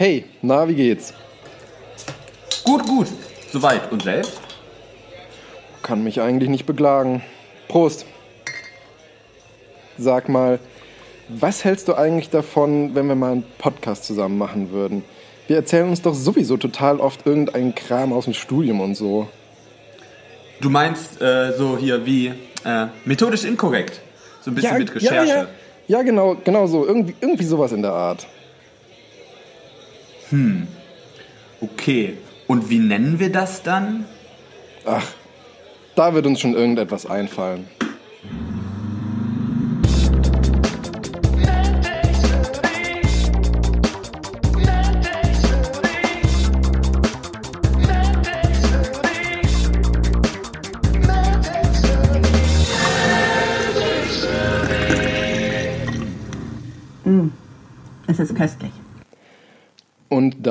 Hey, 0.00 0.26
na, 0.42 0.68
wie 0.68 0.76
geht's? 0.76 1.12
Gut, 2.62 2.86
gut. 2.86 3.08
Soweit. 3.52 3.90
Und 3.90 4.04
selbst? 4.04 4.40
Kann 5.82 6.04
mich 6.04 6.20
eigentlich 6.20 6.48
nicht 6.48 6.66
beklagen. 6.66 7.20
Prost. 7.66 8.06
Sag 9.98 10.28
mal, 10.28 10.60
was 11.28 11.64
hältst 11.64 11.88
du 11.88 11.94
eigentlich 11.94 12.30
davon, 12.30 12.94
wenn 12.94 13.08
wir 13.08 13.16
mal 13.16 13.32
einen 13.32 13.44
Podcast 13.58 14.04
zusammen 14.04 14.38
machen 14.38 14.70
würden? 14.70 15.02
Wir 15.48 15.56
erzählen 15.56 15.88
uns 15.88 16.00
doch 16.00 16.14
sowieso 16.14 16.56
total 16.56 17.00
oft 17.00 17.26
irgendeinen 17.26 17.74
Kram 17.74 18.12
aus 18.12 18.26
dem 18.26 18.34
Studium 18.34 18.80
und 18.80 18.94
so. 18.94 19.26
Du 20.60 20.70
meinst 20.70 21.20
äh, 21.20 21.54
so 21.58 21.76
hier 21.76 22.06
wie 22.06 22.28
äh, 22.64 22.86
methodisch 23.04 23.42
inkorrekt. 23.42 24.00
So 24.42 24.52
ein 24.52 24.54
bisschen 24.54 24.74
ja, 24.74 24.78
mit 24.78 24.94
Recherche. 24.94 25.26
Ja, 25.28 25.42
ja. 25.42 25.48
ja, 25.88 26.02
genau, 26.02 26.36
genau 26.44 26.68
so. 26.68 26.86
Irgendwie, 26.86 27.16
irgendwie 27.20 27.44
sowas 27.44 27.72
in 27.72 27.82
der 27.82 27.94
Art. 27.94 28.28
Hm. 30.30 30.68
Okay. 31.60 32.18
Und 32.46 32.70
wie 32.70 32.78
nennen 32.78 33.18
wir 33.18 33.30
das 33.30 33.62
dann? 33.62 34.06
Ach, 34.84 35.06
da 35.94 36.14
wird 36.14 36.26
uns 36.26 36.40
schon 36.40 36.54
irgendetwas 36.54 37.06
einfallen. 37.06 37.66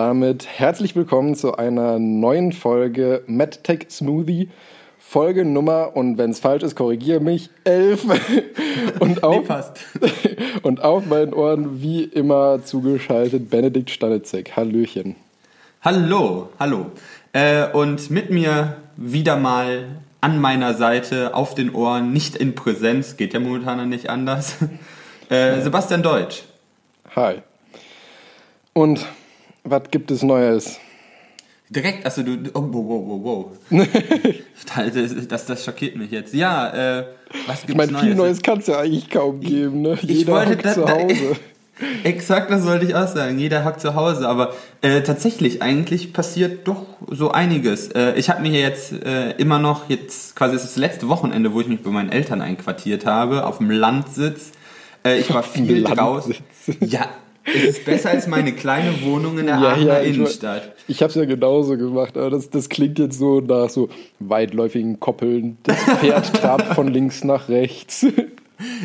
Damit 0.07 0.47
herzlich 0.47 0.95
willkommen 0.95 1.35
zu 1.35 1.57
einer 1.57 1.99
neuen 1.99 2.53
Folge 2.53 3.23
MedTech 3.27 3.87
Smoothie. 3.89 4.49
Folge 4.97 5.43
Nummer, 5.43 5.97
und 5.97 6.17
wenn 6.17 6.31
es 6.31 6.39
falsch 6.39 6.63
ist, 6.63 6.77
korrigiere 6.77 7.19
mich, 7.19 7.49
11. 7.65 8.05
und, 9.01 9.23
auf, 9.23 9.49
Nee, 9.49 10.37
und 10.61 10.81
auf 10.81 11.07
meinen 11.07 11.33
Ohren 11.33 11.81
wie 11.81 12.05
immer 12.05 12.63
zugeschaltet 12.63 13.49
Benedikt 13.49 13.89
Stanitzek. 13.89 14.55
Hallöchen. 14.55 15.17
Hallo, 15.81 16.51
hallo. 16.57 16.85
Äh, 17.33 17.69
und 17.73 18.09
mit 18.09 18.29
mir 18.29 18.77
wieder 18.95 19.35
mal 19.35 19.87
an 20.21 20.39
meiner 20.39 20.73
Seite, 20.75 21.35
auf 21.35 21.53
den 21.53 21.75
Ohren, 21.75 22.13
nicht 22.13 22.37
in 22.37 22.55
Präsenz, 22.55 23.17
geht 23.17 23.33
ja 23.33 23.41
momentan 23.41 23.89
nicht 23.89 24.09
anders. 24.09 24.55
Äh, 25.29 25.59
Sebastian 25.59 26.03
Deutsch. 26.03 26.43
Hi. 27.13 27.41
Und 28.71 29.05
was 29.69 29.83
gibt 29.91 30.11
es 30.11 30.23
Neues? 30.23 30.79
Direkt, 31.69 32.05
also 32.05 32.23
du, 32.23 32.37
oh, 32.53 32.61
wow, 32.61 32.73
wow, 32.73 33.23
wow, 33.23 33.45
wow. 33.69 33.85
das, 35.29 35.45
das, 35.45 35.65
schockiert 35.65 35.97
mich 35.97 36.11
jetzt. 36.11 36.33
Ja, 36.33 36.99
äh, 36.99 37.05
was 37.45 37.65
gibt's 37.65 37.69
Ich 37.69 37.75
meine, 37.75 37.99
viel 37.99 38.15
Neues 38.15 38.41
kann 38.41 38.59
es 38.59 38.67
ja 38.67 38.79
eigentlich 38.79 39.09
kaum 39.09 39.41
geben. 39.41 39.81
Ne? 39.81 39.97
Jeder 40.01 40.31
wollte 40.33 40.51
hockt 40.51 40.65
da- 40.65 40.73
zu 40.73 40.87
Hause. 40.89 41.35
Exakt, 42.03 42.49
das 42.49 42.65
wollte 42.65 42.85
ich 42.85 42.95
auch 42.95 43.07
sagen. 43.07 43.37
Jeder 43.37 43.63
hackt 43.63 43.81
zu 43.81 43.93
Hause, 43.95 44.27
aber 44.27 44.53
äh, 44.81 45.01
tatsächlich, 45.01 45.61
eigentlich 45.61 46.11
passiert 46.11 46.67
doch 46.67 46.85
so 47.11 47.31
einiges. 47.31 47.89
Äh, 47.89 48.13
ich 48.15 48.29
habe 48.29 48.41
mir 48.41 48.59
jetzt 48.59 48.93
äh, 48.93 49.31
immer 49.31 49.59
noch, 49.59 49.89
jetzt 49.89 50.35
quasi, 50.35 50.55
es 50.55 50.63
ist 50.63 50.71
das 50.71 50.77
letzte 50.77 51.07
Wochenende, 51.07 51.53
wo 51.53 51.61
ich 51.61 51.67
mich 51.67 51.83
bei 51.83 51.91
meinen 51.91 52.11
Eltern 52.11 52.41
einquartiert 52.41 53.05
habe, 53.05 53.45
auf 53.45 53.59
dem 53.59 53.69
Landsitz. 53.69 54.53
Äh, 55.05 55.19
ich 55.19 55.31
war 55.33 55.43
viel 55.43 55.83
draußen. 55.83 56.35
Ja, 56.79 57.09
es 57.55 57.63
ist 57.63 57.85
besser 57.85 58.09
als 58.09 58.27
meine 58.27 58.53
kleine 58.53 59.01
Wohnung 59.01 59.39
in 59.39 59.45
der 59.47 59.55
Ja, 59.55 59.69
Aachener 59.69 59.85
ja, 59.85 60.01
ich, 60.01 60.15
Innenstadt. 60.17 60.73
ich 60.87 61.01
habe 61.01 61.09
es 61.09 61.15
ja 61.15 61.25
genauso 61.25 61.77
gemacht, 61.77 62.17
aber 62.17 62.29
das, 62.29 62.49
das 62.49 62.69
klingt 62.69 62.99
jetzt 62.99 63.17
so 63.17 63.39
nach 63.39 63.69
so 63.69 63.89
weitläufigen 64.19 64.99
Koppeln. 64.99 65.57
Das 65.63 65.77
Pferd 65.77 66.33
trabt 66.41 66.73
von 66.75 66.87
links 66.87 67.23
nach 67.23 67.49
rechts. 67.49 68.05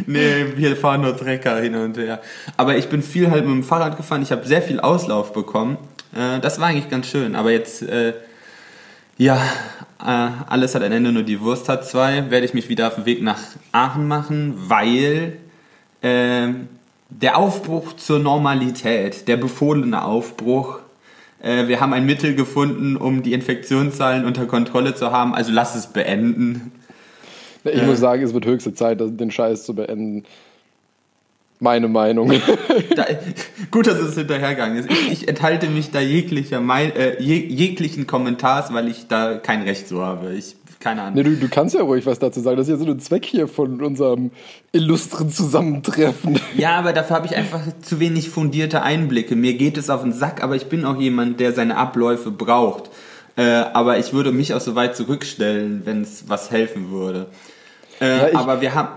Nee, 0.07 0.47
wir 0.57 0.77
fahren 0.77 1.01
nur 1.01 1.17
Trecker 1.17 1.61
hin 1.61 1.75
und 1.75 1.97
her. 1.97 2.21
Aber 2.57 2.77
ich 2.77 2.89
bin 2.89 3.03
viel 3.03 3.31
halt 3.31 3.47
mit 3.47 3.55
dem 3.55 3.65
Fahrrad 3.65 3.97
gefahren. 3.97 4.23
Ich 4.23 4.31
habe 4.31 4.47
sehr 4.47 4.63
viel 4.63 4.81
Auslauf 4.81 5.33
bekommen. 5.33 5.79
Äh, 6.15 6.41
das 6.41 6.61
war 6.61 6.69
eigentlich 6.69 6.91
ganz 6.91 7.07
schön. 7.07 7.35
Aber 7.35 7.51
jetzt, 7.51 7.83
äh, 7.83 8.13
ja, 9.17 9.37
äh, 10.05 10.29
alles 10.49 10.75
hat 10.75 10.83
ein 10.83 10.93
Ende, 10.93 11.11
nur 11.11 11.23
die 11.23 11.41
Wurst 11.41 11.69
hat 11.69 11.87
zwei. 11.87 12.31
Werde 12.31 12.45
ich 12.45 12.55
mich 12.55 12.69
wieder 12.69 12.89
auf 12.89 12.97
den 12.97 13.07
Weg 13.07 13.23
nach 13.23 13.39
Aachen 13.73 14.07
machen, 14.09 14.55
weil 14.57 15.39
ähm, 16.03 16.69
der 17.21 17.37
Aufbruch 17.37 17.95
zur 17.95 18.19
Normalität, 18.19 19.29
der 19.29 19.37
befohlene 19.37 20.05
Aufbruch, 20.05 20.79
äh, 21.43 21.67
wir 21.69 21.81
haben 21.81 21.93
ein 21.93 22.07
Mittel 22.07 22.35
gefunden, 22.35 22.97
um 22.97 23.23
die 23.23 23.33
Infektionszahlen 23.33 24.25
unter 24.25 24.47
Kontrolle 24.47 24.95
zu 24.95 25.11
haben. 25.11 25.35
Also 25.35 25.53
lass 25.53 25.75
es 25.75 25.89
beenden. 25.89 26.73
Ich 27.65 27.83
muss 27.83 28.01
sagen, 28.01 28.23
es 28.23 28.35
wird 28.35 28.47
höchste 28.47 28.75
Zeit, 28.75 28.99
den 29.01 29.31
Scheiß 29.31 29.65
zu 29.65 29.75
beenden. 29.75 30.25
Meine 31.61 31.89
Meinung. 31.89 32.33
Da, 32.97 33.07
gut, 33.71 33.87
dass 33.87 33.99
es 33.99 34.17
hinterhergegangen 34.17 34.79
ist. 34.79 34.91
Ich, 34.91 35.13
ich 35.13 35.29
enthalte 35.29 35.69
mich 35.69 35.91
da 35.91 36.01
jeglicher 36.01 36.61
Mein, 36.61 36.95
äh, 36.95 37.23
je, 37.23 37.37
jeglichen 37.37 38.07
Kommentars, 38.07 38.73
weil 38.73 38.89
ich 38.89 39.07
da 39.09 39.37
kein 39.37 39.63
Recht 39.63 39.89
so 39.89 40.03
habe. 40.03 40.35
Ich, 40.35 40.57
keine 40.83 41.03
Ahnung. 41.03 41.15
nee, 41.15 41.23
du, 41.23 41.37
du 41.37 41.49
kannst 41.49 41.75
ja 41.75 41.83
ruhig 41.83 42.05
was 42.07 42.19
dazu 42.19 42.41
sagen. 42.41 42.57
Das 42.57 42.69
ist 42.69 42.79
ja 42.79 42.85
so 42.85 42.91
ein 42.91 43.01
Zweck 43.01 43.25
hier 43.25 43.49
von 43.49 43.81
unserem 43.83 44.31
illustren 44.73 45.31
Zusammentreffen. 45.31 46.39
Ja, 46.57 46.79
aber 46.79 46.93
dafür 46.93 47.17
habe 47.17 47.27
ich 47.27 47.37
einfach 47.37 47.61
zu 47.83 48.01
wenig 48.01 48.29
fundierte 48.29 48.83
Einblicke. 48.83 49.37
Mir 49.37 49.55
geht 49.55 49.79
es 49.79 49.91
auf 49.91 50.03
den 50.03 50.13
Sack, 50.13 50.43
aber 50.43 50.57
ich 50.57 50.67
bin 50.67 50.85
auch 50.85 50.97
jemand, 50.99 51.41
der 51.41 51.53
seine 51.53 51.77
Abläufe 51.77 52.31
braucht. 52.31 52.91
Äh, 53.37 53.43
aber 53.45 53.99
ich 53.99 54.13
würde 54.13 54.31
mich 54.33 54.53
auch 54.55 54.61
so 54.61 54.75
weit 54.75 54.95
zurückstellen, 54.97 55.83
wenn 55.85 56.03
es 56.03 56.25
was 56.29 56.51
helfen 56.51 56.91
würde. 56.91 57.27
Äh, 58.01 58.19
Ja, 58.19 58.29
ich- 58.29 58.37
aber 58.37 58.61
wir 58.61 58.75
haben. 58.75 58.89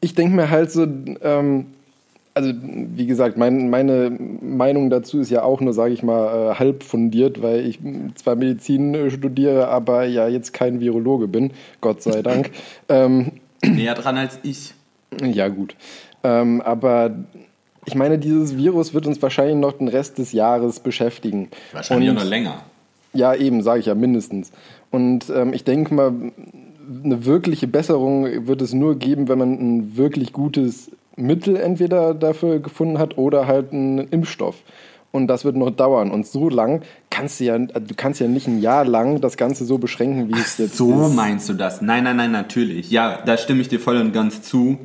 Ich 0.00 0.14
denke 0.14 0.36
mir 0.36 0.50
halt 0.50 0.70
so, 0.70 0.86
ähm, 1.22 1.66
also 2.34 2.52
wie 2.60 3.06
gesagt, 3.06 3.36
mein, 3.36 3.70
meine 3.70 4.10
Meinung 4.10 4.90
dazu 4.90 5.20
ist 5.20 5.30
ja 5.30 5.42
auch 5.44 5.60
nur, 5.60 5.72
sage 5.72 5.94
ich 5.94 6.02
mal, 6.02 6.52
äh, 6.52 6.54
halb 6.56 6.82
fundiert, 6.82 7.40
weil 7.42 7.64
ich 7.66 7.78
zwar 8.16 8.34
Medizin 8.36 8.94
äh, 8.94 9.10
studiere, 9.10 9.68
aber 9.68 10.04
ja 10.04 10.26
jetzt 10.28 10.52
kein 10.52 10.80
Virologe 10.80 11.28
bin, 11.28 11.52
Gott 11.80 12.02
sei 12.02 12.22
Dank. 12.22 12.50
ähm, 12.88 13.32
näher 13.64 13.94
dran 13.94 14.16
als 14.16 14.38
ich. 14.42 14.74
ja 15.22 15.48
gut, 15.48 15.76
ähm, 16.24 16.60
aber 16.60 17.14
ich 17.86 17.94
meine, 17.94 18.18
dieses 18.18 18.56
Virus 18.56 18.94
wird 18.94 19.06
uns 19.06 19.20
wahrscheinlich 19.22 19.56
noch 19.56 19.72
den 19.72 19.88
Rest 19.88 20.18
des 20.18 20.32
Jahres 20.32 20.80
beschäftigen. 20.80 21.48
Wahrscheinlich 21.72 22.08
Und- 22.10 22.16
noch 22.16 22.24
länger. 22.24 22.62
Ja, 23.16 23.32
eben, 23.32 23.62
sage 23.62 23.78
ich 23.78 23.86
ja, 23.86 23.94
mindestens. 23.94 24.50
Und 24.90 25.30
ähm, 25.30 25.52
ich 25.52 25.62
denke 25.62 25.94
mal, 25.94 26.12
eine 27.04 27.24
wirkliche 27.24 27.68
Besserung 27.68 28.48
wird 28.48 28.60
es 28.60 28.72
nur 28.72 28.98
geben, 28.98 29.28
wenn 29.28 29.38
man 29.38 29.52
ein 29.52 29.96
wirklich 29.96 30.32
gutes 30.32 30.90
Mittel 31.16 31.56
entweder 31.56 32.14
dafür 32.14 32.58
gefunden 32.58 32.98
hat 32.98 33.18
oder 33.18 33.46
halt 33.46 33.72
einen 33.72 33.98
Impfstoff. 33.98 34.56
Und 35.12 35.28
das 35.28 35.44
wird 35.44 35.54
noch 35.54 35.70
dauern. 35.70 36.10
Und 36.10 36.26
so 36.26 36.48
lang 36.48 36.82
kannst 37.08 37.38
du 37.38 37.44
ja, 37.44 37.56
du 37.56 37.94
kannst 37.96 38.20
ja 38.20 38.26
nicht 38.26 38.48
ein 38.48 38.60
Jahr 38.60 38.84
lang 38.84 39.20
das 39.20 39.36
Ganze 39.36 39.64
so 39.64 39.78
beschränken, 39.78 40.28
wie 40.28 40.40
es 40.40 40.58
jetzt 40.58 40.76
So 40.76 41.06
ist. 41.06 41.14
meinst 41.14 41.48
du 41.48 41.52
das? 41.54 41.80
Nein, 41.80 42.02
nein, 42.02 42.16
nein, 42.16 42.32
natürlich. 42.32 42.90
Ja, 42.90 43.22
da 43.24 43.36
stimme 43.36 43.60
ich 43.60 43.68
dir 43.68 43.78
voll 43.78 43.96
und 43.98 44.12
ganz 44.12 44.42
zu. 44.42 44.76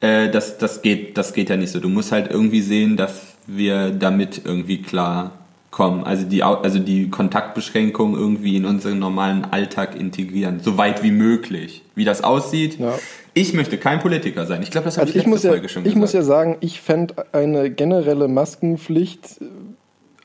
Äh, 0.00 0.28
das, 0.30 0.58
das, 0.58 0.82
geht, 0.82 1.16
das 1.16 1.32
geht 1.32 1.48
ja 1.48 1.56
nicht 1.56 1.70
so. 1.72 1.80
Du 1.80 1.88
musst 1.88 2.12
halt 2.12 2.30
irgendwie 2.30 2.60
sehen, 2.60 2.98
dass 2.98 3.22
wir 3.46 3.90
damit 3.90 4.42
irgendwie 4.44 4.82
klar 4.82 5.32
kommen. 5.70 6.04
Also 6.04 6.26
die, 6.26 6.42
also 6.42 6.78
die 6.80 7.08
Kontaktbeschränkung 7.08 8.14
irgendwie 8.14 8.56
in 8.56 8.66
unseren 8.66 8.98
normalen 8.98 9.46
Alltag 9.46 9.98
integrieren. 9.98 10.60
So 10.60 10.76
weit 10.76 11.02
wie 11.02 11.12
möglich. 11.12 11.82
Wie 11.94 12.04
das 12.04 12.22
aussieht. 12.22 12.78
Ja. 12.78 12.92
Ich 13.34 13.52
möchte 13.54 13.78
kein 13.78 14.00
Politiker 14.00 14.46
sein. 14.46 14.62
Ich 14.62 14.70
glaube, 14.70 14.86
das 14.86 14.96
habe 14.96 15.06
Also 15.06 15.10
ich 15.10 15.16
ich 15.16 15.22
letzte 15.22 15.30
muss, 15.30 15.42
ja, 15.42 15.50
Folge 15.50 15.68
schon 15.68 15.86
ich 15.86 15.94
muss 15.94 16.12
ja 16.12 16.20
gesagt. 16.20 16.38
sagen, 16.38 16.56
ich 16.60 16.80
fände 16.80 17.14
eine 17.32 17.70
generelle 17.70 18.28
Maskenpflicht 18.28 19.40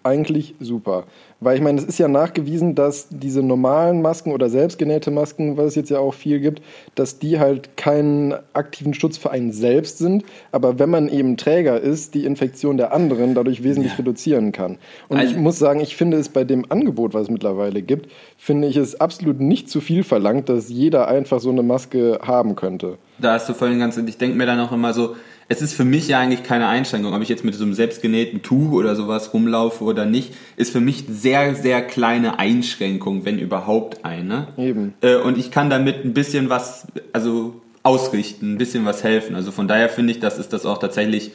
eigentlich 0.04 0.56
super. 0.60 1.06
Weil 1.44 1.58
ich 1.58 1.62
meine, 1.62 1.80
es 1.80 1.86
ist 1.86 1.98
ja 2.00 2.08
nachgewiesen, 2.08 2.76
dass 2.76 3.08
diese 3.10 3.42
normalen 3.44 4.02
Masken 4.02 4.32
oder 4.32 4.50
selbstgenähte 4.50 5.12
Masken, 5.12 5.58
was 5.58 5.68
es 5.68 5.76
jetzt 5.76 5.90
ja 5.90 6.00
auch 6.00 6.14
viel 6.14 6.40
gibt, 6.40 6.62
dass 6.96 7.20
die 7.20 7.40
halt 7.40 7.76
keinen 7.78 8.34
aktiven 8.54 8.94
Schutz 8.94 9.18
für 9.18 9.32
einen 9.32 9.52
selbst 9.52 9.98
sind, 9.98 10.24
aber 10.52 10.80
wenn 10.80 10.90
man 10.90 11.10
eben 11.10 11.38
Träger 11.38 11.80
ist, 11.80 12.14
die 12.14 12.26
Infektion 12.26 12.78
der 12.78 12.94
anderen 12.94 13.36
dadurch 13.36 13.64
wesentlich 13.64 13.94
Ja. 13.94 13.98
reduzieren 14.00 14.52
kann. 14.52 14.78
Und 15.10 15.18
ich 15.18 15.30
Also- 15.30 15.40
muss 15.40 15.60
sagen, 15.60 15.80
ich 15.80 15.96
finde 15.96 16.18
es 16.18 16.30
bei 16.30 16.44
dem 16.44 16.66
Angebot, 16.70 17.14
was 17.14 17.24
es 17.24 17.30
mittlerweile 17.30 17.82
gibt, 17.82 18.10
finde 18.38 18.68
ich 18.68 18.78
es 18.78 19.00
absolut 19.00 19.40
nicht 19.40 19.70
zu 19.70 19.82
viel 19.82 20.04
verlangt, 20.04 20.50
dass 20.50 20.70
jeder 20.70 21.08
einfach 21.08 21.40
so 21.40 21.50
eine 21.50 21.64
Maske 21.64 22.20
haben 22.24 22.56
könnte. 22.56 22.98
Da 23.20 23.34
hast 23.34 23.48
du 23.50 23.54
voll 23.54 23.70
den 23.70 23.80
ganzen, 23.80 24.08
ich 24.08 24.18
denke 24.18 24.38
mir 24.38 24.46
dann 24.46 24.60
auch 24.60 24.72
immer 24.72 24.94
so, 24.94 25.16
es 25.48 25.62
ist 25.62 25.74
für 25.74 25.86
mich 25.86 26.08
ja 26.08 26.20
eigentlich 26.20 26.44
keine 26.44 26.68
Einschränkung, 26.68 27.14
ob 27.14 27.22
ich 27.22 27.30
jetzt 27.30 27.44
mit 27.44 27.56
so 27.56 27.64
einem 27.64 27.74
selbstgenähten 27.74 28.42
Tuch 28.42 28.72
oder 28.72 28.96
sowas 28.96 29.34
rumlaufe 29.34 29.84
oder 29.84 30.06
nicht, 30.06 30.34
ist 30.56 30.72
für 30.72 30.80
mich 30.80 31.06
sehr, 31.10 31.56
sehr 31.56 31.82
kleine 31.82 32.40
Einschränkung, 32.40 33.26
wenn 33.26 33.40
überhaupt 33.40 34.06
eine. 34.06 34.48
Eben. 34.58 34.94
Äh, 35.02 35.16
und 35.18 35.38
ich 35.38 35.52
kann 35.52 35.70
damit 35.70 36.06
ein 36.06 36.14
bisschen 36.14 36.50
was, 36.50 36.88
also 37.12 37.62
ausrichten, 37.84 38.54
ein 38.54 38.58
bisschen 38.58 38.86
was 38.86 39.04
helfen. 39.04 39.36
Also 39.36 39.52
von 39.52 39.68
daher 39.68 39.90
finde 39.90 40.14
ich, 40.14 40.20
dass 40.20 40.40
es 40.40 40.50
das 40.50 40.66
auch 40.66 40.78
tatsächlich 40.78 41.32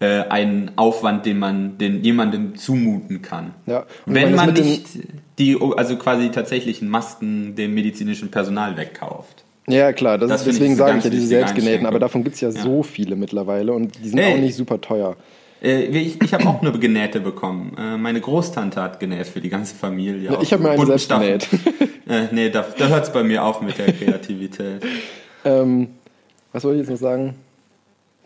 äh, 0.00 0.24
ein 0.28 0.72
Aufwand, 0.76 1.26
den 1.26 1.38
man 1.38 1.78
den 1.78 2.02
jemandem 2.02 2.56
zumuten 2.56 3.22
kann. 3.22 3.54
Ja. 3.66 3.86
Wenn 4.04 4.32
das 4.32 4.44
man 4.44 4.54
nicht 4.54 4.86
die, 5.38 5.56
also 5.76 5.96
quasi 5.96 6.30
tatsächlichen 6.30 6.88
Masken 6.88 7.54
dem 7.54 7.72
medizinischen 7.74 8.30
Personal 8.30 8.76
wegkauft. 8.76 9.41
Ja, 9.68 9.92
klar, 9.92 10.18
das 10.18 10.28
Das 10.28 10.40
ich 10.42 10.48
deswegen 10.48 10.74
sage 10.76 10.98
ich 10.98 11.04
ja 11.04 11.10
diese 11.10 11.26
selbstgenähten, 11.26 11.86
aber 11.86 11.98
davon 12.00 12.24
gibt 12.24 12.34
es 12.34 12.40
ja, 12.40 12.48
Ja. 12.50 12.60
so 12.62 12.82
viele 12.82 13.14
mittlerweile 13.16 13.72
und 13.72 13.92
die 14.02 14.08
sind 14.08 14.18
Ey. 14.18 14.34
auch 14.34 14.38
nicht 14.38 14.56
super 14.56 14.80
teuer. 14.80 15.16
Äh, 15.62 15.84
ich 15.84 16.20
ich 16.20 16.34
habe 16.34 16.48
auch 16.48 16.60
eine 16.60 16.72
genähte 16.72 17.20
bekommen. 17.20 17.76
Äh, 17.78 17.96
meine 17.96 18.20
Großtante 18.20 18.82
hat 18.82 18.98
genäht 18.98 19.28
für 19.28 19.40
die 19.40 19.48
ganze 19.50 19.76
Familie. 19.76 20.36
Aus 20.36 20.42
ich 20.42 20.52
habe 20.52 20.64
mir 20.64 20.70
eine 20.70 20.76
bunten 20.78 20.98
selbst 20.98 21.04
Stoffen. 21.04 21.26
genäht. 21.26 21.48
Äh, 22.08 22.26
nee, 22.32 22.50
da, 22.50 22.66
da 22.76 22.88
hört 22.88 23.04
es 23.04 23.12
bei 23.12 23.22
mir 23.22 23.44
auf 23.44 23.62
mit 23.62 23.78
der 23.78 23.92
Kreativität. 23.92 24.82
ähm, 25.44 25.88
was 26.52 26.64
wollte 26.64 26.80
ich 26.82 26.88
jetzt 26.88 26.90
noch 26.90 27.08
sagen? 27.08 27.34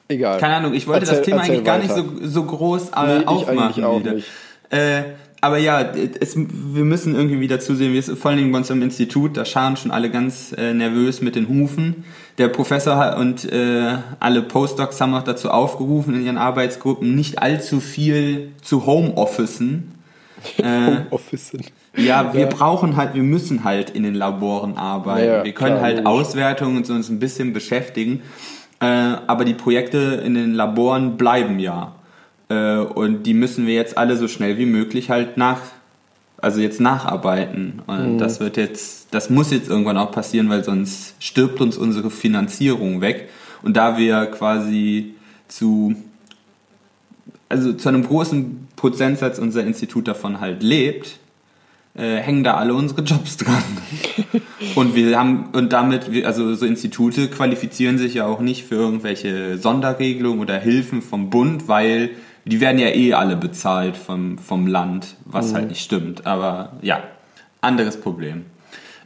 Egal. 0.09 0.39
Keine 0.41 0.55
Ahnung, 0.57 0.73
ich 0.73 0.87
wollte 0.87 1.01
Erzähl- 1.03 1.17
das 1.19 1.27
Thema 1.27 1.43
eigentlich 1.43 1.63
gar 1.63 1.79
nicht 1.79 1.93
so, 1.95 2.05
so 2.23 2.45
groß 2.45 2.89
äh, 2.89 3.07
Nee, 3.07 3.17
ich 3.21 3.29
aufmachen 3.29 3.59
eigentlich 3.59 3.85
auch 3.85 4.01
wieder. 4.01 4.13
nicht. 4.15 4.29
Äh, 4.71 5.03
aber 5.41 5.59
ja, 5.59 5.81
es, 6.21 6.37
wir 6.37 6.85
müssen 6.85 7.15
irgendwie 7.15 7.41
wieder 7.41 7.61
zusehen, 7.61 7.93
wir 7.93 8.03
vor 8.03 8.31
allen 8.31 8.39
Dingen 8.39 8.53
bei 8.53 8.59
uns 8.59 8.71
im 8.71 8.83
Institut, 8.83 9.37
da 9.37 9.45
scharen 9.45 9.77
schon 9.77 9.91
alle 9.91 10.11
ganz 10.11 10.53
äh, 10.57 10.73
nervös 10.75 11.21
mit 11.21 11.37
den 11.37 11.49
Hufen. 11.49 12.05
Der 12.39 12.49
Professor 12.49 13.17
und 13.17 13.51
äh, 13.51 13.97
alle 14.21 14.43
Postdocs 14.43 15.01
haben 15.01 15.15
auch 15.15 15.23
dazu 15.23 15.51
aufgerufen 15.51 16.15
in 16.15 16.25
ihren 16.25 16.39
Arbeitsgruppen, 16.39 17.15
nicht 17.15 17.41
allzu 17.41 17.81
viel 17.81 18.53
zu 18.63 18.87
Homeofficen. 18.87 19.93
Äh, 20.59 21.37
sind. 21.37 21.73
ja, 21.97 22.33
wir 22.33 22.43
Ja. 22.43 22.47
brauchen 22.47 22.97
halt, 22.97 23.15
wir 23.15 23.23
müssen 23.23 23.65
halt 23.65 23.91
in 23.91 24.05
den 24.05 24.15
Laboren 24.15 24.77
arbeiten. 24.77 25.27
Ja, 25.27 25.45
wir 25.45 25.53
können 25.53 25.73
klar, 25.77 25.83
halt 25.83 26.05
logisch. 26.05 26.09
Auswertungen 26.29 26.77
und 26.77 26.87
so 26.87 26.93
uns 26.93 27.09
ein 27.09 27.19
bisschen 27.19 27.53
beschäftigen. 27.53 28.21
Äh, 28.79 28.85
aber 29.27 29.45
die 29.45 29.55
Projekte 29.55 29.99
in 30.25 30.35
den 30.35 30.55
Laboren 30.55 31.17
bleiben 31.17 31.59
ja. 31.59 31.96
Äh, 32.49 32.79
und 32.79 33.25
die 33.25 33.35
müssen 33.35 33.67
wir 33.67 33.75
jetzt 33.75 33.99
alle 33.99 34.17
so 34.17 34.29
schnell 34.29 34.59
wie 34.59 34.67
möglich 34.67 35.11
halt 35.11 35.37
nach, 35.37 35.61
also 36.39 36.61
jetzt 36.61 36.81
nacharbeiten. 36.81 37.83
Und 37.87 38.15
Mhm. 38.15 38.19
das 38.19 38.41
wird 38.41 38.57
jetzt, 38.57 39.09
das 39.13 39.31
muss 39.31 39.51
jetzt 39.51 39.69
irgendwann 39.69 39.99
auch 39.99 40.13
passieren, 40.13 40.49
weil 40.49 40.63
sonst 40.65 41.15
stirbt 41.19 41.61
uns 41.61 41.77
unsere 41.77 42.11
Finanzierung 42.11 43.01
weg. 43.01 43.29
Und 43.63 43.77
da 43.77 43.97
wir 43.99 44.27
quasi 44.27 45.15
zu 45.49 45.97
also 47.49 47.73
zu 47.73 47.89
einem 47.89 48.05
großen 48.05 48.67
Prozentsatz 48.75 49.39
unser 49.39 49.63
Institut 49.65 50.09
davon 50.09 50.41
halt 50.41 50.63
lebt, 50.65 51.19
äh, 51.97 52.17
hängen 52.17 52.43
da 52.43 52.55
alle 52.55 52.75
unsere 52.75 53.03
Jobs 53.03 53.37
dran. 53.37 53.63
und 54.75 54.95
wir 54.97 55.17
haben, 55.19 55.47
und 55.53 55.73
damit, 55.73 56.11
wir- 56.11 56.27
also 56.27 56.55
so 56.57 56.67
Institute 56.67 57.29
qualifizieren 57.29 57.99
sich 57.99 58.15
ja 58.15 58.27
auch 58.27 58.41
nicht 58.41 58.65
für 58.65 58.75
irgendwelche 58.75 59.59
Sonderregelungen 59.59 60.41
oder 60.41 60.59
Hilfen 60.59 61.03
vom 61.03 61.31
Bund, 61.31 61.69
weil 61.69 62.11
die 62.47 62.61
werden 62.61 62.79
ja 62.79 62.89
eh 62.89 63.13
alle 63.13 63.37
bezahlt 63.37 63.97
vom, 63.97 64.39
vom 64.39 64.67
Land, 64.69 65.17
was 65.25 65.53
halt 65.53 65.69
nicht 65.69 65.83
stimmt. 65.83 66.27
Aber 66.27 66.73
ja, 66.81 67.03
anderes 67.61 68.01
Problem. 68.01 68.47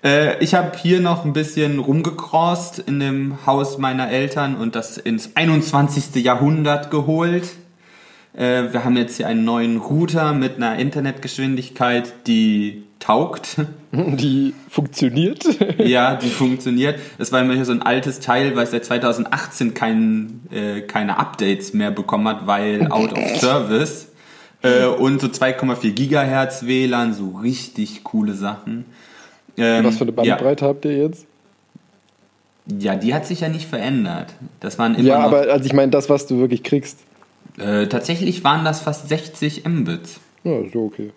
Äh, 0.04 0.42
ich 0.44 0.54
habe 0.54 0.76
hier 0.76 1.00
noch 1.00 1.24
ein 1.24 1.32
bisschen 1.32 1.78
rumgecrossed 1.78 2.80
in 2.80 3.00
dem 3.00 3.46
Haus 3.46 3.78
meiner 3.78 4.10
Eltern 4.10 4.56
und 4.56 4.74
das 4.74 4.98
ins 4.98 5.36
21. 5.36 6.22
Jahrhundert 6.22 6.90
geholt. 6.90 7.48
Äh, 8.34 8.72
wir 8.72 8.84
haben 8.84 8.98
jetzt 8.98 9.16
hier 9.16 9.26
einen 9.26 9.44
neuen 9.44 9.78
Router 9.78 10.34
mit 10.34 10.56
einer 10.56 10.78
Internetgeschwindigkeit, 10.78 12.12
die 12.26 12.84
taugt. 13.10 13.56
Die 13.92 14.54
funktioniert. 14.68 15.44
ja, 15.78 16.14
die 16.14 16.28
funktioniert. 16.28 17.00
Es 17.18 17.32
war 17.32 17.40
immer 17.40 17.54
hier 17.54 17.64
so 17.64 17.72
ein 17.72 17.82
altes 17.82 18.20
Teil, 18.20 18.54
weil 18.54 18.62
es 18.62 18.70
seit 18.70 18.84
2018 18.84 19.74
kein, 19.74 20.42
äh, 20.52 20.82
keine 20.82 21.18
Updates 21.18 21.74
mehr 21.74 21.90
bekommen 21.90 22.28
hat, 22.28 22.46
weil 22.46 22.86
out 22.92 23.12
of 23.12 23.18
service. 23.40 24.06
Äh, 24.62 24.86
und 24.86 25.20
so 25.20 25.26
2,4 25.26 25.90
Gigahertz 25.90 26.66
WLAN, 26.66 27.14
so 27.14 27.30
richtig 27.42 28.04
coole 28.04 28.34
Sachen. 28.34 28.84
Ähm, 29.56 29.84
Was 29.84 29.96
für 29.96 30.02
eine 30.02 30.12
Bandbreite 30.12 30.66
habt 30.66 30.84
ihr 30.84 30.96
jetzt? 30.96 31.26
Ja, 32.66 32.92
ja, 32.92 32.96
die 32.96 33.12
hat 33.12 33.26
sich 33.26 33.40
ja 33.40 33.48
nicht 33.48 33.66
verändert. 33.66 34.34
Das 34.60 34.78
waren 34.78 34.94
immer 34.94 35.08
Ja, 35.08 35.18
aber 35.18 35.50
also 35.50 35.64
ich 35.64 35.72
meine 35.72 35.90
das, 35.90 36.08
was 36.08 36.28
du 36.28 36.38
wirklich 36.38 36.62
kriegst. 36.62 37.00
äh, 37.58 37.88
tatsächlich 37.88 38.44
waren 38.44 38.64
das 38.64 38.80
fast 38.82 39.08
60 39.08 39.64
Mbits. 39.66 40.20
Ja, 40.44 40.60
so 40.72 40.84
okay. 40.84 41.10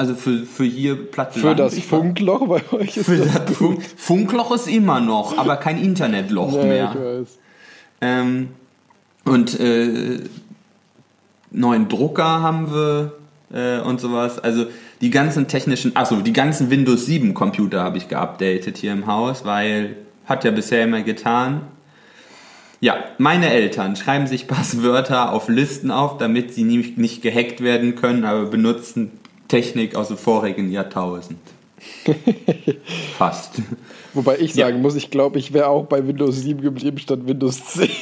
Also 0.00 0.14
für, 0.14 0.46
für 0.46 0.64
hier 0.64 0.96
platte 1.10 1.38
Für 1.38 1.54
das 1.54 1.78
Funkloch 1.78 2.46
bei 2.46 2.62
euch 2.72 2.96
ist 2.96 3.04
Für 3.04 3.18
das 3.18 3.44
das 3.44 3.54
Funk, 3.54 3.82
Funkloch 3.98 4.50
ist 4.50 4.66
immer 4.66 4.98
noch, 4.98 5.36
aber 5.36 5.56
kein 5.56 5.76
Internetloch 5.76 6.54
ja, 6.54 6.64
mehr. 6.64 6.90
ich 6.94 7.00
weiß. 7.00 7.38
Ähm, 8.00 8.48
und 9.26 9.60
äh, 9.60 10.20
neuen 11.50 11.88
Drucker 11.90 12.40
haben 12.40 12.72
wir 12.72 13.12
äh, 13.52 13.86
und 13.86 14.00
sowas. 14.00 14.38
Also 14.38 14.68
die 15.02 15.10
ganzen 15.10 15.48
technischen, 15.48 15.94
achso, 15.94 16.22
die 16.22 16.32
ganzen 16.32 16.70
Windows 16.70 17.04
7 17.04 17.34
Computer 17.34 17.82
habe 17.82 17.98
ich 17.98 18.08
geupdatet 18.08 18.78
hier 18.78 18.92
im 18.92 19.06
Haus, 19.06 19.44
weil 19.44 19.96
hat 20.24 20.44
ja 20.44 20.50
bisher 20.50 20.82
immer 20.82 21.02
getan. 21.02 21.60
Ja, 22.80 23.04
meine 23.18 23.50
Eltern 23.50 23.96
schreiben 23.96 24.26
sich 24.26 24.48
Passwörter 24.48 25.34
auf 25.34 25.50
Listen 25.50 25.90
auf, 25.90 26.16
damit 26.16 26.54
sie 26.54 26.64
nicht, 26.64 26.96
nicht 26.96 27.20
gehackt 27.20 27.60
werden 27.60 27.96
können, 27.96 28.24
aber 28.24 28.46
benutzen 28.46 29.19
Technik 29.50 29.94
aus 29.96 30.08
dem 30.08 30.16
vorigen 30.16 30.70
Jahrtausend. 30.70 31.38
Fast. 33.18 33.60
Wobei 34.14 34.38
ich 34.38 34.54
Ja. 34.54 34.66
sagen 34.66 34.80
muss, 34.80 34.94
ich 34.96 35.10
glaube, 35.10 35.38
ich 35.38 35.52
wäre 35.52 35.68
auch 35.68 35.86
bei 35.86 36.06
Windows 36.06 36.40
7 36.40 36.60
geblieben 36.60 36.98
statt 36.98 37.20
Windows 37.26 37.64
10. 37.66 37.88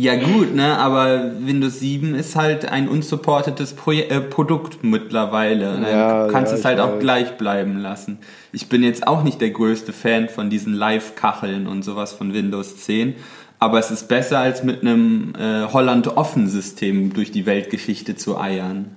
Ja 0.00 0.14
gut, 0.14 0.54
ne, 0.54 0.78
aber 0.78 1.32
Windows 1.40 1.80
7 1.80 2.14
ist 2.14 2.36
halt 2.36 2.66
ein 2.66 2.88
unsupportetes 2.88 3.72
Proje 3.72 4.08
äh, 4.08 4.20
Produkt 4.20 4.84
mittlerweile. 4.84 5.72
Dann 5.72 5.82
Ja, 5.82 6.28
kannst 6.30 6.52
ja, 6.52 6.58
es 6.58 6.64
halt 6.64 6.78
auch 6.78 7.00
gleich 7.00 7.36
bleiben 7.36 7.78
lassen. 7.78 8.18
Ich 8.52 8.68
bin 8.68 8.84
jetzt 8.84 9.08
auch 9.08 9.24
nicht 9.24 9.40
der 9.40 9.50
größte 9.50 9.92
Fan 9.92 10.28
von 10.28 10.50
diesen 10.50 10.72
Live-Kacheln 10.72 11.66
und 11.66 11.82
sowas 11.82 12.12
von 12.12 12.32
Windows 12.32 12.76
10. 12.76 13.14
Aber 13.58 13.80
es 13.80 13.90
ist 13.90 14.06
besser, 14.06 14.38
als 14.38 14.62
mit 14.62 14.82
einem 14.82 15.32
äh, 15.36 15.64
Holland-Offen-System 15.64 17.12
durch 17.12 17.32
die 17.32 17.44
Weltgeschichte 17.44 18.14
zu 18.14 18.38
eiern. 18.38 18.94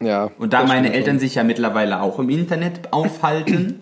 Ja. 0.00 0.30
Und 0.38 0.52
da 0.52 0.64
meine 0.64 0.92
Eltern 0.92 1.18
sich 1.18 1.34
ja 1.36 1.44
mittlerweile 1.44 2.00
auch 2.02 2.18
im 2.18 2.28
Internet 2.28 2.92
aufhalten 2.92 3.80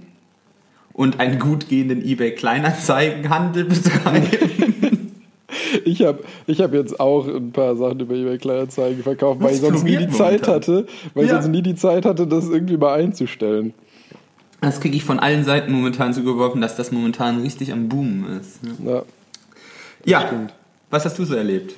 und 0.92 1.20
einen 1.20 1.38
gut 1.38 1.68
gehenden 1.68 2.04
eBay-Kleinanzeigenhandel 2.04 3.64
betreiben. 3.64 4.28
Ich 5.84 6.02
habe 6.04 6.22
ich 6.46 6.60
hab 6.60 6.72
jetzt 6.74 6.98
auch 7.00 7.26
ein 7.26 7.50
paar 7.52 7.76
Sachen 7.76 8.00
über 8.00 8.14
eBay 8.14 8.38
Kleinanzeigen 8.38 9.02
verkauft, 9.02 9.40
weil 9.40 9.48
Das 9.50 9.56
ich 9.56 9.66
sonst 9.66 9.82
nie 9.84 9.96
die 9.96 10.08
Zeit 10.08 10.46
momentan. 10.46 10.54
hatte, 10.54 10.86
weil 11.14 11.24
ich 11.24 11.30
Ja. 11.30 11.36
sonst 11.42 11.50
nie 11.50 11.62
die 11.62 11.74
Zeit 11.74 12.04
hatte, 12.04 12.26
das 12.26 12.48
irgendwie 12.48 12.76
mal 12.76 12.94
einzustellen. 12.94 13.72
Das 14.60 14.80
kriege 14.80 14.96
ich 14.96 15.04
von 15.04 15.18
allen 15.18 15.44
Seiten 15.44 15.72
momentan 15.72 16.12
zugeworfen, 16.14 16.60
dass 16.60 16.76
das 16.76 16.92
momentan 16.92 17.40
richtig 17.40 17.72
am 17.72 17.88
Boom 17.88 18.26
ist. 18.38 18.60
Ja. 18.84 19.02
Ja, 20.04 20.26
stimmt. 20.26 20.54
was 20.90 21.04
hast 21.04 21.18
du 21.18 21.24
so 21.24 21.34
erlebt? 21.34 21.74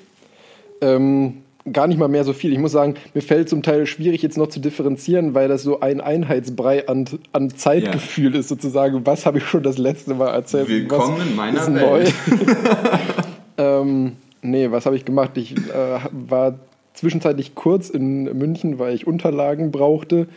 Ähm, 0.80 1.38
gar 1.72 1.86
nicht 1.86 1.98
mal 1.98 2.08
mehr 2.08 2.24
so 2.24 2.32
viel. 2.32 2.52
Ich 2.52 2.58
muss 2.58 2.72
sagen, 2.72 2.94
mir 3.14 3.22
fällt 3.22 3.48
zum 3.48 3.62
Teil 3.62 3.86
schwierig, 3.86 4.22
jetzt 4.22 4.36
noch 4.36 4.48
zu 4.48 4.60
differenzieren, 4.60 5.34
weil 5.34 5.48
das 5.48 5.62
so 5.62 5.80
ein 5.80 6.00
Einheitsbrei 6.00 6.88
an, 6.88 7.06
an 7.32 7.50
Zeitgefühl 7.50 8.34
ist, 8.34 8.48
sozusagen. 8.48 9.06
Was 9.06 9.24
habe 9.24 9.38
ich 9.38 9.44
schon 9.44 9.62
das 9.62 9.78
letzte 9.78 10.14
Mal 10.14 10.28
erzählt? 10.28 10.68
Willkommen 10.68 11.18
was 11.18 11.26
in 11.26 11.36
meiner 11.36 11.60
ist 11.60 11.74
Welt. 11.74 12.14
ähm, 13.58 14.12
nee, 14.42 14.70
was 14.70 14.86
habe 14.86 14.96
ich 14.96 15.04
gemacht? 15.04 15.30
Ich 15.36 15.56
äh, 15.56 16.00
war 16.12 16.58
zwischenzeitlich 16.92 17.54
kurz 17.54 17.88
in 17.90 18.24
München, 18.36 18.78
weil 18.78 18.94
ich 18.94 19.06
Unterlagen 19.06 19.72
brauchte. 19.72 20.28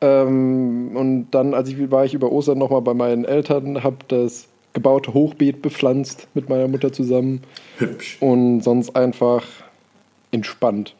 Ähm, 0.00 0.90
und 0.96 1.30
dann, 1.30 1.54
als 1.54 1.68
ich 1.68 1.90
war 1.90 2.04
ich 2.04 2.14
über 2.14 2.32
Ostern 2.32 2.58
nochmal 2.58 2.82
bei 2.82 2.94
meinen 2.94 3.24
Eltern, 3.24 3.84
habe 3.84 3.98
das 4.08 4.48
gebaute 4.72 5.14
Hochbeet 5.14 5.62
bepflanzt 5.62 6.26
mit 6.34 6.48
meiner 6.48 6.66
Mutter 6.66 6.92
zusammen 6.92 7.42
Hübsch. 7.78 8.18
und 8.20 8.60
sonst 8.60 8.96
einfach 8.96 9.44
entspannt. 10.34 10.94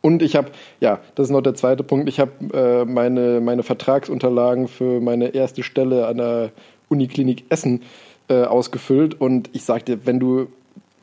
Und 0.00 0.22
ich 0.22 0.36
habe, 0.36 0.50
ja, 0.80 1.00
das 1.14 1.26
ist 1.26 1.30
noch 1.30 1.42
der 1.42 1.54
zweite 1.54 1.82
Punkt, 1.82 2.08
ich 2.08 2.18
habe 2.20 2.32
äh, 2.54 2.84
meine, 2.84 3.40
meine 3.40 3.62
Vertragsunterlagen 3.62 4.68
für 4.68 5.00
meine 5.00 5.28
erste 5.34 5.62
Stelle 5.62 6.06
an 6.06 6.18
der 6.18 6.50
Uniklinik 6.88 7.44
Essen 7.50 7.82
äh, 8.28 8.44
ausgefüllt. 8.44 9.20
Und 9.20 9.50
ich 9.52 9.64
sagte, 9.64 10.06
wenn 10.06 10.20
du, 10.20 10.48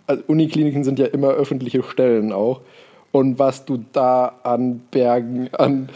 also 0.07 0.23
Unikliniken 0.27 0.83
sind 0.83 0.99
ja 0.99 1.05
immer 1.05 1.29
öffentliche 1.29 1.83
Stellen 1.83 2.31
auch. 2.31 2.61
Und 3.11 3.39
was 3.39 3.65
du 3.65 3.83
da 3.93 4.39
an 4.43 4.81
Bergen, 4.91 5.49
an 5.53 5.89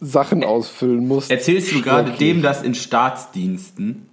Sachen 0.00 0.44
ausfüllen 0.44 1.06
musst. 1.06 1.30
Erzählst 1.30 1.72
du 1.72 1.80
gerade 1.80 2.12
dem 2.12 2.42
das 2.42 2.62
in 2.62 2.74
Staatsdiensten? 2.74 4.08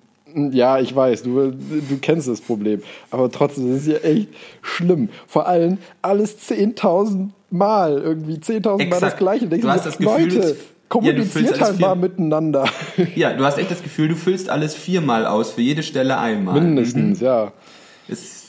Ja, 0.52 0.80
ich 0.80 0.96
weiß, 0.96 1.24
du, 1.24 1.52
du 1.52 1.98
kennst 2.02 2.28
das 2.28 2.42
Problem. 2.42 2.82
Aber 3.12 3.32
trotzdem, 3.32 3.72
das 3.72 3.82
ist 3.82 3.88
ja 3.88 3.98
echt 3.98 4.30
schlimm. 4.62 5.10
Vor 5.28 5.48
allem 5.48 5.78
alles 6.02 6.38
10.000 6.50 7.30
Mal, 7.52 7.98
irgendwie 7.98 8.36
10.000 8.36 8.90
Mal 8.90 9.00
das. 9.00 9.18
Gleiche. 9.18 9.48
Du 9.48 9.68
hast 9.68 9.86
das 9.86 9.98
Gefühl, 9.98 10.34
Leute, 10.34 10.50
ja, 10.50 10.56
kommuniziert 10.88 11.54
alles 11.54 11.62
halt 11.62 11.80
mal 11.80 11.96
miteinander. 11.96 12.66
Ja, 13.16 13.34
du 13.34 13.44
hast 13.44 13.58
echt 13.58 13.72
das 13.72 13.82
Gefühl, 13.82 14.10
du 14.10 14.16
füllst 14.16 14.50
alles 14.50 14.76
viermal 14.76 15.26
aus, 15.26 15.52
für 15.52 15.62
jede 15.62 15.82
Stelle 15.84 16.18
einmal. 16.20 16.62
Mindestens, 16.62 17.22
ja. 17.22 17.52
Es 18.08 18.40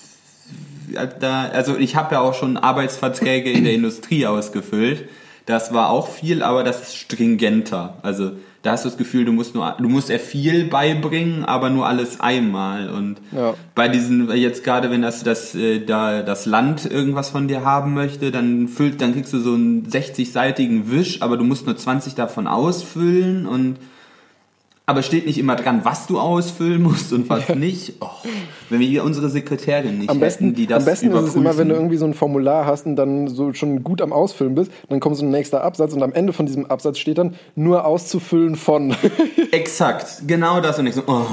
da, 1.21 1.47
also 1.47 1.77
ich 1.77 1.97
habe 1.97 2.15
ja 2.15 2.21
auch 2.21 2.35
schon 2.35 2.57
Arbeitsverträge 2.57 3.51
in 3.51 3.65
der 3.65 3.75
Industrie 3.75 4.27
ausgefüllt. 4.27 5.09
Das 5.47 5.73
war 5.73 5.91
auch 5.91 6.09
viel, 6.09 6.43
aber 6.43 6.65
das 6.65 6.83
ist 6.83 6.97
stringenter. 6.97 7.97
Also 8.03 8.33
da 8.63 8.73
hast 8.73 8.85
du 8.85 8.89
das 8.91 8.99
Gefühl, 8.99 9.25
du 9.25 9.33
musst 9.33 9.55
nur, 9.55 9.75
du 9.79 9.89
musst 9.89 10.11
eher 10.11 10.21
viel 10.21 10.65
beibringen, 10.65 11.45
aber 11.45 11.71
nur 11.71 11.87
alles 11.87 12.21
einmal. 12.21 12.91
Und 12.91 13.17
Ja. 13.35 13.55
bei 13.75 13.89
diesen, 13.89 14.31
jetzt 14.37 14.65
gerade 14.65 14.91
wenn 14.91 15.01
das, 15.03 15.23
das, 15.23 15.55
äh, 15.55 15.81
da, 15.85 16.23
das 16.23 16.45
Land 16.47 16.85
irgendwas 16.85 17.31
von 17.31 17.49
dir 17.49 17.65
haben 17.65 17.95
möchte, 17.95 18.31
dann 18.31 18.69
füllt, 18.69 19.01
dann 19.01 19.15
kriegst 19.15 19.33
du 19.33 19.39
so 19.39 19.55
einen 19.55 19.87
60-seitigen 19.87 20.91
Wisch, 20.91 21.23
aber 21.23 21.37
du 21.39 21.45
musst 21.45 21.65
nur 21.67 21.77
20 21.77 22.15
davon 22.15 22.47
ausfüllen 22.47 23.47
und 23.47 23.77
aber 24.91 25.03
steht 25.03 25.25
nicht 25.25 25.39
immer 25.39 25.55
dran, 25.55 25.81
was 25.85 26.09
du 26.09 26.19
ausfüllen 26.19 26.83
musst 26.83 27.13
und 27.13 27.29
was 27.31 27.49
nicht. 27.55 27.95
Oh, 28.01 28.09
wenn 28.69 28.81
wir 28.81 28.89
hier 28.89 29.05
unsere 29.05 29.29
Sekretärin 29.29 29.99
nicht 29.99 30.11
Am 30.11 30.19
besten, 30.19 30.47
hätten, 30.47 30.57
die 30.57 30.67
das 30.67 30.83
am 30.83 30.85
besten 30.85 31.13
ist 31.13 31.29
es 31.29 31.35
immer, 31.37 31.57
wenn 31.57 31.69
du 31.69 31.75
überprüfen. 31.75 31.75
irgendwie 31.75 31.97
so 31.97 32.05
ein 32.07 32.15
Formular 32.15 32.67
hast 32.67 32.87
und 32.87 32.97
dann 32.97 33.29
so 33.29 33.53
schon 33.53 33.85
gut 33.85 34.03
am 34.03 34.13
Ausfüllen 34.13 34.57
bist, 34.57 34.73
dann 34.89 34.99
kommt 34.99 35.17
so 35.17 35.25
ein 35.25 35.31
nächster 35.31 35.63
Absatz 35.63 35.93
und 35.93 36.03
am 36.03 36.13
Ende 36.13 36.33
von 36.33 36.47
diesem 36.47 36.67
Absatz 36.67 36.99
steht 36.99 37.19
dann 37.19 37.37
nur 37.55 37.85
auszufüllen 37.85 38.57
von. 38.57 38.95
Exakt, 39.53 40.23
genau 40.27 40.61
das 40.61 40.79
und 40.79 40.89
ich 40.89 40.95
so, 40.97 41.03
oh. 41.07 41.25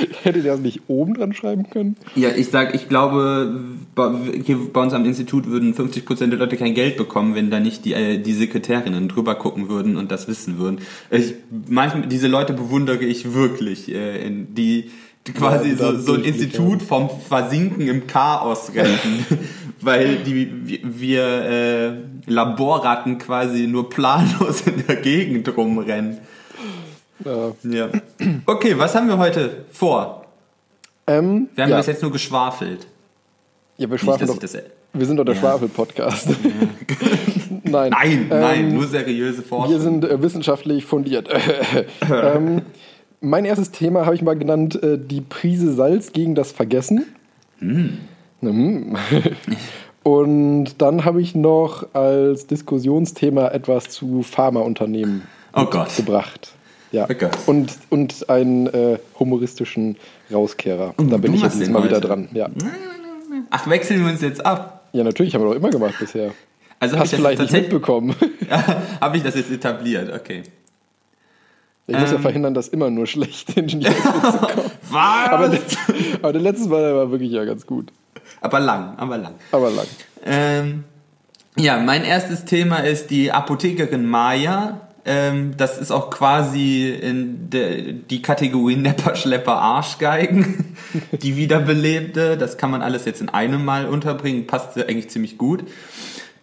Hättet 0.22 0.44
ihr 0.44 0.52
das 0.52 0.60
nicht 0.60 0.82
oben 0.88 1.14
dran 1.14 1.32
schreiben 1.32 1.68
können? 1.70 1.96
Ja, 2.14 2.30
ich 2.30 2.48
sag, 2.48 2.74
ich 2.74 2.88
glaube, 2.88 3.60
bei, 3.94 4.10
hier 4.44 4.58
bei 4.72 4.82
uns 4.82 4.92
am 4.92 5.04
Institut 5.04 5.46
würden 5.46 5.74
50% 5.74 6.28
der 6.28 6.38
Leute 6.38 6.56
kein 6.56 6.74
Geld 6.74 6.96
bekommen, 6.96 7.34
wenn 7.34 7.50
da 7.50 7.60
nicht 7.60 7.84
die, 7.84 7.94
äh, 7.94 8.18
die 8.18 8.32
Sekretärinnen 8.32 9.08
drüber 9.08 9.34
gucken 9.34 9.68
würden 9.68 9.96
und 9.96 10.10
das 10.10 10.28
wissen 10.28 10.58
würden. 10.58 10.80
Ich, 11.10 11.34
manchmal, 11.68 12.06
diese 12.06 12.28
Leute 12.28 12.52
bewundere 12.52 13.04
ich 13.04 13.34
wirklich, 13.34 13.92
äh, 13.92 14.26
in, 14.26 14.54
die, 14.54 14.90
die 15.26 15.32
quasi 15.32 15.70
Ja, 15.70 15.76
so, 15.76 15.98
so 15.98 16.14
ein 16.14 16.24
Institut 16.24 16.82
vom 16.82 17.10
Versinken 17.28 17.88
im 17.88 18.06
Chaos 18.06 18.72
retten. 18.74 19.26
Weil 19.82 20.16
die, 20.16 20.66
wir, 20.66 20.78
wir 20.82 21.24
äh, 21.24 21.92
Laborratten 22.26 23.16
quasi 23.16 23.66
nur 23.66 23.88
planlos 23.88 24.62
in 24.66 24.84
der 24.86 24.96
Gegend 24.96 25.56
rumrennen. 25.56 26.18
Ja. 27.24 27.52
Ja. 27.64 27.88
Okay, 28.46 28.78
was 28.78 28.94
haben 28.94 29.08
wir 29.08 29.18
heute 29.18 29.64
vor? 29.72 30.24
Ähm, 31.06 31.48
Wir 31.54 31.64
haben 31.64 31.70
ja. 31.70 31.76
bis 31.78 31.86
jetzt 31.86 32.02
nur 32.02 32.12
geschwafelt. 32.12 32.86
ja, 33.76 33.88
wir 33.88 33.92
Nicht, 33.94 34.04
schwafeln 34.04 34.38
dass 34.40 34.52
doch. 34.52 34.60
Wir 34.92 35.06
sind 35.06 35.16
doch 35.18 35.24
der 35.24 35.34
Ja. 35.34 35.40
Schwafel-Podcast. 35.40 36.28
nein. 37.64 37.90
Nein, 37.90 38.26
nein, 38.28 38.64
Ähm, 38.64 38.74
nur 38.74 38.86
seriöse 38.86 39.42
Forschung. 39.42 39.72
Wir 39.72 39.80
sind 39.80 40.04
äh, 40.04 40.20
wissenschaftlich 40.20 40.84
fundiert. 40.84 41.28
ähm, 42.10 42.62
mein 43.20 43.44
erstes 43.44 43.70
Thema 43.70 44.06
habe 44.06 44.14
ich 44.14 44.22
mal 44.22 44.36
genannt, 44.36 44.82
äh, 44.82 44.98
die 44.98 45.20
Prise 45.20 45.72
Salz 45.74 46.12
gegen 46.12 46.34
das 46.34 46.52
Vergessen. 46.52 47.04
Mm. 47.60 47.98
Und 50.02 50.80
dann 50.80 51.04
habe 51.04 51.20
ich 51.20 51.34
noch 51.34 51.94
als 51.94 52.46
Diskussionsthema 52.46 53.48
etwas 53.48 53.90
zu 53.90 54.22
Pharmaunternehmen 54.22 55.22
Oh 55.54 55.66
gebracht. 55.66 56.52
Ja. 56.92 57.06
Und, 57.46 57.72
und 57.88 58.28
einen 58.28 58.66
äh, 58.66 58.98
humoristischen 59.18 59.96
Rauskehrer. 60.32 60.94
Da 60.96 61.16
bin 61.18 61.32
du 61.32 61.38
ich 61.38 61.42
jetzt 61.42 61.68
mal 61.70 61.84
wieder 61.84 62.00
dran. 62.00 62.28
Ja. 62.32 62.48
Ach, 63.50 63.68
wechseln 63.68 64.04
wir 64.04 64.10
uns 64.12 64.20
jetzt 64.20 64.44
ab. 64.44 64.88
ja, 64.92 65.04
natürlich, 65.04 65.34
haben 65.34 65.42
wir 65.42 65.50
doch 65.50 65.56
immer 65.56 65.70
gemacht 65.70 65.94
bisher. 66.00 66.32
Also 66.80 66.96
habe 66.96 67.04
Hast 67.04 67.12
das 67.12 67.20
vielleicht 67.20 67.40
nicht 67.40 67.52
mitbekommen. 67.52 68.14
hab 69.00 69.14
ich 69.14 69.22
das 69.22 69.34
jetzt 69.34 69.50
etabliert, 69.50 70.12
okay. 70.14 70.42
Ich 71.86 71.98
muss 71.98 72.10
ja 72.10 72.16
Ähm. 72.16 72.22
verhindern, 72.22 72.54
dass 72.54 72.68
immer 72.68 72.88
nur 72.90 73.06
schlechte 73.06 73.58
Ingenieurswitze 73.60 74.38
kommen. 74.54 74.70
Was? 74.90 75.28
Aber, 75.30 75.48
der, 75.48 75.60
aber 76.22 76.32
der 76.32 76.42
letzte 76.42 76.68
Mal 76.68 76.82
der 76.82 76.94
war 76.96 77.10
wirklich 77.10 77.30
ja 77.32 77.44
ganz 77.44 77.66
gut. 77.66 77.92
aber 78.40 78.60
lang, 78.60 78.94
aber 78.96 79.18
lang. 79.18 79.34
Aber 79.52 79.70
lang. 79.70 79.86
Ähm, 80.24 80.84
ja, 81.56 81.78
mein 81.78 82.04
erstes 82.04 82.44
Thema 82.44 82.78
ist 82.78 83.10
die 83.10 83.30
Apothekerin 83.32 84.06
Maya. 84.06 84.80
Ähm, 85.10 85.54
das 85.56 85.76
ist 85.76 85.90
auch 85.90 86.08
quasi 86.08 86.88
in 86.88 87.50
der, 87.50 87.80
die 87.92 88.22
Kategorie 88.22 88.76
Nepper, 88.76 89.16
Schlepper, 89.16 89.56
Arschgeigen, 89.56 90.76
die 91.12 91.36
wiederbelebte. 91.36 92.36
Das 92.36 92.56
kann 92.58 92.70
man 92.70 92.80
alles 92.80 93.06
jetzt 93.06 93.20
in 93.20 93.28
einem 93.28 93.64
Mal 93.64 93.88
unterbringen, 93.88 94.46
passt 94.46 94.78
eigentlich 94.78 95.10
ziemlich 95.10 95.36
gut. 95.36 95.64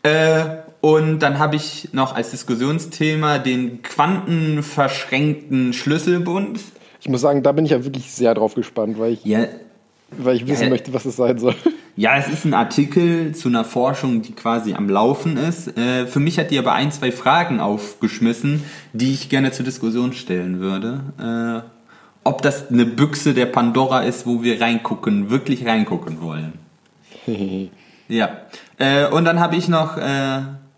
Äh, 0.04 0.44
und 0.82 1.20
dann 1.20 1.40
habe 1.40 1.56
ich 1.56 1.94
noch 1.94 2.14
als 2.14 2.32
Diskussionsthema 2.32 3.38
den 3.38 3.84
quantenverschränkten 3.84 5.72
Schlüsselbund. 5.72 6.60
Ich 7.00 7.08
muss 7.08 7.22
sagen, 7.22 7.44
da 7.44 7.54
bin 7.54 7.64
ich 7.64 7.72
ja 7.72 7.86
wirklich 7.86 8.12
sehr 8.12 8.34
drauf 8.34 8.54
gespannt, 8.54 9.00
weil 9.00 9.14
ich, 9.14 9.24
Ja, 9.24 9.46
weil 10.12 10.36
ich 10.38 10.48
wissen 10.48 10.64
Ja. 10.66 10.70
möchte, 10.70 10.94
was 10.94 11.06
es 11.06 11.16
sein 11.16 11.38
soll. 11.38 11.56
Ja, 11.96 12.16
es 12.18 12.28
ist 12.28 12.46
ein 12.46 12.54
Artikel 12.54 13.34
zu 13.34 13.50
einer 13.50 13.64
Forschung, 13.66 14.22
die 14.22 14.34
quasi 14.34 14.74
am 14.76 14.88
Laufen 14.90 15.36
ist. 15.38 15.76
Äh, 15.78 16.06
für 16.06 16.20
mich 16.20 16.38
hat 16.38 16.52
die 16.52 16.60
aber 16.60 16.74
ein, 16.74 16.92
zwei 16.92 17.12
Fragen 17.12 17.60
aufgeschmissen, 17.60 18.64
die 18.94 19.14
ich 19.14 19.30
gerne 19.30 19.52
zur 19.52 19.66
Diskussion 19.66 20.14
stellen 20.14 20.60
würde. 20.60 21.64
Äh, 21.66 21.68
ob 22.24 22.42
das 22.44 22.70
eine 22.70 22.86
Büchse 22.86 23.34
der 23.34 23.48
Pandora 23.48 24.02
ist, 24.04 24.28
wo 24.28 24.44
wir 24.44 24.62
reingucken, 24.62 25.30
wirklich 25.30 25.66
reingucken 25.66 26.22
wollen. 26.22 26.54
Ja. 28.10 28.30
Äh, 28.78 29.08
und 29.10 29.26
dann 29.26 29.42
habe 29.42 29.58
ich 29.58 29.68
noch 29.68 29.98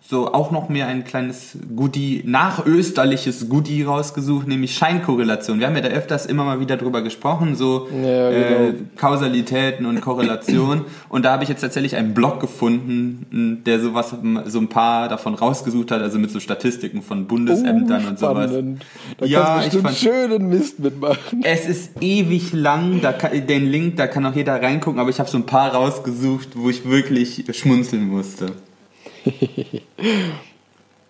so 0.10 0.34
auch 0.34 0.50
noch 0.50 0.70
mehr 0.70 0.88
ein 0.88 1.04
kleines 1.04 1.56
Goodie, 1.76 2.24
nachösterliches 2.26 3.48
Goodie 3.48 3.84
rausgesucht, 3.84 4.48
nämlich 4.48 4.74
Scheinkorrelation. 4.74 5.60
Wir 5.60 5.68
haben 5.68 5.76
ja 5.76 5.82
da 5.84 5.90
öfters 5.90 6.26
immer 6.26 6.44
mal 6.46 6.60
wieder 6.60 6.78
drüber 6.78 7.04
gesprochen, 7.04 7.56
so 7.56 7.88
Ja, 7.92 8.30
äh, 8.32 8.72
genau. 8.72 8.80
Kausalitäten 8.96 9.86
und 9.86 10.02
Korrelation. 10.02 10.86
Und 11.10 11.26
da 11.26 11.32
habe 11.34 11.44
ich 11.44 11.50
jetzt 11.50 11.62
tatsächlich 11.62 11.96
einen 11.96 12.14
Blog 12.16 12.40
gefunden, 12.40 13.62
der 13.66 13.80
sowas, 13.80 14.16
so 14.46 14.60
ein 14.60 14.68
paar 14.68 15.10
davon 15.10 15.36
rausgesucht 15.36 15.92
hat, 15.92 16.02
also 16.02 16.18
mit 16.18 16.32
so 16.32 16.40
Statistiken 16.40 17.02
von 17.04 17.28
Bundesämtern 17.28 18.06
und 18.08 18.18
sowas. 18.20 18.52
Oh. 18.52 18.64
Da 19.20 19.26
Ja, 19.28 19.62
ich 19.64 19.74
fand- 19.78 19.96
schönen 19.96 20.50
Mist 20.50 20.80
mitmachen. 20.80 21.42
Es 21.44 21.68
ist 21.68 22.02
ewig 22.02 22.54
lang, 22.54 23.02
da 23.02 23.12
kann, 23.14 23.46
den 23.46 23.68
Link, 23.70 23.98
da 23.98 24.08
kann 24.08 24.26
auch 24.26 24.36
jeder 24.36 24.60
reingucken, 24.62 25.00
aber 25.00 25.10
ich 25.12 25.20
habe 25.20 25.30
so 25.30 25.38
ein 25.38 25.46
paar 25.46 25.72
rausgesucht, 25.74 26.50
wo 26.56 26.70
ich 26.70 26.90
wirklich 26.90 27.46
schmunzeln 27.52 28.08
musste. 28.08 28.48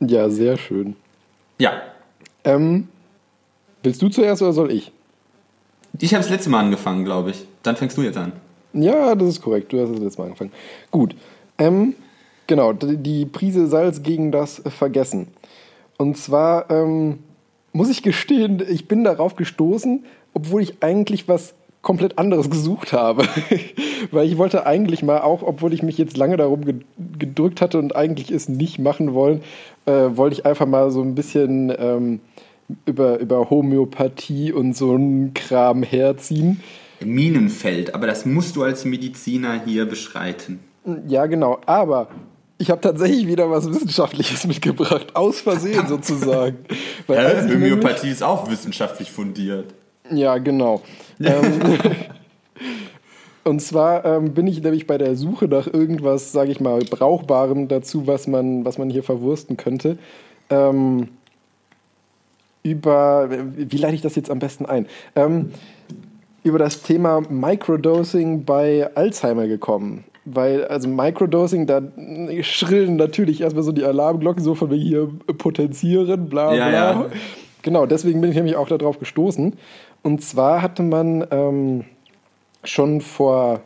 Ja, 0.02 0.30
sehr 0.30 0.58
schön. 0.58 0.96
Ja, 1.60 1.82
Ähm, 2.46 2.88
willst 3.84 4.02
du 4.02 4.08
zuerst 4.10 4.42
oder 4.42 4.54
soll 4.54 4.72
ich? 4.72 4.92
ich 6.00 6.14
habe 6.14 6.22
das 6.24 6.32
letzte 6.32 6.50
Mal 6.50 6.62
angefangen, 6.62 7.04
glaube 7.04 7.32
ich. 7.32 7.46
Dann 7.64 7.76
fängst 7.76 7.98
du 7.98 8.02
jetzt 8.04 8.18
an. 8.18 8.32
Ja, 8.72 9.14
das 9.16 9.28
ist 9.28 9.42
korrekt. 9.42 9.74
Du 9.74 9.82
hast 9.82 9.92
das 9.92 10.00
letzte 10.00 10.22
Mal 10.22 10.26
angefangen. 10.28 10.52
Gut. 10.92 11.16
Ähm, 11.58 11.96
genau, 12.48 12.72
die 12.72 13.26
Prise 13.26 13.68
Salz 13.68 14.02
gegen 14.02 14.32
das 14.32 14.62
Vergessen. 14.68 15.28
Und 15.98 16.18
zwar 16.18 16.70
ähm, 16.72 17.20
muss 17.74 17.90
ich 17.90 18.02
gestehen, 18.02 18.64
ich 18.70 18.88
bin 18.88 19.04
darauf 19.04 19.36
gestoßen, 19.36 20.06
obwohl 20.34 20.62
ich 20.62 20.82
eigentlich 20.82 21.28
was 21.28 21.54
komplett 21.90 22.20
anderes 22.20 22.50
gesucht 22.56 22.94
habe. 22.94 23.24
Weil 24.12 24.28
ich 24.28 24.38
wollte 24.38 24.68
eigentlich 24.68 25.02
mal, 25.02 25.22
auch 25.22 25.42
obwohl 25.42 25.74
ich 25.74 25.82
mich 25.82 25.98
jetzt 25.98 26.18
lange 26.18 26.38
darum 26.38 26.64
ge- 26.64 26.76
gedrückt 27.18 27.62
hatte 27.62 27.80
und 27.80 27.96
eigentlich 27.96 28.30
es 28.30 28.48
nicht 28.48 28.78
machen 28.78 29.16
wollen, 29.16 29.42
äh, 29.88 29.92
wollte 30.12 30.36
ich 30.36 30.46
einfach 30.46 30.68
mal 30.68 30.92
so 30.92 31.02
ein 31.02 31.16
bisschen 31.16 31.74
ähm, 31.78 32.20
über, 32.86 33.18
über 33.20 33.50
Homöopathie 33.50 34.52
und 34.54 34.78
so 34.78 34.94
einen 34.94 35.34
Kram 35.34 35.82
herziehen. 35.82 36.62
Minenfeld, 37.04 37.96
aber 37.96 38.06
das 38.06 38.24
musst 38.26 38.56
du 38.56 38.62
als 38.64 38.86
Mediziner 38.86 39.62
hier 39.66 39.86
beschreiten. 39.88 40.60
Ja, 41.08 41.26
genau. 41.26 41.58
Aber 41.66 42.10
ich 42.60 42.70
habe 42.70 42.82
tatsächlich 42.82 43.26
wieder 43.26 43.50
was 43.50 43.68
Wissenschaftliches 43.68 44.46
mitgebracht. 44.46 45.16
Aus 45.16 45.42
Versehen 45.42 45.88
sozusagen. 45.88 46.58
Weil 47.08 47.46
nämlich- 47.48 47.72
Homöopathie 47.72 48.10
ist 48.12 48.22
auch 48.22 48.50
wissenschaftlich 48.52 49.10
fundiert. 49.12 49.74
Ja, 50.12 50.38
genau. 50.38 50.82
ähm, 51.20 51.60
und 53.44 53.62
zwar 53.62 54.06
ähm, 54.06 54.34
bin 54.34 54.48
ich 54.48 54.62
nämlich 54.62 54.88
bei 54.88 54.98
der 54.98 55.16
Suche 55.16 55.48
nach 55.48 55.68
irgendwas, 55.68 56.32
sage 56.32 56.52
ich 56.52 56.60
mal, 56.60 56.80
Brauchbarem 56.80 57.68
dazu, 57.68 58.08
was 58.08 58.28
man, 58.28 58.66
was 58.66 58.78
man 58.78 58.90
hier 58.90 59.04
verwursten 59.04 59.58
könnte. 59.58 59.98
Ähm, 60.50 61.10
über, 62.64 63.30
wie 63.56 63.78
leite 63.78 63.96
ich 63.96 64.02
das 64.02 64.16
jetzt 64.16 64.30
am 64.30 64.40
besten 64.40 64.66
ein? 64.66 64.88
Ähm, 65.16 65.52
über 66.44 66.60
das 66.60 66.82
Thema 66.82 67.22
Microdosing 67.30 68.46
bei 68.46 68.90
Alzheimer 68.96 69.48
gekommen. 69.48 70.06
Weil, 70.26 70.66
also 70.66 70.88
Microdosing, 70.88 71.66
da 71.66 71.82
schrillen 72.42 72.98
natürlich 72.98 73.42
erstmal 73.42 73.64
so 73.64 73.72
die 73.72 73.84
Alarmglocken, 73.84 74.44
so 74.44 74.54
von 74.56 74.70
wegen 74.70 74.84
hier 74.84 75.10
potenzieren, 75.38 76.30
bla 76.30 76.50
bla. 76.50 76.58
Ja, 76.58 76.72
ja. 76.72 77.06
Genau, 77.62 77.86
deswegen 77.86 78.22
bin 78.22 78.30
ich 78.30 78.36
nämlich 78.36 78.56
auch 78.56 78.68
darauf 78.68 79.00
gestoßen. 79.00 79.54
Und 80.04 80.24
zwar 80.24 80.62
hatte 80.62 80.84
man 80.84 81.26
ähm, 81.32 81.86
schon 82.64 83.02
vor 83.02 83.62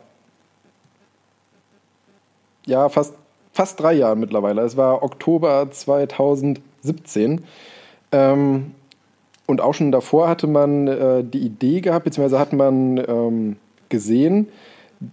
ja, 2.66 2.88
fast, 2.88 3.14
fast 3.52 3.80
drei 3.80 3.94
Jahren 3.94 4.20
mittlerweile. 4.20 4.62
Es 4.62 4.76
war 4.76 5.02
Oktober 5.02 5.70
2017. 5.70 7.44
Ähm, 8.12 8.74
und 9.46 9.60
auch 9.60 9.74
schon 9.74 9.92
davor 9.92 10.28
hatte 10.28 10.46
man 10.46 10.88
äh, 10.88 11.22
die 11.22 11.40
Idee 11.40 11.80
gehabt, 11.80 12.04
beziehungsweise 12.04 12.38
hat 12.38 12.52
man 12.52 12.98
ähm, 13.06 13.56
gesehen, 13.90 14.48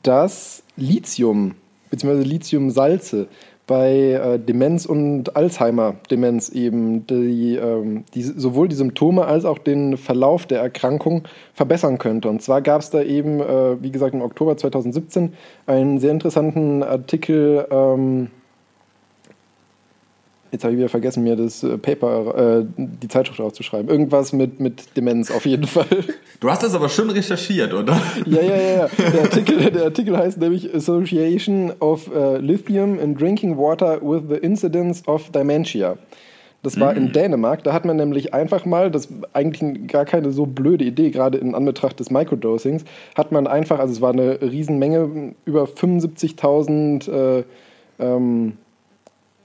dass 0.04 0.64
Lithium 0.78 1.56
beziehungsweise 1.92 2.28
Lithiumsalze 2.28 3.28
bei 3.72 3.94
äh, 3.94 4.38
Demenz 4.38 4.86
und 4.86 5.38
Alzheimer-Demenz 5.38 6.50
eben 6.50 7.08
die, 7.08 7.56
ähm, 7.56 8.04
die, 8.14 8.22
sowohl 8.22 8.68
die 8.68 8.76
Symptome 8.76 9.24
als 9.24 9.46
auch 9.46 9.60
den 9.60 9.96
Verlauf 9.96 10.46
der 10.46 10.60
Erkrankung 10.60 11.24
verbessern 11.54 11.98
könnte. 11.98 12.28
Und 12.28 12.42
zwar 12.42 12.62
gab 12.62 12.82
es 12.82 12.90
da 12.90 13.02
eben, 13.02 13.40
äh, 13.40 13.82
wie 13.82 13.90
gesagt, 13.90 14.14
im 14.14 14.24
Oktober 14.24 14.58
2017 14.58 15.32
einen 15.68 16.00
sehr 16.00 16.12
interessanten 16.12 16.84
Artikel. 16.84 17.66
Ähm, 17.72 18.28
Jetzt 20.52 20.64
habe 20.64 20.74
ich 20.74 20.80
wieder 20.80 20.90
vergessen, 20.90 21.24
mir 21.24 21.38
das 21.38 21.64
äh, 21.64 21.78
Paper, 21.78 22.60
äh, 22.60 22.66
die 22.78 23.08
Zeitschrift 23.08 23.40
aufzuschreiben. 23.40 23.90
Irgendwas 23.90 24.34
mit, 24.34 24.60
mit 24.60 24.98
Demenz 24.98 25.32
auf 25.32 25.46
jeden 25.46 25.66
Fall. 25.68 25.86
Du 26.42 26.50
hast 26.50 26.64
das 26.64 26.76
aber 26.76 26.90
schon 26.90 27.10
recherchiert, 27.10 27.74
oder? 27.74 28.00
Ja, 28.26 28.42
ja, 28.42 28.58
ja. 28.58 28.88
Der 29.14 29.22
Artikel, 29.22 29.72
der 29.72 29.84
Artikel 29.86 30.18
heißt 30.18 30.40
nämlich 30.40 30.74
Association 30.74 31.72
of 31.80 32.10
uh, 32.14 32.36
Lithium 32.38 33.00
in 33.00 33.16
Drinking 33.16 33.58
Water 33.58 34.02
with 34.02 34.24
the 34.30 34.36
Incidence 34.36 35.08
of 35.08 35.30
Dementia. 35.32 35.98
Das 36.64 36.80
war 36.80 36.96
in 36.96 37.12
Dänemark. 37.12 37.64
Da 37.64 37.74
hat 37.74 37.86
man 37.86 37.98
nämlich 37.98 38.36
einfach 38.36 38.66
mal, 38.66 38.92
das 38.92 39.06
ist 39.06 39.14
eigentlich 39.34 39.88
gar 39.88 40.06
keine 40.06 40.32
so 40.32 40.46
blöde 40.46 40.86
Idee, 40.86 41.10
gerade 41.10 41.40
in 41.40 41.56
Anbetracht 41.56 42.00
des 42.00 42.12
Microdosings, 42.12 42.84
hat 43.16 43.32
man 43.32 43.48
einfach, 43.48 43.80
also 43.80 43.94
es 43.94 44.02
war 44.02 44.14
eine 44.14 44.40
Riesenmenge, 44.42 45.34
über 45.46 45.64
75.000 45.64 47.12
äh, 47.12 47.44
ähm, 48.00 48.54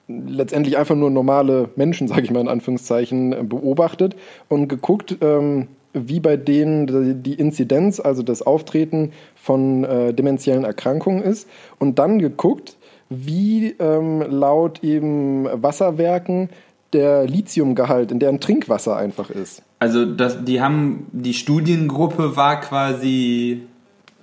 letztendlich 0.09 0.77
einfach 0.77 0.95
nur 0.95 1.11
normale 1.11 1.69
Menschen, 1.77 2.09
sage 2.09 2.23
ich 2.23 2.31
mal 2.31 2.41
in 2.41 2.49
Anführungszeichen, 2.49 3.33
äh, 3.33 3.43
beobachtet 3.43 4.17
und 4.49 4.69
geguckt, 4.69 5.17
ähm, 5.21 5.69
wie 5.93 6.21
bei 6.21 6.37
denen 6.37 7.23
die 7.23 7.35
Inzidenz, 7.35 8.01
also 8.01 8.23
das 8.23 8.43
Auftreten 8.43 9.13
von 9.35 9.85
äh, 9.85 10.13
dementiellen 10.13 10.65
Erkrankungen 10.65 11.23
ist 11.23 11.49
und 11.79 11.99
dann 11.99 12.19
geguckt, 12.19 12.77
wie 13.09 13.75
ähm, 13.79 14.23
laut 14.29 14.85
eben 14.85 15.47
Wasserwerken 15.51 16.51
der 16.93 17.27
Lithiumgehalt 17.27 18.13
in 18.13 18.19
deren 18.19 18.41
Trinkwasser 18.41 18.97
einfach 18.97 19.31
ist. 19.31 19.63
Also 19.79 20.05
das, 20.05 20.45
die 20.45 20.61
haben 20.61 21.07
die 21.13 21.35
Studiengruppe 21.35 22.37
war 22.37 22.61
quasi 22.61 23.63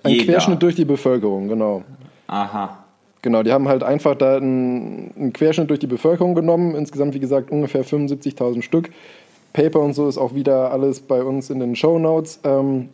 ein 0.04 0.18
Querschnitt 0.18 0.62
durch 0.62 0.76
die 0.76 0.86
Bevölkerung, 0.86 1.48
genau. 1.48 1.84
Aha. 2.28 2.83
Genau, 3.24 3.42
die 3.42 3.54
haben 3.54 3.70
halt 3.70 3.84
einfach 3.84 4.16
da 4.16 4.36
einen, 4.36 5.12
einen 5.18 5.34
Querschnitt 5.34 5.70
durch 5.70 5.80
die 5.80 5.88
Bevölkerung 5.88 6.36
genommen. 6.36 6.76
Insgesamt, 6.76 7.14
wie 7.14 7.20
gesagt, 7.20 7.52
ungefähr 7.52 7.86
75.000 7.86 8.62
Stück. 8.62 8.90
Paper 9.54 9.80
und 9.80 9.94
so 9.94 10.10
ist 10.10 10.18
auch 10.18 10.36
wieder 10.36 10.72
alles 10.72 11.00
bei 11.00 11.24
uns 11.24 11.50
in 11.50 11.60
den 11.60 11.76
Show 11.76 11.98
Notes. 12.00 12.42
Ähm, 12.44 12.90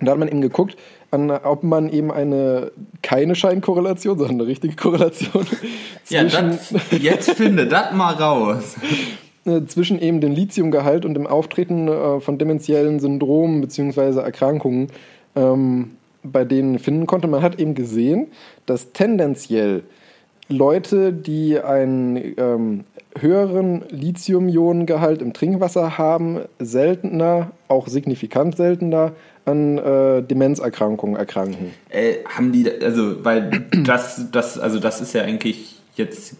da 0.00 0.12
hat 0.12 0.18
man 0.18 0.28
eben 0.28 0.40
geguckt, 0.40 0.76
an, 1.10 1.30
ob 1.30 1.64
man 1.64 1.90
eben 1.90 2.10
eine 2.10 2.72
keine 3.02 3.34
Scheinkorrelation, 3.34 4.16
sondern 4.16 4.40
eine 4.40 4.46
richtige 4.46 4.74
Korrelation 4.74 5.46
ja, 6.08 6.24
das, 6.24 6.74
jetzt 6.98 7.32
finde 7.32 7.66
das 7.66 7.92
mal 7.92 8.14
raus. 8.14 8.76
Äh, 9.44 9.66
zwischen 9.66 10.00
eben 10.00 10.22
dem 10.22 10.32
Lithiumgehalt 10.32 11.04
und 11.04 11.12
dem 11.12 11.26
Auftreten 11.26 11.88
äh, 11.88 12.20
von 12.20 12.38
dementiellen 12.38 13.00
Syndromen 13.00 13.60
bzw. 13.60 14.20
Erkrankungen 14.20 14.88
ähm, 15.36 15.97
bei 16.22 16.44
denen 16.44 16.78
finden 16.78 17.06
konnte. 17.06 17.28
Man 17.28 17.42
hat 17.42 17.58
eben 17.58 17.74
gesehen, 17.74 18.28
dass 18.66 18.92
tendenziell 18.92 19.84
Leute, 20.48 21.12
die 21.12 21.60
einen 21.60 22.34
ähm, 22.38 22.84
höheren 23.18 23.84
Lithium-Ionen-Gehalt 23.90 25.20
im 25.20 25.32
Trinkwasser 25.32 25.98
haben, 25.98 26.40
seltener, 26.58 27.50
auch 27.68 27.86
signifikant 27.88 28.56
seltener, 28.56 29.12
an 29.44 29.78
äh, 29.78 30.22
Demenzerkrankungen 30.22 31.16
erkranken. 31.16 31.72
Äh, 31.90 32.16
haben 32.24 32.52
die, 32.52 32.70
also, 32.82 33.24
weil 33.24 33.66
das, 33.84 34.30
das, 34.30 34.58
also 34.58 34.78
das 34.78 35.00
ist 35.00 35.14
ja 35.14 35.22
eigentlich 35.22 35.80
jetzt 35.96 36.36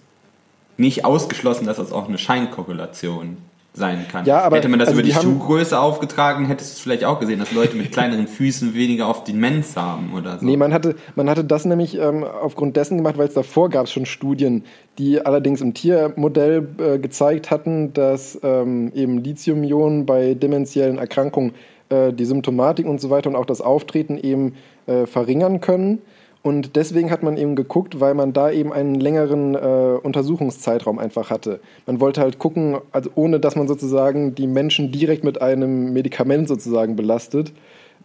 nicht 0.77 1.05
ausgeschlossen, 1.05 1.67
dass 1.67 1.79
das 1.79 1.93
auch 1.93 2.09
eine 2.09 2.19
Scheinkorrelation 2.19 3.39
sein 3.75 4.07
kann. 4.11 4.25
Ja, 4.25 4.41
aber, 4.41 4.57
Hätte 4.57 4.69
man 4.69 4.79
das 4.79 4.89
also 4.89 5.01
über 5.01 5.07
die, 5.07 5.15
die 5.15 5.21
Schuhgröße 5.21 5.79
aufgetragen, 5.79 6.47
hättest 6.47 6.71
du 6.71 6.75
es 6.75 6.81
vielleicht 6.81 7.05
auch 7.05 7.21
gesehen, 7.21 7.39
dass 7.39 7.53
Leute 7.53 7.77
mit 7.77 7.93
kleineren 7.93 8.27
Füßen 8.27 8.75
weniger 8.75 9.07
auf 9.07 9.25
Demenz 9.25 9.77
haben 9.77 10.13
oder 10.15 10.39
so. 10.39 10.45
Nee, 10.45 10.57
man 10.57 10.73
hatte, 10.73 10.97
man 11.15 11.31
hatte 11.31 11.45
das 11.45 11.65
nämlich 11.65 11.97
ähm, 11.99 12.25
aufgrund 12.25 12.77
dessen 12.77 12.97
gemacht, 12.97 13.19
weil 13.19 13.29
es 13.29 13.35
davor 13.35 13.71
gab 13.71 13.87
es 13.87 13.93
schon 13.93 14.07
Studien, 14.07 14.65
die 14.99 15.25
allerdings 15.25 15.61
im 15.61 15.75
Tiermodell 15.75 16.69
äh, 16.79 16.99
gezeigt 16.99 17.51
hatten, 17.51 17.93
dass 17.93 18.39
ähm, 18.43 18.93
eben 18.95 19.19
Lithium-Ionen 19.19 20.07
bei 20.07 20.35
dementiellen 20.35 20.99
Erkrankungen 20.99 21.55
äh, 21.89 22.13
die 22.13 22.25
Symptomatik 22.25 22.87
und 22.87 23.01
so 23.01 23.11
weiter 23.11 23.31
und 23.31 23.37
auch 23.37 23.47
das 23.47 23.61
Auftreten 23.61 24.19
eben 24.19 24.55
äh, 24.87 25.07
verringern 25.07 25.61
können. 25.61 26.03
Und 26.49 26.77
deswegen 26.77 27.11
hat 27.11 27.23
man 27.23 27.37
eben 27.37 27.57
geguckt, 27.57 28.01
weil 28.01 28.15
man 28.15 28.33
da 28.33 28.51
eben 28.51 28.73
einen 28.73 28.95
längeren 28.95 29.55
äh, 29.55 29.99
Untersuchungszeitraum 30.03 30.99
einfach 30.99 31.29
hatte. 31.29 31.61
Man 31.85 32.01
wollte 32.01 32.23
halt 32.23 32.39
gucken, 32.39 32.79
also 32.91 33.11
ohne 33.17 33.39
dass 33.39 33.55
man 33.55 33.69
sozusagen 33.69 34.35
die 34.35 34.47
Menschen 34.47 34.91
direkt 34.91 35.25
mit 35.25 35.43
einem 35.43 35.93
Medikament 35.93 36.49
sozusagen 36.49 36.97
belastet, 36.97 37.53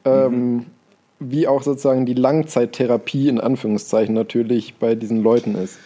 ähm, 0.03 0.55
mhm. 0.55 0.65
wie 1.19 1.47
auch 1.47 1.63
sozusagen 1.63 2.05
die 2.05 2.15
Langzeittherapie 2.15 3.29
in 3.29 3.39
Anführungszeichen 3.39 4.13
natürlich 4.13 4.75
bei 4.75 4.95
diesen 4.95 5.23
Leuten 5.23 5.55
ist. 5.55 5.79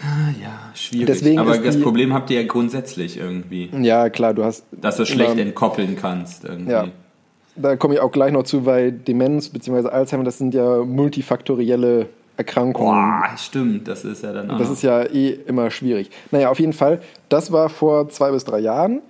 Ah, 0.00 0.30
ja, 0.40 0.70
schwierig. 0.74 1.06
Deswegen 1.06 1.40
Aber 1.40 1.58
das 1.58 1.80
Problem 1.80 2.14
habt 2.14 2.30
ihr 2.30 2.42
ja 2.42 2.46
grundsätzlich 2.46 3.18
irgendwie. 3.18 3.70
Ja, 3.82 4.08
klar, 4.08 4.34
du 4.34 4.44
hast. 4.44 4.66
Dass 4.70 4.98
du 4.98 5.04
schlecht 5.04 5.36
entkoppeln 5.36 5.96
kannst 5.96 6.44
irgendwie. 6.44 6.70
Ja 6.70 6.86
da 7.60 7.76
komme 7.76 7.94
ich 7.94 8.00
auch 8.00 8.12
gleich 8.12 8.32
noch 8.32 8.44
zu, 8.44 8.66
weil 8.66 8.92
Demenz 8.92 9.48
bzw. 9.48 9.88
Alzheimer, 9.88 10.24
das 10.24 10.38
sind 10.38 10.54
ja 10.54 10.84
multifaktorielle 10.84 12.06
Erkrankungen. 12.36 12.92
Boah, 12.92 13.36
stimmt, 13.36 13.88
das 13.88 14.04
ist 14.04 14.22
ja 14.22 14.32
dann 14.32 14.50
auch. 14.50 14.58
Das 14.58 14.70
ist 14.70 14.82
ja 14.82 15.02
eh 15.02 15.30
immer 15.46 15.70
schwierig. 15.70 16.10
Naja, 16.30 16.50
auf 16.50 16.60
jeden 16.60 16.72
Fall, 16.72 17.00
das 17.28 17.50
war 17.50 17.68
vor 17.68 18.08
zwei 18.08 18.30
bis 18.30 18.44
drei 18.44 18.60
Jahren. 18.60 19.02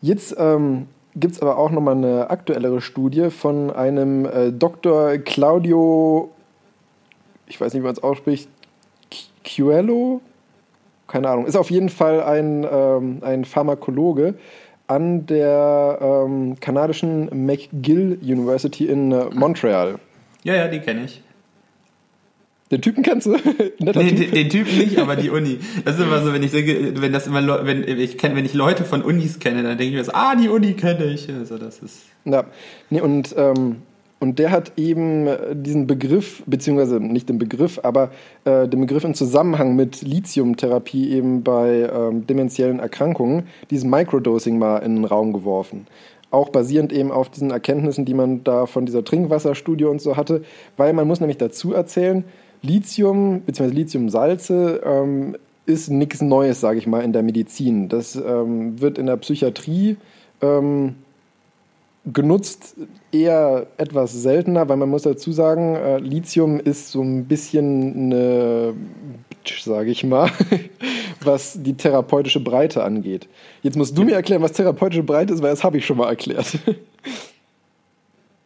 Jetzt 0.00 0.34
ähm, 0.36 0.88
gibt 1.14 1.34
es 1.34 1.42
aber 1.42 1.58
auch 1.58 1.70
nochmal 1.70 1.96
eine 1.96 2.30
aktuellere 2.30 2.80
Studie 2.80 3.30
von 3.30 3.70
einem 3.70 4.26
äh, 4.26 4.50
Dr. 4.50 5.18
Claudio, 5.18 6.30
ich 7.46 7.60
weiß 7.60 7.72
nicht, 7.72 7.82
wie 7.82 7.86
man 7.86 7.94
es 7.94 8.02
ausspricht, 8.02 8.48
Cuello? 9.44 10.20
Keine 11.06 11.28
Ahnung. 11.28 11.46
Ist 11.46 11.56
auf 11.56 11.70
jeden 11.70 11.88
Fall 11.88 12.22
ein, 12.22 12.66
ähm, 12.70 13.18
ein 13.20 13.44
Pharmakologe, 13.44 14.34
an 14.86 15.26
der 15.26 15.98
ähm, 16.00 16.56
kanadischen 16.60 17.46
McGill 17.46 18.18
University 18.22 18.86
in 18.86 19.12
äh, 19.12 19.26
Montreal. 19.32 19.96
Ja, 20.44 20.54
ja, 20.54 20.68
die 20.68 20.80
kenne 20.80 21.04
ich. 21.04 21.22
Den 22.72 22.80
Typen 22.80 23.02
kennst 23.02 23.26
du? 23.26 23.32
nee, 23.78 23.92
typ. 23.92 24.32
den, 24.32 24.48
Typen 24.48 24.78
nicht, 24.78 24.98
aber 24.98 25.14
die 25.14 25.28
Uni. 25.28 25.58
Das 25.84 25.96
ist 25.96 26.02
immer 26.02 26.22
so, 26.22 26.32
wenn 26.32 26.42
ich 26.42 26.52
denke, 26.52 27.02
wenn 27.02 27.12
das 27.12 27.26
immer, 27.26 27.66
wenn 27.66 27.86
ich 27.86 28.16
kenne, 28.16 28.34
wenn 28.34 28.46
ich 28.46 28.54
Leute 28.54 28.84
von 28.84 29.02
Unis 29.02 29.38
kenne, 29.38 29.62
dann 29.62 29.76
denke 29.76 29.90
ich 29.90 29.92
mir 29.92 30.04
so, 30.04 30.12
ah, 30.14 30.34
die 30.34 30.48
Uni 30.48 30.72
kenne 30.72 31.04
ich. 31.04 31.28
Also 31.28 31.58
das 31.58 31.80
ist. 31.80 32.06
Ja, 32.24 32.44
nee, 32.88 33.02
und 33.02 33.34
ähm, 33.36 33.82
und 34.22 34.38
der 34.38 34.52
hat 34.52 34.74
eben 34.76 35.26
äh, 35.26 35.56
diesen 35.56 35.88
Begriff, 35.88 36.44
beziehungsweise 36.46 37.00
nicht 37.00 37.28
den 37.28 37.38
Begriff, 37.38 37.80
aber 37.82 38.10
äh, 38.44 38.68
den 38.68 38.82
Begriff 38.82 39.02
im 39.02 39.14
Zusammenhang 39.14 39.74
mit 39.74 40.02
Lithiumtherapie 40.02 41.10
eben 41.10 41.42
bei 41.42 41.90
ähm, 41.92 42.24
dementiellen 42.24 42.78
Erkrankungen, 42.78 43.48
dieses 43.68 43.84
Microdosing 43.84 44.60
mal 44.60 44.78
in 44.78 44.94
den 44.94 45.04
Raum 45.06 45.32
geworfen. 45.32 45.88
Auch 46.30 46.50
basierend 46.50 46.92
eben 46.92 47.10
auf 47.10 47.30
diesen 47.30 47.50
Erkenntnissen, 47.50 48.04
die 48.04 48.14
man 48.14 48.44
da 48.44 48.66
von 48.66 48.86
dieser 48.86 49.02
Trinkwasserstudie 49.04 49.86
und 49.86 50.00
so 50.00 50.16
hatte, 50.16 50.44
weil 50.76 50.92
man 50.92 51.08
muss 51.08 51.18
nämlich 51.18 51.38
dazu 51.38 51.72
erzählen, 51.72 52.22
Lithium 52.62 53.40
bzw. 53.40 53.74
Lithiumsalze 53.74 54.82
ähm, 54.84 55.36
ist 55.66 55.90
nichts 55.90 56.22
Neues, 56.22 56.60
sage 56.60 56.78
ich 56.78 56.86
mal, 56.86 57.00
in 57.00 57.12
der 57.12 57.24
Medizin. 57.24 57.88
Das 57.88 58.14
ähm, 58.14 58.80
wird 58.80 58.98
in 58.98 59.06
der 59.06 59.16
Psychiatrie 59.16 59.96
ähm, 60.40 60.94
genutzt 62.04 62.76
eher 63.12 63.66
etwas 63.76 64.12
seltener, 64.12 64.68
weil 64.68 64.76
man 64.76 64.88
muss 64.88 65.02
dazu 65.02 65.32
sagen, 65.32 65.76
äh, 65.76 65.98
Lithium 65.98 66.58
ist 66.58 66.90
so 66.90 67.02
ein 67.02 67.26
bisschen 67.26 67.94
eine 67.94 68.74
Bitch, 69.28 69.62
sage 69.62 69.90
ich 69.90 70.02
mal, 70.02 70.30
was 71.20 71.62
die 71.62 71.74
therapeutische 71.74 72.40
Breite 72.40 72.82
angeht. 72.82 73.28
Jetzt 73.62 73.76
musst 73.76 73.96
du 73.96 74.02
mir 74.02 74.14
erklären, 74.14 74.42
was 74.42 74.52
therapeutische 74.52 75.02
Breite 75.02 75.34
ist, 75.34 75.42
weil 75.42 75.50
das 75.50 75.62
habe 75.62 75.78
ich 75.78 75.86
schon 75.86 75.98
mal 75.98 76.08
erklärt. 76.08 76.58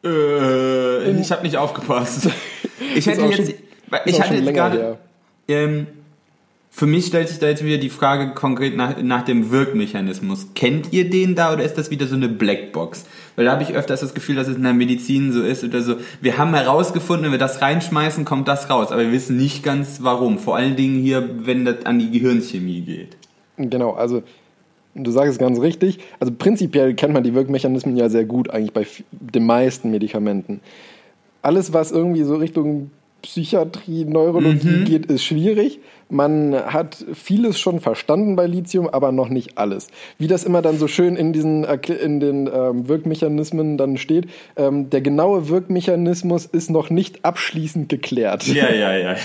Äh, 0.04 1.20
ich 1.20 1.32
habe 1.32 1.42
nicht 1.42 1.56
aufgepasst. 1.56 2.28
Ich 2.94 3.06
hätte 3.06 3.22
jetzt, 3.22 3.54
ich 4.04 4.20
hatte 4.20 4.34
jetzt 4.34 4.54
gerade, 4.54 4.98
ähm, 5.48 5.86
für 6.76 6.86
mich 6.86 7.06
stellt 7.06 7.30
sich 7.30 7.38
da 7.38 7.48
jetzt 7.48 7.64
wieder 7.64 7.78
die 7.78 7.88
Frage 7.88 8.34
konkret 8.34 8.76
nach, 8.76 9.02
nach 9.02 9.22
dem 9.22 9.50
Wirkmechanismus. 9.50 10.48
Kennt 10.54 10.92
ihr 10.92 11.08
den 11.08 11.34
da 11.34 11.54
oder 11.54 11.64
ist 11.64 11.78
das 11.78 11.90
wieder 11.90 12.06
so 12.06 12.16
eine 12.16 12.28
Blackbox? 12.28 13.06
Weil 13.34 13.46
da 13.46 13.52
habe 13.52 13.62
ich 13.62 13.72
öfters 13.72 14.00
das 14.00 14.12
Gefühl, 14.12 14.36
dass 14.36 14.46
es 14.46 14.58
in 14.58 14.62
der 14.62 14.74
Medizin 14.74 15.32
so 15.32 15.42
ist 15.42 15.64
oder 15.64 15.80
so. 15.80 15.94
Wir 16.20 16.36
haben 16.36 16.52
herausgefunden, 16.52 17.24
wenn 17.24 17.32
wir 17.32 17.38
das 17.38 17.62
reinschmeißen, 17.62 18.26
kommt 18.26 18.46
das 18.46 18.68
raus. 18.68 18.92
Aber 18.92 19.00
wir 19.00 19.12
wissen 19.12 19.38
nicht 19.38 19.62
ganz 19.62 20.00
warum. 20.02 20.38
Vor 20.38 20.54
allen 20.54 20.76
Dingen 20.76 21.00
hier, 21.00 21.46
wenn 21.46 21.64
das 21.64 21.86
an 21.86 21.98
die 21.98 22.10
Gehirnchemie 22.10 22.82
geht. 22.82 23.16
Genau, 23.56 23.92
also 23.92 24.22
du 24.94 25.10
sagst 25.10 25.32
es 25.32 25.38
ganz 25.38 25.58
richtig. 25.58 25.98
Also 26.20 26.34
prinzipiell 26.34 26.92
kennt 26.92 27.14
man 27.14 27.22
die 27.22 27.32
Wirkmechanismen 27.32 27.96
ja 27.96 28.10
sehr 28.10 28.26
gut 28.26 28.50
eigentlich 28.50 28.74
bei 28.74 28.86
den 29.10 29.46
meisten 29.46 29.90
Medikamenten. 29.90 30.60
Alles, 31.40 31.72
was 31.72 31.90
irgendwie 31.90 32.24
so 32.24 32.36
Richtung 32.36 32.90
Psychiatrie, 33.22 34.04
Neurologie 34.04 34.68
mhm. 34.68 34.84
geht, 34.84 35.06
ist 35.06 35.24
schwierig. 35.24 35.80
Man 36.08 36.54
hat 36.54 37.04
vieles 37.14 37.58
schon 37.58 37.80
verstanden 37.80 38.36
bei 38.36 38.46
Lithium, 38.46 38.88
aber 38.88 39.10
noch 39.10 39.28
nicht 39.28 39.58
alles. 39.58 39.88
Wie 40.18 40.28
das 40.28 40.44
immer 40.44 40.62
dann 40.62 40.78
so 40.78 40.86
schön 40.86 41.16
in 41.16 41.32
diesen 41.32 41.64
in 41.64 42.20
den 42.20 42.48
ähm, 42.52 42.88
Wirkmechanismen 42.88 43.76
dann 43.76 43.96
steht, 43.96 44.28
ähm, 44.56 44.90
der 44.90 45.00
genaue 45.00 45.48
Wirkmechanismus 45.48 46.46
ist 46.46 46.70
noch 46.70 46.90
nicht 46.90 47.24
abschließend 47.24 47.88
geklärt. 47.88 48.46
Ja, 48.46 48.72
ja, 48.72 48.96
ja. 48.96 49.16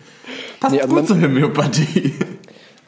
Passt 0.60 0.74
nee, 0.74 0.80
also 0.80 0.96
gut 0.96 1.06
zur 1.06 1.20
Homöopathie. 1.20 2.14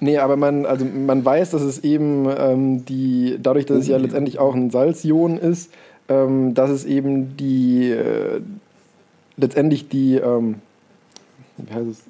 Nee, 0.01 0.19
aber 0.19 0.37
man, 0.37 0.66
also 0.66 0.85
man 0.85 1.25
weiß, 1.25 1.51
dass 1.51 1.62
es 1.62 1.85
eben 1.85 2.29
ähm, 2.37 2.85
die, 2.85 3.38
dadurch, 3.40 3.66
dass 3.66 3.79
es 3.79 3.88
ja 3.88 3.97
letztendlich 3.97 4.38
auch 4.38 4.55
ein 4.55 4.71
Salzion 4.71 5.38
ist, 5.38 5.73
ähm, 6.09 6.55
dass 6.55 6.71
es 6.71 6.85
eben 6.85 7.37
die 7.37 7.90
äh, 7.90 8.40
letztendlich 9.37 9.88
die, 9.88 10.16
ähm, 10.16 10.57
wie 11.57 11.75
heißt 11.75 11.88
es, 11.88 12.05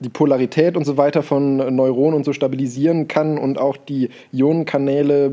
die 0.00 0.08
Polarität 0.08 0.76
und 0.76 0.84
so 0.84 0.96
weiter 0.96 1.22
von 1.22 1.56
Neuronen 1.74 2.14
und 2.14 2.24
so 2.24 2.32
stabilisieren 2.32 3.08
kann 3.08 3.38
und 3.38 3.58
auch 3.58 3.76
die 3.76 4.10
Ionenkanäle, 4.32 5.26
äh, 5.26 5.30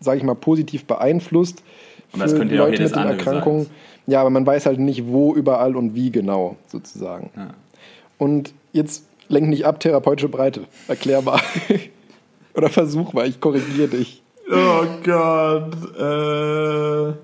sage 0.00 0.18
ich 0.18 0.24
mal, 0.24 0.34
positiv 0.34 0.84
beeinflusst. 0.84 1.62
Und 2.12 2.20
das 2.20 2.34
könnte 2.34 2.54
ja 2.54 2.64
Leute 2.64 2.82
mit 2.82 2.94
den 2.94 3.06
Erkrankungen. 3.06 3.64
Sein. 3.64 3.72
Ja, 4.06 4.20
aber 4.20 4.30
man 4.30 4.46
weiß 4.46 4.66
halt 4.66 4.78
nicht, 4.78 5.06
wo 5.06 5.34
überall 5.34 5.76
und 5.76 5.94
wie 5.94 6.10
genau, 6.10 6.56
sozusagen. 6.66 7.30
Ja. 7.36 7.54
Und 8.18 8.52
jetzt 8.72 9.06
lenk 9.28 9.48
nicht 9.48 9.64
ab, 9.64 9.80
therapeutische 9.80 10.28
Breite. 10.28 10.62
Erklärbar. 10.88 11.40
Oder 12.54 12.68
versuch 12.68 13.12
mal, 13.12 13.26
ich 13.26 13.40
korrigiere 13.40 13.88
dich. 13.88 14.22
Oh 14.50 14.84
Gott. 15.02 15.74
Äh, 15.98 17.14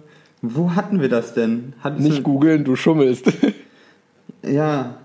wo 0.42 0.74
hatten 0.74 1.00
wir 1.00 1.08
das 1.08 1.34
denn? 1.34 1.72
Hatten 1.80 2.02
nicht 2.02 2.22
googeln, 2.22 2.64
du 2.64 2.76
schummelst. 2.76 3.32
ja. 4.42 4.96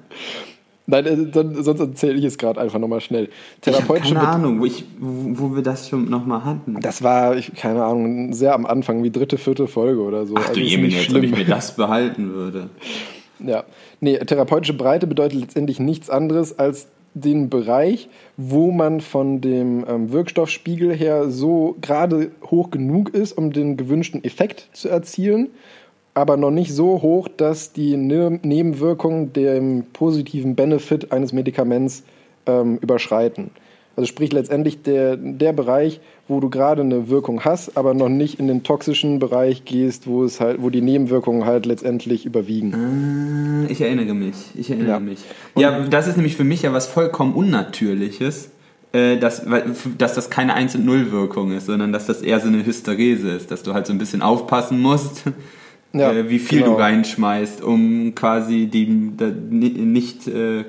Nein, 0.85 1.05
äh, 1.05 1.63
sonst 1.63 1.79
erzähle 1.79 2.15
ich 2.15 2.25
es 2.25 2.37
gerade 2.37 2.59
einfach 2.59 2.77
nochmal 2.77 2.99
schnell. 2.99 3.29
Therapeutische 3.61 4.15
keine 4.15 4.27
Ahnung, 4.27 4.59
wo, 4.59 4.65
ich, 4.65 4.83
wo, 4.99 5.51
wo 5.51 5.55
wir 5.55 5.63
das 5.63 5.87
schon 5.87 6.09
nochmal 6.09 6.43
hatten. 6.43 6.79
Das 6.81 7.01
war, 7.01 7.37
ich, 7.37 7.53
keine 7.55 7.83
Ahnung, 7.83 8.33
sehr 8.33 8.53
am 8.53 8.65
Anfang, 8.65 9.01
wie 9.01 9.09
dritte, 9.09 9.37
vierte 9.37 9.67
Folge 9.67 10.01
oder 10.01 10.25
so. 10.25 10.35
Ach 10.35 10.41
also 10.41 10.53
du 10.53 10.59
Jemine, 10.59 10.93
jetzt, 10.93 11.13
wenn 11.13 11.23
ich 11.23 11.35
mir 11.35 11.45
das 11.45 11.75
behalten 11.75 12.33
würde. 12.33 12.69
Ja, 13.39 13.65
nee, 13.99 14.17
therapeutische 14.19 14.73
Breite 14.73 15.05
bedeutet 15.05 15.37
letztendlich 15.37 15.77
nichts 15.77 16.09
anderes 16.09 16.57
als 16.57 16.87
den 17.13 17.49
Bereich, 17.49 18.09
wo 18.37 18.71
man 18.71 19.01
von 19.01 19.41
dem 19.41 19.85
ähm, 19.87 20.11
Wirkstoffspiegel 20.11 20.93
her 20.93 21.29
so 21.29 21.75
gerade 21.81 22.31
hoch 22.49 22.71
genug 22.71 23.09
ist, 23.09 23.33
um 23.33 23.51
den 23.51 23.77
gewünschten 23.77 24.23
Effekt 24.23 24.69
zu 24.73 24.89
erzielen, 24.89 25.49
aber 26.13 26.37
noch 26.37 26.51
nicht 26.51 26.73
so 26.73 27.01
hoch, 27.01 27.27
dass 27.27 27.73
die 27.73 27.97
ne 27.97 28.39
Nebenwirkungen 28.43 29.33
dem 29.33 29.85
positiven 29.93 30.55
Benefit 30.55 31.11
eines 31.11 31.33
Medikaments 31.33 32.03
ähm, 32.45 32.77
überschreiten. 32.81 33.51
Also 33.95 34.07
sprich 34.07 34.33
letztendlich 34.33 34.81
der, 34.81 35.17
der 35.17 35.53
Bereich, 35.53 36.01
wo 36.27 36.39
du 36.39 36.49
gerade 36.49 36.81
eine 36.81 37.09
Wirkung 37.09 37.45
hast, 37.45 37.77
aber 37.77 37.93
noch 37.93 38.09
nicht 38.09 38.39
in 38.39 38.47
den 38.47 38.63
toxischen 38.63 39.19
Bereich 39.19 39.65
gehst, 39.65 40.07
wo 40.07 40.23
es 40.23 40.39
halt, 40.39 40.61
wo 40.61 40.71
die 40.71 40.81
Nebenwirkungen 40.81 41.45
halt 41.45 41.65
letztendlich 41.65 42.25
überwiegen. 42.25 42.73
Ah, 42.73 43.69
ich 43.71 43.81
erinnere 43.81 44.15
mich. 44.15 44.35
Ich 44.55 44.71
erinnere 44.71 44.93
ja. 44.93 44.99
mich. 44.99 45.19
ja, 45.55 45.81
das 45.81 46.07
ist 46.07 46.17
nämlich 46.17 46.35
für 46.35 46.43
mich 46.43 46.63
ja 46.63 46.73
was 46.73 46.87
vollkommen 46.87 47.35
Unnatürliches, 47.35 48.49
äh, 48.93 49.17
dass, 49.17 49.45
dass 49.97 50.15
das 50.15 50.29
keine 50.31 50.55
1 50.55 50.75
und 50.75 50.85
0 50.85 51.11
Wirkung 51.11 51.51
ist, 51.51 51.67
sondern 51.67 51.93
dass 51.93 52.07
das 52.07 52.21
eher 52.23 52.39
so 52.39 52.47
eine 52.47 52.65
Hysterese 52.65 53.29
ist, 53.29 53.51
dass 53.51 53.61
du 53.61 53.73
halt 53.73 53.85
so 53.85 53.93
ein 53.93 53.99
bisschen 53.99 54.23
aufpassen 54.23 54.81
musst 54.81 55.23
ja, 55.93 56.11
äh, 56.11 56.29
wie 56.29 56.39
viel 56.39 56.59
genau. 56.59 56.73
du 56.73 56.81
reinschmeißt, 56.81 57.61
um 57.63 58.13
quasi 58.15 58.67
die, 58.67 58.85
nicht 58.85 60.27
äh, 60.27 60.65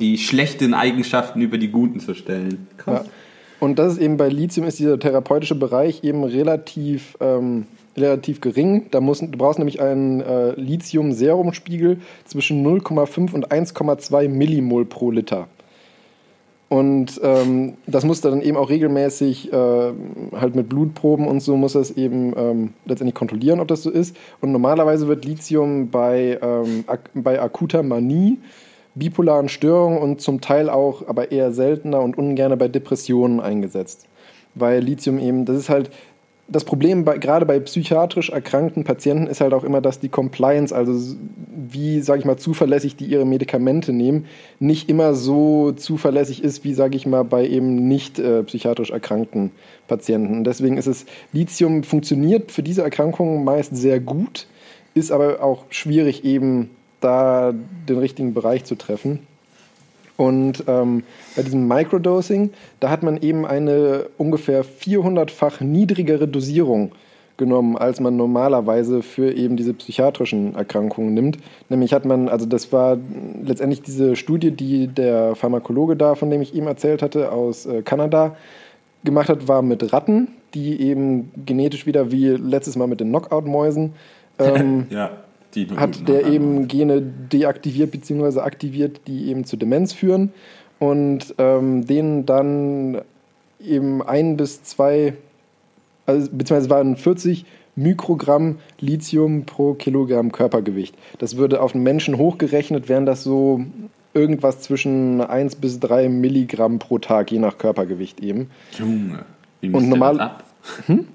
die 0.00 0.18
schlechten 0.18 0.74
Eigenschaften 0.74 1.40
über 1.40 1.58
die 1.58 1.68
guten 1.68 2.00
zu 2.00 2.14
stellen. 2.14 2.66
Krass. 2.76 3.06
Ja. 3.06 3.12
Und 3.60 3.78
das 3.78 3.92
ist 3.94 4.00
eben 4.00 4.16
bei 4.16 4.28
Lithium 4.28 4.66
ist 4.66 4.80
dieser 4.80 4.98
therapeutische 4.98 5.54
Bereich 5.54 6.02
eben 6.02 6.24
relativ 6.24 7.16
ähm, 7.20 7.66
relativ 7.96 8.40
gering. 8.40 8.86
Da 8.90 9.00
muss, 9.00 9.20
du 9.20 9.26
brauchst 9.28 9.58
nämlich 9.58 9.80
einen 9.80 10.20
äh, 10.20 10.52
Lithium-Serumspiegel 10.52 11.98
zwischen 12.24 12.66
0,5 12.66 13.32
und 13.32 13.52
1,2 13.52 14.28
Millimol 14.28 14.84
pro 14.84 15.10
Liter. 15.10 15.48
Und 16.72 17.20
ähm, 17.22 17.74
das 17.86 18.02
musst 18.02 18.24
du 18.24 18.30
dann 18.30 18.40
eben 18.40 18.56
auch 18.56 18.70
regelmäßig 18.70 19.52
äh, 19.52 19.92
halt 20.34 20.56
mit 20.56 20.70
Blutproben 20.70 21.28
und 21.28 21.40
so 21.40 21.54
muss 21.54 21.74
das 21.74 21.90
eben 21.90 22.32
ähm, 22.34 22.72
letztendlich 22.86 23.14
kontrollieren, 23.14 23.60
ob 23.60 23.68
das 23.68 23.82
so 23.82 23.90
ist. 23.90 24.16
Und 24.40 24.52
normalerweise 24.52 25.06
wird 25.06 25.26
Lithium 25.26 25.90
bei, 25.90 26.38
ähm, 26.40 26.84
ak 26.86 27.10
bei 27.12 27.38
akuter 27.42 27.82
Manie, 27.82 28.38
bipolaren 28.94 29.50
Störungen 29.50 29.98
und 29.98 30.22
zum 30.22 30.40
Teil 30.40 30.70
auch, 30.70 31.06
aber 31.08 31.30
eher 31.30 31.52
seltener 31.52 32.00
und 32.00 32.16
ungern 32.16 32.56
bei 32.56 32.68
Depressionen 32.68 33.40
eingesetzt. 33.40 34.06
Weil 34.54 34.82
Lithium 34.82 35.18
eben, 35.18 35.44
das 35.44 35.58
ist 35.58 35.68
halt, 35.68 35.90
das 36.52 36.64
Problem 36.64 37.04
bei, 37.04 37.18
gerade 37.18 37.46
bei 37.46 37.58
psychiatrisch 37.60 38.30
erkrankten 38.30 38.84
Patienten 38.84 39.26
ist 39.26 39.40
halt 39.40 39.54
auch 39.54 39.64
immer, 39.64 39.80
dass 39.80 40.00
die 40.00 40.08
Compliance, 40.08 40.74
also 40.74 41.16
wie, 41.48 42.00
sage 42.00 42.20
ich 42.20 42.24
mal, 42.24 42.36
zuverlässig 42.36 42.96
die 42.96 43.06
ihre 43.06 43.24
Medikamente 43.24 43.92
nehmen, 43.92 44.26
nicht 44.60 44.88
immer 44.88 45.14
so 45.14 45.72
zuverlässig 45.72 46.44
ist, 46.44 46.62
wie, 46.64 46.74
sage 46.74 46.96
ich 46.96 47.06
mal, 47.06 47.24
bei 47.24 47.46
eben 47.46 47.88
nicht 47.88 48.18
äh, 48.18 48.42
psychiatrisch 48.42 48.90
erkrankten 48.90 49.50
Patienten. 49.88 50.36
Und 50.38 50.44
deswegen 50.44 50.76
ist 50.76 50.86
es, 50.86 51.06
Lithium 51.32 51.82
funktioniert 51.84 52.52
für 52.52 52.62
diese 52.62 52.82
Erkrankungen 52.82 53.44
meist 53.44 53.74
sehr 53.74 53.98
gut, 53.98 54.46
ist 54.94 55.10
aber 55.10 55.42
auch 55.42 55.64
schwierig 55.70 56.24
eben 56.24 56.70
da 57.00 57.52
den 57.88 57.98
richtigen 57.98 58.34
Bereich 58.34 58.64
zu 58.64 58.76
treffen. 58.76 59.20
Und 60.16 60.64
ähm, 60.66 61.02
bei 61.36 61.42
diesem 61.42 61.66
Microdosing, 61.66 62.50
da 62.80 62.90
hat 62.90 63.02
man 63.02 63.20
eben 63.20 63.46
eine 63.46 64.06
ungefähr 64.18 64.64
400-fach 64.64 65.60
niedrigere 65.60 66.28
Dosierung 66.28 66.92
genommen, 67.36 67.76
als 67.76 67.98
man 68.00 68.16
normalerweise 68.16 69.02
für 69.02 69.32
eben 69.32 69.56
diese 69.56 69.74
psychiatrischen 69.74 70.54
Erkrankungen 70.54 71.14
nimmt. 71.14 71.38
Nämlich 71.68 71.92
hat 71.92 72.04
man, 72.04 72.28
also 72.28 72.46
das 72.46 72.72
war 72.72 72.98
letztendlich 73.42 73.82
diese 73.82 74.16
Studie, 74.16 74.50
die 74.50 74.86
der 74.86 75.34
Pharmakologe 75.34 75.96
da, 75.96 76.14
von 76.14 76.30
dem 76.30 76.42
ich 76.42 76.54
ihm 76.54 76.66
erzählt 76.66 77.02
hatte, 77.02 77.32
aus 77.32 77.66
äh, 77.66 77.82
Kanada 77.82 78.36
gemacht 79.04 79.28
hat, 79.28 79.48
war 79.48 79.62
mit 79.62 79.92
Ratten, 79.92 80.28
die 80.54 80.80
eben 80.80 81.32
genetisch 81.46 81.86
wieder 81.86 82.12
wie 82.12 82.28
letztes 82.28 82.76
Mal 82.76 82.86
mit 82.86 83.00
den 83.00 83.08
Knockout-Mäusen 83.08 83.94
ähm, 84.38 84.86
ja 84.90 85.10
hat 85.76 86.08
der 86.08 86.26
eben 86.26 86.68
Gene 86.68 87.02
deaktiviert 87.02 87.90
bzw. 87.90 88.40
aktiviert, 88.40 89.02
die 89.06 89.28
eben 89.28 89.44
zu 89.44 89.56
Demenz 89.56 89.92
führen 89.92 90.32
und 90.82 91.36
ähm, 91.38 91.86
denen 91.86 92.26
dann 92.26 93.02
eben 93.64 94.02
ein 94.02 94.36
bis 94.36 94.64
zwei, 94.64 95.14
also, 96.06 96.28
beziehungsweise 96.32 96.70
waren 96.70 96.96
40 96.96 97.44
Mikrogramm 97.76 98.58
Lithium 98.80 99.46
pro 99.46 99.74
Kilogramm 99.74 100.32
Körpergewicht. 100.32 100.96
Das 101.18 101.36
würde 101.36 101.62
auf 101.62 101.76
einen 101.76 101.84
Menschen 101.84 102.18
hochgerechnet, 102.18 102.88
wären 102.88 103.06
das 103.06 103.22
so 103.22 103.64
irgendwas 104.12 104.60
zwischen 104.60 105.20
1 105.20 105.54
bis 105.54 105.78
3 105.78 106.08
Milligramm 106.08 106.80
pro 106.80 106.98
Tag, 106.98 107.30
je 107.30 107.38
nach 107.38 107.58
Körpergewicht 107.58 108.18
eben. 108.18 108.50
Junge, 108.76 109.24
wie 109.60 109.68
misst 109.68 109.84
und 109.84 109.88
normal, 109.88 110.16
der 110.16 110.26
das 110.26 110.34
ab? 110.34 110.44
Hm? 110.86 111.06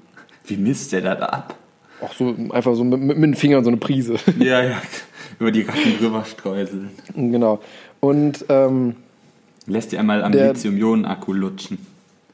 Wie 0.46 0.58
misst 0.58 0.94
der 0.94 1.02
das 1.02 1.20
ab? 1.20 1.56
Auch 2.00 2.14
so 2.14 2.34
einfach 2.52 2.74
so 2.74 2.86
mit, 2.86 3.02
mit 3.02 3.18
den 3.18 3.36
Fingern 3.36 3.66
so 3.66 3.70
eine 3.70 3.78
Prise. 3.78 4.16
Ja, 4.40 4.64
ja. 4.64 4.82
Über 5.40 5.52
die 5.52 5.64
Ratten 5.64 5.98
drüber 6.00 6.24
streuseln. 6.24 6.90
Genau. 7.14 7.60
Und 8.00 8.46
ähm, 8.48 8.96
lässt 9.68 9.92
dir 9.92 10.00
einmal 10.00 10.24
am 10.24 10.32
Lithium-Ionen-Akku 10.32 11.34
lutschen. 11.34 11.78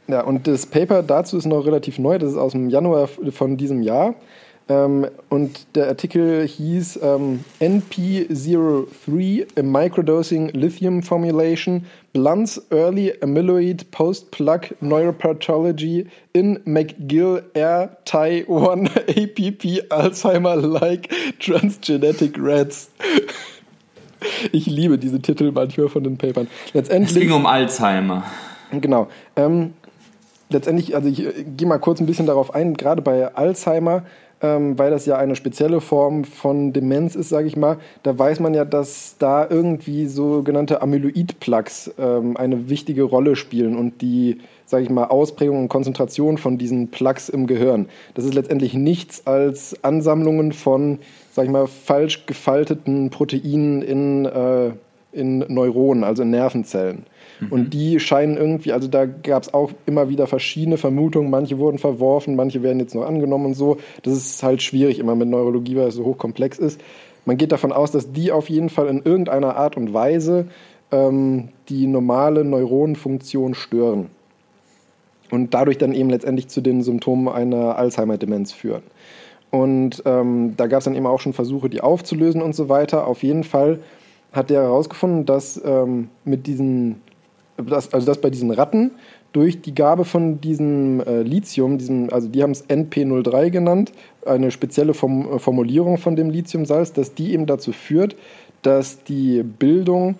Ja, 0.07 0.21
und 0.21 0.47
das 0.47 0.65
Paper 0.65 1.03
dazu 1.03 1.37
ist 1.37 1.45
noch 1.45 1.65
relativ 1.65 1.99
neu. 1.99 2.19
Das 2.19 2.31
ist 2.31 2.37
aus 2.37 2.51
dem 2.51 2.69
Januar 2.69 3.07
von 3.07 3.57
diesem 3.57 3.81
Jahr. 3.81 4.15
Ähm, 4.69 5.07
und 5.29 5.75
der 5.75 5.89
Artikel 5.89 6.47
hieß 6.47 6.99
ähm, 7.03 7.41
NP03 7.59 9.59
a 9.59 9.61
Microdosing 9.61 10.49
Lithium 10.49 11.03
Formulation 11.03 11.85
Blunts 12.13 12.61
Early 12.69 13.13
Amyloid 13.21 13.91
Post-Plug 13.91 14.61
Neuropathology 14.79 16.07
in 16.31 16.59
McGill 16.63 17.43
R 17.53 17.97
Ty 18.05 18.45
1 18.47 18.89
APP 19.09 19.83
Alzheimer-like 19.89 21.09
Transgenetic 21.39 22.37
Rats. 22.39 22.89
Ich 24.51 24.65
liebe 24.65 24.97
diese 24.97 25.21
Titel 25.21 25.51
manchmal 25.51 25.89
von 25.89 26.03
den 26.03 26.17
Papern. 26.17 26.47
Letztendlich, 26.73 27.15
es 27.15 27.19
ging 27.19 27.31
um 27.31 27.45
Alzheimer. 27.45 28.23
Genau. 28.71 29.07
Ähm, 29.35 29.73
letztendlich, 30.49 30.95
also 30.95 31.09
ich 31.09 31.25
äh, 31.25 31.43
gehe 31.43 31.67
mal 31.67 31.79
kurz 31.79 31.99
ein 31.99 32.05
bisschen 32.05 32.25
darauf 32.25 32.53
ein, 32.53 32.75
gerade 32.75 33.01
bei 33.01 33.33
Alzheimer 33.35 34.03
ähm, 34.43 34.77
weil 34.77 34.91
das 34.91 35.05
ja 35.05 35.17
eine 35.17 35.35
spezielle 35.35 35.81
Form 35.81 36.25
von 36.25 36.73
Demenz 36.73 37.15
ist, 37.15 37.29
sage 37.29 37.47
ich 37.47 37.55
mal, 37.55 37.77
da 38.03 38.19
weiß 38.19 38.41
man 38.41 38.53
ja, 38.53 38.65
dass 38.65 39.15
da 39.17 39.47
irgendwie 39.49 40.05
sogenannte 40.05 40.81
Amyloid-Plaques 40.81 41.95
ähm, 41.97 42.35
eine 42.37 42.69
wichtige 42.69 43.03
Rolle 43.03 43.37
spielen 43.37 43.77
und 43.77 44.01
die, 44.01 44.41
sage 44.65 44.83
ich 44.83 44.89
mal, 44.89 45.05
Ausprägung 45.05 45.61
und 45.61 45.69
Konzentration 45.69 46.37
von 46.37 46.57
diesen 46.57 46.91
Plaques 46.91 47.29
im 47.29 47.47
Gehirn. 47.47 47.87
Das 48.15 48.25
ist 48.25 48.33
letztendlich 48.33 48.73
nichts 48.73 49.25
als 49.25 49.81
Ansammlungen 49.83 50.51
von, 50.51 50.99
sage 51.33 51.47
ich 51.47 51.51
mal, 51.51 51.67
falsch 51.67 52.25
gefalteten 52.27 53.09
Proteinen 53.09 53.81
in, 53.81 54.25
äh, 54.25 54.71
in 55.11 55.39
Neuronen, 55.39 56.03
also 56.03 56.21
in 56.21 56.29
Nervenzellen. 56.29 57.05
Und 57.49 57.65
mhm. 57.65 57.69
die 57.71 57.99
scheinen 57.99 58.37
irgendwie, 58.37 58.71
also 58.71 58.87
da 58.87 59.05
gab 59.05 59.43
es 59.43 59.53
auch 59.53 59.71
immer 59.85 60.09
wieder 60.09 60.27
verschiedene 60.27 60.77
Vermutungen. 60.77 61.29
Manche 61.29 61.57
wurden 61.57 61.79
verworfen, 61.79 62.35
manche 62.35 62.61
werden 62.63 62.79
jetzt 62.79 62.95
noch 62.95 63.05
angenommen 63.05 63.47
und 63.47 63.53
so. 63.55 63.77
Das 64.03 64.13
ist 64.13 64.43
halt 64.43 64.61
schwierig 64.61 64.99
immer 64.99 65.15
mit 65.15 65.27
Neurologie, 65.27 65.75
weil 65.75 65.87
es 65.87 65.95
so 65.95 66.05
hochkomplex 66.05 66.59
ist. 66.59 66.79
Man 67.25 67.37
geht 67.37 67.51
davon 67.51 67.71
aus, 67.71 67.91
dass 67.91 68.11
die 68.11 68.31
auf 68.31 68.49
jeden 68.49 68.69
Fall 68.69 68.87
in 68.87 69.01
irgendeiner 69.03 69.55
Art 69.55 69.75
und 69.75 69.93
Weise 69.93 70.47
ähm, 70.91 71.49
die 71.69 71.87
normale 71.87 72.43
Neuronenfunktion 72.43 73.55
stören. 73.55 74.09
Und 75.31 75.53
dadurch 75.55 75.79
dann 75.79 75.93
eben 75.93 76.11
letztendlich 76.11 76.47
zu 76.49 76.61
den 76.61 76.83
Symptomen 76.83 77.27
einer 77.27 77.75
Alzheimer-Demenz 77.77 78.51
führen. 78.51 78.83
Und 79.53 80.01
ähm, 80.07 80.55
da 80.57 80.65
gab 80.65 80.79
es 80.79 80.85
dann 80.85 80.95
eben 80.95 81.05
auch 81.05 81.19
schon 81.19 81.33
Versuche, 81.33 81.69
die 81.69 81.81
aufzulösen 81.81 82.41
und 82.41 82.55
so 82.55 82.69
weiter. 82.69 83.05
Auf 83.05 83.21
jeden 83.21 83.43
Fall 83.43 83.81
hat 84.31 84.49
der 84.49 84.63
herausgefunden, 84.63 85.27
dass 85.27 85.61
ähm, 85.63 86.09
mit 86.25 86.47
diesen 86.47 87.03
dass, 87.57 87.93
also 87.93 88.07
dass 88.07 88.19
bei 88.19 88.31
diesen 88.31 88.49
Ratten 88.49 88.93
durch 89.31 89.61
die 89.61 89.75
Gabe 89.75 90.05
von 90.05 90.41
diesem 90.41 91.01
äh, 91.01 91.21
Lithium, 91.21 91.77
diesem, 91.77 92.11
also 92.11 92.27
die 92.27 92.41
haben 92.41 92.49
es 92.49 92.67
NP03 92.67 93.51
genannt, 93.51 93.91
eine 94.25 94.49
spezielle 94.49 94.95
Form, 94.95 95.35
äh, 95.35 95.37
Formulierung 95.37 95.99
von 95.99 96.15
dem 96.15 96.31
Lithiumsalz, 96.31 96.91
dass 96.93 97.13
die 97.13 97.33
eben 97.33 97.45
dazu 97.45 97.73
führt, 97.73 98.15
dass 98.63 99.03
die 99.03 99.43
Bildung 99.43 100.15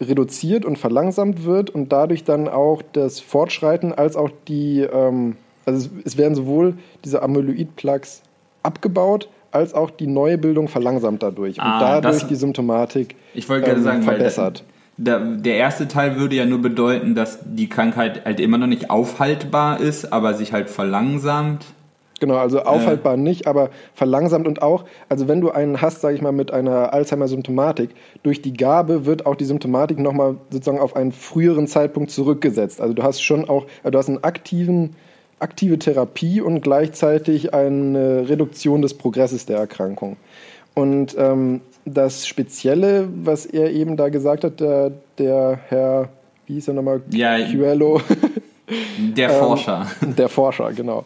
reduziert 0.00 0.64
und 0.64 0.78
verlangsamt 0.78 1.44
wird 1.44 1.68
und 1.68 1.92
dadurch 1.92 2.24
dann 2.24 2.48
auch 2.48 2.80
das 2.94 3.20
Fortschreiten 3.20 3.92
als 3.92 4.16
auch 4.16 4.30
die, 4.48 4.80
ähm, 4.80 5.36
also 5.66 5.90
es, 5.98 6.06
es, 6.06 6.16
werden 6.16 6.34
sowohl 6.34 6.78
diese 7.04 7.22
Amyloid-Plaques 7.22 8.22
abgebaut, 8.64 9.28
als 9.52 9.72
auch 9.74 9.90
die 9.90 10.08
neue 10.08 10.38
Bildung 10.38 10.66
verlangsamt 10.66 11.22
dadurch 11.22 11.60
ah, 11.60 11.74
und 11.74 11.80
dadurch 11.80 12.20
das, 12.20 12.26
die 12.26 12.34
Symptomatik 12.34 13.14
ich 13.34 13.48
ähm, 13.48 13.82
sagen, 13.82 14.02
verbessert 14.02 14.64
der, 14.96 15.18
der 15.18 15.56
erste 15.56 15.88
Teil 15.88 16.16
würde 16.16 16.36
ja 16.36 16.46
nur 16.46 16.62
bedeuten, 16.62 17.14
dass 17.14 17.40
die 17.44 17.68
Krankheit 17.68 18.24
halt 18.24 18.40
immer 18.40 18.58
noch 18.58 18.66
nicht 18.66 18.90
aufhaltbar 18.90 19.80
ist, 19.80 20.12
aber 20.12 20.34
sich 20.34 20.52
halt 20.52 20.70
verlangsamt. 20.70 21.66
Genau, 22.20 22.36
also 22.36 22.62
aufhaltbar 22.62 23.14
äh. 23.14 23.18
nicht, 23.18 23.48
aber 23.48 23.70
verlangsamt 23.92 24.46
und 24.46 24.62
auch, 24.62 24.84
also 25.08 25.26
wenn 25.26 25.40
du 25.40 25.50
einen 25.50 25.82
hast, 25.82 26.00
sage 26.00 26.14
ich 26.14 26.22
mal, 26.22 26.32
mit 26.32 26.52
einer 26.52 26.94
Alzheimer-Symptomatik, 26.94 27.90
durch 28.22 28.40
die 28.40 28.52
Gabe 28.52 29.04
wird 29.04 29.26
auch 29.26 29.34
die 29.34 29.44
Symptomatik 29.44 29.98
nochmal 29.98 30.36
sozusagen 30.48 30.78
auf 30.78 30.94
einen 30.94 31.10
früheren 31.10 31.66
Zeitpunkt 31.66 32.12
zurückgesetzt. 32.12 32.80
Also 32.80 32.94
du 32.94 33.02
hast 33.02 33.20
schon 33.20 33.48
auch, 33.48 33.66
also 33.82 33.90
du 33.90 33.98
hast 33.98 34.08
einen 34.08 34.22
aktiven, 34.22 34.94
aktive 35.44 35.78
Therapie 35.78 36.40
und 36.40 36.62
gleichzeitig 36.62 37.54
eine 37.54 38.28
Reduktion 38.28 38.82
des 38.82 38.94
Progresses 38.94 39.44
der 39.46 39.58
Erkrankung. 39.58 40.16
Und 40.74 41.14
ähm, 41.18 41.60
das 41.84 42.26
Spezielle, 42.26 43.08
was 43.14 43.46
er 43.46 43.70
eben 43.70 43.96
da 43.96 44.08
gesagt 44.08 44.42
hat, 44.42 44.58
der, 44.58 44.90
der 45.18 45.60
Herr, 45.68 46.08
wie 46.46 46.54
hieß 46.54 46.68
er 46.68 46.74
nochmal? 46.74 47.02
Ja, 47.10 47.38
Cuello. 47.38 48.00
Der 48.98 49.28
Forscher. 49.28 49.86
Ähm, 50.02 50.16
der 50.16 50.28
Forscher, 50.30 50.72
genau. 50.72 51.04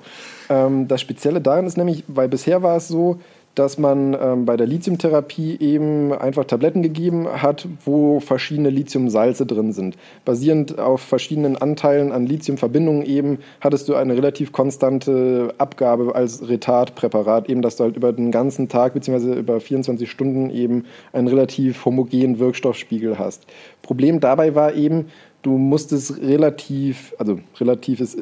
Ähm, 0.48 0.86
das 0.86 1.00
Spezielle 1.00 1.40
daran 1.40 1.66
ist 1.66 1.76
nämlich, 1.76 2.04
weil 2.06 2.28
bisher 2.28 2.62
war 2.62 2.76
es 2.76 2.86
so, 2.86 3.18
dass 3.58 3.78
man 3.78 4.16
ähm, 4.20 4.44
bei 4.44 4.56
der 4.56 4.66
Lithiumtherapie 4.66 5.56
eben 5.58 6.12
einfach 6.12 6.44
Tabletten 6.44 6.82
gegeben 6.82 7.26
hat, 7.26 7.66
wo 7.84 8.20
verschiedene 8.20 8.70
Lithiumsalze 8.70 9.46
drin 9.46 9.72
sind. 9.72 9.96
Basierend 10.24 10.78
auf 10.78 11.00
verschiedenen 11.00 11.56
Anteilen 11.56 12.12
an 12.12 12.26
Lithiumverbindungen 12.26 13.04
eben 13.04 13.38
hattest 13.60 13.88
du 13.88 13.94
eine 13.94 14.14
relativ 14.14 14.52
konstante 14.52 15.54
Abgabe 15.58 16.14
als 16.14 16.48
Retardpräparat, 16.48 17.48
eben 17.50 17.62
dass 17.62 17.76
du 17.76 17.84
halt 17.84 17.96
über 17.96 18.12
den 18.12 18.30
ganzen 18.30 18.68
Tag 18.68 18.94
bzw. 18.94 19.38
über 19.38 19.60
24 19.60 20.08
Stunden 20.08 20.50
eben 20.50 20.84
einen 21.12 21.26
relativ 21.26 21.84
homogenen 21.84 22.38
Wirkstoffspiegel 22.38 23.18
hast. 23.18 23.46
Problem 23.82 24.20
dabei 24.20 24.54
war 24.54 24.74
eben, 24.74 25.06
du 25.42 25.58
musstest 25.58 26.20
relativ, 26.20 27.14
also 27.18 27.40
relativ 27.58 28.00
ist 28.00 28.18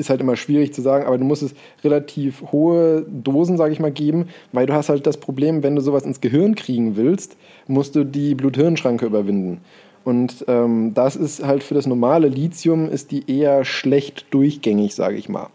ist 0.00 0.10
halt 0.10 0.20
immer 0.20 0.36
schwierig 0.36 0.74
zu 0.74 0.82
sagen, 0.82 1.06
aber 1.06 1.18
du 1.18 1.24
musst 1.24 1.42
es 1.42 1.54
relativ 1.84 2.42
hohe 2.50 3.06
Dosen, 3.08 3.56
sage 3.56 3.72
ich 3.72 3.80
mal, 3.80 3.92
geben, 3.92 4.28
weil 4.52 4.66
du 4.66 4.72
hast 4.72 4.88
halt 4.88 5.06
das 5.06 5.18
Problem, 5.18 5.62
wenn 5.62 5.76
du 5.76 5.82
sowas 5.82 6.04
ins 6.04 6.20
Gehirn 6.20 6.54
kriegen 6.54 6.96
willst, 6.96 7.36
musst 7.66 7.94
du 7.94 8.04
die 8.04 8.34
Blut-Hirn-Schranke 8.34 9.06
überwinden. 9.06 9.60
Und 10.04 10.44
ähm, 10.48 10.92
das 10.94 11.14
ist 11.14 11.44
halt 11.44 11.62
für 11.62 11.74
das 11.74 11.86
normale 11.86 12.28
Lithium 12.28 12.88
ist 12.88 13.10
die 13.10 13.30
eher 13.30 13.64
schlecht 13.64 14.26
durchgängig, 14.30 14.94
sage 14.94 15.16
ich 15.16 15.28
mal. 15.28 15.48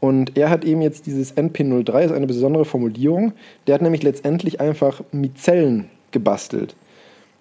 Und 0.00 0.36
er 0.36 0.50
hat 0.50 0.64
eben 0.64 0.82
jetzt 0.82 1.06
dieses 1.06 1.36
NP03, 1.36 2.04
ist 2.04 2.12
eine 2.12 2.26
besondere 2.26 2.64
Formulierung. 2.64 3.32
Der 3.66 3.74
hat 3.74 3.82
nämlich 3.82 4.02
letztendlich 4.02 4.60
einfach 4.60 5.02
Mizellen 5.10 5.88
gebastelt. 6.12 6.76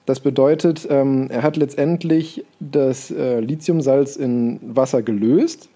Das 0.08 0.22
bedeutet, 0.22 0.88
ähm, 0.90 1.28
er 1.30 1.44
hat 1.44 1.58
letztendlich 1.58 2.46
das 2.62 3.12
äh, 3.12 3.42
Lithiumsalz 3.42 4.16
in 4.16 4.60
Wasser 4.64 5.02
gelöst 5.02 5.70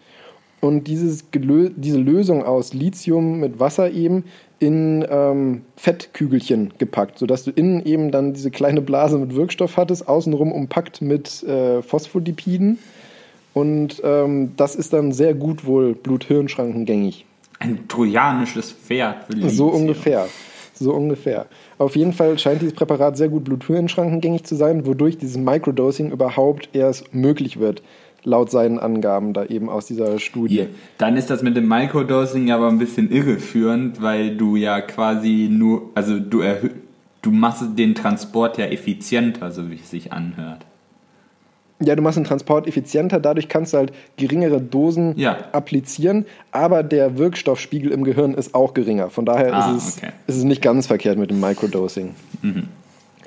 und 0.62 0.86
dieses 0.86 1.26
diese 1.32 1.98
Lösung 1.98 2.44
aus 2.44 2.74
Lithium 2.74 3.40
mit 3.40 3.60
Wasser 3.60 3.92
eben 3.92 4.24
in 4.60 5.04
ähm, 5.10 5.64
Fettkügelchen 5.76 6.74
gepackt, 6.78 7.18
sodass 7.18 7.44
du 7.44 7.52
innen 7.52 7.84
eben 7.84 8.12
dann 8.12 8.34
diese 8.34 8.52
kleine 8.52 8.82
Blase 8.82 9.18
mit 9.18 9.36
Wirkstoff 9.36 9.76
hattest, 9.76 10.08
außenrum 10.08 10.52
umpackt 10.52 11.02
mit 11.02 11.44
äh, 11.44 11.82
Phospholipiden. 11.82 12.78
Und 13.54 14.02
ähm, 14.06 14.52
das 14.56 14.76
ist 14.76 14.94
dann 14.94 15.12
sehr 15.12 15.34
gut 15.34 15.66
wohl 15.66 15.96
Blut-Hirn-Schrankengängig. 15.96 17.26
Ein 17.60 17.88
trojanisches 17.88 18.72
Pferd. 18.72 19.26
So 19.48 19.68
ungefähr. 19.68 20.28
So 20.76 20.94
ungefähr. 20.94 21.48
Auf 21.80 21.96
jeden 21.96 22.14
Fall 22.14 22.38
scheint 22.38 22.62
dieses 22.62 22.76
Präparat 22.76 23.18
sehr 23.18 23.30
gut 23.30 23.44
Blut-Hirn-Schrankengängig 23.44 24.44
zu 24.44 24.56
sein, 24.56 24.86
wodurch 24.86 25.18
dieses 25.18 25.38
Microdosing 25.38 26.12
überhaupt 26.12 26.70
erst 26.74 27.14
möglich 27.14 27.60
wird 27.60 27.82
laut 28.24 28.52
seinen 28.52 28.80
Angaben 28.80 29.34
da 29.34 29.46
eben 29.46 29.70
aus 29.70 29.88
dieser 29.88 30.20
Studie. 30.20 30.58
Yeah. 30.58 30.68
Dann 30.98 31.18
ist 31.18 31.30
das 31.30 31.42
mit 31.42 31.56
dem 31.56 31.68
Microdosing 31.68 32.52
aber 32.52 32.68
ein 32.68 32.78
bisschen 32.78 33.12
irreführend, 33.12 34.02
weil 34.02 34.38
du 34.38 34.56
ja 34.56 34.82
quasi 34.82 35.50
nur, 35.52 35.90
also 35.96 36.20
du 36.20 36.42
du 37.22 37.32
machst 37.32 37.64
den 37.78 37.96
Transport 37.96 38.58
ja 38.58 38.66
effizienter, 38.66 39.52
so 39.52 39.70
wie 39.70 39.76
es 39.76 39.90
sich 39.90 40.12
anhört. 40.12 40.66
Ja, 41.84 41.96
du 41.96 42.04
machst 42.04 42.18
den 42.18 42.26
Transport 42.26 42.68
effizienter, 42.68 43.20
dadurch 43.20 43.50
kannst 43.50 43.74
du 43.74 43.78
halt 43.78 43.92
geringere 44.16 44.62
Dosen 44.62 45.18
ja. 45.18 45.36
applizieren, 45.52 46.26
aber 46.52 46.84
der 46.84 47.18
Wirkstoffspiegel 47.18 47.92
im 47.92 48.04
Gehirn 48.04 48.36
ist 48.36 48.54
auch 48.54 48.76
geringer. 48.76 49.10
Von 49.10 49.26
daher 49.26 49.54
ah, 49.54 49.76
ist, 49.76 49.88
es, 49.88 49.98
okay. 49.98 50.12
ist 50.28 50.38
es 50.38 50.44
nicht 50.44 50.62
ganz 50.62 50.86
verkehrt 50.86 51.18
mit 51.18 51.32
dem 51.32 51.40
Microdosing. 51.40 52.14
Mhm. 52.44 52.68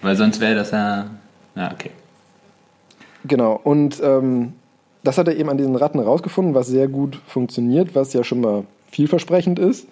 Weil 0.02 0.14
sonst 0.14 0.40
wäre 0.40 0.54
das 0.54 0.70
ja. 0.70 1.10
Ja, 1.56 1.72
okay. 1.72 1.90
Genau, 3.24 3.58
und 3.62 4.00
ähm, 4.04 4.52
das 5.04 5.18
hat 5.18 5.28
er 5.28 5.36
eben 5.36 5.50
an 5.50 5.58
diesen 5.58 5.76
Ratten 5.76 6.00
rausgefunden, 6.00 6.54
was 6.54 6.66
sehr 6.66 6.88
gut 6.88 7.20
funktioniert, 7.26 7.94
was 7.94 8.12
ja 8.12 8.24
schon 8.24 8.40
mal 8.40 8.64
vielversprechend 8.90 9.58
ist, 9.58 9.86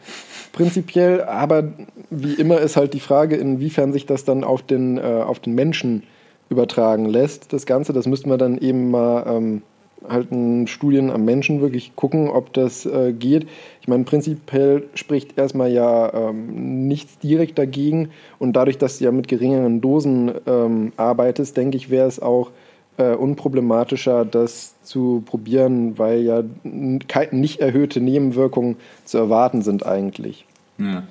prinzipiell. 0.53 1.22
Aber 1.22 1.72
wie 2.11 2.35
immer 2.35 2.59
ist 2.61 2.77
halt 2.77 2.94
die 2.94 3.01
Frage, 3.01 3.37
inwiefern 3.37 3.92
sich 3.92 4.07
das 4.07 4.25
dann 4.25 4.44
auf 4.44 4.62
den, 4.62 4.98
äh, 4.98 5.03
auf 5.03 5.38
den 5.40 5.55
Menschen 5.55 6.05
übertragen 6.48 7.07
lässt, 7.07 7.53
das 7.53 7.66
Ganze. 7.66 7.92
Das 7.92 8.07
müssten 8.07 8.31
wir 8.31 8.38
dann 8.38 8.59
eben 8.59 8.90
mal 8.90 9.25
ähm, 9.27 9.62
halt 10.09 10.31
in 10.31 10.66
Studien 10.66 11.11
am 11.11 11.25
Menschen 11.25 11.61
wirklich 11.61 11.94
gucken, 11.96 12.29
ob 12.29 12.53
das 12.53 12.87
äh, 12.87 13.12
geht. 13.12 13.46
Ich 13.81 13.88
meine, 13.88 14.05
prinzipiell 14.05 14.85
spricht 14.94 15.38
erstmal 15.38 15.70
ja 15.70 16.12
ähm, 16.12 16.87
nichts 16.88 17.18
direkt 17.18 17.59
dagegen. 17.59 18.11
Und 18.38 18.55
dadurch, 18.55 18.79
dass 18.79 18.98
du 18.98 19.05
ja 19.05 19.12
mit 19.12 19.29
geringeren 19.29 19.81
Dosen 19.81 20.33
ähm, 20.46 20.92
arbeitest, 20.96 21.57
denke 21.57 21.77
ich, 21.77 21.90
wäre 21.90 22.09
es 22.09 22.20
auch 22.20 22.51
äh, 22.97 23.15
unproblematischer, 23.15 24.25
das 24.25 24.75
zu 24.83 25.23
probieren, 25.25 25.99
weil 25.99 26.21
ja 26.23 26.43
nicht 26.63 27.61
erhöhte 27.61 28.01
Nebenwirkungen 28.01 28.77
zu 29.05 29.19
erwarten 29.19 29.63
sind 29.63 29.87
eigentlich. 29.87 30.47
Ja. 30.79 31.05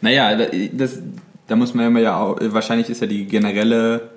Naja, 0.00 0.46
das, 0.72 1.00
da 1.46 1.56
muss 1.56 1.74
man 1.74 1.86
immer 1.86 2.00
ja 2.00 2.20
auch, 2.20 2.38
wahrscheinlich 2.40 2.90
ist 2.90 3.00
ja 3.00 3.06
die 3.06 3.26
generelle 3.26 4.10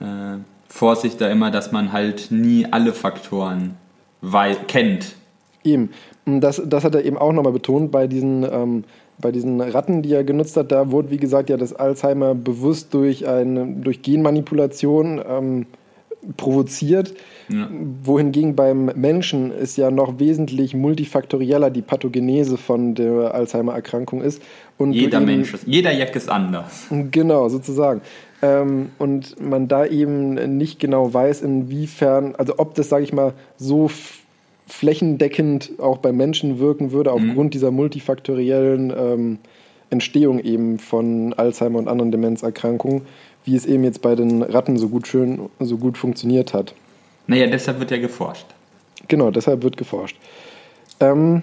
äh, 0.00 0.38
Vorsicht 0.68 1.20
da 1.20 1.28
immer, 1.28 1.50
dass 1.50 1.72
man 1.72 1.92
halt 1.92 2.30
nie 2.30 2.66
alle 2.70 2.92
Faktoren 2.92 3.76
kennt. 4.68 5.14
Eben. 5.64 5.90
Das, 6.26 6.62
das 6.64 6.84
hat 6.84 6.94
er 6.94 7.04
eben 7.04 7.18
auch 7.18 7.32
nochmal 7.32 7.52
betont 7.52 7.90
bei 7.90 8.06
diesen, 8.06 8.44
ähm, 8.44 8.84
bei 9.18 9.32
diesen 9.32 9.60
Ratten, 9.60 10.02
die 10.02 10.12
er 10.12 10.22
genutzt 10.22 10.56
hat. 10.56 10.70
Da 10.70 10.90
wurde, 10.90 11.10
wie 11.10 11.16
gesagt, 11.16 11.50
ja 11.50 11.56
das 11.56 11.72
Alzheimer 11.72 12.34
bewusst 12.34 12.94
durch, 12.94 13.26
eine, 13.26 13.66
durch 13.66 14.02
Genmanipulation 14.02 15.20
ähm, 15.26 15.66
provoziert. 16.36 17.14
Ja. 17.48 17.68
Wohingegen 18.02 18.54
beim 18.54 18.86
Menschen 18.94 19.50
ist 19.50 19.76
ja 19.76 19.90
noch 19.90 20.18
wesentlich 20.18 20.74
multifaktorieller 20.74 21.70
die 21.70 21.82
Pathogenese 21.82 22.56
von 22.56 22.94
der 22.94 23.34
Alzheimer-Erkrankung 23.34 24.22
ist. 24.22 24.42
Und 24.78 24.92
Jeder 24.92 25.20
Mensch 25.20 25.54
ist, 25.54 25.66
jeder 25.66 25.92
Jack 25.92 26.14
ist 26.16 26.28
anders. 26.28 26.86
Genau, 27.10 27.48
sozusagen. 27.48 28.02
Ähm, 28.42 28.90
und 28.98 29.40
man 29.40 29.68
da 29.68 29.84
eben 29.84 30.56
nicht 30.56 30.78
genau 30.78 31.12
weiß, 31.12 31.42
inwiefern, 31.42 32.34
also 32.36 32.54
ob 32.58 32.74
das, 32.74 32.88
sage 32.88 33.04
ich 33.04 33.12
mal, 33.12 33.34
so 33.56 33.90
flächendeckend 34.66 35.72
auch 35.78 35.98
bei 35.98 36.12
Menschen 36.12 36.58
wirken 36.58 36.92
würde, 36.92 37.12
aufgrund 37.12 37.54
dieser 37.54 37.70
multifaktoriellen 37.70 38.92
ähm, 38.96 39.38
Entstehung 39.90 40.38
eben 40.38 40.78
von 40.78 41.32
Alzheimer 41.34 41.78
und 41.78 41.88
anderen 41.88 42.12
Demenzerkrankungen, 42.12 43.02
wie 43.44 43.56
es 43.56 43.66
eben 43.66 43.84
jetzt 43.84 44.02
bei 44.02 44.14
den 44.14 44.42
Ratten 44.42 44.76
so 44.78 44.88
gut 44.88 45.06
schön, 45.06 45.48
so 45.58 45.78
gut 45.78 45.98
funktioniert 45.98 46.54
hat. 46.54 46.74
Naja, 47.26 47.46
deshalb 47.46 47.78
wird 47.80 47.90
ja 47.90 47.98
geforscht. 47.98 48.46
Genau, 49.08 49.30
deshalb 49.30 49.62
wird 49.62 49.76
geforscht. 49.76 50.16
Ähm, 51.00 51.42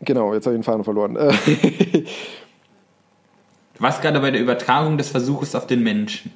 genau, 0.00 0.34
jetzt 0.34 0.46
habe 0.46 0.56
ich 0.56 0.60
den 0.60 0.64
Faden 0.64 0.84
verloren. 0.84 1.16
Äh, 1.16 1.32
Du 3.74 3.82
warst 3.82 4.02
gerade 4.02 4.20
bei 4.20 4.30
der 4.30 4.40
Übertragung 4.40 4.96
des 4.98 5.08
Versuches 5.08 5.54
auf 5.54 5.66
den 5.66 5.82
Menschen. 5.82 6.32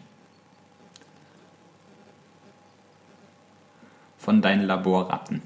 Von 4.18 4.42
deinen 4.42 4.66
Laborratten. 4.66 5.42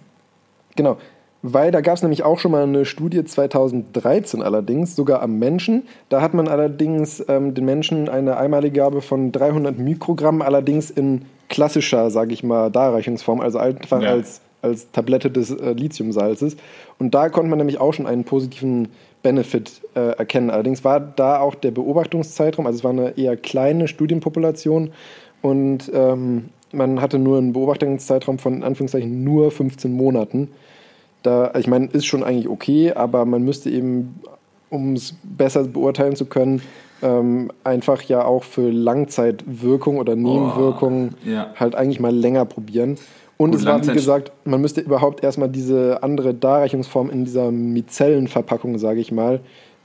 Genau, 0.74 0.98
weil 1.42 1.72
da 1.72 1.80
gab 1.80 1.96
es 1.96 2.02
nämlich 2.02 2.22
auch 2.22 2.38
schon 2.38 2.52
mal 2.52 2.62
eine 2.62 2.84
Studie 2.84 3.24
2013 3.24 4.42
allerdings, 4.42 4.94
sogar 4.94 5.22
am 5.22 5.38
Menschen. 5.38 5.82
Da 6.08 6.20
hat 6.22 6.34
man 6.34 6.48
allerdings 6.48 7.24
ähm, 7.28 7.54
den 7.54 7.64
Menschen 7.64 8.08
eine 8.08 8.36
einmalige 8.36 8.78
Gabe 8.78 9.02
von 9.02 9.32
300 9.32 9.78
Mikrogramm, 9.78 10.40
allerdings 10.40 10.90
in 10.90 11.22
klassischer, 11.48 12.10
sage 12.10 12.32
ich 12.32 12.42
mal, 12.44 12.70
Darreichungsform, 12.70 13.40
also 13.40 13.58
einfach 13.58 14.00
Ja. 14.00 14.10
als, 14.10 14.40
als 14.62 14.90
Tablette 14.92 15.30
des 15.30 15.50
äh, 15.50 15.72
Lithiumsalzes. 15.72 16.56
Und 16.98 17.14
da 17.14 17.28
konnte 17.28 17.50
man 17.50 17.58
nämlich 17.58 17.78
auch 17.78 17.92
schon 17.92 18.06
einen 18.06 18.24
positiven 18.24 18.88
Benefit 19.22 19.82
äh, 19.94 20.16
erkennen. 20.16 20.50
Allerdings 20.50 20.84
war 20.84 21.00
da 21.00 21.40
auch 21.40 21.54
der 21.54 21.72
Beobachtungszeitraum, 21.72 22.66
also 22.66 22.78
es 22.78 22.84
war 22.84 22.92
eine 22.92 23.18
eher 23.18 23.36
kleine 23.36 23.88
Studienpopulation 23.88 24.90
und 25.42 25.90
ähm, 25.92 26.50
man 26.72 27.00
hatte 27.00 27.18
nur 27.18 27.38
einen 27.38 27.52
Beobachtungszeitraum 27.52 28.38
von 28.38 28.54
in 28.54 28.62
Anführungszeichen 28.62 29.22
nur 29.24 29.50
15 29.50 29.92
Monaten. 29.92 30.48
Da, 31.22 31.52
ich 31.56 31.66
meine, 31.66 31.86
ist 31.86 32.06
schon 32.06 32.24
eigentlich 32.24 32.48
okay, 32.48 32.92
aber 32.92 33.24
man 33.24 33.42
müsste 33.42 33.70
eben, 33.70 34.20
um 34.70 34.94
es 34.94 35.14
besser 35.22 35.64
beurteilen 35.64 36.16
zu 36.16 36.26
können, 36.26 36.62
ähm, 37.02 37.50
einfach 37.64 38.02
ja 38.02 38.24
auch 38.24 38.44
für 38.44 38.70
Langzeitwirkung 38.70 39.98
oder 39.98 40.14
Nebenwirkungen 40.14 41.14
ja. 41.24 41.52
halt 41.56 41.74
eigentlich 41.74 42.00
mal 42.00 42.14
länger 42.14 42.44
probieren. 42.44 42.96
Und 43.36 43.50
Gut, 43.50 43.60
es 43.60 43.66
war, 43.66 43.84
wie 43.84 43.92
gesagt, 43.92 44.30
man 44.44 44.60
müsste 44.60 44.80
überhaupt 44.80 45.24
erstmal 45.24 45.48
diese 45.48 46.02
andere 46.02 46.32
Darreichungsform 46.32 47.10
in 47.10 47.24
dieser 47.24 47.50
Mizellenverpackung, 47.50 48.78
sage 48.78 49.00
ich 49.00 49.10
mal, 49.10 49.40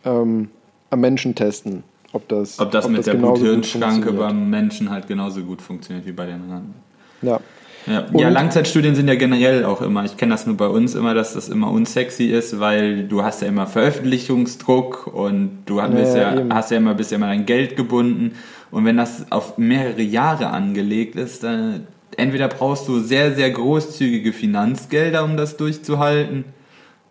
ähm, 0.06 0.50
am 0.92 1.00
Menschen 1.00 1.34
testen. 1.34 1.84
Ob 2.14 2.28
das, 2.30 2.60
Ob 2.60 2.72
das 2.72 2.88
mit 2.88 3.06
der 3.06 3.16
genauso 3.16 3.34
gut 3.34 3.42
Bluthirnschranke 3.42 4.08
funktioniert. 4.08 4.20
beim 4.20 4.50
Menschen 4.50 4.90
halt 4.90 5.08
genauso 5.08 5.42
gut 5.42 5.62
funktioniert 5.62 6.06
wie 6.06 6.12
bei 6.12 6.26
den 6.26 6.50
Ratten. 6.50 6.74
Ja. 7.22 7.40
Ja, 7.88 8.06
ja, 8.14 8.30
Langzeitstudien 8.30 8.96
sind 8.96 9.08
ja 9.08 9.16
generell 9.16 9.64
auch 9.64 9.82
immer, 9.82 10.04
ich 10.04 10.18
kenne 10.18 10.34
das 10.34 10.46
nur 10.46 10.58
bei 10.58 10.68
uns 10.68 10.94
immer, 10.94 11.14
dass 11.14 11.34
das 11.34 11.48
immer 11.48 11.72
unsexy 11.72 12.26
ist, 12.26 12.60
weil 12.60 13.04
du 13.08 13.24
hast 13.24 13.42
ja 13.42 13.48
immer 13.48 13.66
Veröffentlichungsdruck 13.66 15.08
und 15.08 15.64
du 15.66 15.82
hast 15.82 15.94
Ja, 16.16 16.34
ja, 16.34 16.40
eben. 16.40 16.54
hast 16.54 16.72
ja 16.72 16.78
immer, 16.78 16.94
bist 16.96 17.12
ja 17.12 17.18
immer 17.18 17.28
dein 17.28 17.46
Geld 17.46 17.78
gebunden 17.78 18.34
und 18.72 18.84
wenn 18.84 18.98
das 18.98 19.32
auf 19.32 19.58
mehrere 19.58 20.02
Jahre 20.02 20.48
angelegt 20.48 21.16
ist, 21.16 21.44
dann 21.44 21.88
entweder 22.18 22.50
brauchst 22.50 22.88
du 22.88 23.00
sehr, 23.00 23.34
sehr 23.34 23.50
großzügige 23.52 24.34
Finanzgelder, 24.34 25.24
um 25.24 25.38
das 25.38 25.56
durchzuhalten 25.56 26.44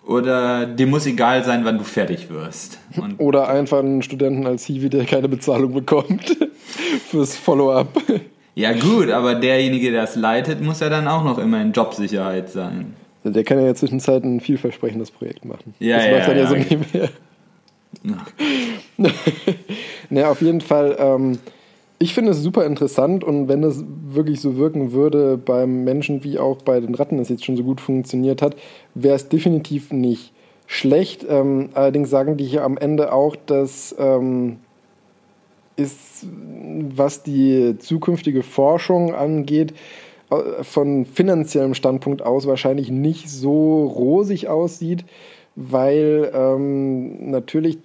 oder 0.06 0.66
dir 0.66 0.86
muss 0.86 1.04
egal 1.06 1.42
sein, 1.42 1.64
wann 1.64 1.78
du 1.78 1.84
fertig 1.84 2.30
wirst. 2.30 2.78
Und 2.96 3.18
Oder 3.18 3.48
einfach 3.48 3.80
einen 3.80 4.02
Studenten 4.02 4.46
als 4.46 4.64
Hiwi, 4.64 4.88
der 4.88 5.04
keine 5.04 5.28
Bezahlung 5.28 5.74
bekommt 5.74 6.36
fürs 7.10 7.36
Follow-up. 7.36 7.88
Ja 8.56 8.72
gut, 8.72 9.10
aber 9.10 9.36
derjenige, 9.36 9.92
der 9.92 10.02
es 10.02 10.16
leitet, 10.16 10.60
muss 10.60 10.80
ja 10.80 10.88
dann 10.88 11.06
auch 11.06 11.22
noch 11.22 11.38
immer 11.38 11.60
in 11.60 11.72
Jobsicherheit 11.72 12.50
sein. 12.50 12.96
Der 13.22 13.44
kann 13.44 13.58
ja 13.58 13.62
in 13.62 13.68
der 13.68 13.74
Zwischenzeit 13.76 14.24
ein 14.24 14.40
vielversprechendes 14.40 15.10
Projekt 15.10 15.44
machen. 15.44 15.74
Ja, 15.78 15.96
das 15.96 16.06
ja, 16.06 16.10
läuft 16.12 16.28
dann 16.28 16.36
ja, 16.36 16.42
ja. 16.42 16.48
so 16.48 16.56
nebenher. 16.56 17.08
Ach, 18.16 18.32
Ne, 20.10 20.28
auf 20.28 20.40
jeden 20.40 20.60
Fall. 20.60 20.96
Ähm, 20.98 21.38
ich 21.98 22.14
finde 22.14 22.32
es 22.32 22.42
super 22.42 22.66
interessant 22.66 23.24
und 23.24 23.48
wenn 23.48 23.62
es 23.62 23.82
wirklich 24.08 24.40
so 24.40 24.56
wirken 24.56 24.92
würde 24.92 25.38
beim 25.38 25.84
Menschen 25.84 26.24
wie 26.24 26.38
auch 26.38 26.58
bei 26.58 26.80
den 26.80 26.94
Ratten, 26.94 27.18
das 27.18 27.30
jetzt 27.30 27.44
schon 27.44 27.56
so 27.56 27.62
gut 27.62 27.80
funktioniert 27.80 28.42
hat, 28.42 28.54
wäre 28.94 29.16
es 29.16 29.28
definitiv 29.28 29.92
nicht 29.92 30.32
schlecht. 30.66 31.24
Ähm, 31.28 31.70
allerdings 31.74 32.10
sagen 32.10 32.36
die 32.36 32.44
hier 32.44 32.64
am 32.64 32.76
Ende 32.76 33.12
auch, 33.12 33.34
dass 33.34 33.94
ähm, 33.98 34.58
ist, 35.76 36.26
was 36.96 37.22
die 37.22 37.76
zukünftige 37.78 38.42
Forschung 38.42 39.14
angeht, 39.14 39.74
äh, 40.30 40.64
von 40.64 41.04
finanziellem 41.04 41.74
Standpunkt 41.74 42.22
aus 42.22 42.46
wahrscheinlich 42.46 42.90
nicht 42.90 43.30
so 43.30 43.84
rosig 43.84 44.48
aussieht, 44.48 45.04
weil 45.54 46.30
ähm, 46.34 47.30
natürlich 47.30 47.78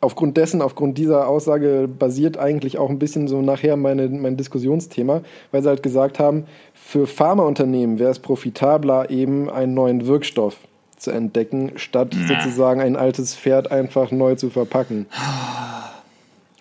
aufgrund 0.00 0.36
dessen, 0.36 0.62
aufgrund 0.62 0.98
dieser 0.98 1.28
Aussage 1.28 1.88
basiert 1.88 2.36
eigentlich 2.36 2.78
auch 2.78 2.90
ein 2.90 2.98
bisschen 2.98 3.28
so 3.28 3.40
nachher 3.40 3.76
meine, 3.76 4.08
mein 4.08 4.36
Diskussionsthema, 4.36 5.22
weil 5.52 5.62
sie 5.62 5.68
halt 5.68 5.82
gesagt 5.82 6.18
haben, 6.18 6.44
für 6.74 7.06
Pharmaunternehmen 7.06 7.98
wäre 7.98 8.10
es 8.10 8.18
profitabler, 8.18 9.10
eben 9.10 9.48
einen 9.48 9.74
neuen 9.74 10.06
Wirkstoff 10.06 10.56
zu 10.96 11.10
entdecken, 11.10 11.72
statt 11.76 12.14
sozusagen 12.28 12.80
ein 12.80 12.96
altes 12.96 13.34
Pferd 13.34 13.70
einfach 13.70 14.10
neu 14.10 14.34
zu 14.34 14.50
verpacken. 14.50 15.06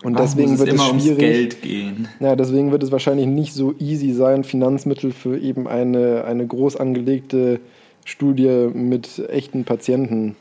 Und 0.03 0.15
warum 0.15 0.27
deswegen 0.27 0.57
wird 0.59 0.69
es 0.69 0.73
immer 0.75 0.87
ums 0.87 1.03
schwierig. 1.03 1.19
Geld 1.19 1.61
gehen. 1.61 2.07
Ja, 2.19 2.35
deswegen 2.35 2.71
wird 2.71 2.81
es 2.83 2.91
wahrscheinlich 2.91 3.27
nicht 3.27 3.53
so 3.53 3.75
easy 3.79 4.13
sein, 4.13 4.43
Finanzmittel 4.43 5.11
für 5.11 5.37
eben 5.37 5.67
eine, 5.67 6.25
eine 6.25 6.45
groß 6.47 6.77
angelegte 6.77 7.59
Studie 8.03 8.69
mit 8.73 9.19
echten 9.29 9.63
Patienten 9.63 10.35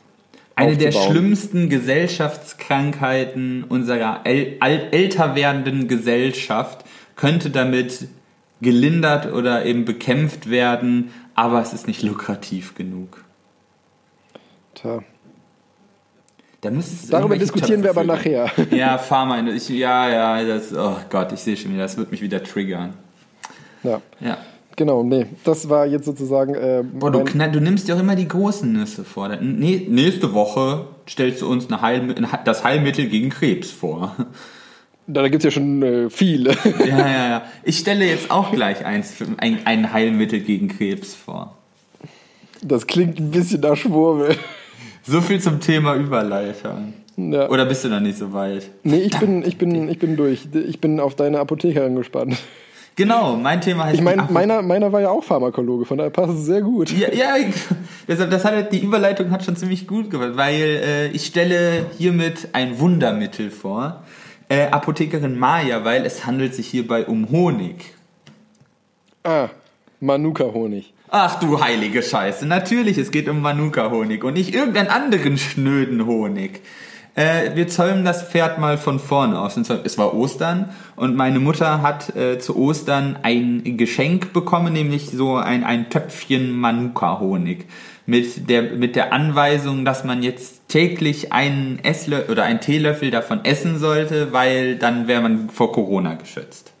Eine 0.55 0.77
der 0.77 0.89
aufzubauen. 0.89 1.11
schlimmsten 1.11 1.69
Gesellschaftskrankheiten 1.69 3.63
unserer 3.63 4.21
äl 4.25 4.57
älter 4.59 5.35
werdenden 5.35 5.87
Gesellschaft 5.87 6.83
könnte 7.15 7.51
damit 7.51 8.07
gelindert 8.61 9.31
oder 9.31 9.65
eben 9.65 9.85
bekämpft 9.85 10.49
werden, 10.49 11.11
aber 11.35 11.61
es 11.61 11.73
ist 11.73 11.87
nicht 11.87 12.01
lukrativ 12.03 12.75
genug. 12.75 13.23
Tja. 14.75 15.03
Da 16.61 16.69
muss 16.69 16.85
es 16.91 17.09
Darüber 17.09 17.35
diskutieren 17.37 17.81
wir 17.83 17.89
aber 17.89 18.03
nachher. 18.03 18.51
Ja, 18.71 18.99
Pharma, 18.99 19.39
ich, 19.49 19.67
ja, 19.69 20.09
ja, 20.09 20.43
das, 20.45 20.71
oh 20.73 20.95
Gott, 21.09 21.31
ich 21.31 21.39
sehe 21.39 21.57
schon 21.57 21.71
wieder, 21.73 21.83
das 21.83 21.97
wird 21.97 22.11
mich 22.11 22.21
wieder 22.21 22.43
triggern. 22.43 22.93
Ja, 23.83 23.99
Ja. 24.19 24.37
genau, 24.75 25.01
nee. 25.01 25.25
Das 25.43 25.67
war 25.69 25.87
jetzt 25.87 26.05
sozusagen. 26.05 26.53
Äh, 26.53 26.83
Boah, 26.83 27.11
du, 27.11 27.23
knall, 27.23 27.51
du 27.51 27.59
nimmst 27.59 27.87
dir 27.87 27.95
auch 27.95 27.99
immer 27.99 28.15
die 28.15 28.27
großen 28.27 28.71
Nüsse 28.71 29.03
vor. 29.03 29.27
Nee, 29.41 29.87
nächste 29.89 30.33
Woche 30.35 30.85
stellst 31.09 31.41
du 31.41 31.49
uns 31.49 31.67
Heil, 31.81 32.13
das 32.45 32.63
Heilmittel 32.63 33.07
gegen 33.07 33.31
Krebs 33.31 33.71
vor. 33.71 34.15
da 35.07 35.27
gibt 35.29 35.43
es 35.43 35.45
ja 35.45 35.51
schon 35.51 35.81
äh, 35.81 36.09
viele. 36.11 36.51
Ja, 36.79 36.99
ja, 36.99 37.29
ja. 37.29 37.41
Ich 37.63 37.79
stelle 37.79 38.05
jetzt 38.05 38.29
auch 38.29 38.51
gleich 38.51 38.85
eins 38.85 39.09
für, 39.11 39.25
ein, 39.37 39.61
ein 39.65 39.91
Heilmittel 39.93 40.41
gegen 40.41 40.67
Krebs 40.67 41.15
vor. 41.15 41.57
Das 42.61 42.85
klingt 42.85 43.19
ein 43.19 43.31
bisschen 43.31 43.61
nach 43.61 43.75
Schwurbel. 43.75 44.35
So 45.03 45.21
viel 45.21 45.39
zum 45.39 45.59
Thema 45.59 45.95
Überleitung. 45.95 46.93
Ja. 47.17 47.49
Oder 47.49 47.65
bist 47.65 47.83
du 47.83 47.89
noch 47.89 47.99
nicht 47.99 48.17
so 48.17 48.33
weit? 48.33 48.69
Nee, 48.83 48.99
ich 48.99 49.17
bin, 49.19 49.45
ich, 49.45 49.57
bin, 49.57 49.89
ich 49.89 49.99
bin 49.99 50.15
durch. 50.15 50.47
Ich 50.53 50.79
bin 50.79 50.99
auf 50.99 51.15
deine 51.15 51.39
Apothekerin 51.39 51.95
gespannt. 51.95 52.37
Genau, 52.95 53.35
mein 53.35 53.61
Thema 53.61 53.85
heißt. 53.85 53.95
Ich 53.95 54.01
meine, 54.01 54.27
meiner, 54.29 54.61
meiner 54.61 54.91
war 54.91 55.01
ja 55.01 55.09
auch 55.09 55.23
Pharmakologe, 55.23 55.85
von 55.85 55.97
daher 55.97 56.11
passt 56.11 56.33
es 56.33 56.45
sehr 56.45 56.61
gut. 56.61 56.91
Ja, 56.91 57.11
ja 57.13 57.35
deshalb, 58.07 58.31
das 58.31 58.43
hat 58.43 58.71
die 58.73 58.79
Überleitung 58.79 59.31
hat 59.31 59.45
schon 59.45 59.55
ziemlich 59.55 59.87
gut 59.87 60.09
gemacht, 60.09 60.31
weil 60.35 60.81
äh, 60.83 61.07
ich 61.07 61.25
stelle 61.25 61.85
hiermit 61.97 62.49
ein 62.53 62.79
Wundermittel 62.79 63.49
vor. 63.49 64.03
Äh, 64.49 64.67
Apothekerin 64.67 65.39
Maya, 65.39 65.85
weil 65.85 66.05
es 66.05 66.25
handelt 66.25 66.53
sich 66.53 66.67
hierbei 66.67 67.05
um 67.05 67.29
Honig. 67.31 67.93
Ah, 69.23 69.47
Manuka-Honig. 70.01 70.93
Ach 71.13 71.41
du 71.41 71.59
heilige 71.59 72.03
Scheiße, 72.03 72.45
natürlich, 72.45 72.97
es 72.97 73.11
geht 73.11 73.27
um 73.27 73.41
Manuka-Honig 73.41 74.23
und 74.23 74.35
nicht 74.35 74.55
irgendeinen 74.55 74.87
anderen 74.87 75.37
schnöden 75.37 76.05
Honig. 76.05 76.61
Äh, 77.15 77.53
wir 77.53 77.67
zäumen 77.67 78.05
das 78.05 78.23
Pferd 78.23 78.59
mal 78.59 78.77
von 78.77 78.97
vorne 78.97 79.37
aus. 79.37 79.57
Es 79.57 79.97
war 79.97 80.13
Ostern 80.13 80.69
und 80.95 81.17
meine 81.17 81.41
Mutter 81.41 81.81
hat 81.81 82.15
äh, 82.15 82.39
zu 82.39 82.55
Ostern 82.55 83.19
ein 83.23 83.75
Geschenk 83.75 84.31
bekommen, 84.31 84.71
nämlich 84.71 85.09
so 85.09 85.35
ein, 85.35 85.65
ein 85.65 85.89
Töpfchen 85.89 86.57
Manuka-Honig 86.57 87.65
mit 88.05 88.49
der, 88.49 88.61
mit 88.61 88.95
der 88.95 89.11
Anweisung, 89.11 89.83
dass 89.83 90.05
man 90.05 90.23
jetzt 90.23 90.69
täglich 90.69 91.33
einen 91.33 91.79
Esslöffel 91.83 92.31
oder 92.31 92.43
einen 92.43 92.61
Teelöffel 92.61 93.11
davon 93.11 93.43
essen 93.43 93.79
sollte, 93.79 94.31
weil 94.31 94.77
dann 94.77 95.09
wäre 95.09 95.21
man 95.21 95.49
vor 95.49 95.73
Corona 95.73 96.13
geschützt. 96.13 96.71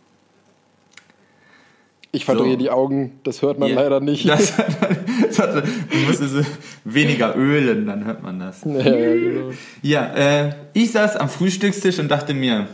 Ich 2.13 2.25
verdrehe 2.25 2.53
so. 2.53 2.57
die 2.57 2.69
Augen, 2.69 3.19
das 3.23 3.41
hört 3.41 3.57
man 3.57 3.69
ja, 3.69 3.75
leider 3.75 4.01
nicht. 4.01 4.27
Das, 4.27 4.53
das, 4.57 5.37
das, 5.37 5.63
du 5.63 5.97
musst 6.07 6.21
es 6.21 6.45
weniger 6.83 7.35
ölen, 7.37 7.85
dann 7.85 8.03
hört 8.05 8.21
man 8.21 8.39
das. 8.39 8.63
Ja, 8.65 8.79
ja, 8.79 9.13
genau. 9.13 9.51
ja 9.81 10.13
äh, 10.13 10.55
ich 10.73 10.91
saß 10.91 11.15
am 11.15 11.29
Frühstückstisch 11.29 11.99
und 11.99 12.09
dachte 12.09 12.33
mir, 12.33 12.67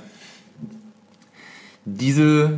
diese, 1.85 2.57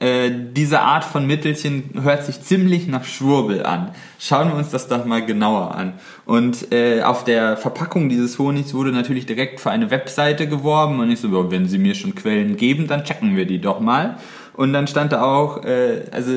äh, 0.00 0.30
diese 0.52 0.80
Art 0.80 1.04
von 1.04 1.26
Mittelchen 1.26 1.90
hört 2.02 2.24
sich 2.24 2.40
ziemlich 2.40 2.88
nach 2.88 3.04
Schwurbel 3.04 3.66
an. 3.66 3.90
Schauen 4.18 4.48
wir 4.48 4.56
uns 4.56 4.70
das 4.70 4.88
doch 4.88 5.04
mal 5.04 5.24
genauer 5.26 5.74
an. 5.74 5.92
Und 6.24 6.72
äh, 6.72 7.02
auf 7.02 7.24
der 7.24 7.58
Verpackung 7.58 8.08
dieses 8.08 8.38
Honigs 8.38 8.72
wurde 8.72 8.92
natürlich 8.92 9.26
direkt 9.26 9.60
für 9.60 9.70
eine 9.70 9.90
Webseite 9.90 10.48
geworben 10.48 11.00
und 11.00 11.10
ich 11.10 11.20
so, 11.20 11.50
wenn 11.50 11.68
sie 11.68 11.78
mir 11.78 11.94
schon 11.94 12.14
Quellen 12.14 12.56
geben, 12.56 12.86
dann 12.86 13.04
checken 13.04 13.36
wir 13.36 13.44
die 13.44 13.60
doch 13.60 13.80
mal. 13.80 14.16
Und 14.58 14.72
dann 14.72 14.88
stand 14.88 15.12
da 15.12 15.22
auch, 15.22 15.62
äh, 15.62 16.02
also 16.10 16.32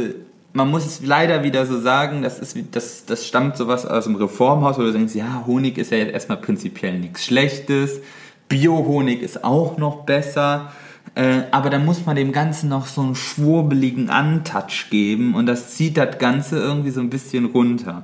man 0.53 0.69
muss 0.69 0.85
es 0.85 1.03
leider 1.03 1.43
wieder 1.43 1.65
so 1.65 1.81
sagen, 1.81 2.21
das, 2.21 2.37
ist, 2.37 2.55
das, 2.71 3.03
das 3.07 3.25
stammt 3.25 3.57
sowas 3.57 3.83
aus 3.87 4.03
dem 4.03 4.13
Reformhaus, 4.13 4.77
wo 4.77 4.83
du 4.83 4.91
denkst, 4.91 5.15
ja, 5.15 5.43
Honig 5.47 5.79
ist 5.79 5.89
ja 5.89 5.97
jetzt 5.97 6.13
erstmal 6.13 6.37
prinzipiell 6.37 6.99
nichts 6.99 7.25
Schlechtes, 7.25 7.99
Bio-Honig 8.47 9.23
ist 9.23 9.43
auch 9.43 9.79
noch 9.79 10.05
besser, 10.05 10.71
äh, 11.15 11.45
aber 11.49 11.71
dann 11.71 11.83
muss 11.83 12.05
man 12.05 12.15
dem 12.15 12.31
Ganzen 12.31 12.69
noch 12.69 12.85
so 12.85 13.01
einen 13.01 13.15
schwurbeligen 13.15 14.11
Antouch 14.11 14.91
geben 14.91 15.33
und 15.33 15.47
das 15.47 15.71
zieht 15.71 15.97
das 15.97 16.19
Ganze 16.19 16.59
irgendwie 16.59 16.91
so 16.91 16.99
ein 16.99 17.09
bisschen 17.09 17.45
runter. 17.45 18.03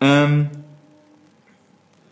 Ähm, 0.00 0.48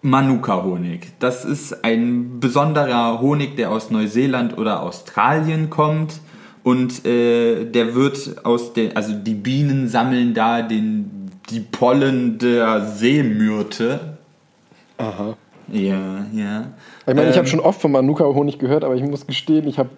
Manuka-Honig. 0.00 1.12
Das 1.20 1.44
ist 1.44 1.84
ein 1.84 2.40
besonderer 2.40 3.20
Honig, 3.20 3.54
der 3.54 3.70
aus 3.70 3.92
Neuseeland 3.92 4.58
oder 4.58 4.82
Australien 4.82 5.70
kommt 5.70 6.20
und 6.64 7.04
äh, 7.04 7.64
der 7.64 7.94
wird 7.94 8.44
aus 8.44 8.72
der, 8.72 8.96
also 8.96 9.14
die 9.14 9.34
Bienen 9.34 9.88
sammeln 9.88 10.32
da 10.34 10.62
den, 10.62 11.30
die 11.50 11.60
Pollen 11.60 12.38
der 12.38 12.86
Seemyrte. 12.86 14.18
Aha. 14.98 15.36
Ja, 15.68 16.26
ja. 16.32 16.66
Ich 17.00 17.06
meine, 17.06 17.22
ähm, 17.22 17.30
ich 17.30 17.38
habe 17.38 17.46
schon 17.46 17.60
oft 17.60 17.80
von 17.80 17.90
Manuka-Honig 17.92 18.58
gehört, 18.58 18.84
aber 18.84 18.94
ich 18.94 19.02
muss 19.02 19.26
gestehen, 19.26 19.66
ich 19.66 19.78
habe 19.78 19.90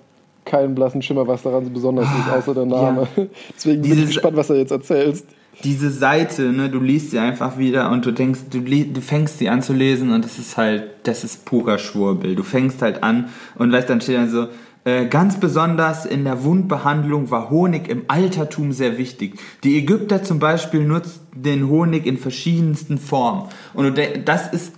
keinen 0.44 0.74
blassen 0.74 1.02
Schimmer, 1.02 1.26
was 1.26 1.42
daran 1.42 1.64
so 1.64 1.70
besonders 1.70 2.06
ist, 2.06 2.32
außer 2.32 2.54
der 2.54 2.66
Name. 2.66 3.08
Ja. 3.16 3.24
Deswegen 3.56 3.82
bin 3.82 3.98
ich 3.98 4.06
gespannt, 4.06 4.36
was 4.36 4.48
du 4.48 4.54
jetzt 4.54 4.70
erzählst. 4.70 5.26
Diese 5.62 5.90
Seite, 5.90 6.52
ne, 6.52 6.68
du 6.68 6.80
liest 6.80 7.12
sie 7.12 7.18
einfach 7.18 7.58
wieder 7.58 7.90
und 7.90 8.04
du 8.04 8.10
denkst, 8.10 8.40
du, 8.50 8.60
du 8.60 9.00
fängst 9.00 9.38
sie 9.38 9.48
an 9.48 9.62
zu 9.62 9.72
lesen 9.72 10.12
und 10.12 10.24
das 10.24 10.38
ist 10.38 10.56
halt, 10.56 10.84
das 11.04 11.24
ist 11.24 11.44
purer 11.44 11.78
Schwurbel. 11.78 12.34
Du 12.34 12.42
fängst 12.42 12.82
halt 12.82 13.02
an 13.02 13.28
und 13.56 13.70
weißt, 13.72 13.88
dann 13.88 14.00
steht 14.00 14.16
dann 14.16 14.28
so, 14.28 14.48
äh, 14.84 15.06
ganz 15.06 15.40
besonders 15.40 16.06
in 16.06 16.24
der 16.24 16.44
Wundbehandlung 16.44 17.30
war 17.30 17.50
Honig 17.50 17.88
im 17.88 18.04
Altertum 18.08 18.72
sehr 18.72 18.98
wichtig. 18.98 19.38
Die 19.62 19.78
Ägypter 19.78 20.22
zum 20.22 20.38
Beispiel 20.38 20.84
nutzten 20.84 21.24
den 21.34 21.68
Honig 21.68 22.06
in 22.06 22.16
verschiedensten 22.16 22.98
Formen. 22.98 23.48
Und 23.74 23.98
das 24.24 24.52
ist 24.52 24.72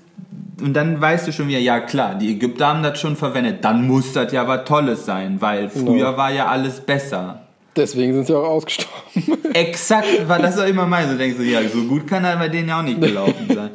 und 0.62 0.72
dann 0.72 0.98
weißt 0.98 1.28
du 1.28 1.32
schon 1.32 1.48
wieder, 1.48 1.58
ja 1.58 1.80
klar, 1.80 2.14
die 2.14 2.30
Ägypter 2.30 2.68
haben 2.68 2.82
das 2.82 2.98
schon 2.98 3.14
verwendet, 3.14 3.62
dann 3.62 3.86
muss 3.86 4.14
das 4.14 4.32
ja 4.32 4.48
was 4.48 4.64
Tolles 4.64 5.04
sein, 5.04 5.42
weil 5.42 5.68
früher 5.68 6.12
no. 6.12 6.16
war 6.16 6.32
ja 6.32 6.46
alles 6.46 6.80
besser. 6.80 7.45
Deswegen 7.76 8.14
sind 8.14 8.26
sie 8.26 8.36
auch 8.36 8.48
ausgestorben. 8.48 9.44
Exakt, 9.52 10.28
war 10.28 10.38
das 10.38 10.58
auch 10.58 10.66
immer 10.66 10.86
mein. 10.86 11.10
So 11.10 11.16
denkst 11.16 11.36
du, 11.36 11.44
ja, 11.44 11.60
so 11.68 11.82
gut 11.84 12.06
kann 12.06 12.24
er 12.24 12.36
bei 12.36 12.48
denen 12.48 12.68
ja 12.68 12.78
auch 12.78 12.82
nicht 12.82 13.00
gelaufen 13.00 13.48
sein. 13.54 13.70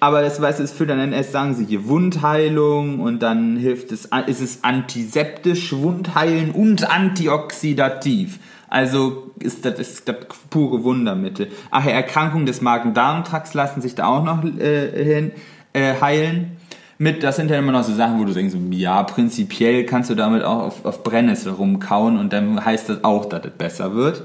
Aber 0.00 0.20
das 0.22 0.40
weißt 0.40 0.58
du, 0.58 0.64
es 0.64 0.72
führt 0.72 0.90
dann 0.90 1.12
erst, 1.12 1.32
sagen 1.32 1.54
sie 1.54 1.64
hier 1.64 1.86
Wundheilung 1.86 3.00
und 3.00 3.20
dann 3.20 3.56
hilft 3.56 3.92
es, 3.92 4.08
ist 4.26 4.40
es 4.40 4.64
antiseptisch, 4.64 5.72
Wundheilen 5.72 6.50
und 6.50 6.90
antioxidativ. 6.90 8.40
Also 8.68 9.30
ist 9.38 9.64
das, 9.64 9.78
ist 9.78 10.08
das 10.08 10.16
pure 10.50 10.82
Wundermittel. 10.82 11.48
Ach 11.70 11.84
ja, 11.84 11.92
Erkrankungen 11.92 12.46
des 12.46 12.60
Magen-Darm-Trakts 12.60 13.54
lassen 13.54 13.80
sich 13.80 13.94
da 13.94 14.06
auch 14.06 14.24
noch 14.24 14.42
äh, 14.44 15.04
hin, 15.04 15.32
äh, 15.72 15.94
heilen 16.00 16.55
mit, 16.98 17.22
das 17.22 17.36
sind 17.36 17.50
ja 17.50 17.58
immer 17.58 17.72
noch 17.72 17.84
so 17.84 17.94
Sachen, 17.94 18.18
wo 18.18 18.24
du 18.24 18.32
denkst, 18.32 18.54
ja, 18.70 19.02
prinzipiell 19.02 19.84
kannst 19.84 20.08
du 20.08 20.14
damit 20.14 20.42
auch 20.42 20.62
auf, 20.62 20.84
auf 20.84 21.02
Brennnessel 21.02 21.52
rumkauen 21.52 22.18
und 22.18 22.32
dann 22.32 22.64
heißt 22.64 22.88
das 22.88 23.04
auch, 23.04 23.26
dass 23.26 23.44
es 23.44 23.52
besser 23.52 23.94
wird. 23.94 24.22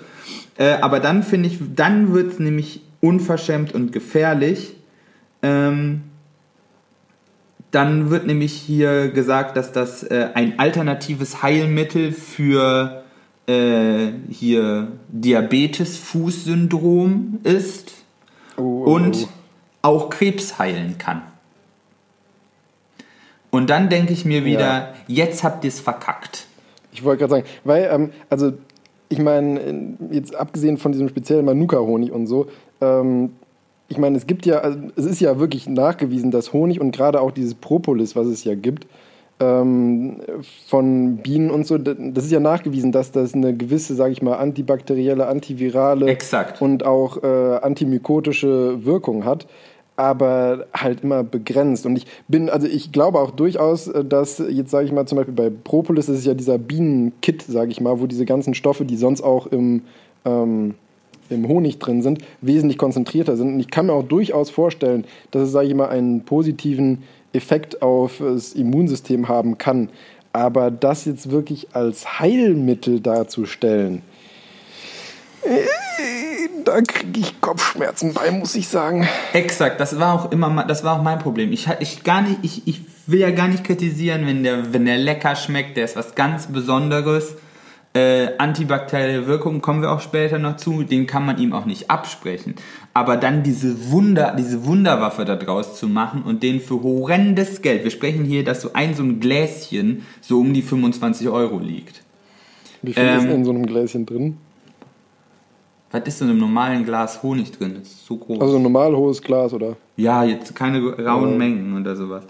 Äh, 0.57 0.75
aber 0.81 1.01
dann 1.01 1.23
finde 1.23 1.49
ich, 1.49 1.59
dann 1.75 2.13
wird 2.13 2.33
es 2.33 2.39
nämlich 2.39 2.81
unverschämt 3.01 3.73
und 3.73 3.91
gefährlich. 3.91 4.75
Ähm, 5.41 6.03
dann 7.71 8.09
wird 8.09 8.25
nämlich 8.27 8.53
hier 8.53 9.09
gesagt, 9.09 9.57
dass 9.57 9.71
das 9.71 10.03
äh, 10.03 10.27
ein 10.33 10.59
alternatives 10.59 11.41
Heilmittel 11.41 12.11
für 12.11 13.03
äh, 13.47 14.09
hier 14.29 14.89
Diabetes-Fußsyndrom 15.09 17.39
ist 17.43 17.93
oh, 18.57 18.61
oh, 18.61 18.83
oh. 18.85 18.93
und 18.93 19.29
auch 19.81 20.09
Krebs 20.09 20.59
heilen 20.59 20.97
kann. 20.97 21.21
Und 23.51 23.69
dann 23.69 23.89
denke 23.89 24.13
ich 24.13 24.25
mir 24.25 24.45
wieder, 24.45 24.59
ja. 24.59 24.93
jetzt 25.07 25.43
habt 25.43 25.63
ihr 25.63 25.67
es 25.67 25.79
verkackt. 25.79 26.47
Ich 26.93 27.03
wollte 27.03 27.19
gerade 27.19 27.31
sagen, 27.31 27.45
weil, 27.63 27.89
ähm, 27.91 28.09
also 28.29 28.53
ich 29.09 29.19
meine, 29.19 29.97
jetzt 30.09 30.35
abgesehen 30.35 30.77
von 30.77 30.93
diesem 30.93 31.09
speziellen 31.09 31.45
Manuka-Honig 31.45 32.11
und 32.11 32.27
so, 32.27 32.47
ähm, 32.79 33.31
ich 33.89 33.97
meine, 33.97 34.17
es 34.17 34.25
gibt 34.25 34.45
ja, 34.45 34.59
also 34.59 34.79
es 34.95 35.05
ist 35.05 35.19
ja 35.19 35.37
wirklich 35.37 35.67
nachgewiesen, 35.67 36.31
dass 36.31 36.53
Honig 36.53 36.79
und 36.79 36.95
gerade 36.95 37.19
auch 37.19 37.31
dieses 37.31 37.55
Propolis, 37.55 38.15
was 38.15 38.27
es 38.27 38.45
ja 38.45 38.55
gibt, 38.55 38.87
ähm, 39.41 40.21
von 40.67 41.17
Bienen 41.17 41.51
und 41.51 41.67
so, 41.67 41.77
das 41.77 42.23
ist 42.23 42.31
ja 42.31 42.39
nachgewiesen, 42.39 42.93
dass 42.93 43.11
das 43.11 43.33
eine 43.33 43.55
gewisse, 43.55 43.95
sage 43.95 44.13
ich 44.13 44.21
mal, 44.21 44.35
antibakterielle, 44.35 45.27
antivirale 45.27 46.07
Exakt. 46.07 46.61
und 46.61 46.85
auch 46.85 47.21
äh, 47.21 47.57
antimykotische 47.61 48.85
Wirkung 48.85 49.25
hat 49.25 49.45
aber 49.95 50.67
halt 50.73 51.03
immer 51.03 51.23
begrenzt. 51.23 51.85
Und 51.85 51.95
ich 51.95 52.05
bin, 52.27 52.49
also 52.49 52.67
ich 52.67 52.91
glaube 52.91 53.19
auch 53.19 53.31
durchaus, 53.31 53.87
äh, 53.87 54.03
dass 54.03 54.39
jetzt 54.39 54.71
sage 54.71 54.85
ich 54.85 54.91
mal 54.91 55.05
zum 55.05 55.17
Beispiel 55.17 55.33
bei 55.33 55.49
Propolis 55.49 56.09
ist 56.09 56.19
es 56.19 56.25
ja 56.25 56.33
dieser 56.33 56.57
Bienenkit, 56.57 57.43
sage 57.43 57.71
ich 57.71 57.81
mal, 57.81 57.99
wo 57.99 58.07
diese 58.07 58.25
ganzen 58.25 58.53
Stoffe, 58.53 58.85
die 58.85 58.95
sonst 58.97 59.21
auch 59.21 59.47
im, 59.47 59.83
ähm, 60.25 60.75
im 61.29 61.47
Honig 61.47 61.79
drin 61.79 62.01
sind, 62.01 62.19
wesentlich 62.41 62.77
konzentrierter 62.77 63.37
sind. 63.37 63.53
Und 63.53 63.59
ich 63.59 63.69
kann 63.69 63.87
mir 63.87 63.93
auch 63.93 64.03
durchaus 64.03 64.49
vorstellen, 64.49 65.05
dass 65.31 65.43
es, 65.43 65.51
sage 65.51 65.67
ich 65.67 65.75
mal, 65.75 65.89
einen 65.89 66.25
positiven 66.25 67.03
Effekt 67.33 67.81
auf 67.81 68.17
das 68.19 68.53
Immunsystem 68.53 69.27
haben 69.27 69.57
kann. 69.57 69.89
Aber 70.33 70.71
das 70.71 71.05
jetzt 71.05 71.31
wirklich 71.31 71.67
als 71.73 72.19
Heilmittel 72.19 73.01
darzustellen, 73.01 73.97
äh, 73.97 74.10
da 76.65 76.81
kriege 76.81 77.19
ich 77.19 77.41
Kopfschmerzen 77.41 78.13
bei, 78.13 78.31
muss 78.31 78.55
ich 78.55 78.67
sagen. 78.67 79.07
Exakt, 79.33 79.79
das 79.79 79.99
war 79.99 80.13
auch 80.13 80.31
immer, 80.31 80.63
das 80.65 80.83
war 80.83 80.99
auch 80.99 81.03
mein 81.03 81.19
Problem. 81.19 81.51
Ich, 81.51 81.67
ich, 81.79 82.03
gar 82.03 82.21
nicht, 82.21 82.39
ich, 82.43 82.67
ich 82.67 82.81
will 83.07 83.19
ja 83.19 83.31
gar 83.31 83.47
nicht 83.47 83.63
kritisieren, 83.63 84.25
wenn 84.27 84.43
der, 84.43 84.73
wenn 84.73 84.85
der 84.85 84.97
lecker 84.97 85.35
schmeckt, 85.35 85.77
der 85.77 85.85
ist 85.85 85.95
was 85.95 86.15
ganz 86.15 86.47
Besonderes. 86.47 87.35
Äh, 87.93 88.37
antibakterielle 88.37 89.27
Wirkung 89.27 89.59
kommen 89.59 89.81
wir 89.81 89.91
auch 89.91 89.99
später 89.99 90.39
noch 90.39 90.55
zu, 90.55 90.83
den 90.83 91.07
kann 91.07 91.25
man 91.25 91.37
ihm 91.39 91.51
auch 91.51 91.65
nicht 91.65 91.91
absprechen. 91.91 92.55
Aber 92.93 93.17
dann 93.17 93.43
diese 93.43 93.91
Wunder, 93.91 94.33
diese 94.37 94.65
Wunderwaffe 94.65 95.25
da 95.25 95.35
draus 95.35 95.77
zu 95.77 95.89
machen 95.89 96.23
und 96.23 96.41
den 96.41 96.61
für 96.61 96.81
horrendes 96.81 97.61
Geld, 97.61 97.83
wir 97.83 97.91
sprechen 97.91 98.23
hier, 98.23 98.45
dass 98.45 98.61
so 98.61 98.71
ein 98.73 98.93
so 98.93 99.03
ein 99.03 99.19
Gläschen 99.19 100.05
so 100.21 100.39
um 100.39 100.53
die 100.53 100.61
25 100.61 101.27
Euro 101.27 101.59
liegt. 101.59 102.01
Wie 102.81 102.93
viel 102.93 103.03
ähm, 103.03 103.17
ist 103.17 103.25
in 103.25 103.43
so 103.43 103.51
einem 103.51 103.65
Gläschen 103.65 104.05
drin? 104.05 104.37
Was 105.91 106.03
ist 106.05 106.21
denn 106.21 106.29
im 106.29 106.37
normalen 106.37 106.85
Glas 106.85 107.21
Honig 107.21 107.51
drin? 107.51 107.75
Das 107.79 107.87
ist 107.87 108.05
so 108.05 108.17
groß. 108.17 108.39
Also 108.39 108.57
ein 108.57 108.63
normal 108.63 108.95
hohes 108.95 109.21
Glas, 109.21 109.53
oder? 109.53 109.75
Ja, 109.97 110.23
jetzt 110.23 110.55
keine 110.55 110.79
rauen 110.79 111.31
ja. 111.31 111.37
Mengen 111.37 111.79
oder 111.79 111.95
sowas. 111.95 112.23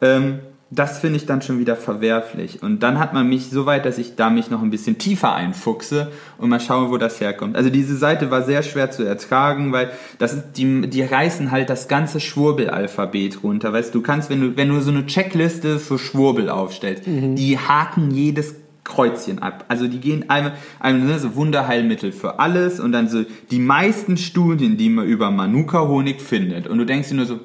Ähm, 0.00 0.40
das 0.74 0.98
finde 0.98 1.18
ich 1.18 1.26
dann 1.26 1.42
schon 1.42 1.58
wieder 1.58 1.76
verwerflich. 1.76 2.62
Und 2.62 2.82
dann 2.82 2.98
hat 2.98 3.12
man 3.12 3.28
mich 3.28 3.50
so 3.50 3.66
weit, 3.66 3.84
dass 3.84 3.98
ich 3.98 4.16
da 4.16 4.30
mich 4.30 4.50
noch 4.50 4.62
ein 4.62 4.70
bisschen 4.70 4.96
tiefer 4.96 5.34
einfuchse 5.34 6.10
und 6.38 6.48
mal 6.48 6.60
schaue, 6.60 6.90
wo 6.90 6.96
das 6.96 7.20
herkommt. 7.20 7.56
Also 7.56 7.68
diese 7.68 7.94
Seite 7.94 8.30
war 8.30 8.42
sehr 8.42 8.62
schwer 8.62 8.90
zu 8.90 9.02
ertragen, 9.02 9.72
weil 9.72 9.90
das 10.18 10.32
ist, 10.32 10.44
die, 10.56 10.88
die 10.88 11.02
reißen 11.02 11.50
halt 11.50 11.68
das 11.68 11.88
ganze 11.88 12.20
Schwurbelalphabet 12.20 13.42
runter. 13.42 13.74
Weißt 13.74 13.94
du, 13.94 13.98
du 13.98 14.02
kannst, 14.02 14.30
wenn 14.30 14.40
du, 14.40 14.56
wenn 14.56 14.70
du 14.70 14.80
so 14.80 14.90
eine 14.90 15.04
Checkliste 15.04 15.78
für 15.78 15.98
Schwurbel 15.98 16.48
aufstellst, 16.48 17.06
mhm. 17.06 17.36
die 17.36 17.58
haken 17.58 18.10
jedes 18.10 18.54
Kreuzchen 18.84 19.38
ab. 19.38 19.64
Also 19.68 19.86
die 19.86 20.00
gehen 20.00 20.28
einmal, 20.28 20.54
einmal 20.80 21.06
ne, 21.06 21.18
so 21.18 21.36
Wunderheilmittel 21.36 22.12
für 22.12 22.40
alles 22.40 22.80
und 22.80 22.92
dann 22.92 23.08
so 23.08 23.24
die 23.50 23.58
meisten 23.58 24.16
Studien, 24.16 24.76
die 24.76 24.88
man 24.88 25.06
über 25.06 25.30
Manuka-Honig 25.30 26.20
findet. 26.20 26.66
Und 26.66 26.78
du 26.78 26.86
denkst 26.86 27.08
dir 27.08 27.14
nur 27.14 27.26
so, 27.26 27.40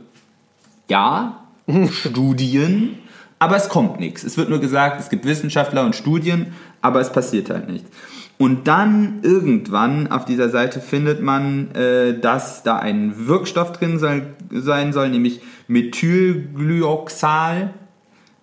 ja, 0.89 1.43
Studien, 1.91 2.97
aber 3.39 3.55
es 3.55 3.69
kommt 3.69 3.99
nichts. 3.99 4.23
Es 4.23 4.37
wird 4.37 4.49
nur 4.49 4.59
gesagt, 4.59 4.99
es 4.99 5.09
gibt 5.09 5.25
Wissenschaftler 5.25 5.85
und 5.85 5.95
Studien, 5.95 6.53
aber 6.81 7.01
es 7.01 7.11
passiert 7.11 7.49
halt 7.49 7.69
nichts. 7.69 7.89
Und 8.39 8.67
dann 8.67 9.19
irgendwann 9.23 10.11
auf 10.11 10.25
dieser 10.25 10.49
Seite 10.49 10.79
findet 10.79 11.21
man, 11.21 11.71
äh, 11.71 12.19
dass 12.19 12.63
da 12.63 12.77
ein 12.77 13.27
Wirkstoff 13.27 13.71
drin 13.71 13.97
soll, 13.97 14.27
sein 14.51 14.93
soll, 14.93 15.09
nämlich 15.09 15.41
Methylglyoxal. 15.67 17.73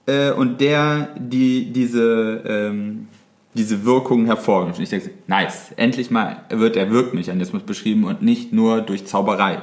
Äh, 0.06 0.32
und 0.32 0.60
der 0.60 1.08
die, 1.18 1.72
diese, 1.72 2.42
ähm, 2.46 3.08
diese 3.54 3.84
Wirkung 3.84 4.26
hervorruft. 4.26 4.78
Und 4.78 4.82
ich 4.82 4.90
denke, 4.90 5.10
nice, 5.26 5.72
endlich 5.76 6.10
mal 6.10 6.42
wird 6.50 6.76
der 6.76 6.90
Wirkmechanismus 6.90 7.62
beschrieben 7.62 8.04
und 8.04 8.22
nicht 8.22 8.52
nur 8.52 8.80
durch 8.80 9.06
Zauberei. 9.06 9.62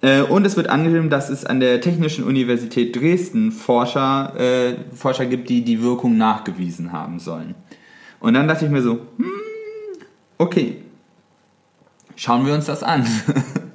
Äh, 0.00 0.22
und 0.22 0.44
es 0.44 0.56
wird 0.56 0.68
angegeben, 0.68 1.10
dass 1.10 1.30
es 1.30 1.44
an 1.44 1.60
der 1.60 1.80
Technischen 1.80 2.24
Universität 2.24 2.94
Dresden 2.96 3.52
Forscher, 3.52 4.34
äh, 4.38 4.74
Forscher 4.94 5.26
gibt, 5.26 5.48
die 5.48 5.64
die 5.64 5.82
Wirkung 5.82 6.16
nachgewiesen 6.16 6.92
haben 6.92 7.18
sollen. 7.18 7.54
Und 8.20 8.34
dann 8.34 8.48
dachte 8.48 8.64
ich 8.64 8.70
mir 8.70 8.82
so, 8.82 9.00
hm, 9.16 9.32
okay, 10.38 10.78
schauen 12.16 12.46
wir 12.46 12.54
uns 12.54 12.66
das 12.66 12.82
an. 12.82 13.06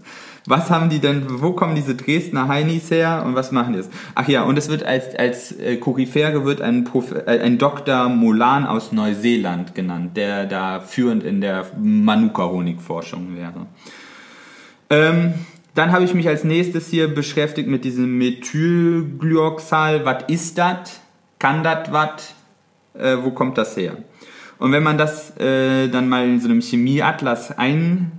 was 0.47 0.69
haben 0.69 0.89
die 0.89 0.99
denn, 0.99 1.25
wo 1.41 1.51
kommen 1.51 1.75
diese 1.75 1.93
Dresdner 1.93 2.47
Heinis 2.47 2.89
her 2.89 3.23
und 3.25 3.35
was 3.35 3.51
machen 3.51 3.73
die 3.73 3.79
jetzt? 3.79 3.91
Ach 4.15 4.27
ja, 4.29 4.43
und 4.43 4.57
es 4.57 4.69
wird 4.69 4.81
als, 4.81 5.13
als 5.13 5.51
äh, 5.51 5.75
Koryphäre 5.75 6.45
wird 6.45 6.61
ein, 6.61 6.85
Prof, 6.85 7.11
äh, 7.11 7.39
ein 7.39 7.57
Dr. 7.57 8.07
Molan 8.07 8.65
aus 8.65 8.93
Neuseeland 8.93 9.75
genannt, 9.75 10.15
der 10.15 10.45
da 10.45 10.79
führend 10.79 11.23
in 11.23 11.41
der 11.41 11.65
Manuka-Honigforschung 11.77 13.35
wäre. 13.35 13.65
Ähm, 14.89 15.33
dann 15.75 15.91
habe 15.91 16.05
ich 16.05 16.13
mich 16.13 16.29
als 16.29 16.45
nächstes 16.45 16.87
hier 16.87 17.13
beschäftigt 17.13 17.67
mit 17.67 17.83
diesem 17.83 18.17
Methylglyoxal. 18.17 20.05
Was 20.05 20.23
ist 20.29 20.57
das? 20.57 21.01
Kann 21.39 21.61
das 21.61 21.91
was? 21.91 22.33
Äh, 22.93 23.17
wo 23.21 23.31
kommt 23.31 23.57
das 23.57 23.75
her? 23.75 23.97
Und 24.59 24.71
wenn 24.71 24.81
man 24.81 24.97
das 24.97 25.37
äh, 25.37 25.89
dann 25.89 26.07
mal 26.07 26.25
in 26.25 26.39
so 26.39 26.47
einem 26.47 26.61
Chemieatlas 26.61 27.57
ein, 27.57 28.13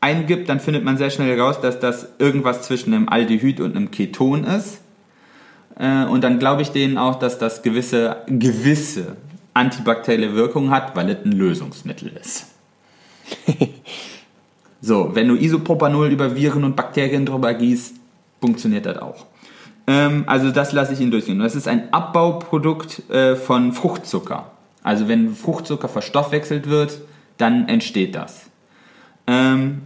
eingibt, 0.00 0.48
dann 0.48 0.60
findet 0.60 0.84
man 0.84 0.96
sehr 0.96 1.10
schnell 1.10 1.36
heraus, 1.36 1.60
dass 1.60 1.80
das 1.80 2.08
irgendwas 2.18 2.62
zwischen 2.62 2.94
einem 2.94 3.08
Aldehyd 3.08 3.60
und 3.60 3.76
einem 3.76 3.90
Keton 3.90 4.44
ist. 4.44 4.80
Äh, 5.78 6.04
und 6.04 6.22
dann 6.22 6.38
glaube 6.38 6.62
ich 6.62 6.70
denen 6.70 6.98
auch, 6.98 7.18
dass 7.18 7.38
das 7.38 7.62
gewisse, 7.62 8.16
gewisse 8.26 9.16
antibakterielle 9.54 10.34
Wirkung 10.34 10.70
hat, 10.70 10.94
weil 10.96 11.10
es 11.10 11.24
ein 11.24 11.32
Lösungsmittel 11.32 12.12
ist. 12.20 12.46
so, 14.80 15.14
wenn 15.14 15.28
du 15.28 15.34
Isopropanol 15.34 16.10
über 16.10 16.34
Viren 16.36 16.64
und 16.64 16.76
Bakterien 16.76 17.26
drüber 17.26 17.54
gießt, 17.54 17.96
funktioniert 18.40 18.86
das 18.86 18.98
auch. 18.98 19.26
Ähm, 19.86 20.24
also 20.26 20.50
das 20.50 20.72
lasse 20.72 20.92
ich 20.92 21.00
Ihnen 21.00 21.10
durchgehen. 21.10 21.38
Das 21.40 21.56
ist 21.56 21.66
ein 21.66 21.92
Abbauprodukt 21.92 23.10
äh, 23.10 23.34
von 23.36 23.72
Fruchtzucker. 23.72 24.52
Also 24.82 25.08
wenn 25.08 25.34
Fruchtzucker 25.34 25.88
verstoffwechselt 25.88 26.68
wird, 26.68 27.00
dann 27.36 27.68
entsteht 27.68 28.14
das. 28.14 28.47
Ähm, 29.28 29.82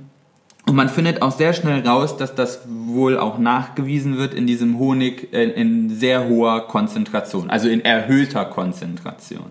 und 0.64 0.76
man 0.76 0.88
findet 0.88 1.22
auch 1.22 1.32
sehr 1.32 1.53
schnell 1.53 1.86
raus, 1.86 2.16
dass 2.16 2.36
das 2.36 2.61
wohl 2.68 3.18
auch 3.18 3.38
nachgewiesen 3.38 4.16
wird 4.16 4.32
in 4.32 4.47
diesem 4.47 4.78
Honig 4.78 5.32
äh, 5.34 5.51
in 5.51 5.90
sehr 5.90 6.28
hoher 6.28 6.68
Konzentration, 6.68 7.51
also 7.51 7.68
in 7.68 7.84
erhöhter 7.84 8.45
Konzentration. 8.45 9.51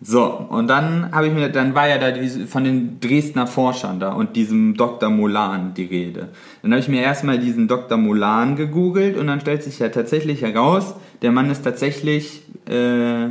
So, 0.00 0.24
und 0.24 0.68
dann 0.68 1.10
habe 1.12 1.28
ich 1.28 1.32
mir, 1.32 1.48
dann 1.48 1.74
war 1.74 1.88
ja 1.88 1.98
da 1.98 2.12
von 2.46 2.64
den 2.64 3.00
Dresdner 3.00 3.46
Forschern 3.46 3.98
da 3.98 4.12
und 4.12 4.36
diesem 4.36 4.76
Dr. 4.76 5.08
Molan 5.08 5.72
die 5.74 5.84
Rede. 5.84 6.28
Dann 6.62 6.72
habe 6.72 6.80
ich 6.80 6.88
mir 6.88 7.02
erstmal 7.02 7.38
diesen 7.38 7.66
Dr. 7.66 7.96
Molan 7.96 8.56
gegoogelt 8.56 9.16
und 9.16 9.26
dann 9.26 9.40
stellt 9.40 9.62
sich 9.62 9.78
ja 9.78 9.88
tatsächlich 9.88 10.42
heraus, 10.42 10.94
der 11.22 11.32
Mann 11.32 11.50
ist 11.50 11.62
tatsächlich 11.64 12.42
äh, 12.68 13.28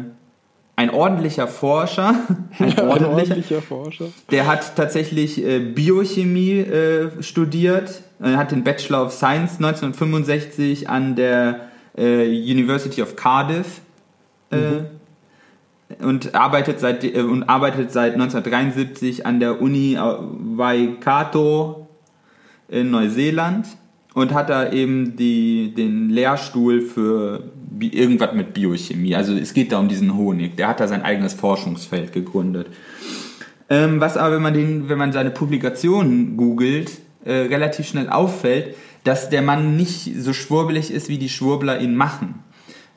ein 0.75 0.89
ordentlicher 0.89 1.47
Forscher, 1.47 2.09
ein, 2.59 2.77
Ein 2.77 2.79
ordentlicher, 2.79 3.09
ordentlicher 3.09 3.61
Forscher. 3.61 4.05
der 4.31 4.47
hat 4.47 4.75
tatsächlich 4.75 5.43
äh, 5.43 5.59
Biochemie 5.59 6.59
äh, 6.59 7.23
studiert, 7.23 8.01
er 8.19 8.37
hat 8.37 8.51
den 8.51 8.63
Bachelor 8.63 9.05
of 9.05 9.13
Science 9.13 9.55
1965 9.57 10.89
an 10.89 11.15
der 11.15 11.69
äh, 11.97 12.25
University 12.27 13.01
of 13.01 13.15
Cardiff 13.15 13.81
äh, 14.51 14.83
und 16.03 16.35
arbeitet 16.35 16.79
seit 16.79 17.03
äh, 17.03 17.21
und 17.21 17.43
arbeitet 17.43 17.91
seit 17.91 18.13
1973 18.13 19.25
an 19.25 19.39
der 19.39 19.61
Uni 19.61 19.97
Waikato 19.97 21.87
in 22.67 22.91
Neuseeland 22.91 23.67
und 24.15 24.33
hat 24.33 24.49
da 24.49 24.71
eben 24.71 25.15
die, 25.17 25.73
den 25.75 26.09
Lehrstuhl 26.09 26.81
für 26.81 27.43
Bi 27.69 27.89
irgendwas 27.89 28.33
mit 28.33 28.53
Biochemie. 28.53 29.13
Also 29.13 29.35
es 29.35 29.53
geht 29.53 29.73
da 29.73 29.79
um 29.79 29.89
diesen 29.89 30.15
Honig. 30.15 30.55
Der 30.55 30.69
hat 30.69 30.79
da 30.79 30.87
sein 30.87 31.03
eigenes 31.03 31.33
Forschungsfeld 31.33 32.13
gegründet. 32.13 32.67
Ähm, 33.69 33.99
was 33.99 34.15
aber, 34.15 34.35
wenn 34.35 34.41
man, 34.41 34.53
den, 34.53 34.89
wenn 34.89 34.97
man 34.97 35.11
seine 35.11 35.31
Publikationen 35.31 36.37
googelt, 36.37 36.91
äh, 37.25 37.33
relativ 37.33 37.87
schnell 37.87 38.09
auffällt, 38.09 38.75
dass 39.03 39.29
der 39.29 39.41
Mann 39.41 39.75
nicht 39.75 40.09
so 40.17 40.31
schwurbelig 40.31 40.91
ist, 40.91 41.09
wie 41.09 41.17
die 41.17 41.29
Schwurbler 41.29 41.81
ihn 41.81 41.95
machen. 41.95 42.35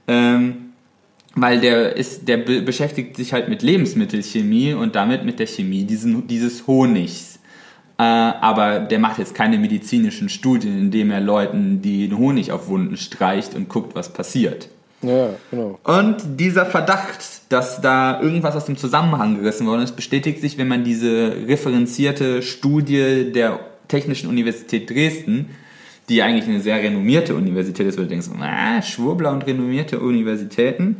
Ähm, 0.06 0.54
weil 1.34 1.60
der, 1.60 1.96
ist, 1.96 2.28
der 2.28 2.38
be 2.38 2.62
beschäftigt 2.62 3.16
sich 3.16 3.32
halt 3.32 3.48
mit 3.48 3.62
Lebensmittelchemie 3.62 4.72
und 4.74 4.94
damit 4.94 5.24
mit 5.24 5.40
der 5.40 5.46
Chemie 5.46 5.84
diesen, 5.84 6.28
dieses 6.28 6.66
Honigs. 6.68 7.37
Äh, 7.98 8.02
aber 8.02 8.78
der 8.78 9.00
macht 9.00 9.18
jetzt 9.18 9.34
keine 9.34 9.58
medizinischen 9.58 10.28
Studien, 10.28 10.78
indem 10.78 11.10
er 11.10 11.20
Leuten 11.20 11.82
den 11.82 12.16
Honig 12.16 12.52
auf 12.52 12.68
Wunden 12.68 12.96
streicht 12.96 13.54
und 13.54 13.68
guckt, 13.68 13.96
was 13.96 14.12
passiert. 14.12 14.68
Ja, 15.02 15.30
genau. 15.50 15.78
Und 15.84 16.16
dieser 16.38 16.64
Verdacht, 16.66 17.24
dass 17.48 17.80
da 17.80 18.20
irgendwas 18.20 18.54
aus 18.56 18.66
dem 18.66 18.76
Zusammenhang 18.76 19.40
gerissen 19.40 19.66
worden 19.66 19.82
ist, 19.82 19.96
bestätigt 19.96 20.40
sich, 20.40 20.58
wenn 20.58 20.68
man 20.68 20.84
diese 20.84 21.34
referenzierte 21.46 22.42
Studie 22.42 23.32
der 23.32 23.60
Technischen 23.88 24.28
Universität 24.28 24.90
Dresden, 24.90 25.50
die 26.08 26.22
eigentlich 26.22 26.48
eine 26.48 26.60
sehr 26.60 26.76
renommierte 26.76 27.34
Universität 27.34 27.86
ist, 27.86 27.98
wo 27.98 28.02
du 28.02 28.08
denkst, 28.08 28.28
ah, 28.40 28.80
Schwurbler 28.82 29.32
und 29.32 29.46
renommierte 29.46 30.00
Universitäten. 30.00 30.96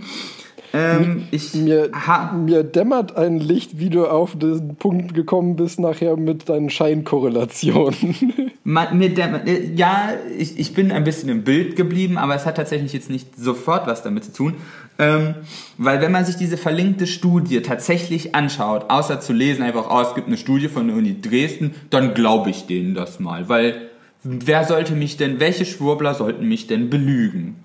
Ähm, 0.74 1.28
ich 1.30 1.54
Mir, 1.54 1.90
mir 2.36 2.62
dämmert 2.62 3.16
ein 3.16 3.38
Licht, 3.38 3.78
wie 3.78 3.90
du 3.90 4.06
auf 4.06 4.38
den 4.38 4.76
Punkt 4.76 5.14
gekommen 5.14 5.56
bist, 5.56 5.78
nachher 5.80 6.16
mit 6.16 6.48
deinen 6.48 6.70
Scheinkorrelationen. 6.70 8.52
Mir 8.64 9.14
der, 9.14 9.46
äh, 9.46 9.72
ja, 9.74 10.10
ich, 10.36 10.58
ich 10.58 10.74
bin 10.74 10.92
ein 10.92 11.04
bisschen 11.04 11.30
im 11.30 11.42
Bild 11.42 11.74
geblieben, 11.74 12.18
aber 12.18 12.34
es 12.34 12.44
hat 12.44 12.56
tatsächlich 12.56 12.92
jetzt 12.92 13.08
nicht 13.08 13.34
sofort 13.34 13.86
was 13.86 14.02
damit 14.02 14.24
zu 14.24 14.32
tun. 14.32 14.54
Ähm, 14.98 15.36
weil 15.78 16.02
wenn 16.02 16.12
man 16.12 16.24
sich 16.24 16.36
diese 16.36 16.58
verlinkte 16.58 17.06
Studie 17.06 17.62
tatsächlich 17.62 18.34
anschaut, 18.34 18.90
außer 18.90 19.20
zu 19.20 19.32
lesen 19.32 19.62
einfach, 19.62 19.86
oh, 19.90 20.02
es 20.06 20.14
gibt 20.14 20.26
eine 20.26 20.36
Studie 20.36 20.68
von 20.68 20.88
der 20.88 20.96
Uni 20.96 21.20
Dresden, 21.20 21.74
dann 21.88 22.12
glaube 22.12 22.50
ich 22.50 22.66
denen 22.66 22.94
das 22.94 23.20
mal. 23.20 23.48
Weil 23.48 23.88
wer 24.22 24.64
sollte 24.64 24.94
mich 24.94 25.16
denn, 25.16 25.40
welche 25.40 25.64
Schwurbler 25.64 26.14
sollten 26.14 26.46
mich 26.46 26.66
denn 26.66 26.90
belügen? 26.90 27.64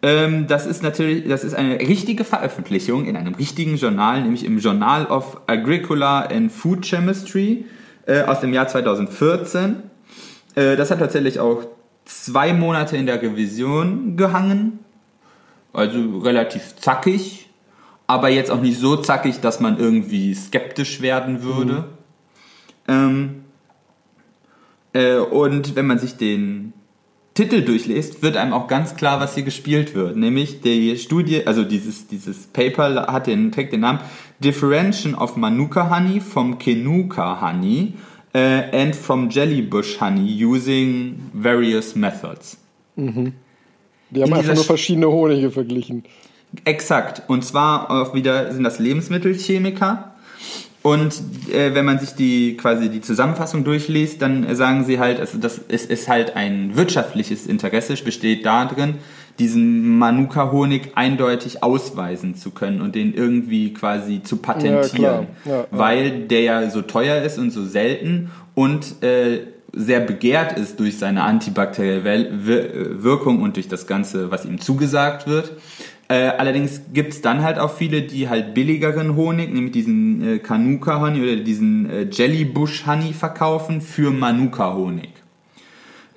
Ähm, 0.00 0.46
das 0.46 0.66
ist 0.66 0.82
natürlich, 0.82 1.26
das 1.26 1.42
ist 1.42 1.54
eine 1.54 1.80
richtige 1.80 2.24
Veröffentlichung 2.24 3.06
in 3.06 3.16
einem 3.16 3.34
richtigen 3.34 3.76
Journal, 3.76 4.22
nämlich 4.22 4.44
im 4.44 4.58
Journal 4.58 5.06
of 5.06 5.40
Agricola 5.46 6.20
and 6.20 6.52
Food 6.52 6.84
Chemistry 6.84 7.64
äh, 8.06 8.22
aus 8.22 8.40
dem 8.40 8.52
Jahr 8.52 8.68
2014. 8.68 9.82
Äh, 10.54 10.76
das 10.76 10.90
hat 10.90 11.00
tatsächlich 11.00 11.40
auch 11.40 11.64
zwei 12.04 12.52
Monate 12.52 12.96
in 12.96 13.06
der 13.06 13.20
Revision 13.20 14.16
gehangen, 14.16 14.78
also 15.72 16.18
relativ 16.18 16.76
zackig, 16.76 17.50
aber 18.06 18.28
jetzt 18.28 18.50
auch 18.50 18.60
nicht 18.60 18.78
so 18.78 18.96
zackig, 18.96 19.40
dass 19.40 19.60
man 19.60 19.78
irgendwie 19.78 20.32
skeptisch 20.34 21.00
werden 21.02 21.42
würde. 21.42 21.86
Ähm, 22.86 23.44
äh, 24.92 25.16
und 25.16 25.76
wenn 25.76 25.86
man 25.86 25.98
sich 25.98 26.16
den 26.16 26.72
Titel 27.38 27.62
durchliest, 27.62 28.20
wird 28.20 28.36
einem 28.36 28.52
auch 28.52 28.66
ganz 28.66 28.96
klar, 28.96 29.20
was 29.20 29.36
hier 29.36 29.44
gespielt 29.44 29.94
wird. 29.94 30.16
Nämlich 30.16 30.60
die 30.60 30.96
Studie, 30.98 31.46
also 31.46 31.62
dieses, 31.62 32.08
dieses 32.08 32.48
Paper 32.48 33.06
hat 33.12 33.28
den, 33.28 33.52
trägt 33.52 33.72
den 33.72 33.82
Namen 33.82 34.00
Differentiation 34.40 35.14
of 35.14 35.36
Manuka 35.36 35.88
Honey 35.88 36.20
from 36.20 36.58
Kenuka 36.58 37.40
Honey 37.40 37.92
uh, 38.34 38.38
and 38.76 38.96
from 38.96 39.30
Jellybush 39.30 40.00
Honey 40.00 40.44
using 40.44 41.30
various 41.32 41.94
methods. 41.94 42.58
Die 42.96 43.02
haben 43.06 43.32
In 44.10 44.32
einfach 44.32 44.54
nur 44.54 44.64
Sch- 44.64 44.66
verschiedene 44.66 45.06
Honige 45.08 45.52
verglichen. 45.52 46.02
Exakt. 46.64 47.22
Und 47.28 47.44
zwar 47.44 47.88
auch 47.88 48.14
wieder 48.14 48.52
sind 48.52 48.64
das 48.64 48.80
Lebensmittelchemiker. 48.80 50.12
Und 50.82 51.14
äh, 51.52 51.74
wenn 51.74 51.84
man 51.84 51.98
sich 51.98 52.14
die 52.14 52.56
quasi 52.56 52.88
die 52.88 53.00
Zusammenfassung 53.00 53.64
durchliest, 53.64 54.22
dann 54.22 54.44
äh, 54.44 54.54
sagen 54.54 54.84
sie 54.84 54.98
halt, 54.98 55.18
also 55.18 55.38
das 55.38 55.58
ist, 55.58 55.90
ist 55.90 56.08
halt 56.08 56.36
ein 56.36 56.76
wirtschaftliches 56.76 57.46
Interesse, 57.46 57.94
besteht 57.96 58.46
darin, 58.46 58.94
diesen 59.38 59.98
Manuka-Honig 59.98 60.92
eindeutig 60.96 61.62
ausweisen 61.62 62.34
zu 62.34 62.50
können 62.50 62.80
und 62.80 62.94
den 62.94 63.14
irgendwie 63.14 63.72
quasi 63.72 64.22
zu 64.22 64.36
patentieren. 64.38 65.28
Ja. 65.44 65.50
Ja, 65.50 65.58
ja. 65.58 65.66
weil 65.70 66.26
der 66.26 66.42
ja 66.42 66.70
so 66.70 66.82
teuer 66.82 67.22
ist 67.22 67.38
und 67.38 67.50
so 67.50 67.64
selten 67.64 68.30
und 68.54 69.02
äh, 69.02 69.40
sehr 69.72 70.00
begehrt 70.00 70.58
ist 70.58 70.80
durch 70.80 70.98
seine 70.98 71.22
antibakterielle 71.22 72.30
Wirkung 73.02 73.42
und 73.42 73.56
durch 73.56 73.68
das 73.68 73.86
Ganze, 73.86 74.30
was 74.30 74.44
ihm 74.44 74.60
zugesagt 74.60 75.26
wird. 75.26 75.52
Äh, 76.10 76.28
allerdings 76.38 76.80
gibt 76.94 77.12
es 77.12 77.20
dann 77.20 77.42
halt 77.42 77.58
auch 77.58 77.74
viele, 77.74 78.00
die 78.02 78.30
halt 78.30 78.54
billigeren 78.54 79.14
Honig, 79.14 79.52
nämlich 79.52 79.72
diesen 79.72 80.36
äh, 80.36 80.38
Kanuka 80.38 81.00
Honey 81.00 81.22
oder 81.22 81.36
diesen 81.36 81.90
äh, 81.90 82.06
Jellybush 82.10 82.86
Honey 82.86 83.12
verkaufen 83.12 83.82
für 83.82 84.10
Manuka 84.10 84.72
Honig. 84.72 85.10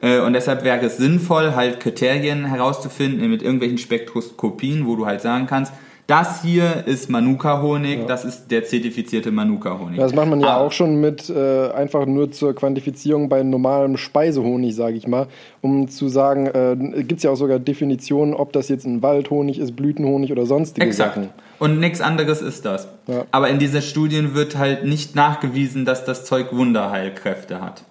Äh, 0.01 0.19
und 0.21 0.31
deshalb 0.31 0.63
wäre 0.63 0.85
es 0.85 0.95
sinnvoll, 0.95 1.55
halt 1.55 1.81
Kriterien 1.81 2.45
herauszufinden 2.45 3.29
mit 3.29 3.41
irgendwelchen 3.41 3.77
Spektroskopien, 3.77 4.87
wo 4.87 4.95
du 4.95 5.05
halt 5.05 5.19
sagen 5.19 5.45
kannst, 5.45 5.73
das 6.11 6.41
hier 6.41 6.85
ist 6.87 7.09
Manuka-Honig, 7.09 7.99
ja. 7.99 8.05
das 8.05 8.25
ist 8.25 8.51
der 8.51 8.65
zertifizierte 8.65 9.31
Manuka-Honig. 9.31 9.97
Das 9.97 10.13
macht 10.13 10.27
man 10.27 10.41
ja 10.41 10.57
ah. 10.57 10.57
auch 10.57 10.73
schon 10.73 10.99
mit 10.99 11.29
äh, 11.29 11.69
einfach 11.71 12.05
nur 12.05 12.33
zur 12.33 12.53
Quantifizierung 12.53 13.29
bei 13.29 13.43
normalem 13.43 13.95
Speisehonig, 13.95 14.75
sage 14.75 14.97
ich 14.97 15.07
mal, 15.07 15.27
um 15.61 15.87
zu 15.87 16.09
sagen, 16.09 16.47
äh, 16.47 16.75
gibt 17.03 17.19
es 17.19 17.23
ja 17.23 17.31
auch 17.31 17.37
sogar 17.37 17.59
Definitionen, 17.59 18.33
ob 18.33 18.51
das 18.51 18.67
jetzt 18.67 18.85
ein 18.85 19.01
Waldhonig 19.01 19.57
ist, 19.57 19.77
Blütenhonig 19.77 20.33
oder 20.33 20.45
sonstige 20.45 20.85
Exakt. 20.85 21.15
Sachen. 21.15 21.29
Und 21.59 21.79
nichts 21.79 22.01
anderes 22.01 22.41
ist 22.41 22.65
das. 22.65 22.89
Ja. 23.07 23.23
Aber 23.31 23.47
in 23.47 23.57
diesen 23.57 23.81
Studien 23.81 24.35
wird 24.35 24.57
halt 24.57 24.83
nicht 24.83 25.15
nachgewiesen, 25.15 25.85
dass 25.85 26.03
das 26.03 26.25
Zeug 26.25 26.47
Wunderheilkräfte 26.51 27.61
hat. 27.61 27.83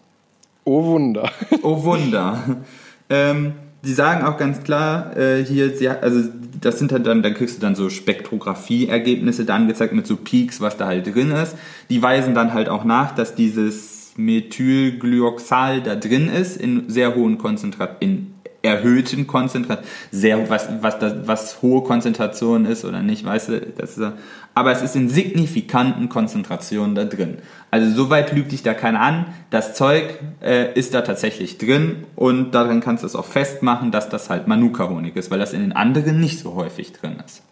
Oh 0.64 0.85
Wunder. 0.85 1.31
oh 1.62 1.83
Wunder. 1.85 2.39
ähm, 3.09 3.55
die 3.83 3.95
sagen 3.95 4.27
auch 4.27 4.37
ganz 4.37 4.62
klar, 4.62 5.16
äh, 5.16 5.43
hier, 5.43 5.75
sie, 5.75 5.89
also 5.89 6.21
das 6.61 6.79
sind 6.79 6.93
halt 6.93 7.07
dann, 7.07 7.23
dann 7.23 7.35
kriegst 7.35 7.57
du 7.57 7.61
dann 7.61 7.75
so 7.75 7.89
Spektrographie-Ergebnisse 7.89 9.45
da 9.45 9.57
angezeigt 9.57 9.93
mit 9.93 10.07
so 10.07 10.17
Peaks, 10.17 10.61
was 10.61 10.77
da 10.77 10.87
halt 10.87 11.07
drin 11.07 11.31
ist. 11.31 11.57
Die 11.89 12.03
weisen 12.03 12.35
dann 12.35 12.53
halt 12.53 12.69
auch 12.69 12.85
nach, 12.85 13.15
dass 13.15 13.35
dieses 13.35 14.13
Methylglyoxal 14.17 15.83
da 15.83 15.97
drin 15.97 16.29
ist 16.29 16.57
in 16.57 16.89
sehr 16.89 17.15
hohen 17.15 17.39
Konzentrationen, 17.39 18.01
in 18.01 18.35
erhöhten 18.63 19.27
Konzentrationen, 19.27 19.91
sehr, 20.11 20.51
was, 20.51 20.69
was, 20.81 20.99
das, 20.99 21.15
was 21.27 21.63
hohe 21.63 21.83
Konzentration 21.83 22.67
ist 22.67 22.85
oder 22.85 23.03
nicht, 23.03 23.25
weißt 23.25 23.49
du, 23.49 23.61
das 23.61 23.97
ist, 23.97 24.13
aber 24.55 24.73
es 24.73 24.83
ist 24.83 24.97
in 24.97 25.09
signifikanten 25.09 26.09
Konzentrationen 26.09 26.95
da 26.95 27.05
drin. 27.05 27.39
Also 27.71 27.91
soweit 27.95 28.33
lügt 28.33 28.53
dich 28.53 28.63
da 28.63 28.75
keiner 28.75 29.01
an. 29.01 29.27
Das 29.51 29.75
Zeug 29.75 30.19
äh, 30.43 30.73
ist 30.75 30.93
da 30.93 31.03
tatsächlich 31.03 31.57
drin 31.57 32.05
und 32.17 32.51
darin 32.53 32.81
kannst 32.81 33.03
du 33.03 33.07
es 33.07 33.15
auch 33.15 33.25
festmachen, 33.25 33.93
dass 33.93 34.09
das 34.09 34.29
halt 34.29 34.49
Manuka-Honig 34.49 35.17
ist, 35.17 35.31
weil 35.31 35.39
das 35.39 35.53
in 35.53 35.61
den 35.61 35.73
anderen 35.73 36.21
nicht 36.21 36.41
so 36.41 36.55
häufig 36.55 36.93
drin 36.93 37.17
ist. 37.25 37.43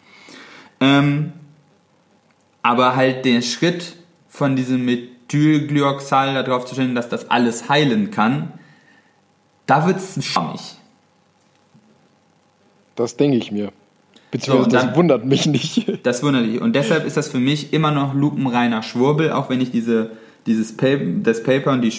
Ähm, 0.80 1.32
aber 2.62 2.96
halt 2.96 3.24
den 3.24 3.42
Schritt 3.42 3.94
von 4.28 4.56
diesem 4.56 4.84
Methylglyoxal 4.84 6.34
darauf 6.34 6.66
zu 6.66 6.74
stellen, 6.74 6.94
dass 6.94 7.08
das 7.08 7.30
alles 7.30 7.68
heilen 7.68 8.10
kann, 8.10 8.52
da 9.66 9.86
wird 9.86 9.98
es 9.98 10.24
schwammig. 10.24 10.77
Das 12.98 13.16
denke 13.16 13.36
ich 13.36 13.52
mir. 13.52 13.70
Beziehungsweise 14.32 14.70
so, 14.70 14.76
dann, 14.76 14.88
das 14.88 14.96
wundert 14.96 15.24
mich 15.24 15.46
nicht. 15.46 15.86
Das 16.02 16.22
wundert 16.24 16.46
mich. 16.46 16.60
Und 16.60 16.74
deshalb 16.74 17.06
ist 17.06 17.16
das 17.16 17.28
für 17.28 17.38
mich 17.38 17.72
immer 17.72 17.92
noch 17.92 18.12
lupenreiner 18.12 18.82
Schwurbel, 18.82 19.30
auch 19.30 19.48
wenn 19.50 19.60
ich 19.60 19.70
diese, 19.70 20.10
dieses 20.46 20.76
Paper, 20.76 21.04
das 21.22 21.44
Paper 21.44 21.72
und 21.72 21.82
die, 21.82 21.92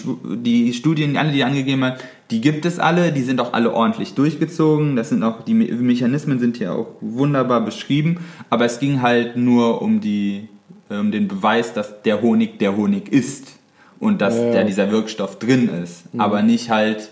die 0.43 0.73
Studien, 0.73 1.15
alle, 1.15 1.31
die 1.31 1.43
angegeben 1.45 1.85
hat, 1.85 2.03
die 2.31 2.41
gibt 2.41 2.65
es 2.65 2.79
alle, 2.79 3.13
die 3.13 3.21
sind 3.21 3.39
auch 3.39 3.53
alle 3.53 3.73
ordentlich 3.73 4.13
durchgezogen. 4.13 4.97
Das 4.97 5.07
sind 5.07 5.23
auch, 5.23 5.41
die 5.43 5.53
Mechanismen 5.53 6.39
sind 6.39 6.57
hier 6.57 6.73
auch 6.73 6.87
wunderbar 6.99 7.61
beschrieben. 7.61 8.19
Aber 8.49 8.65
es 8.65 8.79
ging 8.79 9.01
halt 9.01 9.37
nur 9.37 9.81
um 9.81 10.01
die, 10.01 10.49
um 10.89 11.13
den 11.13 11.29
Beweis, 11.29 11.73
dass 11.73 12.01
der 12.01 12.21
Honig 12.21 12.59
der 12.59 12.75
Honig 12.75 13.07
ist. 13.09 13.57
Und 13.99 14.21
dass 14.21 14.35
ja. 14.35 14.51
da 14.51 14.63
dieser 14.65 14.91
Wirkstoff 14.91 15.39
drin 15.39 15.69
ist. 15.81 16.13
Mhm. 16.13 16.19
Aber 16.19 16.41
nicht 16.41 16.69
halt, 16.69 17.09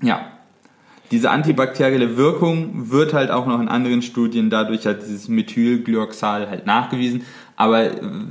ja, 0.00 0.30
diese 1.10 1.30
antibakterielle 1.30 2.16
Wirkung 2.16 2.90
wird 2.90 3.14
halt 3.14 3.30
auch 3.30 3.46
noch 3.46 3.60
in 3.60 3.68
anderen 3.68 4.02
Studien 4.02 4.48
dadurch 4.48 4.86
halt 4.86 5.02
dieses 5.02 5.28
Methylglyoxal 5.28 6.48
halt 6.48 6.66
nachgewiesen, 6.66 7.24
aber 7.56 7.90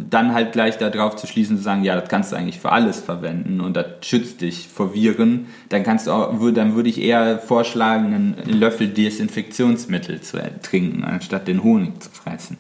dann 0.09 0.33
halt 0.33 0.53
gleich 0.53 0.77
darauf 0.77 1.15
zu 1.15 1.27
schließen 1.27 1.57
zu 1.57 1.63
sagen, 1.63 1.83
ja, 1.83 1.99
das 1.99 2.09
kannst 2.09 2.31
du 2.31 2.35
eigentlich 2.35 2.59
für 2.59 2.71
alles 2.71 2.99
verwenden 2.99 3.59
und 3.59 3.75
das 3.75 3.85
schützt 4.01 4.41
dich 4.41 4.67
vor 4.67 4.93
Viren, 4.93 5.47
dann 5.67 5.83
kannst 5.83 6.07
du 6.07 6.11
auch, 6.11 6.33
dann 6.53 6.75
würde 6.75 6.89
ich 6.89 7.01
eher 7.01 7.37
vorschlagen, 7.37 8.13
einen 8.13 8.59
Löffel 8.59 8.87
Desinfektionsmittel 8.87 10.21
zu 10.21 10.39
trinken, 10.63 11.03
anstatt 11.03 11.47
den 11.47 11.63
Honig 11.63 12.01
zu 12.01 12.09
fressen. 12.09 12.57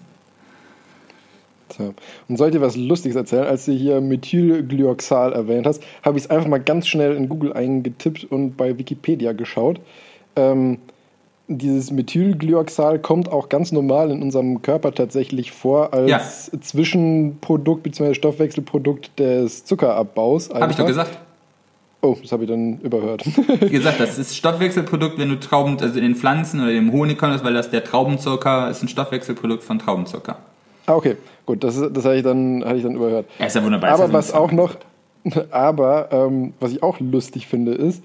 Tja. 1.69 1.93
Und 2.27 2.37
soll 2.37 2.53
ich 2.53 2.61
was 2.61 2.75
Lustiges 2.75 3.15
erzählen? 3.15 3.45
Als 3.45 3.65
du 3.65 3.71
hier 3.71 4.01
Methylglyoxal 4.01 5.33
erwähnt 5.33 5.65
hast, 5.65 5.81
habe 6.03 6.17
ich 6.17 6.25
es 6.25 6.29
einfach 6.29 6.47
mal 6.47 6.59
ganz 6.59 6.87
schnell 6.87 7.15
in 7.15 7.29
Google 7.29 7.53
eingetippt 7.53 8.25
und 8.25 8.57
bei 8.57 8.77
Wikipedia 8.77 9.33
geschaut 9.33 9.79
ähm, 10.35 10.79
dieses 11.49 11.91
Methylglyoxal 11.91 12.99
kommt 12.99 13.31
auch 13.31 13.49
ganz 13.49 13.71
normal 13.71 14.11
in 14.11 14.21
unserem 14.21 14.61
Körper 14.61 14.93
tatsächlich 14.93 15.51
vor 15.51 15.93
als 15.93 16.09
ja. 16.09 16.61
Zwischenprodukt 16.61 17.83
bzw. 17.83 18.13
Stoffwechselprodukt 18.13 19.17
des 19.19 19.65
Zuckerabbaus. 19.65 20.49
Habe 20.51 20.71
ich 20.71 20.77
doch 20.77 20.85
gesagt. 20.85 21.17
Oh, 22.01 22.15
das 22.21 22.31
habe 22.31 22.43
ich 22.43 22.49
dann 22.49 22.79
überhört. 22.79 23.25
Wie 23.25 23.69
gesagt, 23.69 23.99
das 23.99 24.17
ist 24.17 24.37
Stoffwechselprodukt, 24.37 25.17
wenn 25.17 25.29
du 25.29 25.39
Trauben, 25.39 25.77
also 25.81 25.97
in 25.97 26.03
den 26.03 26.15
Pflanzen 26.15 26.61
oder 26.61 26.71
im 26.71 26.93
Honig 26.93 27.17
kommst, 27.17 27.43
weil 27.43 27.53
das 27.53 27.71
der 27.71 27.83
Traubenzucker 27.83 28.69
ist 28.69 28.81
ein 28.83 28.87
Stoffwechselprodukt 28.87 29.63
von 29.63 29.79
Traubenzucker. 29.79 30.37
Ah, 30.85 30.95
okay, 30.95 31.17
gut, 31.45 31.63
das, 31.63 31.75
das 31.75 32.05
hatte 32.05 32.15
ich 32.15 32.23
dann, 32.23 32.63
hatte 32.63 32.77
ich 32.77 32.83
dann 32.83 32.95
überhört. 32.95 33.25
Ja, 33.37 33.47
ist 33.47 33.55
ja 33.55 33.63
wunderbar. 33.63 33.91
Aber 33.91 34.13
was 34.13 34.33
auch 34.33 34.51
noch, 34.51 34.75
aber 35.51 36.09
ähm, 36.11 36.53
was 36.61 36.71
ich 36.71 36.83
auch 36.83 36.99
lustig 37.01 37.47
finde, 37.47 37.73
ist, 37.73 38.01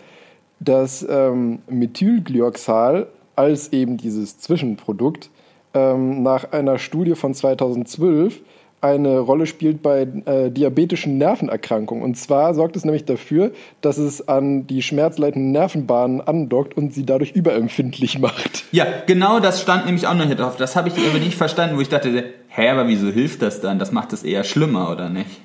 dass 0.61 1.07
ähm, 1.09 1.61
Methylglyoxal 1.68 3.09
als 3.36 3.72
eben 3.72 3.96
dieses 3.96 4.38
Zwischenprodukt 4.38 5.30
ähm, 5.74 6.22
nach 6.22 6.52
einer 6.52 6.78
Studie 6.78 7.14
von 7.14 7.34
2012 7.34 8.40
eine 8.84 9.18
Rolle 9.18 9.46
spielt 9.46 9.82
bei 9.82 10.02
äh, 10.26 10.50
diabetischen 10.50 11.16
Nervenerkrankungen. 11.16 12.05
Und 12.05 12.16
zwar 12.16 12.52
sorgt 12.55 12.76
es 12.76 12.84
nämlich 12.84 13.07
dafür, 13.07 13.50
dass 13.80 13.96
es 13.96 14.28
an 14.28 14.66
die 14.66 14.82
schmerzleitenden 14.82 15.52
Nervenbahnen 15.52 16.20
andockt 16.20 16.76
und 16.76 16.92
sie 16.92 17.07
dadurch 17.07 17.32
überempfindlich 17.32 18.18
macht. 18.20 18.64
Ja, 18.72 18.86
genau 19.07 19.40
das 19.40 19.62
stand 19.62 19.86
nämlich 19.86 20.07
auch 20.07 20.14
noch 20.14 20.26
hier 20.26 20.36
drauf. 20.36 20.57
Das 20.57 20.76
habe 20.76 20.90
ich 20.90 20.94
aber 20.98 21.18
nicht 21.18 21.36
verstanden, 21.36 21.76
wo 21.76 21.80
ich 21.80 21.88
dachte, 21.88 22.24
hä, 22.48 22.68
aber 22.68 22.86
wieso 22.86 23.09
hilft 23.09 23.40
das 23.40 23.62
dann? 23.62 23.78
Das 23.78 23.90
macht 23.90 24.12
es 24.12 24.22
eher 24.22 24.44
schlimmer, 24.44 24.90
oder 24.90 25.09
nicht? 25.09 25.40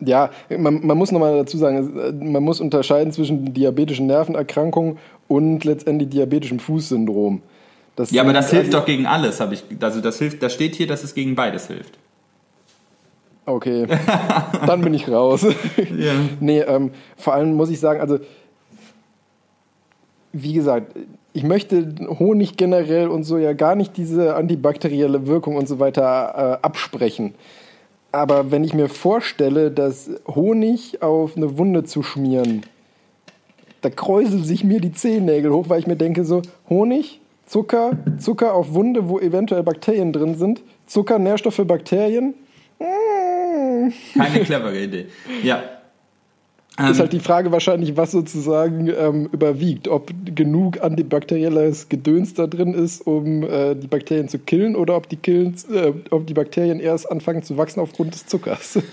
Ja, 0.00 0.30
man, 0.56 0.84
man 0.86 0.98
muss 0.98 1.12
nochmal 1.12 1.36
dazu 1.36 1.56
sagen, 1.56 2.32
man 2.32 2.42
muss 2.42 2.60
unterscheiden 2.60 3.12
zwischen 3.12 3.54
diabetischen 3.54 4.06
Nervenerkrankungen 4.06 4.98
und 5.28 5.64
letztendlich 5.64 6.10
diabetischem 6.10 6.58
Fußsyndrom. 6.58 7.42
Das 7.96 8.10
ja, 8.10 8.22
aber 8.22 8.32
das 8.32 8.50
hilft 8.50 8.74
doch 8.74 8.84
gegen 8.84 9.06
alles, 9.06 9.40
habe 9.40 9.54
ich. 9.54 9.64
Also 9.80 10.00
das 10.00 10.18
hilft, 10.18 10.42
da 10.42 10.48
steht 10.48 10.74
hier, 10.74 10.86
dass 10.86 11.04
es 11.04 11.14
gegen 11.14 11.34
beides 11.34 11.68
hilft. 11.68 11.96
Okay, 13.46 13.86
dann 14.66 14.80
bin 14.80 14.94
ich 14.94 15.08
raus. 15.08 15.46
ja. 15.96 16.12
Nee, 16.40 16.60
ähm, 16.60 16.90
vor 17.16 17.34
allem 17.34 17.54
muss 17.54 17.70
ich 17.70 17.78
sagen, 17.78 18.00
also 18.00 18.18
wie 20.32 20.54
gesagt, 20.54 20.96
ich 21.32 21.44
möchte 21.44 21.94
Honig 22.18 22.56
generell 22.56 23.08
und 23.08 23.24
so 23.24 23.38
ja 23.38 23.52
gar 23.52 23.74
nicht 23.74 23.96
diese 23.96 24.34
antibakterielle 24.34 25.26
Wirkung 25.26 25.56
und 25.56 25.68
so 25.68 25.78
weiter 25.78 26.58
äh, 26.62 26.66
absprechen. 26.66 27.34
Aber 28.14 28.52
wenn 28.52 28.62
ich 28.62 28.74
mir 28.74 28.88
vorstelle, 28.88 29.72
dass 29.72 30.08
Honig 30.28 31.02
auf 31.02 31.36
eine 31.36 31.58
Wunde 31.58 31.82
zu 31.82 32.04
schmieren, 32.04 32.62
da 33.80 33.90
kräuseln 33.90 34.44
sich 34.44 34.62
mir 34.62 34.80
die 34.80 34.92
Zehennägel 34.92 35.50
hoch, 35.50 35.68
weil 35.68 35.80
ich 35.80 35.88
mir 35.88 35.96
denke 35.96 36.24
so, 36.24 36.40
Honig, 36.68 37.20
Zucker, 37.44 37.98
Zucker 38.20 38.54
auf 38.54 38.72
Wunde, 38.72 39.08
wo 39.08 39.18
eventuell 39.18 39.64
Bakterien 39.64 40.12
drin 40.12 40.36
sind, 40.36 40.62
Zucker, 40.86 41.18
Nährstoffe, 41.18 41.60
Bakterien. 41.66 42.34
Keine 42.78 44.44
clevere 44.44 44.80
Idee. 44.80 45.06
Ja, 45.42 45.64
ähm, 46.76 46.90
ist 46.90 46.98
halt 46.98 47.12
die 47.12 47.20
Frage 47.20 47.52
wahrscheinlich, 47.52 47.96
was 47.96 48.10
sozusagen 48.10 48.88
ähm, 48.88 49.28
überwiegt. 49.30 49.86
Ob 49.86 50.12
genug 50.34 50.82
antibakterielles 50.82 51.88
Gedöns 51.88 52.34
da 52.34 52.48
drin 52.48 52.74
ist, 52.74 53.06
um 53.06 53.44
äh, 53.44 53.76
die 53.76 53.86
Bakterien 53.86 54.28
zu 54.28 54.40
killen, 54.40 54.74
oder 54.74 54.96
ob 54.96 55.08
die, 55.08 55.16
killen, 55.16 55.54
äh, 55.72 55.92
ob 56.10 56.26
die 56.26 56.34
Bakterien 56.34 56.80
erst 56.80 57.10
anfangen 57.10 57.44
zu 57.44 57.56
wachsen 57.56 57.78
aufgrund 57.80 58.14
des 58.14 58.26
Zuckers. 58.26 58.78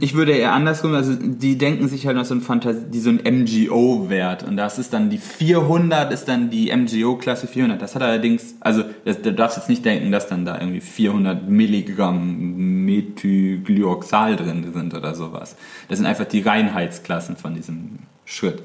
Ich 0.00 0.14
würde 0.14 0.32
eher 0.32 0.52
andersrum, 0.52 0.94
also 0.94 1.14
die 1.14 1.56
denken 1.58 1.86
sich 1.88 2.06
halt 2.06 2.16
noch 2.16 2.24
so 2.24 2.34
ein, 2.34 2.40
Fantasie, 2.40 2.98
so 2.98 3.10
ein 3.10 3.20
MGO-Wert. 3.22 4.42
Und 4.42 4.56
das 4.56 4.80
ist 4.80 4.92
dann 4.92 5.10
die 5.10 5.18
400, 5.18 6.12
ist 6.12 6.26
dann 6.26 6.50
die 6.50 6.74
MGO-Klasse 6.74 7.46
400. 7.46 7.80
Das 7.80 7.94
hat 7.94 8.02
allerdings, 8.02 8.56
also 8.60 8.82
das, 9.04 9.22
du 9.22 9.32
darfst 9.32 9.58
jetzt 9.58 9.68
nicht 9.68 9.84
denken, 9.84 10.10
dass 10.10 10.26
dann 10.26 10.44
da 10.44 10.58
irgendwie 10.58 10.80
400 10.80 11.48
Milligramm 11.48 12.84
Methylglyoxal 12.84 14.34
drin 14.34 14.72
sind 14.72 14.94
oder 14.94 15.14
sowas. 15.14 15.56
Das 15.88 15.98
sind 15.98 16.06
einfach 16.06 16.24
die 16.24 16.40
Reinheits 16.40 17.02
Klassen 17.06 17.36
von 17.36 17.54
diesem 17.54 18.00
Schritt. 18.24 18.64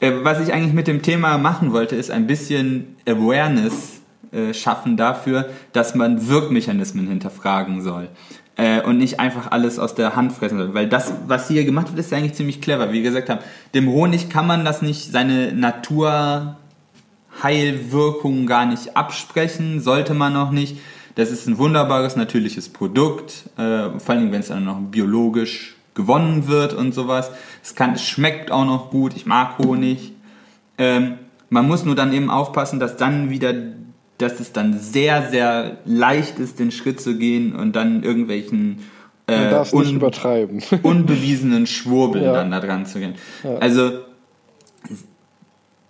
Äh, 0.00 0.10
was 0.22 0.40
ich 0.40 0.52
eigentlich 0.52 0.74
mit 0.74 0.88
dem 0.88 1.02
Thema 1.02 1.38
machen 1.38 1.72
wollte, 1.72 1.94
ist 1.94 2.10
ein 2.10 2.26
bisschen 2.26 2.96
Awareness 3.06 4.00
äh, 4.32 4.52
schaffen 4.52 4.96
dafür, 4.96 5.48
dass 5.72 5.94
man 5.94 6.26
Wirkmechanismen 6.28 7.06
hinterfragen 7.06 7.80
soll. 7.80 8.08
Äh, 8.56 8.82
und 8.82 8.98
nicht 8.98 9.20
einfach 9.20 9.52
alles 9.52 9.78
aus 9.78 9.94
der 9.94 10.16
Hand 10.16 10.32
fressen 10.32 10.58
soll. 10.58 10.74
Weil 10.74 10.88
das, 10.88 11.12
was 11.28 11.46
hier 11.46 11.64
gemacht 11.64 11.90
wird, 11.90 12.00
ist 12.00 12.10
ja 12.10 12.18
eigentlich 12.18 12.34
ziemlich 12.34 12.60
clever. 12.60 12.88
Wie 12.88 12.94
wir 12.94 13.02
gesagt 13.02 13.30
haben, 13.30 13.38
dem 13.72 13.88
Honig 13.88 14.28
kann 14.28 14.48
man 14.48 14.64
das 14.64 14.82
nicht, 14.82 15.12
seine 15.12 15.52
Naturheilwirkung 15.52 18.46
gar 18.46 18.66
nicht 18.66 18.96
absprechen, 18.96 19.80
sollte 19.80 20.14
man 20.14 20.36
auch 20.36 20.50
nicht. 20.50 20.78
Das 21.14 21.30
ist 21.30 21.46
ein 21.46 21.58
wunderbares, 21.58 22.16
natürliches 22.16 22.68
Produkt, 22.68 23.44
vor 23.56 23.64
allem 23.64 24.32
wenn 24.32 24.40
es 24.40 24.48
dann 24.48 24.64
noch 24.64 24.80
biologisch 24.80 25.76
gewonnen 26.00 26.48
wird 26.48 26.72
und 26.72 26.94
sowas. 26.94 27.30
Es, 27.62 27.74
kann, 27.74 27.92
es 27.94 28.02
schmeckt 28.02 28.50
auch 28.50 28.64
noch 28.64 28.90
gut, 28.90 29.14
ich 29.14 29.26
mag 29.26 29.58
Honig. 29.58 30.12
Ähm, 30.78 31.18
man 31.50 31.66
muss 31.66 31.84
nur 31.84 31.94
dann 31.94 32.12
eben 32.12 32.30
aufpassen, 32.30 32.80
dass 32.80 32.96
dann 32.96 33.30
wieder, 33.30 33.52
dass 34.18 34.40
es 34.40 34.52
dann 34.52 34.78
sehr, 34.78 35.30
sehr 35.30 35.78
leicht 35.84 36.38
ist, 36.38 36.58
den 36.58 36.70
Schritt 36.70 37.00
zu 37.00 37.16
gehen 37.16 37.54
und 37.54 37.76
dann 37.76 38.02
irgendwelchen 38.02 38.78
äh, 39.26 39.64
un 39.72 39.94
übertreiben. 39.94 40.62
unbewiesenen 40.82 41.66
Schwurbeln 41.66 42.24
ja. 42.24 42.32
dann 42.32 42.50
da 42.50 42.60
dran 42.60 42.86
zu 42.86 42.98
gehen. 42.98 43.14
Ja. 43.44 43.58
Also 43.58 43.90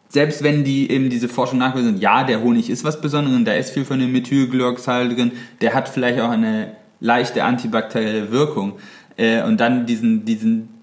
selbst 0.09 0.43
wenn 0.43 0.65
die 0.65 0.91
eben 0.91 1.09
diese 1.09 1.29
Forschung 1.29 1.59
nachweisen, 1.59 1.99
ja, 2.01 2.25
der 2.25 2.43
Honig 2.43 2.69
ist 2.69 2.83
was 2.83 3.01
Besonderes, 3.01 3.45
da 3.45 3.53
ist 3.53 3.71
viel 3.71 3.85
von 3.85 4.01
dem 4.01 4.11
Methylglyoxal 4.11 5.15
drin, 5.15 5.33
der 5.61 5.73
hat 5.73 5.89
vielleicht 5.89 6.21
auch 6.21 6.31
eine 6.31 6.73
leichte 6.99 7.45
antibakterielle 7.45 8.33
Wirkung 8.33 8.75
äh, 9.17 9.43
und 9.43 9.61
dann 9.61 9.87
diesen, 9.87 10.25
diesen 10.25 10.81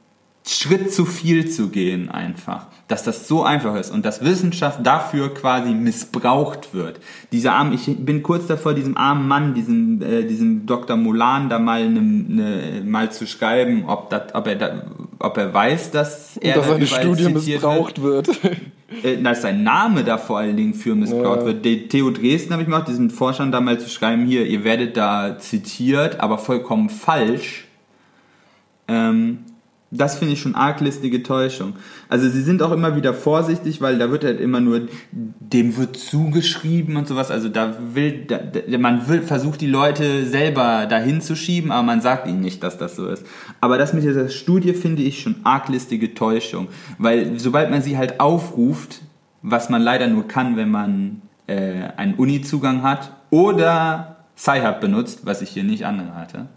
Schritt 0.47 0.93
zu 0.93 1.05
viel 1.05 1.49
zu 1.49 1.69
gehen 1.69 2.09
einfach, 2.09 2.67
dass 2.87 3.03
das 3.03 3.27
so 3.27 3.43
einfach 3.43 3.75
ist 3.75 3.91
und 3.91 4.05
dass 4.05 4.23
Wissenschaft 4.23 4.85
dafür 4.85 5.33
quasi 5.33 5.71
missbraucht 5.71 6.73
wird. 6.73 6.99
Dieser 7.31 7.53
arme, 7.53 7.75
ich 7.75 7.85
bin 7.97 8.23
kurz 8.23 8.47
davor, 8.47 8.73
diesem 8.73 8.95
armen 8.97 9.27
Mann, 9.27 9.53
diesem, 9.53 10.01
äh, 10.01 10.23
diesem 10.23 10.65
Dr. 10.65 10.95
Mulan 10.95 11.49
da 11.49 11.59
mal 11.59 11.89
ne, 11.89 12.01
ne, 12.01 12.81
mal 12.85 13.11
zu 13.11 13.27
schreiben, 13.27 13.85
ob, 13.87 14.09
dat, 14.09 14.35
ob, 14.35 14.47
er 14.47 14.55
da, 14.55 14.83
ob 15.19 15.37
er 15.37 15.53
weiß, 15.53 15.91
dass 15.91 16.37
er 16.37 16.55
und 16.55 16.61
dass 16.61 16.69
seine 16.69 16.87
Studie 16.87 17.29
missbraucht 17.29 18.01
wird. 18.01 18.43
wird. 18.43 18.57
Äh, 19.03 19.21
dass 19.21 19.41
sein 19.41 19.63
Name 19.63 20.05
da 20.05 20.17
vor 20.17 20.37
allen 20.37 20.55
Dingen 20.55 20.73
für 20.73 20.95
missbraucht 20.95 21.41
ja. 21.41 21.45
wird. 21.47 21.65
Die 21.65 21.89
Theo 21.89 22.09
Dresden 22.09 22.53
habe 22.53 22.61
ich 22.61 22.69
gemacht, 22.69 22.87
diesen 22.87 23.09
Forschern 23.09 23.51
da 23.51 23.59
mal 23.59 23.77
zu 23.77 23.89
schreiben, 23.89 24.25
hier, 24.25 24.47
ihr 24.47 24.63
werdet 24.63 24.95
da 24.95 25.37
zitiert, 25.39 26.21
aber 26.21 26.37
vollkommen 26.37 26.89
falsch. 26.89 27.66
Ähm, 28.87 29.39
das 29.89 30.17
finde 30.17 30.33
ich 30.33 30.41
schon 30.41 30.55
arglistige 30.55 31.23
Täuschung. 31.23 31.73
Also 32.09 32.27
sie 32.29 32.41
sind 32.41 32.61
auch 32.61 32.71
immer 32.71 32.97
wieder 32.97 33.13
vorsichtig, 33.13 33.79
weil 33.79 33.97
da 33.97 34.11
wird 34.11 34.25
halt 34.25 34.41
immer 34.41 34.59
nur, 34.59 34.81
dem 35.11 35.77
wird 35.77 35.95
zugeschrieben 35.95 36.97
und 36.97 37.07
sowas. 37.07 37.31
Also 37.31 37.47
da 37.47 37.77
will, 37.93 38.25
da, 38.27 38.39
man 38.77 39.07
will, 39.07 39.21
versucht 39.21 39.61
die 39.61 39.67
Leute 39.67 40.25
selber 40.25 40.87
dahin 40.87 41.21
zu 41.21 41.37
schieben, 41.37 41.71
aber 41.71 41.83
man 41.83 42.01
sagt 42.01 42.27
ihnen 42.27 42.41
nicht, 42.41 42.63
dass 42.63 42.77
das 42.77 42.97
so 42.97 43.07
ist. 43.07 43.25
Aber 43.61 43.77
das 43.77 43.93
mit 43.93 44.03
dieser 44.03 44.27
Studie 44.27 44.73
finde 44.73 45.03
ich 45.03 45.21
schon 45.21 45.37
arglistige 45.45 46.13
Täuschung. 46.13 46.67
Weil 46.97 47.39
sobald 47.39 47.71
man 47.71 47.81
sie 47.81 47.97
halt 47.97 48.19
aufruft, 48.19 49.01
was 49.41 49.69
man 49.69 49.81
leider 49.81 50.07
nur 50.07 50.27
kann, 50.27 50.57
wenn 50.57 50.69
man 50.69 51.21
äh, 51.47 51.87
einen 51.95 52.15
Uni-Zugang 52.15 52.83
hat 52.83 53.13
oder 53.29 54.17
Sci-Hub 54.37 54.81
benutzt, 54.81 55.21
was 55.23 55.41
ich 55.41 55.49
hier 55.49 55.63
nicht 55.63 55.85
andere 55.85 56.13
hatte, 56.15 56.47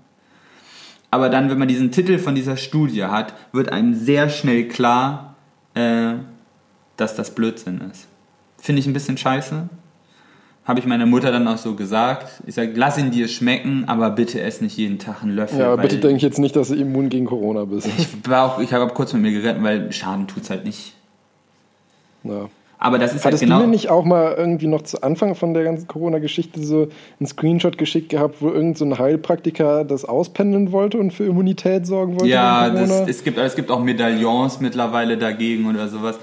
aber 1.11 1.29
dann, 1.29 1.51
wenn 1.51 1.59
man 1.59 1.69
diesen 1.69 1.91
Titel 1.91 2.19
von 2.19 2.35
dieser 2.35 2.57
Studie 2.57 3.05
hat, 3.05 3.35
wird 3.53 3.73
einem 3.73 3.95
sehr 3.95 4.29
schnell 4.29 4.69
klar, 4.69 5.35
äh, 5.75 6.15
dass 6.97 7.17
das 7.17 7.35
Blödsinn 7.35 7.81
ist. 7.91 8.07
Finde 8.59 8.81
ich 8.81 8.87
ein 8.87 8.93
bisschen 8.93 9.17
scheiße. 9.17 9.69
Habe 10.65 10.79
ich 10.79 10.87
meiner 10.87 11.07
Mutter 11.07 11.33
dann 11.33 11.49
auch 11.49 11.59
so 11.59 11.75
gesagt. 11.75 12.43
Ich 12.47 12.55
sage, 12.55 12.73
lass 12.77 12.99
ihn 12.99 13.11
dir 13.11 13.27
schmecken, 13.27 13.85
aber 13.89 14.11
bitte 14.11 14.41
ess 14.41 14.61
nicht 14.61 14.77
jeden 14.77 14.99
Tag 14.99 15.23
einen 15.23 15.35
Löffel. 15.35 15.59
Ja, 15.59 15.75
bitte 15.75 15.97
denke 15.97 16.19
ich 16.19 16.23
jetzt 16.23 16.39
nicht, 16.39 16.55
dass 16.55 16.69
du 16.69 16.75
immun 16.75 17.09
gegen 17.09 17.27
Corona 17.27 17.65
bist. 17.65 17.89
Ich, 17.89 18.09
ich 18.61 18.73
habe 18.73 18.93
kurz 18.93 19.13
mit 19.15 19.23
mir 19.23 19.33
gerettet, 19.33 19.63
weil 19.63 19.91
Schaden 19.91 20.29
tut 20.29 20.45
es 20.45 20.51
halt 20.51 20.65
nicht. 20.65 20.95
Ja. 22.23 22.49
Aber 22.83 22.99
das 22.99 23.15
ist 23.15 23.27
Hattest 23.27 23.43
halt 23.43 23.51
genau. 23.51 23.61
du 23.61 23.67
mir 23.67 23.71
nicht 23.71 23.91
auch 23.91 24.05
mal 24.07 24.35
irgendwie 24.39 24.67
noch 24.67 24.81
zu 24.81 25.03
Anfang 25.03 25.35
von 25.35 25.53
der 25.53 25.65
ganzen 25.65 25.87
Corona-Geschichte 25.87 26.65
so 26.65 26.89
einen 27.21 27.27
Screenshot 27.27 27.77
geschickt 27.77 28.09
gehabt, 28.09 28.37
wo 28.41 28.49
irgendein 28.49 28.75
so 28.75 28.99
Heilpraktiker 28.99 29.85
das 29.85 30.07
auspendeln 30.07 30.73
wollte 30.73 30.97
und 30.97 31.13
für 31.13 31.25
Immunität 31.25 31.87
sorgen 31.87 32.15
wollte? 32.15 32.29
Ja, 32.29 32.71
das, 32.71 32.91
es, 33.07 33.23
gibt, 33.23 33.37
es 33.37 33.55
gibt 33.55 33.71
auch 33.71 33.83
Medaillons 33.83 34.61
mittlerweile 34.61 35.19
dagegen 35.19 35.69
oder 35.69 35.89
sowas. 35.89 36.19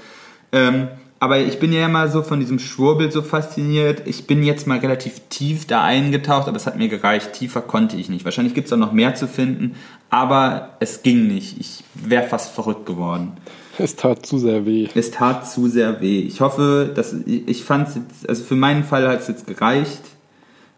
Ähm, 0.52 0.88
aber 1.20 1.40
ich 1.40 1.60
bin 1.60 1.72
ja 1.72 1.86
immer 1.86 2.08
so 2.08 2.24
von 2.24 2.40
diesem 2.40 2.58
Schwurbel 2.58 3.12
so 3.12 3.22
fasziniert. 3.22 4.08
Ich 4.08 4.26
bin 4.26 4.42
jetzt 4.42 4.66
mal 4.66 4.80
relativ 4.80 5.22
tief 5.30 5.68
da 5.68 5.84
eingetaucht, 5.84 6.48
aber 6.48 6.58
es 6.58 6.66
hat 6.66 6.78
mir 6.78 6.90
gereicht. 6.90 7.34
Tiefer 7.34 7.62
konnte 7.62 7.98
ich 7.98 8.10
nicht. 8.10 8.26
Wahrscheinlich 8.26 8.56
gibt 8.56 8.68
es 8.68 8.74
auch 8.74 8.78
noch 8.78 8.94
mehr 8.94 9.14
zu 9.14 9.28
finden, 9.28 9.76
aber 10.10 10.70
es 10.80 11.04
ging 11.04 11.28
nicht. 11.28 11.60
Ich 11.60 11.84
wäre 11.94 12.24
fast 12.24 12.52
verrückt 12.52 12.88
geworden. 12.88 13.34
Es 13.80 13.96
tat 13.96 14.26
zu 14.26 14.38
sehr 14.38 14.66
weh. 14.66 14.88
Es 14.96 15.12
tat 15.12 15.50
zu 15.50 15.68
sehr 15.68 16.02
weh. 16.02 16.22
Ich 16.22 16.42
hoffe, 16.42 16.92
dass 16.94 17.14
ich 17.26 17.64
fand 17.64 17.90
es 17.90 17.96
jetzt, 17.96 18.30
also 18.30 18.44
für 18.44 18.56
meinen 18.56 18.84
Fall 18.84 19.08
hat 19.08 19.22
es 19.22 19.28
jetzt 19.28 19.48
gereicht, 19.48 20.02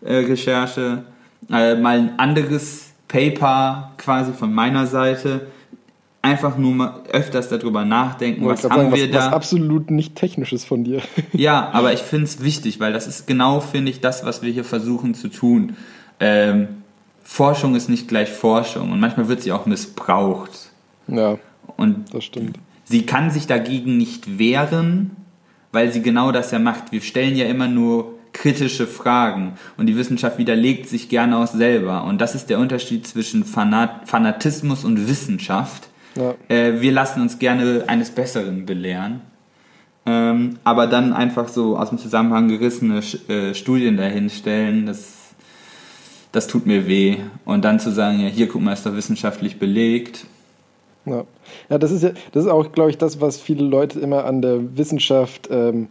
äh, 0.01 0.15
Recherche. 0.15 1.03
Äh, 1.49 1.75
mal 1.75 1.97
ein 1.97 2.19
anderes 2.19 2.91
Paper 3.07 3.91
quasi 3.97 4.33
von 4.33 4.53
meiner 4.53 4.85
Seite. 4.87 5.47
Einfach 6.21 6.57
nur 6.57 6.73
mal 6.73 7.01
öfters 7.11 7.47
darüber 7.47 7.85
nachdenken, 7.85 8.45
was 8.45 8.63
haben 8.65 8.75
sagen, 8.75 8.93
wir 8.93 9.05
was, 9.05 9.11
da. 9.11 9.27
Was 9.27 9.33
absolut 9.33 9.89
nicht 9.89 10.15
technisches 10.15 10.65
von 10.65 10.83
dir. 10.83 11.01
ja, 11.33 11.69
aber 11.71 11.93
ich 11.93 12.01
finde 12.01 12.25
es 12.25 12.43
wichtig, 12.43 12.81
weil 12.81 12.91
das 12.91 13.07
ist 13.07 13.25
genau, 13.25 13.61
finde 13.61 13.91
ich, 13.91 14.01
das, 14.01 14.25
was 14.25 14.41
wir 14.41 14.51
hier 14.51 14.65
versuchen 14.65 15.13
zu 15.13 15.29
tun. 15.29 15.77
Ähm, 16.19 16.67
Forschung 17.23 17.75
ist 17.75 17.87
nicht 17.87 18.09
gleich 18.09 18.29
Forschung 18.29 18.91
und 18.91 18.99
manchmal 18.99 19.29
wird 19.29 19.41
sie 19.41 19.53
auch 19.53 19.65
missbraucht. 19.65 20.71
Ja. 21.07 21.37
Und 21.77 22.13
das 22.13 22.25
stimmt. 22.25 22.57
Sie 22.89 23.05
kann 23.05 23.29
sich 23.29 23.45
dagegen 23.45 23.97
nicht 23.97 24.39
wehren, 24.39 25.11
weil 25.71 25.91
sie 25.93 26.01
genau 26.01 26.31
das 26.31 26.49
ja 26.49 26.57
macht. 26.57 26.91
Wir 26.91 27.01
stellen 27.01 27.35
ja 27.35 27.45
immer 27.45 27.67
nur 27.67 28.15
kritische 28.33 28.87
Fragen 28.87 29.53
und 29.77 29.85
die 29.85 29.95
Wissenschaft 29.95 30.39
widerlegt 30.39 30.89
sich 30.89 31.07
gerne 31.07 31.37
auch 31.37 31.45
selber. 31.45 32.03
Und 32.05 32.19
das 32.19 32.33
ist 32.33 32.49
der 32.49 32.57
Unterschied 32.57 33.05
zwischen 33.05 33.45
Fanat 33.45 34.09
Fanatismus 34.09 34.85
und 34.85 35.07
Wissenschaft. 35.07 35.89
Ja. 36.15 36.33
Äh, 36.47 36.81
wir 36.81 36.91
lassen 36.91 37.21
uns 37.21 37.37
gerne 37.37 37.83
eines 37.85 38.09
Besseren 38.09 38.65
belehren. 38.65 39.21
Ähm, 40.07 40.57
aber 40.63 40.87
dann 40.87 41.13
einfach 41.13 41.47
so 41.47 41.77
aus 41.77 41.89
dem 41.89 41.99
Zusammenhang 41.99 42.47
gerissene 42.47 43.03
äh, 43.27 43.53
Studien 43.53 43.97
dahinstellen, 43.97 44.87
das, 44.87 45.13
das 46.31 46.47
tut 46.47 46.65
mir 46.65 46.87
weh. 46.87 47.17
Und 47.45 47.65
dann 47.65 47.79
zu 47.79 47.91
sagen, 47.91 48.19
ja, 48.21 48.29
hier 48.29 48.47
guck 48.47 48.63
mal, 48.63 48.73
ist 48.73 48.87
doch 48.87 48.95
wissenschaftlich 48.95 49.59
belegt. 49.59 50.25
Ja. 51.11 51.23
Ja, 51.69 51.77
das 51.77 51.91
ist 51.91 52.03
ja, 52.03 52.11
das 52.31 52.45
ist 52.45 52.49
auch, 52.49 52.71
glaube 52.71 52.89
ich, 52.89 52.97
das, 52.97 53.21
was 53.21 53.39
viele 53.39 53.63
Leute 53.63 53.99
immer 53.99 54.25
an 54.25 54.41
der 54.41 54.77
Wissenschaft, 54.77 55.49
ähm, 55.51 55.87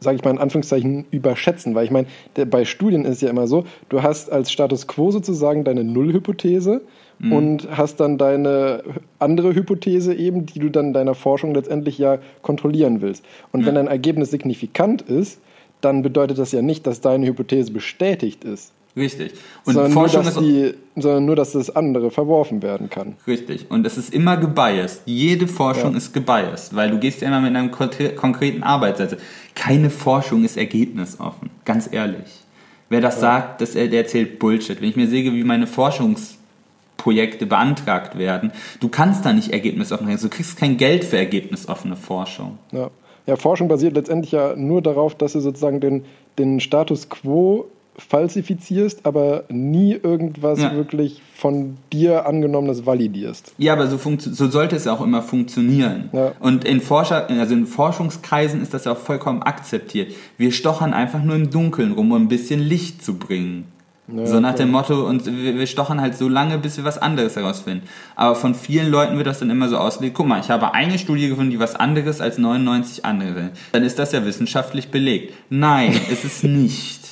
sage 0.00 0.16
ich 0.16 0.24
mal 0.24 0.30
in 0.30 0.38
Anführungszeichen, 0.38 1.06
überschätzen. 1.10 1.74
Weil 1.74 1.84
ich 1.84 1.90
meine, 1.90 2.06
bei 2.46 2.64
Studien 2.64 3.04
ist 3.04 3.16
es 3.16 3.20
ja 3.22 3.30
immer 3.30 3.46
so, 3.46 3.64
du 3.88 4.02
hast 4.02 4.30
als 4.30 4.52
Status 4.52 4.86
quo 4.86 5.10
sozusagen 5.10 5.64
deine 5.64 5.84
Nullhypothese 5.84 6.82
mhm. 7.18 7.32
und 7.32 7.68
hast 7.76 8.00
dann 8.00 8.18
deine 8.18 8.82
andere 9.18 9.54
Hypothese 9.54 10.14
eben, 10.14 10.46
die 10.46 10.58
du 10.58 10.68
dann 10.68 10.92
deiner 10.92 11.14
Forschung 11.14 11.54
letztendlich 11.54 11.98
ja 11.98 12.18
kontrollieren 12.42 13.00
willst. 13.00 13.24
Und 13.52 13.62
mhm. 13.62 13.66
wenn 13.66 13.74
dein 13.76 13.86
Ergebnis 13.86 14.30
signifikant 14.30 15.02
ist, 15.02 15.40
dann 15.80 16.02
bedeutet 16.02 16.38
das 16.38 16.52
ja 16.52 16.62
nicht, 16.62 16.86
dass 16.86 17.00
deine 17.00 17.26
Hypothese 17.26 17.72
bestätigt 17.72 18.44
ist. 18.44 18.72
Richtig. 18.96 19.32
Und 19.64 19.74
sondern, 19.74 19.92
Forschung 19.92 20.22
nur, 20.22 20.32
dass 20.32 20.40
die, 20.40 20.74
sondern 20.94 21.24
nur, 21.24 21.36
dass 21.36 21.52
das 21.52 21.74
andere 21.74 22.10
verworfen 22.10 22.62
werden 22.62 22.88
kann. 22.90 23.16
Richtig. 23.26 23.66
Und 23.68 23.84
es 23.86 23.98
ist 23.98 24.14
immer 24.14 24.36
gebiased. 24.36 25.02
Jede 25.06 25.48
Forschung 25.48 25.92
ja. 25.92 25.96
ist 25.96 26.12
gebiased, 26.12 26.76
weil 26.76 26.90
du 26.90 26.98
gehst 26.98 27.20
ja 27.20 27.28
immer 27.28 27.40
mit 27.40 27.56
einem 27.56 27.70
konkreten 27.72 28.62
Arbeitssatz. 28.62 29.16
Keine 29.54 29.90
Forschung 29.90 30.44
ist 30.44 30.56
ergebnisoffen. 30.56 31.50
Ganz 31.64 31.92
ehrlich. 31.92 32.44
Wer 32.88 33.00
das 33.00 33.16
ja. 33.16 33.20
sagt, 33.22 33.60
das, 33.60 33.72
der 33.72 33.92
erzählt 33.92 34.38
Bullshit. 34.38 34.80
Wenn 34.80 34.90
ich 34.90 34.96
mir 34.96 35.08
sehe, 35.08 35.32
wie 35.32 35.42
meine 35.42 35.66
Forschungsprojekte 35.66 37.46
beantragt 37.46 38.16
werden, 38.16 38.52
du 38.78 38.88
kannst 38.88 39.26
da 39.26 39.32
nicht 39.32 39.50
ergebnisoffen 39.50 40.06
sein. 40.06 40.18
Du 40.20 40.28
kriegst 40.28 40.56
kein 40.56 40.76
Geld 40.76 41.04
für 41.04 41.16
ergebnisoffene 41.16 41.96
Forschung. 41.96 42.58
Ja. 42.70 42.90
ja, 43.26 43.34
Forschung 43.34 43.66
basiert 43.66 43.94
letztendlich 43.94 44.30
ja 44.30 44.54
nur 44.54 44.82
darauf, 44.82 45.16
dass 45.16 45.32
du 45.32 45.40
sozusagen 45.40 45.80
den, 45.80 46.04
den 46.38 46.60
Status 46.60 47.08
quo 47.08 47.66
falsifizierst, 47.96 49.06
aber 49.06 49.44
nie 49.48 49.92
irgendwas 49.94 50.60
ja. 50.60 50.74
wirklich 50.74 51.22
von 51.34 51.76
dir 51.92 52.26
angenommenes 52.26 52.86
validierst. 52.86 53.54
Ja, 53.58 53.74
aber 53.74 53.86
so, 53.86 53.98
so 54.18 54.48
sollte 54.48 54.76
es 54.76 54.86
auch 54.86 55.00
immer 55.00 55.22
funktionieren. 55.22 56.10
Ja. 56.12 56.32
Und 56.40 56.64
in, 56.64 56.80
Forscher 56.80 57.28
also 57.30 57.54
in 57.54 57.66
Forschungskreisen 57.66 58.60
ist 58.60 58.74
das 58.74 58.84
ja 58.84 58.92
auch 58.92 58.98
vollkommen 58.98 59.42
akzeptiert. 59.42 60.12
Wir 60.38 60.52
stochern 60.52 60.92
einfach 60.92 61.22
nur 61.22 61.36
im 61.36 61.50
Dunkeln 61.50 61.92
rum, 61.92 62.12
um 62.12 62.22
ein 62.22 62.28
bisschen 62.28 62.60
Licht 62.60 63.04
zu 63.04 63.14
bringen. 63.18 63.66
Ja, 64.06 64.26
so 64.26 64.38
nach 64.38 64.54
dem 64.54 64.70
Motto, 64.70 65.06
und 65.06 65.24
wir, 65.24 65.58
wir 65.58 65.66
stochern 65.66 66.00
halt 66.00 66.14
so 66.14 66.28
lange, 66.28 66.58
bis 66.58 66.76
wir 66.76 66.84
was 66.84 66.98
anderes 66.98 67.36
herausfinden. 67.36 67.86
Aber 68.16 68.34
von 68.34 68.54
vielen 68.54 68.90
Leuten 68.90 69.16
wird 69.16 69.26
das 69.26 69.38
dann 69.38 69.48
immer 69.48 69.68
so 69.70 69.78
ausgelegt, 69.78 70.14
guck 70.14 70.26
mal, 70.26 70.40
ich 70.40 70.50
habe 70.50 70.74
eine 70.74 70.98
Studie 70.98 71.28
gefunden, 71.28 71.50
die 71.50 71.58
was 71.58 71.74
anderes 71.74 72.20
als 72.20 72.36
99 72.36 73.04
andere. 73.06 73.50
Dann 73.72 73.82
ist 73.82 73.98
das 73.98 74.12
ja 74.12 74.26
wissenschaftlich 74.26 74.90
belegt. 74.90 75.32
Nein, 75.48 75.98
ist 76.10 76.24
es 76.24 76.42
nicht. 76.42 77.03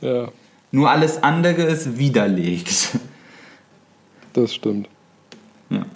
Ja. 0.00 0.28
Nur 0.70 0.90
alles 0.90 1.22
andere 1.22 1.62
ist 1.62 1.98
widerlegt. 1.98 2.98
Das 4.32 4.52
stimmt. 4.54 4.88
Ja. 5.70 5.86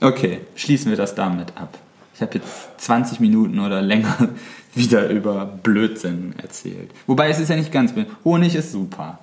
Okay, 0.00 0.40
schließen 0.56 0.90
wir 0.90 0.96
das 0.96 1.14
damit 1.14 1.56
ab. 1.56 1.78
Ich 2.14 2.22
habe 2.22 2.34
jetzt 2.38 2.80
20 2.80 3.20
Minuten 3.20 3.60
oder 3.60 3.82
länger 3.82 4.30
wieder 4.74 5.08
über 5.10 5.44
Blödsinn 5.44 6.34
erzählt. 6.42 6.90
Wobei 7.06 7.28
es 7.28 7.38
ist 7.38 7.50
ja 7.50 7.56
nicht 7.56 7.72
ganz. 7.72 7.92
Honig 8.24 8.54
ist 8.54 8.72
super. 8.72 9.18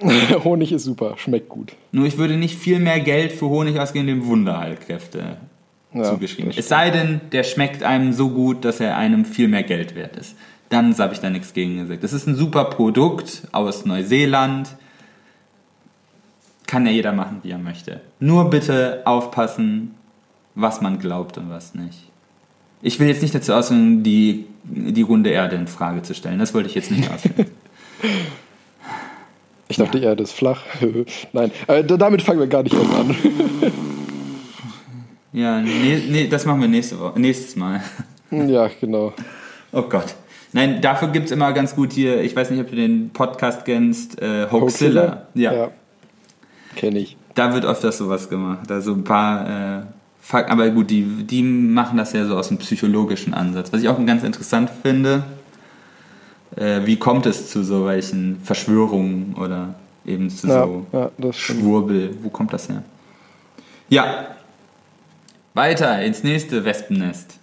Honig 0.44 0.72
ist 0.72 0.84
super, 0.84 1.14
schmeckt 1.16 1.48
gut. 1.48 1.72
Nur 1.92 2.06
ich 2.06 2.18
würde 2.18 2.36
nicht 2.36 2.58
viel 2.58 2.78
mehr 2.78 3.00
Geld 3.00 3.32
für 3.32 3.48
Honig 3.48 3.78
ausgeben, 3.80 4.06
dem 4.06 4.26
Wunderheilkräfte 4.26 5.38
ja, 5.92 6.02
zugeschrieben. 6.04 6.52
Es 6.56 6.68
sei 6.68 6.90
denn, 6.90 7.20
der 7.32 7.42
schmeckt 7.42 7.82
einem 7.82 8.12
so 8.12 8.30
gut, 8.30 8.64
dass 8.64 8.80
er 8.80 8.96
einem 8.96 9.24
viel 9.24 9.48
mehr 9.48 9.62
Geld 9.64 9.94
wert 9.94 10.16
ist. 10.16 10.36
Dann 10.68 10.96
habe 10.98 11.14
ich 11.14 11.20
da 11.20 11.30
nichts 11.30 11.54
gegen 11.54 11.78
gesagt. 11.78 12.04
Das 12.04 12.12
ist 12.12 12.26
ein 12.26 12.34
super 12.34 12.64
Produkt 12.64 13.42
aus 13.52 13.86
Neuseeland. 13.86 14.68
Kann 16.66 16.84
ja 16.84 16.92
jeder 16.92 17.12
machen, 17.12 17.38
wie 17.42 17.50
er 17.50 17.58
möchte. 17.58 18.00
Nur 18.20 18.50
bitte 18.50 19.02
aufpassen, 19.06 19.94
was 20.54 20.80
man 20.80 20.98
glaubt 20.98 21.38
und 21.38 21.48
was 21.48 21.74
nicht. 21.74 22.10
Ich 22.82 23.00
will 23.00 23.08
jetzt 23.08 23.22
nicht 23.22 23.34
dazu 23.34 23.54
ausführen, 23.54 24.02
die, 24.02 24.44
die 24.64 25.02
runde 25.02 25.30
Erde 25.30 25.56
in 25.56 25.66
Frage 25.66 26.02
zu 26.02 26.14
stellen. 26.14 26.38
Das 26.38 26.52
wollte 26.52 26.68
ich 26.68 26.74
jetzt 26.74 26.90
nicht 26.90 27.10
ausführen. 27.14 27.46
Ich 29.68 29.76
dachte, 29.78 29.98
ja. 29.98 30.00
die 30.00 30.06
Erde 30.06 30.22
ist 30.22 30.32
flach. 30.32 30.62
Nein, 31.32 31.50
äh, 31.66 31.82
damit 31.82 32.22
fangen 32.22 32.40
wir 32.40 32.46
gar 32.46 32.62
nicht 32.62 32.74
erst 32.74 32.94
an. 32.94 33.16
ja, 35.32 35.60
nee, 35.60 36.02
nee, 36.08 36.26
das 36.28 36.44
machen 36.44 36.60
wir 36.60 36.68
nächste 36.68 36.98
Woche, 37.00 37.18
nächstes 37.18 37.56
Mal. 37.56 37.82
Ja, 38.30 38.68
genau. 38.80 39.14
Oh 39.72 39.82
Gott. 39.82 40.14
Nein, 40.52 40.80
dafür 40.80 41.08
gibt 41.08 41.26
es 41.26 41.32
immer 41.32 41.52
ganz 41.52 41.74
gut 41.74 41.92
hier, 41.92 42.22
ich 42.22 42.34
weiß 42.34 42.50
nicht, 42.50 42.60
ob 42.60 42.70
du 42.70 42.76
den 42.76 43.10
Podcast 43.10 43.64
kennst, 43.64 44.20
äh, 44.20 44.50
Hoaxilla. 44.50 45.26
Ja. 45.34 45.52
ja. 45.52 45.70
Kenne 46.74 47.00
ich. 47.00 47.16
Da 47.34 47.52
wird 47.52 47.64
öfters 47.64 47.98
sowas 47.98 48.28
gemacht. 48.28 48.70
Also 48.70 48.92
ein 48.92 49.04
paar, 49.04 49.80
äh, 49.80 49.82
aber 50.32 50.70
gut, 50.70 50.90
die, 50.90 51.02
die 51.02 51.42
machen 51.42 51.98
das 51.98 52.12
ja 52.12 52.24
so 52.24 52.36
aus 52.36 52.48
einem 52.48 52.58
psychologischen 52.58 53.34
Ansatz. 53.34 53.72
Was 53.72 53.82
ich 53.82 53.88
auch 53.88 54.04
ganz 54.04 54.24
interessant 54.24 54.70
finde, 54.82 55.24
äh, 56.56 56.80
wie 56.84 56.96
kommt 56.96 57.26
es 57.26 57.50
zu 57.50 57.62
so 57.62 57.86
welchen 57.86 58.40
Verschwörungen 58.42 59.34
oder 59.38 59.74
eben 60.06 60.30
zu 60.30 60.48
ja, 60.48 60.64
so 60.64 60.86
ja, 60.92 61.32
Schwurbel? 61.32 62.16
Wo 62.22 62.30
kommt 62.30 62.52
das 62.52 62.68
her? 62.68 62.82
Ja, 63.88 64.26
weiter 65.54 66.00
ins 66.02 66.22
nächste 66.24 66.64
Wespennest. 66.64 67.38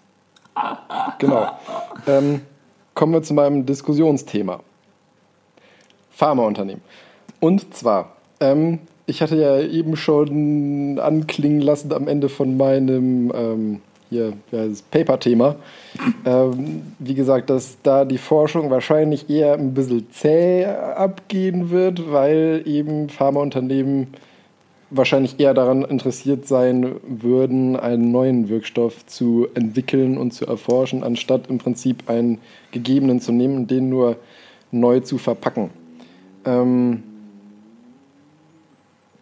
Genau. 1.20 1.60
Ähm, 2.08 2.42
kommen 2.96 3.14
wir 3.14 3.22
zu 3.22 3.34
meinem 3.34 3.66
Diskussionsthema. 3.66 4.62
Pharmaunternehmen. 6.12 6.82
Und 7.40 7.74
zwar, 7.76 8.16
ähm, 8.40 8.80
ich 9.06 9.22
hatte 9.22 9.36
ja 9.36 9.60
eben 9.60 9.98
schon 9.98 10.98
anklingen 11.00 11.62
lassen 11.62 11.94
am 11.94 12.08
Ende 12.08 12.30
von 12.30 12.58
meinem 12.58 13.32
ähm, 13.36 13.82
das 14.52 14.82
Paper-Thema. 14.82 15.58
Ähm, 16.26 16.84
wie 17.00 17.16
gesagt, 17.16 17.50
dass 17.50 17.78
da 17.84 18.06
die 18.06 18.18
Forschung 18.18 18.70
wahrscheinlich 18.70 19.30
eher 19.30 19.54
ein 19.54 19.74
bisschen 19.74 20.10
zäh 20.12 20.66
abgehen 20.66 21.70
wird, 21.70 22.12
weil 22.12 22.62
eben 22.66 23.10
Pharmaunternehmen 23.10 24.08
wahrscheinlich 24.90 25.40
eher 25.40 25.54
daran 25.54 25.84
interessiert 25.84 26.46
sein 26.46 26.96
würden, 27.08 27.76
einen 27.76 28.12
neuen 28.12 28.50
Wirkstoff 28.50 29.06
zu 29.06 29.48
entwickeln 29.56 30.18
und 30.18 30.32
zu 30.32 30.46
erforschen, 30.46 31.04
anstatt 31.04 31.48
im 31.48 31.58
Prinzip 31.58 32.10
einen 32.10 32.40
gegebenen 32.72 33.20
zu 33.20 33.32
nehmen 33.32 33.56
und 33.58 33.72
den 33.72 33.90
nur 33.90 34.18
neu 34.72 35.00
zu 35.00 35.18
verpacken. 35.18 35.70
Ähm, 36.46 37.04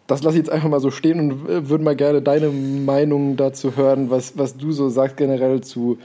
das 0.06 0.22
lasse 0.22 0.36
ich 0.36 0.44
jetzt 0.44 0.52
einfach 0.52 0.68
mal 0.68 0.80
so 0.80 0.90
stehen 0.90 1.18
und 1.18 1.48
würde 1.48 1.82
mal 1.82 1.96
gerne 1.96 2.20
deine 2.20 2.50
Meinung 2.50 3.36
dazu 3.36 3.76
hören, 3.76 4.10
was, 4.10 4.36
was 4.36 4.56
du 4.56 4.70
so 4.70 4.90
sagst 4.90 5.16
generell 5.16 5.62
zu 5.62 5.98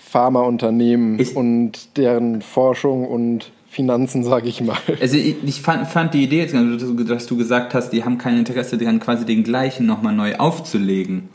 Pharmaunternehmen 0.00 1.20
ich, 1.20 1.36
und 1.36 1.96
deren 1.96 2.42
Forschung 2.42 3.06
und 3.06 3.52
Finanzen, 3.74 4.22
sage 4.22 4.48
ich 4.48 4.60
mal. 4.60 4.76
Also 5.00 5.16
ich, 5.16 5.60
fand, 5.60 5.88
fand, 5.88 6.14
die 6.14 6.22
Idee 6.22 6.40
jetzt, 6.40 6.54
dass 6.54 7.26
du 7.26 7.36
gesagt 7.36 7.74
hast, 7.74 7.90
die 7.90 8.04
haben 8.04 8.18
kein 8.18 8.38
Interesse 8.38 8.78
daran, 8.78 9.00
quasi 9.00 9.26
den 9.26 9.42
gleichen 9.42 9.86
nochmal 9.86 10.14
neu 10.14 10.36
aufzulegen. 10.36 11.28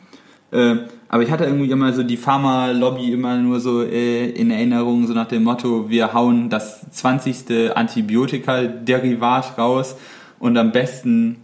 Äh, 0.52 0.78
aber 1.10 1.24
ich 1.24 1.32
hatte 1.32 1.44
irgendwie 1.44 1.70
immer 1.70 1.92
so 1.94 2.04
die 2.04 2.18
Pharma-Lobby 2.18 3.12
immer 3.12 3.38
nur 3.38 3.60
so 3.60 3.84
äh, 3.84 4.30
in 4.30 4.52
Erinnerung, 4.52 5.06
so 5.06 5.14
nach 5.14 5.28
dem 5.28 5.44
Motto, 5.44 5.90
wir 5.90 6.14
hauen 6.14 6.50
das 6.50 6.90
20. 6.92 7.76
Antibiotika-Derivat 7.76 9.58
raus 9.58 9.96
und 10.40 10.58
am 10.58 10.72
besten 10.72 11.38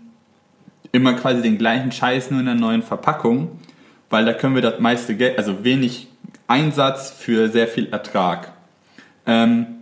immer 0.91 1.14
quasi 1.14 1.41
den 1.41 1.58
gleichen 1.58 1.91
Scheiß 1.91 2.32
nur 2.32 2.39
in 2.39 2.48
einer 2.48 2.60
neuen 2.60 2.84
Verpackung, 2.84 3.50
weil 4.10 4.24
da 4.26 4.34
können 4.34 4.56
wir 4.56 4.62
das 4.62 4.80
meiste 4.80 5.16
Geld, 5.16 5.38
also 5.38 5.64
wenig 5.64 6.08
Einsatz 6.48 7.10
für 7.10 7.50
sehr 7.50 7.68
viel 7.68 7.88
Ertrag. 7.91 8.54
Ähm, 9.26 9.74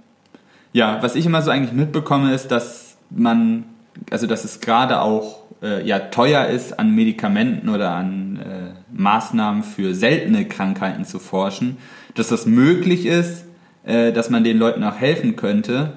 ja, 0.73 1.01
was 1.01 1.15
ich 1.15 1.25
immer 1.25 1.41
so 1.41 1.51
eigentlich 1.51 1.71
mitbekomme, 1.71 2.33
ist, 2.33 2.49
dass 2.49 2.97
man, 3.09 3.65
also 4.11 4.27
dass 4.27 4.43
es 4.43 4.59
gerade 4.59 5.01
auch 5.01 5.43
äh, 5.61 5.85
ja 5.87 5.99
teuer 5.99 6.47
ist, 6.47 6.77
an 6.79 6.93
Medikamenten 6.93 7.69
oder 7.69 7.91
an 7.91 8.39
äh, 8.39 8.73
Maßnahmen 8.91 9.63
für 9.63 9.93
seltene 9.93 10.45
Krankheiten 10.45 11.05
zu 11.05 11.19
forschen, 11.19 11.77
dass 12.15 12.27
das 12.27 12.45
möglich 12.45 13.05
ist, 13.05 13.45
äh, 13.85 14.11
dass 14.11 14.29
man 14.29 14.43
den 14.43 14.57
Leuten 14.57 14.83
auch 14.83 14.95
helfen 14.95 15.35
könnte, 15.35 15.93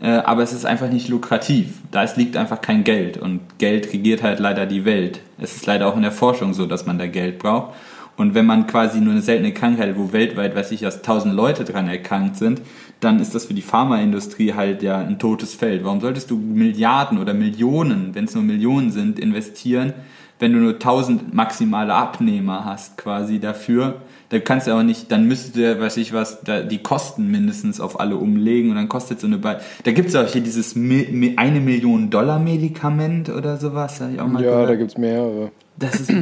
äh, 0.00 0.08
aber 0.08 0.42
es 0.42 0.52
ist 0.52 0.66
einfach 0.66 0.90
nicht 0.90 1.08
lukrativ. 1.08 1.78
Da 1.90 2.02
es 2.02 2.16
liegt 2.16 2.36
einfach 2.36 2.60
kein 2.60 2.84
Geld 2.84 3.16
und 3.16 3.40
Geld 3.58 3.92
regiert 3.92 4.22
halt 4.22 4.40
leider 4.40 4.66
die 4.66 4.84
Welt. 4.84 5.20
Es 5.38 5.56
ist 5.56 5.66
leider 5.66 5.86
auch 5.86 5.96
in 5.96 6.02
der 6.02 6.12
Forschung 6.12 6.54
so, 6.54 6.66
dass 6.66 6.86
man 6.86 6.98
da 6.98 7.06
Geld 7.06 7.38
braucht. 7.38 7.74
Und 8.18 8.34
wenn 8.34 8.44
man 8.44 8.66
quasi 8.66 9.00
nur 9.00 9.12
eine 9.12 9.22
seltene 9.22 9.52
Krankheit, 9.52 9.96
wo 9.96 10.12
weltweit, 10.12 10.54
weiß 10.54 10.72
ich, 10.72 10.82
erst 10.82 11.04
tausend 11.04 11.34
Leute 11.34 11.64
dran 11.64 11.88
erkrankt 11.88 12.36
sind, 12.36 12.60
dann 13.00 13.20
ist 13.20 13.34
das 13.34 13.46
für 13.46 13.54
die 13.54 13.62
Pharmaindustrie 13.62 14.52
halt 14.54 14.82
ja 14.82 14.98
ein 14.98 15.18
totes 15.18 15.54
Feld. 15.54 15.84
Warum 15.84 16.00
solltest 16.00 16.30
du 16.30 16.36
Milliarden 16.36 17.18
oder 17.18 17.32
Millionen, 17.32 18.14
wenn 18.14 18.24
es 18.24 18.34
nur 18.34 18.42
Millionen 18.42 18.90
sind, 18.90 19.18
investieren, 19.18 19.94
wenn 20.40 20.52
du 20.52 20.58
nur 20.58 20.78
tausend 20.78 21.32
maximale 21.32 21.94
Abnehmer 21.94 22.64
hast 22.66 22.98
quasi 22.98 23.38
dafür? 23.38 24.02
da 24.30 24.38
kannst 24.40 24.66
du 24.66 24.72
auch 24.72 24.82
nicht, 24.82 25.10
dann 25.10 25.26
müsste 25.26 25.58
der, 25.58 25.80
weiß 25.80 25.96
ich 25.96 26.12
was, 26.12 26.42
da 26.42 26.60
die 26.60 26.78
Kosten 26.78 27.30
mindestens 27.30 27.80
auf 27.80 27.98
alle 27.98 28.16
umlegen 28.16 28.70
und 28.70 28.76
dann 28.76 28.88
kostet 28.88 29.20
so 29.20 29.26
eine, 29.26 29.38
Be 29.38 29.58
da 29.84 29.92
gibt 29.92 30.10
es 30.10 30.16
auch 30.16 30.26
hier 30.26 30.42
dieses 30.42 30.74
Mi 30.76 31.34
eine 31.36 31.60
Million 31.60 32.10
Dollar 32.10 32.38
Medikament 32.38 33.30
oder 33.30 33.56
sowas, 33.56 34.00
habe 34.00 34.12
ich 34.12 34.20
auch 34.20 34.26
mal 34.26 34.42
Ja, 34.44 34.50
gehört. 34.50 34.70
da 34.70 34.74
gibt 34.74 34.90
es 34.90 34.98
mehrere. 34.98 35.50
Das 35.78 35.98
ist 36.00 36.12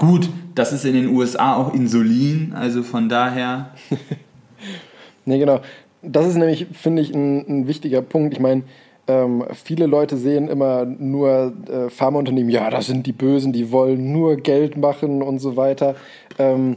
gut, 0.00 0.28
das 0.56 0.72
ist 0.72 0.84
in 0.84 0.94
den 0.94 1.08
USA 1.08 1.54
auch 1.54 1.72
Insulin, 1.72 2.52
also 2.56 2.82
von 2.82 3.08
daher. 3.08 3.70
nee, 5.24 5.38
genau. 5.38 5.60
Das 6.02 6.26
ist 6.26 6.36
nämlich, 6.36 6.66
finde 6.72 7.02
ich, 7.02 7.14
ein, 7.14 7.46
ein 7.46 7.66
wichtiger 7.68 8.00
Punkt. 8.00 8.32
Ich 8.32 8.40
meine, 8.40 8.62
ähm, 9.06 9.44
viele 9.52 9.86
Leute 9.86 10.16
sehen 10.16 10.48
immer 10.48 10.84
nur 10.84 11.52
äh, 11.68 11.90
Pharmaunternehmen, 11.90 12.50
ja, 12.50 12.70
das 12.70 12.86
sind 12.86 13.06
die 13.06 13.12
Bösen, 13.12 13.52
die 13.52 13.70
wollen 13.70 14.12
nur 14.12 14.36
Geld 14.36 14.76
machen 14.76 15.22
und 15.22 15.38
so 15.38 15.56
weiter. 15.56 15.94
Ähm, 16.38 16.76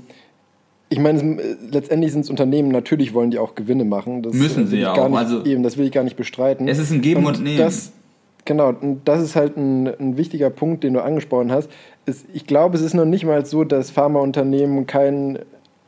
ich 0.89 0.99
meine, 0.99 1.41
letztendlich 1.71 2.11
sind 2.11 2.21
es 2.21 2.29
Unternehmen, 2.29 2.69
natürlich 2.69 3.13
wollen 3.13 3.31
die 3.31 3.39
auch 3.39 3.55
Gewinne 3.55 3.85
machen. 3.85 4.21
Das 4.21 4.33
Müssen 4.33 4.67
sie 4.67 4.77
ja 4.77 4.93
auch. 4.93 5.07
Nicht, 5.07 5.17
also, 5.17 5.45
eben, 5.45 5.63
das 5.63 5.77
will 5.77 5.85
ich 5.85 5.91
gar 5.91 6.03
nicht 6.03 6.17
bestreiten. 6.17 6.67
Es 6.67 6.77
ist 6.77 6.91
ein 6.91 7.01
Geben 7.01 7.25
und, 7.25 7.37
und 7.37 7.43
Nehmen. 7.43 7.57
Das, 7.57 7.93
genau, 8.45 8.69
und 8.69 9.01
das 9.05 9.21
ist 9.21 9.35
halt 9.35 9.57
ein, 9.57 9.87
ein 9.87 10.17
wichtiger 10.17 10.49
Punkt, 10.49 10.83
den 10.83 10.93
du 10.93 11.01
angesprochen 11.01 11.51
hast. 11.51 11.69
Ist, 12.05 12.25
ich 12.33 12.45
glaube, 12.45 12.75
es 12.75 12.83
ist 12.83 12.93
noch 12.93 13.05
nicht 13.05 13.25
mal 13.25 13.45
so, 13.45 13.63
dass 13.63 13.89
Pharmaunternehmen 13.89 14.87
kein, 14.87 15.39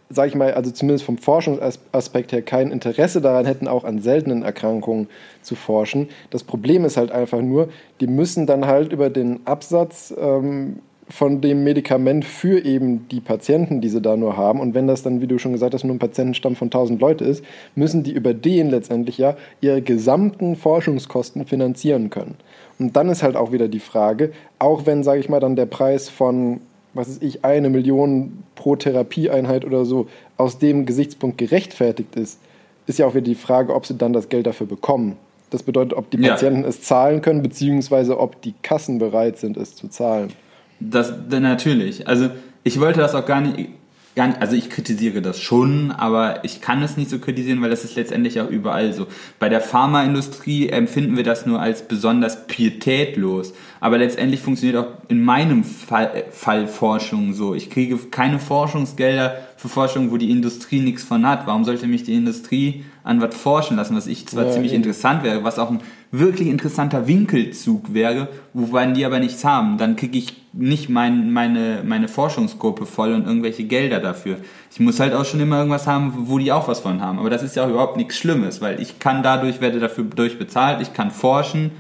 sag 0.10 0.30
ich 0.30 0.36
mal, 0.36 0.54
also 0.54 0.72
zumindest 0.72 1.06
vom 1.06 1.18
Forschungsaspekt 1.18 2.32
her, 2.32 2.42
kein 2.42 2.72
Interesse 2.72 3.22
daran 3.22 3.46
hätten, 3.46 3.68
auch 3.68 3.84
an 3.84 4.00
seltenen 4.00 4.44
Erkrankungen 4.44 5.10
zu 5.42 5.56
forschen. 5.56 6.08
Das 6.30 6.44
Problem 6.44 6.86
ist 6.86 6.98
halt 6.98 7.12
einfach 7.12 7.42
nur, 7.42 7.70
die 8.00 8.08
müssen 8.08 8.48
dann 8.48 8.66
halt 8.66 8.94
über 8.94 9.10
den 9.10 9.46
Absatz 9.46 10.14
ähm, 10.18 10.80
von 11.08 11.40
dem 11.40 11.64
Medikament 11.64 12.26
für 12.26 12.64
eben 12.66 13.08
die 13.10 13.20
Patienten, 13.20 13.80
die 13.80 13.90
sie 13.90 14.02
da 14.02 14.18
nur 14.18 14.38
haben. 14.38 14.60
Und 14.60 14.74
wenn 14.74 14.88
das 14.88 15.04
dann, 15.04 15.22
wie 15.22 15.28
du 15.28 15.38
schon 15.38 15.52
gesagt 15.52 15.74
hast, 15.74 15.84
nur 15.84 15.96
ein 15.96 16.00
Patientenstamm 16.00 16.56
von 16.56 16.68
1000 16.68 17.00
Leute 17.00 17.26
ist, 17.26 17.44
müssen 17.76 18.04
die 18.04 18.12
über 18.12 18.34
den 18.34 18.70
letztendlich 18.70 19.18
ja 19.18 19.36
ihre 19.62 19.82
gesamten 19.82 20.56
Forschungskosten 20.56 21.46
finanzieren 21.46 22.10
können. 22.10 22.36
Und 22.80 22.96
dann 22.96 23.10
ist 23.10 23.24
halt 23.24 23.36
auch 23.36 23.52
wieder 23.52 23.68
die 23.68 23.80
Frage, 23.80 24.32
auch 24.60 24.86
wenn, 24.86 25.04
sage 25.04 25.20
ich 25.20 25.30
mal, 25.30 25.40
dann 25.40 25.56
der 25.56 25.66
Preis 25.66 26.10
von, 26.10 26.60
was 26.94 27.08
ist 27.08 27.24
ich, 27.24 27.46
eine 27.46 27.70
Million 27.70 28.44
pro 28.56 28.76
Therapieeinheit 28.76 29.66
oder 29.66 29.86
so 29.86 30.08
aus 30.38 30.58
dem 30.58 30.86
Gesichtspunkt 30.86 31.38
gerechtfertigt 31.38 32.16
ist, 32.16 32.40
ist 32.88 33.00
ja 33.00 33.06
auch 33.08 33.14
wieder 33.14 33.26
die 33.26 33.36
Frage, 33.36 33.74
ob 33.74 33.86
sie 33.86 33.96
dann 33.96 34.14
das 34.14 34.30
Geld 34.30 34.46
dafür 34.46 34.68
bekommen. 34.68 35.18
Das 35.50 35.64
bedeutet, 35.64 35.94
ob 35.94 36.10
die 36.10 36.18
Patienten 36.18 36.64
ja. 36.64 36.68
es 36.68 36.82
zahlen 36.82 37.22
können, 37.22 37.42
beziehungsweise 37.42 38.20
ob 38.20 38.42
die 38.42 38.54
Kassen 38.62 39.00
bereit 39.00 39.38
sind, 39.38 39.58
es 39.58 39.76
zu 39.76 39.88
zahlen. 39.88 40.34
Das, 40.80 41.14
natürlich. 41.30 42.08
Also 42.08 42.30
ich 42.64 42.80
wollte 42.80 43.00
das 43.00 43.16
auch 43.16 43.26
gar 43.26 43.42
nicht. 43.42 43.70
Also 44.18 44.56
ich 44.56 44.70
kritisiere 44.70 45.22
das 45.22 45.42
schon, 45.42 45.92
aber 45.92 46.44
ich 46.46 46.62
kann 46.62 46.82
es 46.82 46.96
nicht 46.96 47.10
so 47.10 47.20
kritisieren, 47.20 47.62
weil 47.62 47.70
das 47.70 47.84
ist 47.84 47.96
letztendlich 47.96 48.40
auch 48.40 48.50
überall 48.50 48.94
so. 48.94 49.08
Bei 49.40 49.50
der 49.50 49.60
Pharmaindustrie 49.60 50.70
empfinden 50.70 51.18
wir 51.18 51.24
das 51.24 51.46
nur 51.46 51.60
als 51.60 51.88
besonders 51.88 52.48
pietätlos, 52.48 53.54
aber 53.82 53.98
letztendlich 53.98 54.40
funktioniert 54.40 54.78
auch 54.78 54.88
in 55.10 55.22
meinem 55.22 55.66
Fall, 55.66 56.26
Fall 56.32 56.68
Forschung 56.68 57.34
so. 57.34 57.56
Ich 57.56 57.70
kriege 57.70 57.98
keine 57.98 58.40
Forschungsgelder 58.40 59.38
für 59.58 59.68
Forschung, 59.68 60.12
wo 60.12 60.18
die 60.18 60.32
Industrie 60.32 60.80
nichts 60.80 61.04
von 61.04 61.28
hat. 61.28 61.46
Warum 61.46 61.66
sollte 61.66 61.88
mich 61.88 62.04
die 62.04 62.14
Industrie 62.14 62.86
an 63.04 63.22
was 63.22 63.36
forschen 63.36 63.78
lassen, 63.78 63.96
was 63.96 64.08
ich 64.08 64.28
zwar 64.28 64.46
ja, 64.46 64.52
ziemlich 64.52 64.72
eben. 64.72 64.84
interessant 64.84 65.24
wäre, 65.24 65.44
was 65.44 65.60
auch 65.60 65.70
ein 65.70 65.82
wirklich 66.20 66.48
interessanter 66.48 67.08
Winkelzug 67.08 67.94
wäre, 67.94 68.30
wobei 68.54 68.86
die 68.88 69.06
aber 69.06 69.20
nichts 69.20 69.44
haben. 69.44 69.78
Dann 69.78 69.96
kriege 69.96 70.18
ich 70.18 70.46
nicht 70.54 70.90
mein, 70.90 71.32
meine, 71.32 71.84
meine 71.86 72.08
Forschungsgruppe 72.08 72.86
voll 72.86 73.14
und 73.14 73.26
irgendwelche 73.26 73.64
Gelder 73.64 74.00
dafür. 74.00 74.38
Ich 74.72 74.80
muss 74.80 75.00
halt 75.00 75.14
auch 75.14 75.26
schon 75.26 75.40
immer 75.40 75.58
irgendwas 75.58 75.88
haben, 75.88 76.14
wo 76.28 76.38
die 76.38 76.52
auch 76.52 76.68
was 76.68 76.80
von 76.80 77.02
haben. 77.02 77.20
Aber 77.20 77.30
das 77.30 77.44
ist 77.44 77.56
ja 77.56 77.66
auch 77.66 77.70
überhaupt 77.70 77.98
nichts 77.98 78.18
Schlimmes, 78.18 78.62
weil 78.62 78.82
ich 78.82 79.00
kann 79.00 79.24
dadurch, 79.24 79.62
werde 79.62 79.80
dafür 79.80 80.06
durchbezahlt, 80.06 80.82
ich 80.82 80.94
kann 80.94 81.12
forschen, 81.12 81.72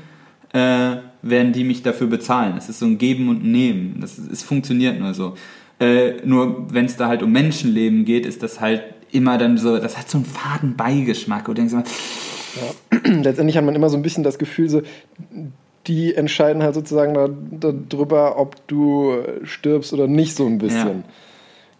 äh, 0.54 0.98
werden 1.22 1.54
die 1.54 1.64
mich 1.64 1.84
dafür 1.84 2.08
bezahlen. 2.08 2.56
Es 2.58 2.70
ist 2.70 2.80
so 2.80 2.86
ein 2.86 2.98
Geben 2.98 3.30
und 3.30 3.44
Nehmen. 3.44 3.98
Das 4.02 4.18
es 4.18 4.44
funktioniert 4.44 5.00
nur 5.00 5.14
so. 5.14 5.36
Äh, 5.80 6.26
nur 6.26 6.74
wenn 6.74 6.86
es 6.86 6.98
da 6.98 7.08
halt 7.08 7.24
um 7.24 7.32
Menschenleben 7.32 8.06
geht, 8.06 8.26
ist 8.26 8.44
das 8.44 8.62
halt 8.62 8.84
immer 9.12 9.38
dann 9.38 9.58
so, 9.58 9.78
das 9.78 9.98
hat 9.98 10.10
so 10.10 10.18
einen 10.18 10.26
faden 10.26 10.76
Beigeschmack. 10.76 11.48
Und 11.48 11.58
denkst 11.58 11.74
immer, 11.74 11.84
ja. 12.56 13.00
Letztendlich 13.22 13.58
hat 13.58 13.66
man 13.66 13.76
immer 13.76 13.90
so 13.90 13.98
ein 13.98 14.02
bisschen 14.02 14.24
das 14.24 14.38
Gefühl, 14.38 14.70
so, 14.70 14.82
die 15.88 16.16
entscheiden 16.16 16.64
halt 16.64 16.76
sozusagen 16.76 17.14
darüber, 17.90 18.40
ob 18.40 18.68
du 18.68 19.18
stirbst 19.44 19.94
oder 19.94 20.08
nicht, 20.08 20.36
so 20.36 20.46
ein 20.46 20.58
bisschen. 20.58 20.88
Ja. 20.88 21.04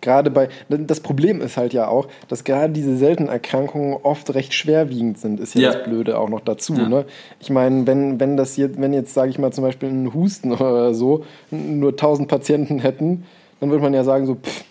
Gerade 0.02 0.30
bei, 0.30 0.50
das 0.70 1.00
Problem 1.00 1.42
ist 1.42 1.58
halt 1.58 1.74
ja 1.74 1.88
auch, 1.88 2.08
dass 2.28 2.44
gerade 2.44 2.72
diese 2.72 2.96
seltenen 2.96 3.28
Erkrankungen 3.28 3.98
oft 4.04 4.36
recht 4.36 4.54
schwerwiegend 4.54 5.18
sind, 5.18 5.40
ist 5.40 5.56
ja, 5.56 5.62
ja. 5.62 5.72
das 5.72 5.84
Blöde 5.84 6.20
auch 6.20 6.30
noch 6.30 6.42
dazu. 6.42 6.76
Ja. 6.76 6.88
Ne? 6.88 7.06
Ich 7.40 7.50
meine, 7.50 7.88
wenn, 7.88 8.20
wenn 8.20 8.38
das 8.38 8.56
jetzt, 8.56 8.80
wenn 8.80 8.94
jetzt, 8.94 9.16
sage 9.16 9.32
ich 9.32 9.40
mal, 9.40 9.52
zum 9.52 9.64
Beispiel 9.64 9.90
ein 9.90 10.14
Husten 10.14 10.52
oder 10.54 10.94
so, 10.94 11.26
nur 11.50 11.92
1000 11.92 12.28
Patienten 12.28 12.80
hätten, 12.80 13.24
dann 13.60 13.72
würde 13.72 13.82
man 13.82 13.96
ja 13.96 14.04
sagen, 14.04 14.28
so, 14.28 14.36
pff, 14.36 14.64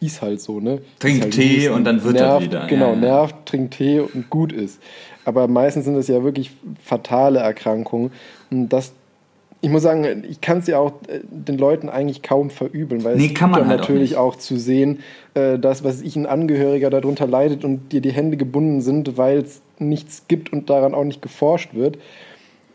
ist 0.00 0.20
halt 0.22 0.40
so, 0.40 0.60
ne? 0.60 0.80
Trink 0.98 1.22
halt 1.22 1.34
Tee 1.34 1.60
Husten, 1.60 1.72
und 1.72 1.84
dann 1.84 2.04
wird 2.04 2.14
nervt, 2.14 2.28
er 2.28 2.40
wieder. 2.42 2.66
Genau, 2.66 2.94
nervt, 2.94 3.34
trink 3.46 3.70
Tee 3.70 4.00
und 4.00 4.28
gut 4.28 4.52
ist. 4.52 4.80
Aber 5.28 5.46
meistens 5.46 5.84
sind 5.84 5.96
es 5.96 6.08
ja 6.08 6.24
wirklich 6.24 6.52
fatale 6.82 7.40
Erkrankungen. 7.40 8.12
Und 8.50 8.70
das 8.70 8.94
ich 9.60 9.70
muss 9.70 9.82
sagen, 9.82 10.22
ich 10.28 10.40
kann 10.40 10.58
es 10.58 10.68
ja 10.68 10.78
auch 10.78 10.92
äh, 11.08 11.20
den 11.22 11.58
Leuten 11.58 11.88
eigentlich 11.88 12.22
kaum 12.22 12.48
verübeln, 12.48 13.02
weil 13.04 13.16
nee, 13.16 13.26
es 13.26 13.34
kann 13.34 13.50
man 13.50 13.66
halt 13.66 13.80
natürlich 13.80 14.16
auch, 14.16 14.34
auch, 14.34 14.36
zu 14.36 14.56
sehen, 14.56 15.00
äh, 15.34 15.58
dass, 15.58 15.82
was 15.82 16.00
ich, 16.00 16.14
ein 16.16 16.26
Angehöriger 16.26 16.90
darunter 16.90 17.26
leidet 17.26 17.64
und 17.64 17.92
dir 17.92 18.00
die 18.00 18.12
Hände 18.12 18.36
gebunden 18.36 18.80
sind, 18.80 19.18
weil 19.18 19.38
es 19.38 19.60
nichts 19.78 20.24
gibt 20.28 20.52
und 20.52 20.70
daran 20.70 20.94
auch 20.94 21.04
nicht 21.04 21.22
geforscht 21.22 21.74
wird. 21.74 21.98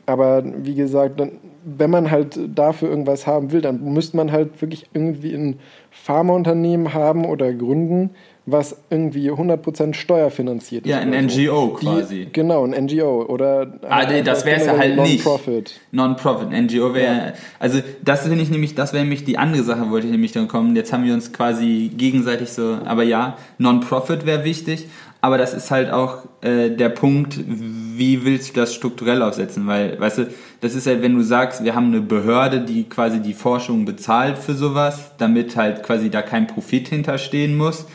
Aber 0.05 0.43
wie 0.45 0.75
gesagt, 0.75 1.21
dann, 1.21 1.31
wenn 1.63 1.89
man 1.89 2.11
halt 2.11 2.37
dafür 2.53 2.89
irgendwas 2.89 3.25
haben 3.25 3.53
will, 3.53 3.61
dann 3.61 3.81
müsste 3.93 4.17
man 4.17 4.33
halt 4.33 4.61
wirklich 4.61 4.87
irgendwie 4.93 5.33
ein 5.33 5.59
Pharmaunternehmen 5.89 6.93
haben 6.93 7.25
oder 7.25 7.53
gründen, 7.53 8.09
was 8.45 8.75
irgendwie 8.89 9.31
100% 9.31 9.93
steuerfinanziert 9.93 10.85
ist. 10.85 10.91
Ja, 10.91 10.99
ein 10.99 11.11
NGO 11.11 11.35
so. 11.35 11.67
quasi. 11.75 12.25
Die, 12.25 12.33
genau, 12.33 12.65
ein 12.65 12.85
NGO. 12.85 13.23
Oder 13.23 13.79
ah, 13.87 14.05
nee, 14.05 14.21
das 14.21 14.45
wäre 14.45 14.59
es 14.59 14.65
ja 14.65 14.77
halt 14.77 14.97
nicht. 14.97 15.23
Non-Profit. 15.23 15.79
Non-Profit, 15.91 16.49
NGO 16.51 16.93
wäre, 16.93 17.15
ja. 17.15 17.33
also 17.59 17.79
das 18.03 18.27
finde 18.27 18.41
ich 18.43 18.49
nämlich, 18.49 18.75
das 18.75 18.91
wäre 18.91 19.03
nämlich 19.03 19.23
die 19.23 19.37
andere 19.37 19.63
Sache, 19.63 19.89
wollte 19.89 20.07
ich 20.07 20.11
nämlich 20.11 20.33
dann 20.33 20.49
kommen. 20.49 20.75
Jetzt 20.75 20.91
haben 20.91 21.05
wir 21.05 21.13
uns 21.13 21.31
quasi 21.31 21.91
gegenseitig 21.95 22.49
so, 22.49 22.79
aber 22.85 23.03
ja, 23.03 23.37
Non-Profit 23.59 24.25
wäre 24.25 24.43
wichtig, 24.43 24.87
aber 25.21 25.37
das 25.37 25.53
ist 25.53 25.71
halt 25.71 25.89
auch 25.89 26.25
äh, 26.41 26.69
der 26.69 26.89
Punkt, 26.89 27.39
wie 27.47 28.25
willst 28.25 28.49
du 28.49 28.59
das 28.59 28.73
strukturell 28.73 29.21
aufsetzen? 29.21 29.67
Weil, 29.67 29.97
weißt 29.97 30.17
du, 30.17 30.27
das 30.59 30.75
ist 30.75 30.85
halt, 30.85 31.01
wenn 31.01 31.15
du 31.15 31.23
sagst, 31.23 31.63
wir 31.63 31.75
haben 31.75 31.87
eine 31.87 32.01
Behörde, 32.01 32.59
die 32.59 32.89
quasi 32.89 33.21
die 33.21 33.33
Forschung 33.33 33.85
bezahlt 33.85 34.37
für 34.37 34.53
sowas, 34.53 35.11
damit 35.17 35.55
halt 35.55 35.81
quasi 35.83 36.09
da 36.09 36.21
kein 36.21 36.47
Profit 36.47 36.89
hinterstehen 36.89 37.55
muss, 37.55 37.85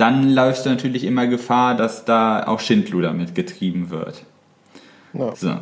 dann 0.00 0.32
läufst 0.32 0.64
du 0.64 0.70
natürlich 0.70 1.04
immer 1.04 1.26
Gefahr, 1.26 1.76
dass 1.76 2.04
da 2.04 2.46
auch 2.46 2.60
Schindluder 2.60 3.12
mitgetrieben 3.12 3.90
wird. 3.90 4.24
Ja. 5.12 5.34
So. 5.34 5.56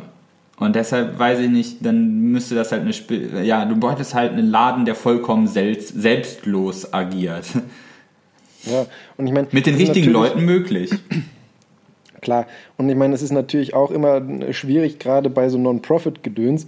Und 0.59 0.75
deshalb 0.75 1.19
weiß 1.19 1.39
ich 1.39 1.49
nicht, 1.49 1.85
dann 1.85 2.31
müsste 2.31 2.55
das 2.55 2.71
halt 2.71 2.81
eine, 2.81 2.91
Sp 2.93 3.43
ja, 3.43 3.65
du 3.65 3.75
bräuchtest 3.75 4.13
halt 4.13 4.33
einen 4.33 4.49
Laden, 4.49 4.85
der 4.85 4.95
vollkommen 4.95 5.47
selbst, 5.47 5.89
selbstlos 5.89 6.93
agiert. 6.93 7.45
Ja, 8.63 8.85
und 9.17 9.27
ich 9.27 9.33
meine. 9.33 9.47
Mit 9.51 9.65
den 9.65 9.75
richtigen 9.75 10.11
Leuten 10.11 10.43
möglich. 10.43 10.91
Klar, 12.21 12.47
und 12.77 12.89
ich 12.89 12.95
meine, 12.95 13.13
es 13.13 13.21
ist 13.21 13.31
natürlich 13.31 13.73
auch 13.75 13.91
immer 13.91 14.21
schwierig, 14.51 14.99
gerade 14.99 15.29
bei 15.29 15.47
so 15.49 15.57
Non-Profit-Gedöns, 15.57 16.67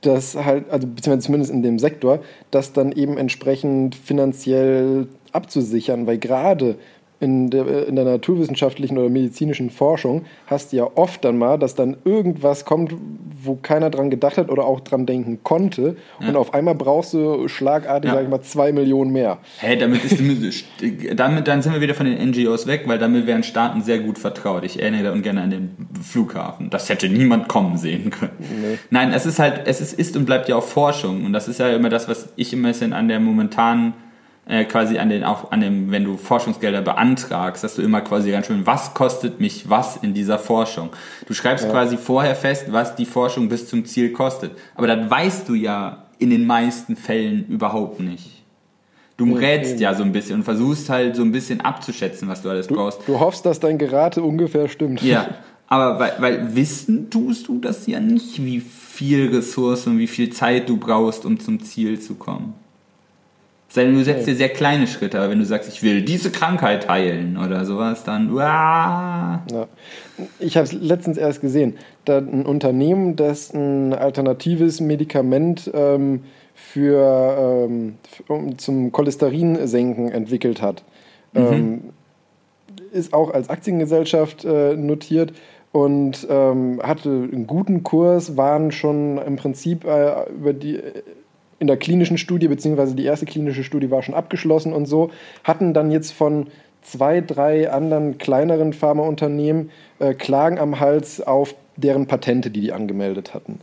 dass 0.00 0.36
halt, 0.36 0.70
also 0.70 0.86
beziehungsweise 0.86 1.26
zumindest 1.26 1.52
in 1.52 1.62
dem 1.62 1.78
Sektor, 1.78 2.20
das 2.50 2.72
dann 2.72 2.92
eben 2.92 3.18
entsprechend 3.18 3.96
finanziell 3.96 5.08
abzusichern, 5.32 6.06
weil 6.06 6.18
gerade 6.18 6.76
in 7.24 7.50
der, 7.50 7.88
in 7.88 7.96
der 7.96 8.04
naturwissenschaftlichen 8.04 8.98
oder 8.98 9.08
medizinischen 9.08 9.70
Forschung 9.70 10.26
hast 10.46 10.72
du 10.72 10.76
ja 10.76 10.88
oft 10.94 11.24
dann 11.24 11.38
mal, 11.38 11.58
dass 11.58 11.74
dann 11.74 11.96
irgendwas 12.04 12.64
kommt, 12.64 12.94
wo 13.42 13.56
keiner 13.56 13.90
dran 13.90 14.10
gedacht 14.10 14.38
hat 14.38 14.50
oder 14.50 14.64
auch 14.64 14.80
dran 14.80 15.06
denken 15.06 15.40
konnte. 15.42 15.96
Ja. 16.20 16.28
Und 16.28 16.36
auf 16.36 16.54
einmal 16.54 16.74
brauchst 16.74 17.14
du 17.14 17.48
schlagartig, 17.48 18.10
ja. 18.10 18.16
sag 18.16 18.24
ich 18.24 18.30
mal, 18.30 18.42
zwei 18.42 18.72
Millionen 18.72 19.12
mehr. 19.12 19.38
Hey, 19.58 19.78
damit, 19.78 20.04
ist, 20.04 20.64
damit 21.14 21.48
dann 21.48 21.62
sind 21.62 21.72
wir 21.72 21.80
wieder 21.80 21.94
von 21.94 22.06
den 22.06 22.30
NGOs 22.30 22.66
weg, 22.66 22.82
weil 22.86 22.98
damit 22.98 23.26
wären 23.26 23.42
Staaten 23.42 23.80
sehr 23.80 23.98
gut 23.98 24.18
vertraut. 24.18 24.62
Ich 24.62 24.80
erinnere 24.80 25.12
und 25.12 25.22
gerne 25.22 25.42
an 25.42 25.50
den 25.50 25.70
Flughafen. 26.02 26.70
Das 26.70 26.88
hätte 26.88 27.08
niemand 27.08 27.48
kommen 27.48 27.78
sehen 27.78 28.10
können. 28.10 28.32
Nee. 28.38 28.78
Nein, 28.90 29.12
es 29.12 29.26
ist 29.26 29.38
halt, 29.38 29.62
es 29.64 29.80
ist, 29.80 29.94
ist 29.94 30.16
und 30.16 30.26
bleibt 30.26 30.48
ja 30.48 30.56
auch 30.56 30.64
Forschung. 30.64 31.24
Und 31.24 31.32
das 31.32 31.48
ist 31.48 31.58
ja 31.58 31.70
immer 31.70 31.88
das, 31.88 32.08
was 32.08 32.28
ich 32.36 32.52
immer 32.52 32.74
bisschen 32.74 32.92
an 32.92 33.08
der 33.08 33.20
momentanen 33.20 33.94
äh, 34.46 34.64
quasi 34.64 34.98
an 34.98 35.08
den, 35.08 35.24
auch 35.24 35.52
an 35.52 35.60
dem, 35.60 35.90
wenn 35.90 36.04
du 36.04 36.16
Forschungsgelder 36.16 36.82
beantragst, 36.82 37.64
dass 37.64 37.74
du 37.74 37.82
immer 37.82 38.00
quasi 38.02 38.30
ganz 38.30 38.46
schön, 38.46 38.66
was 38.66 38.94
kostet 38.94 39.40
mich 39.40 39.70
was 39.70 39.96
in 39.96 40.14
dieser 40.14 40.38
Forschung? 40.38 40.90
Du 41.26 41.34
schreibst 41.34 41.64
ja. 41.64 41.70
quasi 41.70 41.96
vorher 41.96 42.36
fest, 42.36 42.66
was 42.70 42.94
die 42.94 43.06
Forschung 43.06 43.48
bis 43.48 43.68
zum 43.68 43.84
Ziel 43.84 44.12
kostet. 44.12 44.52
Aber 44.74 44.86
das 44.86 45.10
weißt 45.10 45.48
du 45.48 45.54
ja 45.54 46.04
in 46.18 46.30
den 46.30 46.46
meisten 46.46 46.96
Fällen 46.96 47.46
überhaupt 47.48 48.00
nicht. 48.00 48.42
Du 49.16 49.34
rätst 49.34 49.78
ja 49.78 49.94
so 49.94 50.02
ein 50.02 50.12
bisschen 50.12 50.36
und 50.36 50.42
versuchst 50.42 50.90
halt 50.90 51.14
so 51.14 51.22
ein 51.22 51.30
bisschen 51.30 51.60
abzuschätzen, 51.60 52.28
was 52.28 52.42
du 52.42 52.50
alles 52.50 52.66
du, 52.66 52.74
brauchst. 52.74 53.00
Du 53.06 53.20
hoffst, 53.20 53.46
dass 53.46 53.60
dein 53.60 53.78
Gerate 53.78 54.22
ungefähr 54.22 54.68
stimmt. 54.68 55.02
Ja, 55.02 55.28
aber 55.68 56.00
weil, 56.00 56.12
weil 56.18 56.56
wissen 56.56 57.10
tust 57.10 57.46
du 57.46 57.60
das 57.60 57.86
ja 57.86 58.00
nicht, 58.00 58.44
wie 58.44 58.60
viel 58.60 59.28
Ressourcen 59.28 59.92
und 59.92 59.98
wie 59.98 60.08
viel 60.08 60.30
Zeit 60.30 60.68
du 60.68 60.76
brauchst, 60.76 61.24
um 61.24 61.38
zum 61.38 61.62
Ziel 61.62 62.00
zu 62.00 62.16
kommen. 62.16 62.54
Sei 63.74 63.86
denn, 63.86 63.94
du 63.94 64.04
setzt 64.04 64.28
dir 64.28 64.36
sehr 64.36 64.50
kleine 64.50 64.86
Schritte, 64.86 65.18
aber 65.18 65.30
wenn 65.30 65.40
du 65.40 65.44
sagst, 65.44 65.68
ich 65.68 65.82
will 65.82 66.02
diese 66.02 66.30
Krankheit 66.30 66.88
heilen 66.88 67.36
oder 67.36 67.64
sowas, 67.64 68.04
dann. 68.04 68.30
Uah. 68.30 69.42
Ja. 69.50 69.66
Ich 70.38 70.56
habe 70.56 70.64
es 70.64 70.72
letztens 70.72 71.18
erst 71.18 71.40
gesehen. 71.40 71.74
Da 72.04 72.18
ein 72.18 72.46
Unternehmen, 72.46 73.16
das 73.16 73.52
ein 73.52 73.92
alternatives 73.92 74.80
Medikament 74.80 75.68
ähm, 75.74 76.22
für, 76.54 77.66
ähm, 77.68 77.96
um, 78.28 78.56
zum 78.58 78.92
Cholesterinsenken 78.92 80.12
entwickelt 80.12 80.62
hat. 80.62 80.84
Mhm. 81.32 81.42
Ähm, 81.42 81.80
ist 82.92 83.12
auch 83.12 83.34
als 83.34 83.48
Aktiengesellschaft 83.48 84.44
äh, 84.44 84.76
notiert 84.76 85.32
und 85.72 86.24
ähm, 86.30 86.80
hatte 86.80 87.08
einen 87.10 87.48
guten 87.48 87.82
Kurs, 87.82 88.36
waren 88.36 88.70
schon 88.70 89.18
im 89.18 89.34
Prinzip 89.34 89.84
äh, 89.84 90.30
über 90.30 90.52
die 90.52 90.78
in 91.58 91.66
der 91.66 91.76
klinischen 91.76 92.18
Studie, 92.18 92.48
beziehungsweise 92.48 92.94
die 92.94 93.04
erste 93.04 93.26
klinische 93.26 93.64
Studie 93.64 93.90
war 93.90 94.02
schon 94.02 94.14
abgeschlossen 94.14 94.72
und 94.72 94.86
so, 94.86 95.10
hatten 95.42 95.74
dann 95.74 95.90
jetzt 95.90 96.12
von 96.12 96.48
zwei, 96.82 97.20
drei 97.20 97.70
anderen 97.70 98.18
kleineren 98.18 98.72
Pharmaunternehmen 98.72 99.70
äh, 99.98 100.14
Klagen 100.14 100.58
am 100.58 100.80
Hals 100.80 101.20
auf 101.20 101.54
deren 101.76 102.06
Patente, 102.06 102.50
die 102.50 102.60
die 102.60 102.72
angemeldet 102.72 103.34
hatten 103.34 103.60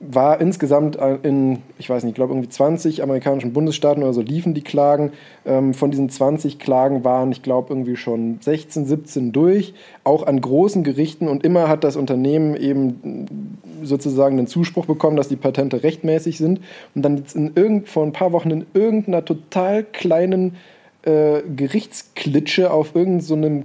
war 0.00 0.40
insgesamt 0.40 0.98
in, 1.22 1.62
ich 1.78 1.88
weiß 1.88 2.02
nicht, 2.02 2.12
ich 2.12 2.14
glaube 2.16 2.32
irgendwie 2.32 2.48
20 2.48 3.02
amerikanischen 3.02 3.52
Bundesstaaten 3.52 4.02
oder 4.02 4.12
so 4.12 4.20
liefen 4.20 4.52
die 4.52 4.62
Klagen. 4.62 5.12
Ähm, 5.46 5.72
von 5.72 5.90
diesen 5.90 6.10
20 6.10 6.58
Klagen 6.58 7.04
waren, 7.04 7.32
ich 7.32 7.42
glaube, 7.42 7.72
irgendwie 7.72 7.96
schon 7.96 8.38
16, 8.40 8.86
17 8.86 9.32
durch, 9.32 9.72
auch 10.02 10.26
an 10.26 10.40
großen 10.40 10.82
Gerichten. 10.82 11.28
Und 11.28 11.44
immer 11.44 11.68
hat 11.68 11.84
das 11.84 11.96
Unternehmen 11.96 12.56
eben 12.56 13.58
sozusagen 13.82 14.36
den 14.36 14.46
Zuspruch 14.46 14.86
bekommen, 14.86 15.16
dass 15.16 15.28
die 15.28 15.36
Patente 15.36 15.82
rechtmäßig 15.82 16.38
sind. 16.38 16.60
Und 16.94 17.02
dann 17.02 17.16
jetzt 17.16 17.36
in 17.36 17.52
irgend, 17.54 17.88
vor 17.88 18.04
ein 18.04 18.12
paar 18.12 18.32
Wochen 18.32 18.50
in 18.50 18.66
irgendeiner 18.74 19.24
total 19.24 19.84
kleinen 19.84 20.56
äh, 21.02 21.42
Gerichtsklitsche 21.54 22.72
auf 22.72 22.94
irgendeinem 22.94 23.62
so 23.62 23.64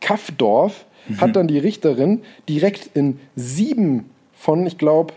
Kaffdorf 0.00 0.84
mhm. 1.08 1.20
hat 1.20 1.36
dann 1.36 1.48
die 1.48 1.58
Richterin 1.58 2.20
direkt 2.48 2.90
in 2.94 3.18
sieben 3.36 4.10
von, 4.44 4.66
ich 4.66 4.76
glaube, 4.76 5.14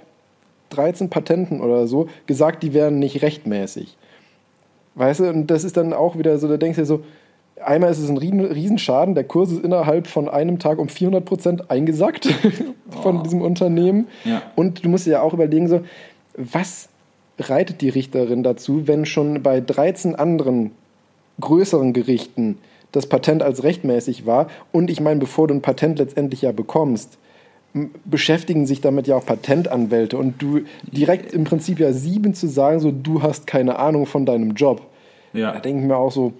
13 0.69 1.09
Patenten 1.09 1.59
oder 1.59 1.85
so 1.85 2.07
gesagt, 2.27 2.63
die 2.63 2.73
wären 2.73 2.97
nicht 2.97 3.21
rechtmäßig. 3.21 3.97
Weißt 4.95 5.19
du, 5.19 5.29
und 5.29 5.47
das 5.47 5.65
ist 5.65 5.75
dann 5.75 5.91
auch 5.91 6.17
wieder 6.17 6.37
so, 6.37 6.47
da 6.47 6.55
denkst 6.55 6.77
du 6.77 6.81
dir 6.81 6.85
so, 6.85 7.03
einmal 7.61 7.91
ist 7.91 7.99
es 7.99 8.09
ein 8.09 8.17
Riesenschaden, 8.17 9.15
der 9.15 9.25
Kurs 9.25 9.51
ist 9.51 9.65
innerhalb 9.65 10.07
von 10.07 10.29
einem 10.29 10.59
Tag 10.59 10.79
um 10.79 10.87
400 10.87 11.25
Prozent 11.25 11.69
eingesackt 11.69 12.25
von 13.03 13.19
oh. 13.19 13.23
diesem 13.23 13.41
Unternehmen. 13.41 14.07
Ja. 14.23 14.43
Und 14.55 14.85
du 14.85 14.89
musst 14.89 15.05
dir 15.05 15.11
ja 15.11 15.21
auch 15.21 15.33
überlegen, 15.33 15.67
so, 15.67 15.81
was 16.37 16.87
reitet 17.37 17.81
die 17.81 17.89
Richterin 17.89 18.43
dazu, 18.43 18.87
wenn 18.87 19.05
schon 19.05 19.43
bei 19.43 19.59
13 19.59 20.15
anderen 20.15 20.71
größeren 21.41 21.91
Gerichten 21.91 22.59
das 22.93 23.07
Patent 23.07 23.43
als 23.43 23.63
rechtmäßig 23.63 24.25
war? 24.25 24.47
Und 24.71 24.89
ich 24.89 25.01
meine, 25.01 25.19
bevor 25.19 25.49
du 25.49 25.53
ein 25.53 25.61
Patent 25.61 25.99
letztendlich 25.99 26.43
ja 26.43 26.53
bekommst, 26.53 27.17
beschäftigen 28.05 28.65
sich 28.65 28.81
damit 28.81 29.07
ja 29.07 29.15
auch 29.15 29.25
Patentanwälte 29.25 30.17
und 30.17 30.41
du 30.41 30.61
direkt 30.83 31.33
im 31.33 31.43
Prinzip 31.43 31.79
ja 31.79 31.93
sieben 31.93 32.33
zu 32.33 32.47
sagen, 32.47 32.79
so 32.79 32.91
du 32.91 33.21
hast 33.21 33.45
keine 33.47 33.77
Ahnung 33.77 34.05
von 34.05 34.25
deinem 34.25 34.53
Job. 34.53 34.81
Ja. 35.33 35.51
Da 35.51 35.59
denke 35.59 35.81
ich 35.81 35.87
mir 35.87 35.97
auch 35.97 36.11
so, 36.11 36.33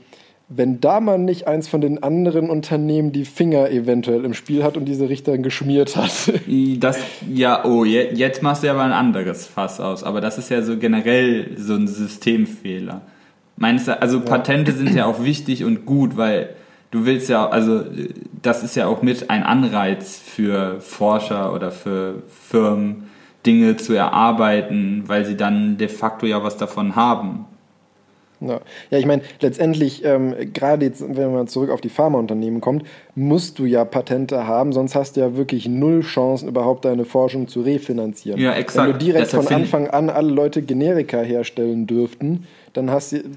wenn 0.50 0.80
da 0.80 1.02
mal 1.02 1.18
nicht 1.18 1.48
eins 1.48 1.68
von 1.68 1.82
den 1.82 2.02
anderen 2.02 2.50
Unternehmen 2.50 3.12
die 3.12 3.26
Finger 3.26 3.70
eventuell 3.70 4.24
im 4.24 4.34
Spiel 4.34 4.64
hat 4.64 4.78
und 4.78 4.86
diese 4.86 5.10
Richterin 5.10 5.44
geschmiert 5.44 5.98
hat. 5.98 6.32
Das, 6.80 7.00
ja, 7.30 7.66
oh, 7.66 7.84
jetzt 7.84 8.42
machst 8.42 8.64
du 8.64 8.68
ja 8.68 8.74
aber 8.74 8.84
ein 8.84 8.94
anderes 8.94 9.46
Fass 9.46 9.82
aus. 9.82 10.04
Aber 10.04 10.22
das 10.22 10.38
ist 10.38 10.50
ja 10.50 10.62
so 10.62 10.78
generell 10.78 11.58
so 11.58 11.74
ein 11.74 11.88
Systemfehler. 11.88 13.02
Meinst 13.58 13.88
du, 13.90 14.02
also 14.02 14.22
Patente 14.22 14.72
sind 14.72 14.96
ja 14.96 15.06
auch 15.06 15.24
wichtig 15.24 15.66
und 15.66 15.86
gut, 15.86 16.16
weil 16.16 16.52
du 16.92 17.06
willst 17.06 17.28
ja, 17.28 17.50
also 17.50 17.84
das 18.48 18.64
ist 18.64 18.76
ja 18.78 18.88
auch 18.88 19.02
mit 19.02 19.30
ein 19.30 19.44
Anreiz 19.44 20.20
für 20.20 20.80
Forscher 20.80 21.54
oder 21.54 21.70
für 21.70 22.24
Firmen, 22.50 23.10
Dinge 23.46 23.76
zu 23.76 23.94
erarbeiten, 23.94 25.04
weil 25.08 25.26
sie 25.26 25.36
dann 25.36 25.78
de 25.78 25.90
facto 25.90 26.26
ja 26.26 26.42
was 26.44 26.56
davon 26.56 26.96
haben. 26.96 27.46
Ja, 28.40 28.60
ja 28.90 28.98
ich 28.98 29.06
meine, 29.06 29.22
letztendlich, 29.42 30.04
ähm, 30.06 30.36
gerade 30.54 30.86
jetzt, 30.86 31.04
wenn 31.08 31.34
man 31.34 31.48
zurück 31.48 31.70
auf 31.70 31.82
die 31.82 31.90
Pharmaunternehmen 31.90 32.62
kommt, 32.62 32.84
musst 33.16 33.58
du 33.60 33.66
ja 33.66 33.84
Patente 33.84 34.46
haben, 34.46 34.74
sonst 34.74 34.96
hast 34.96 35.18
du 35.18 35.22
ja 35.22 35.36
wirklich 35.36 35.68
null 35.68 36.02
Chancen, 36.02 36.48
überhaupt 36.48 36.86
deine 36.86 37.06
Forschung 37.06 37.48
zu 37.48 37.62
refinanzieren. 37.62 38.40
Ja, 38.40 38.54
exakt. 38.54 38.88
Wenn 38.88 38.94
du 38.94 39.00
direkt 39.00 39.26
Deshalb 39.28 39.46
von 39.46 39.56
Anfang 39.56 39.88
an 39.88 40.10
alle 40.10 40.30
Leute 40.30 40.62
Generika 40.62 41.20
herstellen 41.20 41.88
dürften, 41.88 42.46
dann, 42.74 42.86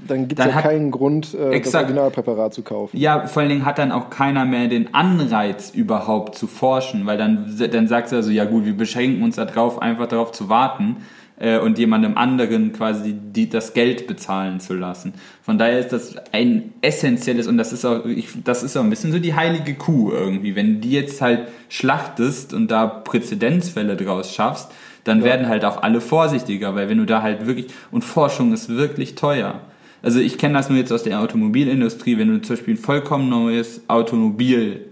dann 0.06 0.28
gibt 0.28 0.38
es 0.38 0.46
ja 0.46 0.60
keinen 0.60 0.90
Grund, 0.90 1.34
äh, 1.34 1.58
das 1.60 1.74
Originalpräparat 1.74 2.52
zu 2.52 2.62
kaufen. 2.62 2.96
Ja, 2.98 3.26
vor 3.26 3.40
allen 3.40 3.48
Dingen 3.48 3.64
hat 3.64 3.78
dann 3.78 3.90
auch 3.90 4.10
keiner 4.10 4.44
mehr 4.44 4.68
den 4.68 4.94
Anreiz, 4.94 5.70
überhaupt 5.70 6.34
zu 6.34 6.46
forschen, 6.46 7.06
weil 7.06 7.16
dann, 7.16 7.56
dann 7.72 7.88
sagst 7.88 8.12
du 8.12 8.16
also, 8.16 8.30
ja 8.30 8.44
gut, 8.44 8.66
wir 8.66 8.76
beschränken 8.76 9.22
uns 9.22 9.36
darauf, 9.36 9.80
einfach 9.80 10.08
darauf 10.08 10.32
zu 10.32 10.50
warten 10.50 10.96
äh, 11.40 11.58
und 11.58 11.78
jemandem 11.78 12.16
anderen 12.16 12.72
quasi 12.72 13.14
die, 13.14 13.48
das 13.48 13.72
Geld 13.74 14.06
bezahlen 14.06 14.60
zu 14.60 14.74
lassen. 14.74 15.14
Von 15.42 15.58
daher 15.58 15.80
ist 15.80 15.88
das 15.88 16.14
ein 16.32 16.74
essentielles 16.82 17.48
und 17.48 17.58
das 17.58 17.72
ist 17.72 17.84
auch, 17.84 18.04
ich, 18.04 18.28
das 18.44 18.62
ist 18.62 18.76
auch 18.76 18.84
ein 18.84 18.90
bisschen 18.90 19.10
so 19.10 19.18
die 19.18 19.34
heilige 19.34 19.74
Kuh 19.74 20.12
irgendwie. 20.12 20.54
Wenn 20.54 20.74
du 20.74 20.80
die 20.80 20.92
jetzt 20.92 21.20
halt 21.20 21.48
schlachtest 21.68 22.54
und 22.54 22.70
da 22.70 22.86
Präzedenzfälle 22.86 23.96
draus 23.96 24.32
schaffst, 24.32 24.70
dann 25.04 25.20
ja. 25.20 25.24
werden 25.24 25.48
halt 25.48 25.64
auch 25.64 25.82
alle 25.82 26.00
vorsichtiger, 26.00 26.74
weil 26.74 26.88
wenn 26.88 26.98
du 26.98 27.06
da 27.06 27.22
halt 27.22 27.46
wirklich, 27.46 27.68
und 27.90 28.04
Forschung 28.04 28.52
ist 28.52 28.68
wirklich 28.68 29.14
teuer. 29.14 29.60
Also 30.02 30.20
ich 30.20 30.38
kenne 30.38 30.54
das 30.54 30.68
nur 30.68 30.78
jetzt 30.78 30.92
aus 30.92 31.02
der 31.02 31.20
Automobilindustrie, 31.20 32.18
wenn 32.18 32.28
du 32.28 32.40
zum 32.40 32.56
Beispiel 32.56 32.74
ein 32.74 32.78
vollkommen 32.78 33.28
neues 33.28 33.82
Automobil, 33.88 34.89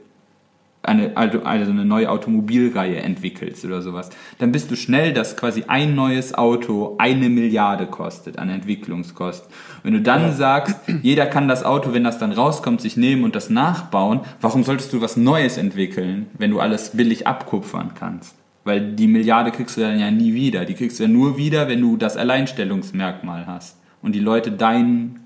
eine, 0.88 1.16
also 1.16 1.40
eine 1.44 1.84
neue 1.84 2.10
Automobilreihe 2.10 2.96
entwickelst 2.96 3.64
oder 3.64 3.82
sowas, 3.82 4.10
dann 4.38 4.50
bist 4.50 4.70
du 4.70 4.76
schnell, 4.76 5.12
dass 5.12 5.36
quasi 5.36 5.64
ein 5.68 5.94
neues 5.94 6.34
Auto 6.34 6.96
eine 6.98 7.28
Milliarde 7.28 7.86
kostet 7.86 8.38
an 8.38 8.48
Entwicklungskosten. 8.48 9.52
Wenn 9.82 9.92
du 9.92 10.00
dann 10.00 10.22
ja. 10.22 10.32
sagst, 10.32 10.76
jeder 11.02 11.26
kann 11.26 11.46
das 11.48 11.64
Auto, 11.64 11.92
wenn 11.92 12.04
das 12.04 12.18
dann 12.18 12.32
rauskommt, 12.32 12.80
sich 12.80 12.96
nehmen 12.96 13.24
und 13.24 13.36
das 13.36 13.50
nachbauen, 13.50 14.20
warum 14.40 14.64
solltest 14.64 14.92
du 14.92 15.00
was 15.00 15.16
Neues 15.16 15.58
entwickeln, 15.58 16.26
wenn 16.38 16.50
du 16.50 16.60
alles 16.60 16.90
billig 16.90 17.26
abkupfern 17.26 17.92
kannst? 17.94 18.34
Weil 18.64 18.92
die 18.92 19.06
Milliarde 19.06 19.50
kriegst 19.50 19.76
du 19.76 19.80
dann 19.80 19.98
ja 19.98 20.10
nie 20.10 20.34
wieder. 20.34 20.64
Die 20.64 20.74
kriegst 20.74 20.98
du 20.98 21.04
ja 21.04 21.08
nur 21.08 21.38
wieder, 21.38 21.68
wenn 21.68 21.80
du 21.80 21.96
das 21.96 22.16
Alleinstellungsmerkmal 22.16 23.46
hast. 23.46 23.76
Und 24.02 24.14
die 24.14 24.20
Leute 24.20 24.52
dein, 24.52 25.20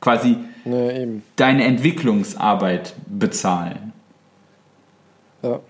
quasi 0.00 0.36
ja, 0.64 0.88
deine 1.36 1.64
Entwicklungsarbeit 1.64 2.94
bezahlen. 3.06 3.89
Ja. 5.42 5.60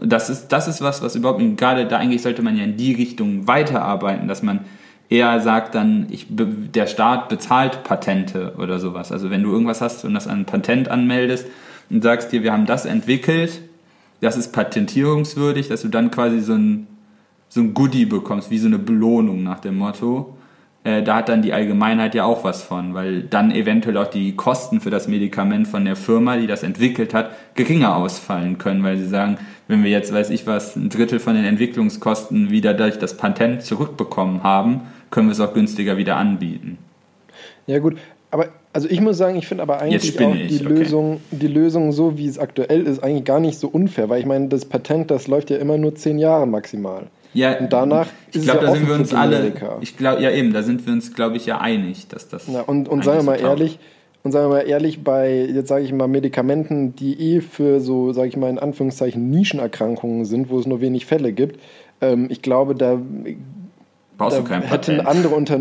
Das 0.00 0.30
ist, 0.30 0.48
das 0.48 0.68
ist 0.68 0.82
was, 0.82 1.02
was 1.02 1.16
überhaupt, 1.16 1.42
gerade 1.56 1.86
da 1.86 1.98
eigentlich 1.98 2.22
sollte 2.22 2.42
man 2.42 2.56
ja 2.56 2.64
in 2.64 2.76
die 2.76 2.92
Richtung 2.92 3.48
weiterarbeiten, 3.48 4.28
dass 4.28 4.42
man 4.42 4.60
eher 5.08 5.40
sagt 5.40 5.74
dann, 5.74 6.06
ich, 6.10 6.26
der 6.30 6.86
Staat 6.86 7.28
bezahlt 7.28 7.82
Patente 7.82 8.54
oder 8.56 8.78
sowas. 8.78 9.10
Also 9.10 9.30
wenn 9.30 9.42
du 9.42 9.50
irgendwas 9.50 9.80
hast 9.80 10.04
und 10.04 10.14
das 10.14 10.28
an 10.28 10.40
ein 10.40 10.44
Patent 10.46 10.88
anmeldest 10.88 11.46
und 11.90 12.02
sagst 12.02 12.30
dir, 12.30 12.44
wir 12.44 12.52
haben 12.52 12.66
das 12.66 12.86
entwickelt, 12.86 13.60
das 14.20 14.36
ist 14.36 14.52
patentierungswürdig, 14.52 15.68
dass 15.68 15.82
du 15.82 15.88
dann 15.88 16.10
quasi 16.10 16.40
so 16.40 16.54
ein, 16.54 16.86
so 17.48 17.60
ein 17.60 17.74
Goodie 17.74 18.06
bekommst, 18.06 18.50
wie 18.50 18.58
so 18.58 18.68
eine 18.68 18.78
Belohnung 18.78 19.42
nach 19.42 19.58
dem 19.58 19.76
Motto. 19.76 20.36
Äh, 20.82 21.02
da 21.02 21.16
hat 21.16 21.28
dann 21.28 21.42
die 21.42 21.52
Allgemeinheit 21.52 22.14
ja 22.14 22.24
auch 22.24 22.42
was 22.42 22.62
von, 22.62 22.94
weil 22.94 23.22
dann 23.22 23.50
eventuell 23.50 23.98
auch 23.98 24.06
die 24.06 24.34
Kosten 24.34 24.80
für 24.80 24.88
das 24.88 25.08
Medikament 25.08 25.68
von 25.68 25.84
der 25.84 25.94
Firma, 25.94 26.38
die 26.38 26.46
das 26.46 26.62
entwickelt 26.62 27.12
hat, 27.12 27.30
geringer 27.54 27.96
ausfallen 27.96 28.56
können, 28.56 28.82
weil 28.82 28.96
sie 28.96 29.06
sagen, 29.06 29.36
wenn 29.68 29.84
wir 29.84 29.90
jetzt, 29.90 30.12
weiß 30.12 30.30
ich 30.30 30.46
was, 30.46 30.76
ein 30.76 30.88
Drittel 30.88 31.20
von 31.20 31.34
den 31.34 31.44
Entwicklungskosten 31.44 32.50
wieder 32.50 32.72
durch 32.72 32.98
das 32.98 33.16
Patent 33.16 33.62
zurückbekommen 33.62 34.42
haben, 34.42 34.82
können 35.10 35.28
wir 35.28 35.32
es 35.32 35.40
auch 35.40 35.52
günstiger 35.52 35.98
wieder 35.98 36.16
anbieten. 36.16 36.78
Ja 37.66 37.78
gut, 37.78 37.98
aber 38.30 38.48
also 38.72 38.88
ich 38.88 39.00
muss 39.00 39.18
sagen, 39.18 39.36
ich 39.36 39.46
finde 39.46 39.62
aber 39.62 39.80
eigentlich 39.80 40.18
auch 40.18 40.32
die, 40.32 40.60
okay. 40.60 40.64
Lösung, 40.64 41.20
die 41.30 41.46
Lösung 41.46 41.92
so, 41.92 42.16
wie 42.16 42.26
es 42.26 42.38
aktuell 42.38 42.86
ist, 42.86 43.02
eigentlich 43.02 43.24
gar 43.24 43.40
nicht 43.40 43.58
so 43.58 43.68
unfair, 43.68 44.08
weil 44.08 44.20
ich 44.20 44.26
meine, 44.26 44.48
das 44.48 44.64
Patent, 44.64 45.10
das 45.10 45.26
läuft 45.26 45.50
ja 45.50 45.58
immer 45.58 45.76
nur 45.76 45.94
zehn 45.94 46.18
Jahre 46.18 46.46
maximal. 46.46 47.08
Ja, 47.32 47.58
und 47.58 47.72
danach 47.72 48.08
ich 48.32 48.42
glaube, 48.42 48.60
ja 48.60 48.66
da 48.66 48.72
sind 48.76 48.88
wir 48.88 48.94
uns 48.94 49.14
alle. 49.14 49.52
Ich 49.80 49.96
glaube, 49.96 50.22
ja 50.22 50.30
eben, 50.30 50.52
da 50.52 50.62
sind 50.62 50.84
wir 50.86 50.92
uns, 50.92 51.14
glaube 51.14 51.36
ich, 51.36 51.46
ja 51.46 51.60
einig, 51.60 52.08
dass 52.08 52.28
das. 52.28 52.46
Ja, 52.48 52.62
und, 52.62 52.88
und 52.88 53.04
sagen 53.04 53.18
wir 53.18 53.24
mal 53.24 53.38
so 53.38 53.46
ehrlich, 53.46 53.78
und 54.22 54.32
sagen 54.32 54.50
wir 54.50 54.56
mal 54.56 54.68
ehrlich, 54.68 55.02
bei, 55.02 55.46
jetzt 55.46 55.68
sage 55.68 55.84
ich 55.84 55.92
mal, 55.92 56.08
Medikamenten, 56.08 56.94
die 56.94 57.18
eh 57.34 57.40
für 57.40 57.80
so, 57.80 58.12
sage 58.12 58.28
ich 58.28 58.36
mal, 58.36 58.50
in 58.50 58.58
Anführungszeichen 58.58 59.30
Nischenerkrankungen 59.30 60.24
sind, 60.24 60.50
wo 60.50 60.58
es 60.58 60.66
nur 60.66 60.80
wenig 60.80 61.06
Fälle 61.06 61.32
gibt, 61.32 61.60
ähm, 62.00 62.26
ich 62.30 62.42
glaube, 62.42 62.74
da 62.74 63.00
Brauchst 64.20 64.36
da 64.36 64.42
du 64.42 64.46
kein 64.48 64.60
hätten 64.62 64.96
Patent. 64.98 65.06
andere 65.06 65.34
Unter 65.34 65.60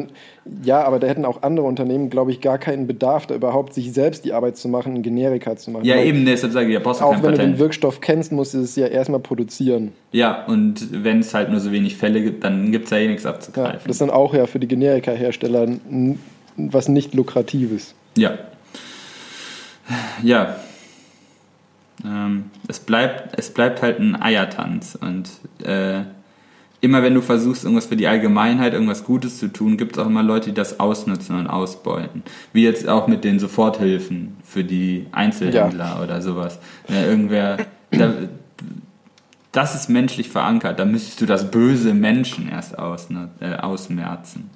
ja, 0.63 0.83
aber 0.83 0.99
da 0.99 1.07
hätten 1.07 1.25
auch 1.25 1.43
andere 1.43 1.65
Unternehmen, 1.65 2.09
glaube 2.09 2.31
ich, 2.31 2.41
gar 2.41 2.57
keinen 2.57 2.87
Bedarf, 2.87 3.25
da 3.27 3.35
überhaupt 3.35 3.73
sich 3.73 3.93
selbst 3.93 4.25
die 4.25 4.33
Arbeit 4.33 4.57
zu 4.57 4.67
machen, 4.67 4.95
ein 4.95 5.01
Generika 5.01 5.55
zu 5.55 5.71
machen. 5.71 5.85
Ja, 5.85 5.95
Weil 5.95 6.07
eben, 6.07 6.25
deshalb 6.25 6.51
sage 6.51 6.67
ich, 6.67 6.73
ja, 6.73 6.79
brauchst 6.79 7.01
du 7.01 7.05
Auch 7.05 7.11
kein 7.11 7.23
wenn 7.23 7.31
Patent. 7.31 7.47
du 7.47 7.53
den 7.53 7.59
Wirkstoff 7.59 8.01
kennst, 8.01 8.31
musst 8.31 8.53
du 8.53 8.59
es 8.59 8.75
ja 8.75 8.87
erstmal 8.87 9.19
produzieren. 9.21 9.93
Ja, 10.11 10.45
und 10.45 11.03
wenn 11.03 11.19
es 11.19 11.33
halt 11.33 11.49
nur 11.51 11.59
so 11.59 11.71
wenig 11.71 11.95
Fälle 11.95 12.21
gibt, 12.21 12.43
dann 12.43 12.71
gibt 12.71 12.85
es 12.85 12.91
ja 12.91 12.97
eh 12.97 13.07
nichts 13.07 13.25
abzugreifen. 13.25 13.73
Ja, 13.73 13.79
das 13.85 13.95
ist 13.95 14.01
dann 14.01 14.09
auch 14.09 14.33
ja 14.33 14.45
für 14.45 14.59
die 14.59 14.67
Generika-Hersteller 14.67 15.67
was 16.57 16.89
nicht 16.89 17.13
lukratives. 17.13 17.95
Ja. 18.17 18.37
Ja. 20.23 20.57
Ähm, 22.03 22.45
es, 22.67 22.79
bleibt, 22.79 23.37
es 23.37 23.51
bleibt 23.51 23.81
halt 23.81 23.99
ein 23.99 24.21
Eiertanz 24.21 24.97
und 24.99 25.29
äh, 25.65 26.01
immer 26.81 27.03
wenn 27.03 27.13
du 27.13 27.21
versuchst, 27.21 27.63
irgendwas 27.63 27.87
für 27.87 27.95
die 27.95 28.07
Allgemeinheit, 28.07 28.73
irgendwas 28.73 29.03
Gutes 29.03 29.37
zu 29.37 29.51
tun, 29.51 29.77
gibt 29.77 29.97
es 29.97 30.03
auch 30.03 30.07
immer 30.07 30.23
Leute, 30.23 30.49
die 30.49 30.55
das 30.55 30.79
ausnutzen 30.79 31.37
und 31.37 31.47
ausbeuten. 31.47 32.23
Wie 32.53 32.63
jetzt 32.63 32.87
auch 32.87 33.07
mit 33.07 33.23
den 33.23 33.39
Soforthilfen 33.39 34.37
für 34.43 34.63
die 34.63 35.07
Einzelhändler 35.11 35.95
ja. 35.97 36.03
oder 36.03 36.21
sowas. 36.21 36.59
Ja, 36.87 37.05
irgendwer, 37.05 37.57
da, 37.91 38.13
das 39.51 39.75
ist 39.75 39.89
menschlich 39.89 40.29
verankert, 40.29 40.79
da 40.79 40.85
müsstest 40.85 41.21
du 41.21 41.25
das 41.25 41.51
böse 41.51 41.93
Menschen 41.93 42.49
erst 42.49 42.77
aus, 42.79 43.09
ne, 43.09 43.29
äh, 43.41 43.55
ausmerzen. 43.55 44.49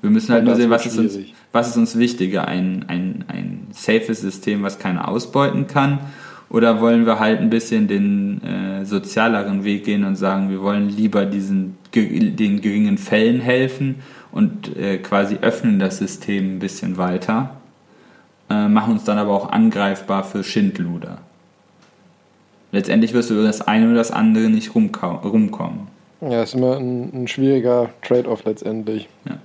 Wir 0.00 0.10
müssen 0.10 0.32
halt 0.32 0.44
nur 0.44 0.54
sehen, 0.54 0.70
was 0.70 0.86
ist, 0.86 0.98
uns, 0.98 1.18
was 1.52 1.68
ist 1.68 1.76
uns 1.76 1.98
wichtiger, 1.98 2.46
ein, 2.46 2.84
ein, 2.88 3.24
ein 3.28 3.66
safes 3.72 4.20
System, 4.20 4.62
was 4.62 4.78
keiner 4.78 5.08
ausbeuten 5.08 5.66
kann 5.66 5.98
oder 6.48 6.80
wollen 6.80 7.06
wir 7.06 7.18
halt 7.18 7.40
ein 7.40 7.50
bisschen 7.50 7.88
den 7.88 8.42
äh, 8.42 8.84
sozialeren 8.84 9.64
Weg 9.64 9.84
gehen 9.84 10.04
und 10.04 10.16
sagen, 10.16 10.50
wir 10.50 10.62
wollen 10.62 10.88
lieber 10.88 11.26
diesen 11.26 11.76
den 11.94 12.60
geringen 12.60 12.98
Fällen 12.98 13.40
helfen 13.40 13.96
und 14.32 14.76
äh, 14.76 14.98
quasi 14.98 15.38
öffnen 15.40 15.78
das 15.78 15.98
System 15.98 16.56
ein 16.56 16.58
bisschen 16.58 16.98
weiter, 16.98 17.56
äh, 18.50 18.68
machen 18.68 18.92
uns 18.92 19.04
dann 19.04 19.18
aber 19.18 19.32
auch 19.32 19.50
angreifbar 19.50 20.24
für 20.24 20.44
Schindluder. 20.44 21.18
Letztendlich 22.72 23.14
wirst 23.14 23.30
du 23.30 23.34
über 23.34 23.44
das 23.44 23.62
eine 23.62 23.86
oder 23.86 23.96
das 23.96 24.10
andere 24.10 24.50
nicht 24.50 24.74
rumkommen. 24.74 25.88
Ja, 26.20 26.42
ist 26.42 26.54
immer 26.54 26.76
ein, 26.76 27.22
ein 27.22 27.28
schwieriger 27.28 27.90
Trade-off 28.02 28.44
letztendlich. 28.44 29.08
Ja. 29.26 29.38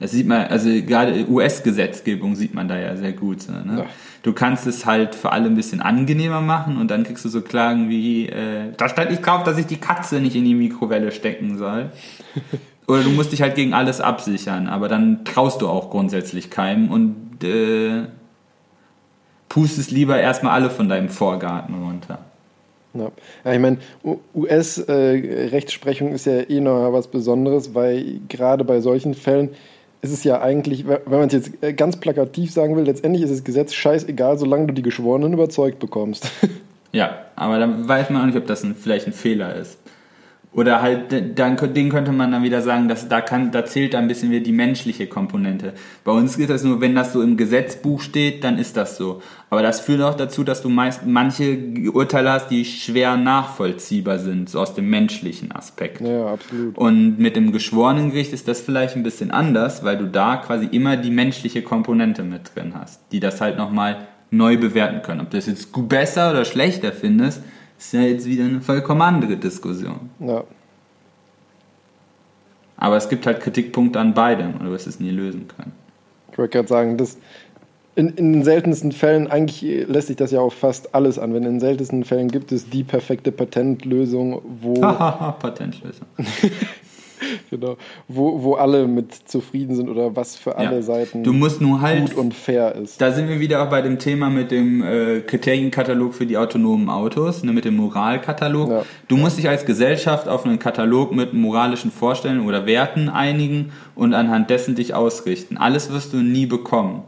Das 0.00 0.12
sieht 0.12 0.26
man, 0.26 0.46
also 0.46 0.68
gerade 0.68 1.26
US-Gesetzgebung 1.28 2.36
sieht 2.36 2.54
man 2.54 2.68
da 2.68 2.78
ja 2.78 2.96
sehr 2.96 3.12
gut. 3.12 3.48
Ne? 3.48 3.78
Ja. 3.78 3.86
Du 4.22 4.32
kannst 4.32 4.66
es 4.66 4.84
halt 4.84 5.14
für 5.14 5.32
alle 5.32 5.46
ein 5.46 5.54
bisschen 5.54 5.80
angenehmer 5.80 6.40
machen 6.40 6.76
und 6.76 6.90
dann 6.90 7.04
kriegst 7.04 7.24
du 7.24 7.28
so 7.28 7.40
Klagen 7.40 7.88
wie, 7.88 8.26
äh, 8.26 8.72
da 8.76 8.88
stand 8.88 9.10
nicht 9.10 9.24
drauf, 9.24 9.44
dass 9.44 9.58
ich 9.58 9.66
die 9.66 9.76
Katze 9.76 10.20
nicht 10.20 10.34
in 10.34 10.44
die 10.44 10.54
Mikrowelle 10.54 11.12
stecken 11.12 11.56
soll. 11.56 11.90
Oder 12.88 13.02
du 13.02 13.10
musst 13.10 13.32
dich 13.32 13.42
halt 13.42 13.54
gegen 13.54 13.74
alles 13.74 14.00
absichern, 14.00 14.66
aber 14.66 14.88
dann 14.88 15.24
traust 15.26 15.60
du 15.60 15.68
auch 15.68 15.90
grundsätzlich 15.90 16.50
keinem 16.50 16.90
und 16.90 17.44
äh, 17.44 18.06
pustest 19.48 19.90
lieber 19.90 20.18
erstmal 20.18 20.54
alle 20.54 20.70
von 20.70 20.88
deinem 20.88 21.10
Vorgarten 21.10 21.74
runter. 21.74 22.18
Ja, 22.94 23.10
ja 23.44 23.52
ich 23.52 23.60
meine, 23.60 23.78
US-Rechtsprechung 24.34 26.08
äh, 26.08 26.14
ist 26.14 26.24
ja 26.24 26.48
eh 26.48 26.60
noch 26.60 26.92
was 26.92 27.08
Besonderes, 27.08 27.74
weil 27.74 28.20
gerade 28.28 28.64
bei 28.64 28.80
solchen 28.80 29.14
Fällen 29.14 29.50
ist 30.00 30.12
es 30.12 30.24
ja 30.24 30.40
eigentlich, 30.40 30.86
wenn 30.86 31.00
man 31.06 31.26
es 31.26 31.32
jetzt 31.32 31.62
äh, 31.62 31.72
ganz 31.72 31.96
plakativ 31.96 32.52
sagen 32.52 32.76
will, 32.76 32.84
letztendlich 32.84 33.22
ist 33.22 33.32
das 33.32 33.44
Gesetz 33.44 33.74
scheißegal, 33.74 34.38
solange 34.38 34.68
du 34.68 34.74
die 34.74 34.82
Geschworenen 34.82 35.32
überzeugt 35.32 35.78
bekommst. 35.78 36.30
Ja, 36.90 37.26
aber 37.36 37.58
dann 37.58 37.86
weiß 37.86 38.08
man 38.08 38.22
auch 38.22 38.26
nicht, 38.26 38.38
ob 38.38 38.46
das 38.46 38.62
ein, 38.62 38.74
vielleicht 38.74 39.06
ein 39.06 39.12
Fehler 39.12 39.54
ist. 39.56 39.78
Oder 40.52 40.80
halt, 40.80 41.38
dann, 41.38 41.56
den 41.56 41.90
könnte 41.90 42.10
man 42.10 42.32
dann 42.32 42.42
wieder 42.42 42.62
sagen, 42.62 42.88
dass 42.88 43.06
da, 43.08 43.20
kann, 43.20 43.52
da 43.52 43.66
zählt 43.66 43.92
dann 43.92 44.04
ein 44.04 44.08
bisschen 44.08 44.30
wieder 44.30 44.42
die 44.42 44.52
menschliche 44.52 45.06
Komponente. 45.06 45.74
Bei 46.04 46.12
uns 46.12 46.38
geht 46.38 46.48
das 46.48 46.64
nur, 46.64 46.80
wenn 46.80 46.94
das 46.94 47.12
so 47.12 47.22
im 47.22 47.36
Gesetzbuch 47.36 48.00
steht, 48.00 48.44
dann 48.44 48.58
ist 48.58 48.76
das 48.76 48.96
so. 48.96 49.20
Aber 49.50 49.62
das 49.62 49.80
führt 49.80 50.00
auch 50.00 50.14
dazu, 50.14 50.44
dass 50.44 50.62
du 50.62 50.70
meist 50.70 51.06
manche 51.06 51.58
Urteile 51.92 52.32
hast, 52.32 52.48
die 52.48 52.64
schwer 52.64 53.16
nachvollziehbar 53.16 54.18
sind, 54.18 54.48
so 54.48 54.60
aus 54.60 54.74
dem 54.74 54.88
menschlichen 54.88 55.52
Aspekt. 55.52 56.00
Ja, 56.00 56.32
absolut. 56.32 56.78
Und 56.78 57.18
mit 57.18 57.36
dem 57.36 57.52
Geschworenengericht 57.52 58.32
ist 58.32 58.48
das 58.48 58.62
vielleicht 58.62 58.96
ein 58.96 59.02
bisschen 59.02 59.30
anders, 59.30 59.84
weil 59.84 59.98
du 59.98 60.06
da 60.06 60.36
quasi 60.36 60.66
immer 60.66 60.96
die 60.96 61.10
menschliche 61.10 61.62
Komponente 61.62 62.22
mit 62.22 62.54
drin 62.54 62.72
hast, 62.74 63.00
die 63.12 63.20
das 63.20 63.42
halt 63.42 63.58
nochmal 63.58 64.08
neu 64.30 64.56
bewerten 64.56 65.02
können. 65.02 65.20
Ob 65.20 65.30
du 65.30 65.36
das 65.36 65.46
jetzt 65.46 65.68
besser 65.88 66.30
oder 66.30 66.44
schlechter 66.44 66.92
findest, 66.92 67.42
ist 67.78 67.92
ja 67.92 68.00
jetzt 68.00 68.26
wieder 68.26 68.44
eine 68.44 68.60
vollkommen 68.60 69.02
andere 69.02 69.36
Diskussion. 69.36 70.10
Ja. 70.20 70.44
Aber 72.76 72.96
es 72.96 73.08
gibt 73.08 73.26
halt 73.26 73.40
Kritikpunkte 73.40 73.98
an 73.98 74.14
beidem 74.14 74.58
du 74.58 74.70
wirst 74.70 74.86
es 74.86 75.00
nie 75.00 75.10
lösen 75.10 75.48
können. 75.48 75.72
Ich 76.30 76.38
wollte 76.38 76.58
gerade 76.58 76.68
sagen, 76.68 76.96
das 76.96 77.18
in, 77.96 78.10
in 78.10 78.32
den 78.32 78.44
seltensten 78.44 78.92
Fällen, 78.92 79.26
eigentlich 79.26 79.88
lässt 79.88 80.06
sich 80.06 80.16
das 80.16 80.30
ja 80.30 80.38
auf 80.38 80.54
fast 80.54 80.94
alles 80.94 81.18
anwenden. 81.18 81.48
In 81.48 81.54
den 81.54 81.60
seltensten 81.60 82.04
Fällen 82.04 82.28
gibt 82.28 82.52
es 82.52 82.70
die 82.70 82.84
perfekte 82.84 83.32
Patentlösung, 83.32 84.40
wo. 84.60 84.74
Patentlösung. 84.80 86.06
genau. 87.50 87.76
Wo, 88.06 88.42
wo 88.42 88.54
alle 88.54 88.86
mit 88.86 89.12
zufrieden 89.12 89.74
sind 89.74 89.88
oder 89.88 90.14
was 90.16 90.36
für 90.36 90.56
alle 90.56 90.76
ja. 90.76 90.82
Seiten 90.82 91.24
du 91.24 91.32
musst 91.32 91.60
nur 91.60 91.80
halt, 91.80 92.10
gut 92.10 92.16
und 92.16 92.34
fair 92.34 92.74
ist. 92.74 93.00
Da 93.00 93.12
sind 93.12 93.28
wir 93.28 93.40
wieder 93.40 93.62
auch 93.62 93.70
bei 93.70 93.82
dem 93.82 93.98
Thema 93.98 94.30
mit 94.30 94.50
dem 94.50 94.82
äh, 94.82 95.20
Kriterienkatalog 95.20 96.14
für 96.14 96.26
die 96.26 96.36
autonomen 96.36 96.88
Autos, 96.88 97.42
ne, 97.42 97.52
mit 97.52 97.64
dem 97.64 97.76
Moralkatalog. 97.76 98.70
Ja. 98.70 98.84
Du 99.08 99.16
musst 99.16 99.38
dich 99.38 99.48
als 99.48 99.64
Gesellschaft 99.64 100.28
auf 100.28 100.44
einen 100.44 100.58
Katalog 100.58 101.12
mit 101.12 101.34
moralischen 101.34 101.90
Vorstellungen 101.90 102.46
oder 102.46 102.66
Werten 102.66 103.08
einigen 103.08 103.72
und 103.94 104.14
anhand 104.14 104.50
dessen 104.50 104.74
dich 104.74 104.94
ausrichten. 104.94 105.56
Alles 105.56 105.90
wirst 105.92 106.12
du 106.12 106.18
nie 106.18 106.46
bekommen. 106.46 107.02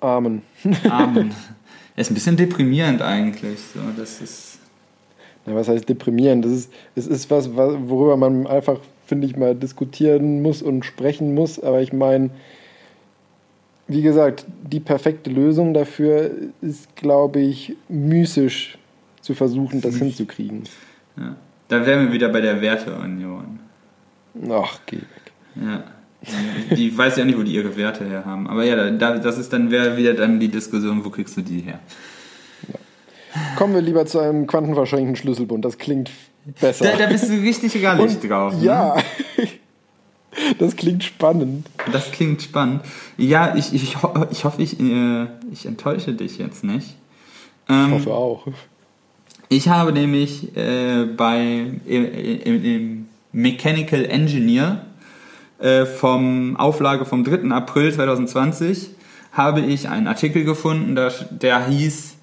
Amen. 0.00 0.42
Amen. 0.88 1.34
ist 1.96 2.10
ein 2.10 2.14
bisschen 2.14 2.36
deprimierend 2.36 3.02
eigentlich. 3.02 3.58
So, 3.74 3.80
das 3.96 4.20
ist 4.20 4.47
ja, 5.48 5.54
was 5.54 5.68
heißt 5.68 5.88
deprimierend? 5.88 6.44
Das 6.44 6.52
ist, 6.52 6.72
es 6.94 7.06
ist 7.06 7.30
was, 7.30 7.54
worüber 7.54 8.16
man 8.16 8.46
einfach, 8.46 8.78
finde 9.06 9.26
ich, 9.26 9.36
mal 9.36 9.54
diskutieren 9.54 10.42
muss 10.42 10.62
und 10.62 10.84
sprechen 10.84 11.34
muss. 11.34 11.58
Aber 11.60 11.80
ich 11.80 11.92
meine, 11.92 12.30
wie 13.86 14.02
gesagt, 14.02 14.46
die 14.70 14.80
perfekte 14.80 15.30
Lösung 15.30 15.74
dafür 15.74 16.30
ist, 16.60 16.94
glaube 16.96 17.40
ich, 17.40 17.74
mystisch 17.88 18.78
zu 19.20 19.34
versuchen, 19.34 19.80
das 19.80 19.96
hinzukriegen. 19.96 20.64
Ja. 21.16 21.36
Da 21.68 21.84
wären 21.84 22.06
wir 22.06 22.12
wieder 22.12 22.28
bei 22.28 22.40
der 22.40 22.60
Werteunion. 22.60 23.60
Ach, 24.50 24.78
geh 24.86 24.96
weg. 24.96 25.32
Ja. 25.56 25.84
Die 26.74 26.96
weiß 26.96 27.16
ja 27.16 27.24
nicht, 27.24 27.38
wo 27.38 27.42
die 27.42 27.54
ihre 27.54 27.76
Werte 27.76 28.04
her 28.04 28.24
haben. 28.24 28.48
Aber 28.48 28.64
ja, 28.64 28.90
das 28.90 29.38
ist 29.38 29.52
dann 29.52 29.70
wäre 29.70 29.96
wieder 29.96 30.14
dann 30.14 30.40
die 30.40 30.48
Diskussion, 30.48 31.04
wo 31.04 31.10
kriegst 31.10 31.36
du 31.36 31.42
die 31.42 31.60
her? 31.60 31.78
Kommen 33.56 33.74
wir 33.74 33.82
lieber 33.82 34.06
zu 34.06 34.18
einem 34.18 34.46
quantenverschenkten 34.46 35.16
Schlüsselbund. 35.16 35.64
Das 35.64 35.78
klingt 35.78 36.10
besser. 36.60 36.84
Da, 36.84 36.96
da 36.96 37.06
bist 37.06 37.28
du 37.28 37.34
richtig 37.34 37.80
ehrlich 37.82 38.18
drauf. 38.20 38.54
Ne? 38.54 38.64
Ja. 38.64 38.96
Das 40.58 40.76
klingt 40.76 41.02
spannend. 41.02 41.66
Das 41.90 42.12
klingt 42.12 42.42
spannend. 42.42 42.82
Ja, 43.16 43.56
ich, 43.56 43.74
ich, 43.74 43.96
ich 44.30 44.44
hoffe, 44.44 44.62
ich, 44.62 44.78
äh, 44.78 45.26
ich 45.50 45.66
enttäusche 45.66 46.12
dich 46.12 46.38
jetzt 46.38 46.62
nicht. 46.62 46.96
Ähm, 47.68 47.86
ich 47.86 47.92
hoffe 47.94 48.14
auch. 48.14 48.46
Ich 49.48 49.68
habe 49.68 49.92
nämlich 49.92 50.56
äh, 50.56 51.04
bei 51.04 51.72
im, 51.86 52.64
im 52.64 53.08
Mechanical 53.32 54.04
Engineer 54.04 54.84
äh, 55.58 55.86
vom 55.86 56.56
Auflage 56.56 57.04
vom 57.04 57.24
3. 57.24 57.50
April 57.50 57.92
2020 57.92 58.90
habe 59.32 59.60
ich 59.60 59.88
einen 59.88 60.06
Artikel 60.06 60.44
gefunden, 60.44 60.94
der, 60.94 61.12
der 61.30 61.66
hieß 61.66 62.17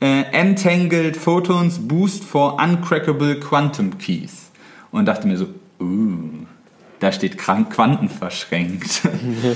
äh, 0.00 0.22
Entangled 0.32 1.16
Photons 1.16 1.78
Boost 1.78 2.24
for 2.24 2.58
Uncrackable 2.60 3.38
Quantum 3.38 3.98
Keys. 3.98 4.50
Und 4.90 5.06
dachte 5.06 5.28
mir 5.28 5.36
so, 5.36 5.46
uh, 5.80 6.46
da 6.98 7.12
steht 7.12 7.38
Quanten 7.38 8.08
verschränkt. 8.08 9.02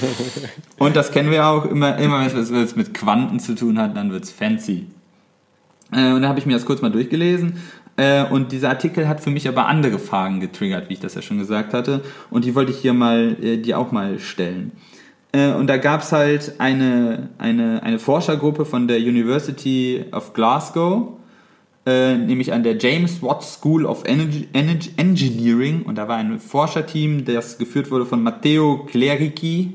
und 0.79 0.97
das 0.97 1.11
kennen 1.11 1.31
wir 1.31 1.47
auch 1.47 1.65
immer, 1.67 1.99
immer 1.99 2.21
wenn 2.21 2.63
es 2.63 2.77
mit 2.77 2.95
Quanten 2.95 3.41
zu 3.41 3.55
tun 3.55 3.79
hat, 3.79 3.97
dann 3.97 4.11
wird 4.11 4.25
es 4.25 4.31
fancy. 4.31 4.87
Äh, 5.93 6.13
und 6.13 6.23
da 6.23 6.29
habe 6.29 6.39
ich 6.39 6.47
mir 6.47 6.55
das 6.55 6.65
kurz 6.65 6.83
mal 6.83 6.91
durchgelesen. 6.91 7.59
Äh, 7.97 8.25
und 8.25 8.53
dieser 8.53 8.71
Artikel 8.71 9.09
hat 9.09 9.21
für 9.21 9.31
mich 9.31 9.47
aber 9.47 9.67
andere 9.67 9.99
Fragen 9.99 10.41
getriggert, 10.41 10.89
wie 10.89 10.95
ich 10.95 11.01
das 11.01 11.15
ja 11.15 11.23
schon 11.23 11.39
gesagt 11.39 11.75
hatte. 11.75 12.03
Und 12.31 12.45
die 12.45 12.55
wollte 12.55 12.73
ich 12.73 12.79
hier 12.79 12.95
mal, 12.95 13.37
äh, 13.43 13.57
die 13.59 13.75
auch 13.75 13.93
mal 13.93 14.19
stellen. 14.19 14.73
Äh, 15.35 15.53
und 15.53 15.67
da 15.67 15.77
gab 15.79 16.03
es 16.03 16.13
halt 16.13 16.55
eine, 16.59 17.31
eine, 17.39 17.83
eine 17.83 17.99
Forschergruppe 17.99 18.65
von 18.65 18.87
der 18.87 18.99
University 18.99 20.05
of 20.13 20.33
Glasgow, 20.33 21.09
äh, 21.87 22.17
nämlich 22.17 22.53
an 22.53 22.63
der 22.63 22.79
James 22.79 23.21
Watt 23.21 23.43
School 23.43 23.85
of 23.85 24.05
Energy, 24.07 24.49
Energy, 24.55 24.91
Engineering. 24.97 25.83
Und 25.83 25.97
da 25.97 26.07
war 26.07 26.17
ein 26.17 26.39
Forscherteam, 26.39 27.25
das 27.25 27.59
geführt 27.59 27.91
wurde 27.91 28.07
von 28.07 28.23
Matteo 28.23 28.87
Clerici. 28.87 29.73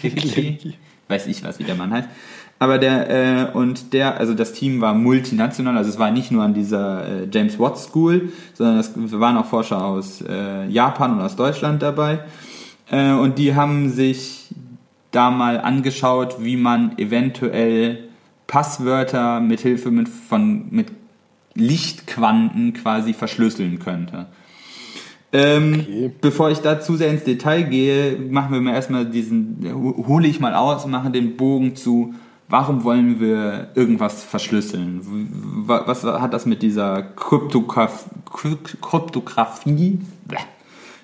Clerici. 0.00 0.74
Weiß 1.08 1.26
ich 1.26 1.42
was, 1.42 1.58
wie 1.58 1.64
der 1.64 1.74
Mann 1.74 1.90
heißt. 1.90 2.08
Aber 2.58 2.78
der, 2.78 3.50
äh, 3.50 3.56
und 3.56 3.92
der, 3.92 4.18
also 4.18 4.34
das 4.34 4.52
Team 4.52 4.80
war 4.82 4.94
multinational, 4.94 5.76
also 5.76 5.90
es 5.90 5.98
war 5.98 6.12
nicht 6.12 6.30
nur 6.30 6.44
an 6.44 6.54
dieser 6.54 7.08
äh, 7.08 7.28
James 7.32 7.58
Watt 7.58 7.76
School, 7.78 8.30
sondern 8.52 8.78
es 8.78 8.92
waren 8.94 9.36
auch 9.36 9.46
Forscher 9.46 9.84
aus 9.84 10.22
äh, 10.22 10.68
Japan 10.68 11.14
und 11.14 11.22
aus 11.22 11.34
Deutschland 11.34 11.82
dabei. 11.82 12.20
Äh, 12.90 13.12
und 13.12 13.38
die 13.38 13.54
haben 13.56 13.90
sich 13.90 14.50
da 15.12 15.30
mal 15.30 15.60
angeschaut, 15.60 16.36
wie 16.40 16.56
man 16.56 16.98
eventuell 16.98 18.08
Passwörter 18.46 19.40
mit 19.40 19.60
Hilfe 19.60 19.90
mit, 19.90 20.08
von, 20.08 20.66
mit 20.70 20.88
Lichtquanten 21.54 22.72
quasi 22.72 23.12
verschlüsseln 23.14 23.78
könnte. 23.78 24.26
Ähm, 25.32 25.80
okay. 25.80 26.10
Bevor 26.20 26.50
ich 26.50 26.58
da 26.58 26.80
zu 26.80 26.96
sehr 26.96 27.08
ins 27.08 27.24
Detail 27.24 27.62
gehe, 27.62 28.18
machen 28.18 28.52
wir 28.52 28.60
mal 28.60 28.74
erstmal 28.74 29.06
diesen, 29.06 29.66
hole 30.06 30.28
ich 30.28 30.40
mal 30.40 30.54
aus, 30.54 30.86
mache 30.86 31.10
den 31.10 31.36
Bogen 31.36 31.74
zu, 31.74 32.14
warum 32.48 32.84
wollen 32.84 33.18
wir 33.18 33.70
irgendwas 33.74 34.22
verschlüsseln? 34.22 35.00
Was 35.66 36.04
hat 36.04 36.34
das 36.34 36.44
mit 36.44 36.62
dieser 36.62 37.02
Kryptograf 37.02 38.10
Kryptographie 38.30 39.98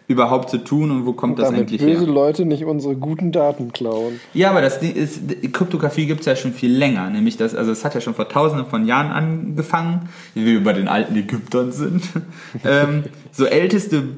überhaupt 0.08 0.48
zu 0.48 0.58
tun 0.58 0.90
und 0.90 1.06
wo 1.06 1.12
kommt 1.12 1.38
und 1.38 1.44
das 1.44 1.52
eigentlich 1.52 1.80
böse 1.80 1.90
her? 1.90 2.00
böse 2.00 2.10
Leute 2.10 2.44
nicht 2.46 2.64
unsere 2.64 2.96
guten 2.96 3.30
Daten 3.30 3.72
klauen. 3.72 4.18
Ja, 4.32 4.50
aber 4.50 4.62
das 4.62 4.82
ist, 4.82 5.52
Kryptographie 5.52 6.06
gibt 6.06 6.20
es 6.20 6.26
ja 6.26 6.34
schon 6.34 6.54
viel 6.54 6.72
länger. 6.72 7.10
Nämlich 7.10 7.36
das, 7.36 7.54
also 7.54 7.70
es 7.70 7.84
hat 7.84 7.94
ja 7.94 8.00
schon 8.00 8.14
vor 8.14 8.28
tausenden 8.28 8.66
von 8.66 8.86
Jahren 8.86 9.12
angefangen, 9.12 10.08
wie 10.34 10.46
wir 10.46 10.64
bei 10.64 10.72
den 10.72 10.88
alten 10.88 11.14
Ägyptern 11.14 11.72
sind. 11.72 12.04
ähm, 12.64 13.04
so 13.32 13.44
älteste 13.44 14.16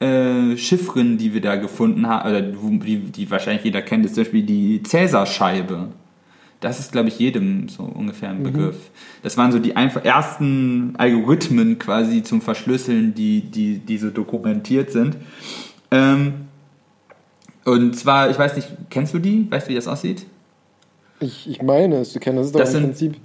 äh, 0.00 0.56
Chiffren, 0.56 1.18
die 1.18 1.34
wir 1.34 1.42
da 1.42 1.56
gefunden 1.56 2.06
haben, 2.06 2.30
oder 2.30 2.40
die, 2.40 2.98
die 2.98 3.30
wahrscheinlich 3.30 3.64
jeder 3.64 3.82
kennt, 3.82 4.06
ist 4.06 4.14
zum 4.14 4.24
Beispiel 4.24 4.44
die 4.44 4.82
Cäsarscheibe. 4.82 5.88
Das 6.60 6.80
ist, 6.80 6.90
glaube 6.90 7.08
ich, 7.08 7.18
jedem 7.18 7.68
so 7.68 7.84
ungefähr 7.84 8.30
ein 8.30 8.40
mhm. 8.40 8.44
Begriff. 8.44 8.76
Mhm. 8.76 9.22
Das 9.22 9.36
waren 9.36 9.52
so 9.52 9.58
die 9.58 9.76
einfach 9.76 10.04
ersten 10.04 10.94
Algorithmen 10.96 11.78
quasi 11.78 12.22
zum 12.22 12.40
Verschlüsseln, 12.40 13.14
die, 13.14 13.42
die, 13.42 13.78
die 13.78 13.98
so 13.98 14.10
dokumentiert 14.10 14.90
sind. 14.90 15.16
Ähm, 15.90 16.48
und 17.64 17.96
zwar, 17.96 18.30
ich 18.30 18.38
weiß 18.38 18.56
nicht, 18.56 18.68
kennst 18.90 19.14
du 19.14 19.18
die? 19.18 19.46
Weißt 19.50 19.66
du, 19.66 19.70
wie 19.70 19.74
das 19.74 19.86
aussieht? 19.86 20.26
Ich, 21.20 21.48
ich 21.48 21.62
meine 21.62 21.96
es 21.96 22.12
zu 22.12 22.20
kennen. 22.20 22.38
Das 22.38 22.46
ist 22.46 22.54
doch 22.54 22.60
das 22.60 22.74
im 22.74 22.84
Prinzip 22.84 23.16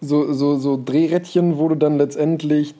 so, 0.00 0.32
so, 0.32 0.56
so 0.56 0.80
Drehrädchen, 0.82 1.58
wo 1.58 1.68
du 1.68 1.74
dann 1.74 1.98
letztendlich 1.98 2.74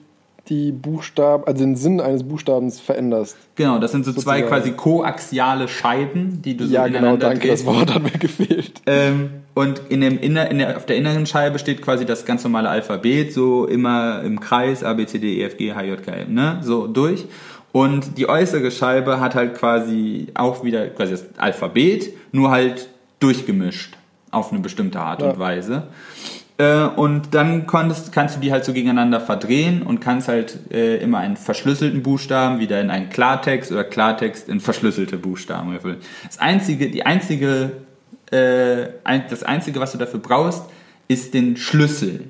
die 0.49 0.71
Buchstaben, 0.71 1.43
also 1.45 1.63
den 1.63 1.75
Sinn 1.75 2.01
eines 2.01 2.23
Buchstabens 2.23 2.79
veränderst. 2.79 3.37
Genau, 3.55 3.77
das 3.79 3.91
sind 3.91 4.05
so 4.05 4.11
zwei 4.13 4.41
quasi 4.41 4.71
koaxiale 4.71 5.67
Scheiben, 5.67 6.41
die 6.41 6.57
du 6.57 6.65
so 6.65 6.73
Ja, 6.73 6.87
genau, 6.87 6.97
ineinander 6.99 7.29
danke, 7.29 7.47
drehst. 7.47 7.65
das 7.67 7.73
Wort 7.73 7.93
hat 7.93 8.03
mir 8.03 8.09
gefehlt. 8.11 8.81
Ähm, 8.85 9.29
und 9.53 9.81
in 9.89 10.01
dem 10.01 10.17
inner, 10.19 10.49
in 10.49 10.57
der, 10.57 10.77
auf 10.77 10.85
der 10.85 10.95
inneren 10.97 11.25
Scheibe 11.25 11.59
steht 11.59 11.81
quasi 11.81 12.05
das 12.05 12.25
ganz 12.25 12.43
normale 12.43 12.69
Alphabet, 12.69 13.33
so 13.33 13.65
immer 13.65 14.21
im 14.23 14.39
Kreis, 14.39 14.83
A, 14.83 14.93
B, 14.93 15.05
C, 15.05 15.19
D, 15.19 15.39
E, 15.39 15.43
F, 15.43 15.57
G, 15.57 15.73
H, 15.73 15.83
J, 15.83 16.01
K, 16.03 16.11
L, 16.11 16.27
ne? 16.27 16.59
So 16.63 16.87
durch. 16.87 17.25
Und 17.71 18.17
die 18.17 18.27
äußere 18.27 18.71
Scheibe 18.71 19.19
hat 19.21 19.35
halt 19.35 19.53
quasi 19.55 20.27
auch 20.33 20.63
wieder 20.63 20.87
quasi 20.87 21.11
das 21.11 21.25
Alphabet, 21.37 22.09
nur 22.33 22.51
halt 22.51 22.89
durchgemischt 23.21 23.95
auf 24.31 24.51
eine 24.51 24.59
bestimmte 24.61 24.99
Art 24.99 25.21
Ja. 25.21 25.29
und 25.31 25.39
Weise. 25.39 25.83
Äh, 26.61 26.85
und 26.95 27.33
dann 27.33 27.65
konntest, 27.65 28.11
kannst 28.11 28.35
du 28.35 28.39
die 28.39 28.51
halt 28.51 28.65
so 28.65 28.73
gegeneinander 28.73 29.19
verdrehen 29.19 29.81
und 29.81 29.99
kannst 29.99 30.27
halt 30.27 30.71
äh, 30.71 30.97
immer 30.97 31.17
einen 31.17 31.35
verschlüsselten 31.35 32.03
Buchstaben 32.03 32.59
wieder 32.59 32.79
in 32.79 32.91
einen 32.91 33.09
Klartext 33.09 33.71
oder 33.71 33.83
Klartext 33.83 34.47
in 34.47 34.59
verschlüsselte 34.59 35.17
Buchstaben 35.17 35.73
erfüllen. 35.73 35.97
Das 36.23 36.37
einzige, 36.37 36.91
die 36.91 37.03
einzige, 37.03 37.71
äh, 38.29 38.89
ein, 39.03 39.23
das 39.27 39.41
einzige, 39.41 39.79
was 39.79 39.93
du 39.93 39.97
dafür 39.97 40.19
brauchst, 40.19 40.65
ist 41.07 41.33
den 41.33 41.57
Schlüssel. 41.57 42.25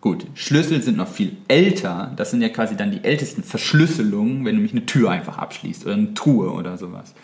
Gut, 0.00 0.26
Schlüssel 0.34 0.80
sind 0.80 0.96
noch 0.96 1.08
viel 1.08 1.36
älter. 1.46 2.12
Das 2.16 2.30
sind 2.30 2.40
ja 2.40 2.48
quasi 2.48 2.76
dann 2.76 2.90
die 2.90 3.04
ältesten 3.04 3.42
Verschlüsselungen, 3.42 4.38
wenn 4.46 4.54
du 4.54 4.62
nämlich 4.62 4.72
eine 4.72 4.86
Tür 4.86 5.10
einfach 5.10 5.36
abschließt 5.36 5.84
oder 5.84 5.96
eine 5.96 6.14
Truhe 6.14 6.50
oder 6.50 6.78
sowas. 6.78 7.14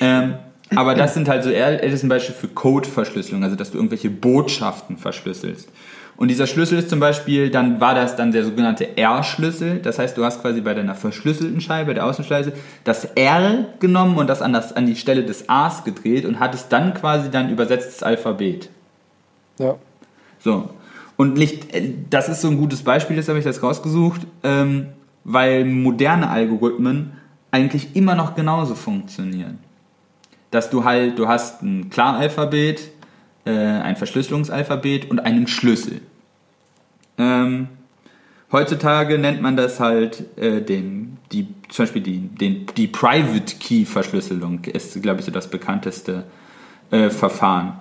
Ähm, 0.00 0.34
aber 0.76 0.94
das 0.94 1.14
sind 1.14 1.28
halt 1.28 1.44
so 1.44 1.50
ältesten 1.50 2.08
Beispiele 2.08 2.38
für 2.38 2.48
Code-Verschlüsselung, 2.48 3.42
also 3.44 3.56
dass 3.56 3.70
du 3.70 3.78
irgendwelche 3.78 4.10
Botschaften 4.10 4.96
verschlüsselst. 4.96 5.68
Und 6.16 6.28
dieser 6.28 6.46
Schlüssel 6.46 6.78
ist 6.78 6.90
zum 6.90 7.00
Beispiel, 7.00 7.50
dann 7.50 7.80
war 7.80 7.94
das 7.94 8.16
dann 8.16 8.32
der 8.32 8.44
sogenannte 8.44 8.96
R-Schlüssel. 8.96 9.78
Das 9.78 9.98
heißt, 9.98 10.16
du 10.16 10.24
hast 10.24 10.42
quasi 10.42 10.60
bei 10.60 10.74
deiner 10.74 10.94
verschlüsselten 10.94 11.60
Scheibe, 11.60 11.94
der 11.94 12.06
Außenschleuse, 12.06 12.52
das 12.84 13.04
R 13.16 13.64
genommen 13.80 14.18
und 14.18 14.28
das 14.28 14.42
an, 14.42 14.52
das 14.52 14.72
an 14.74 14.86
die 14.86 14.96
Stelle 14.96 15.24
des 15.24 15.48
A's 15.48 15.84
gedreht 15.84 16.24
und 16.24 16.38
hattest 16.38 16.72
dann 16.72 16.94
quasi 16.94 17.30
dann 17.30 17.50
übersetztes 17.50 18.02
Alphabet. 18.02 18.68
ja. 19.58 19.76
So. 20.38 20.70
Und 21.16 21.34
nicht, 21.34 21.74
äh, 21.74 21.92
das 22.10 22.28
ist 22.28 22.40
so 22.40 22.48
ein 22.48 22.58
gutes 22.58 22.82
Beispiel, 22.82 23.16
das 23.16 23.28
habe 23.28 23.38
ich 23.38 23.44
jetzt 23.44 23.62
rausgesucht, 23.62 24.22
ähm, 24.42 24.88
weil 25.24 25.64
moderne 25.64 26.28
Algorithmen 26.28 27.12
eigentlich 27.50 27.94
immer 27.94 28.14
noch 28.14 28.34
genauso 28.34 28.74
funktionieren. 28.74 29.58
Dass 30.52 30.70
du 30.70 30.84
halt, 30.84 31.18
du 31.18 31.26
hast 31.26 31.62
ein 31.62 31.90
Klaralphabet, 31.90 32.92
äh, 33.44 33.50
ein 33.50 33.96
Verschlüsselungsalphabet 33.96 35.10
und 35.10 35.18
einen 35.18 35.48
Schlüssel. 35.48 36.00
Ähm, 37.18 37.66
heutzutage 38.52 39.18
nennt 39.18 39.42
man 39.42 39.56
das 39.56 39.80
halt 39.80 40.24
äh, 40.38 40.60
den, 40.60 41.18
die, 41.32 41.48
zum 41.68 41.84
Beispiel 41.84 42.02
die, 42.02 42.18
den, 42.18 42.66
die 42.76 42.86
Private 42.86 43.56
Key 43.58 43.84
Verschlüsselung 43.84 44.64
ist, 44.64 45.02
glaube 45.02 45.20
ich, 45.20 45.26
so 45.26 45.32
das 45.32 45.50
bekannteste 45.50 46.24
äh, 46.90 47.10
Verfahren. 47.10 47.80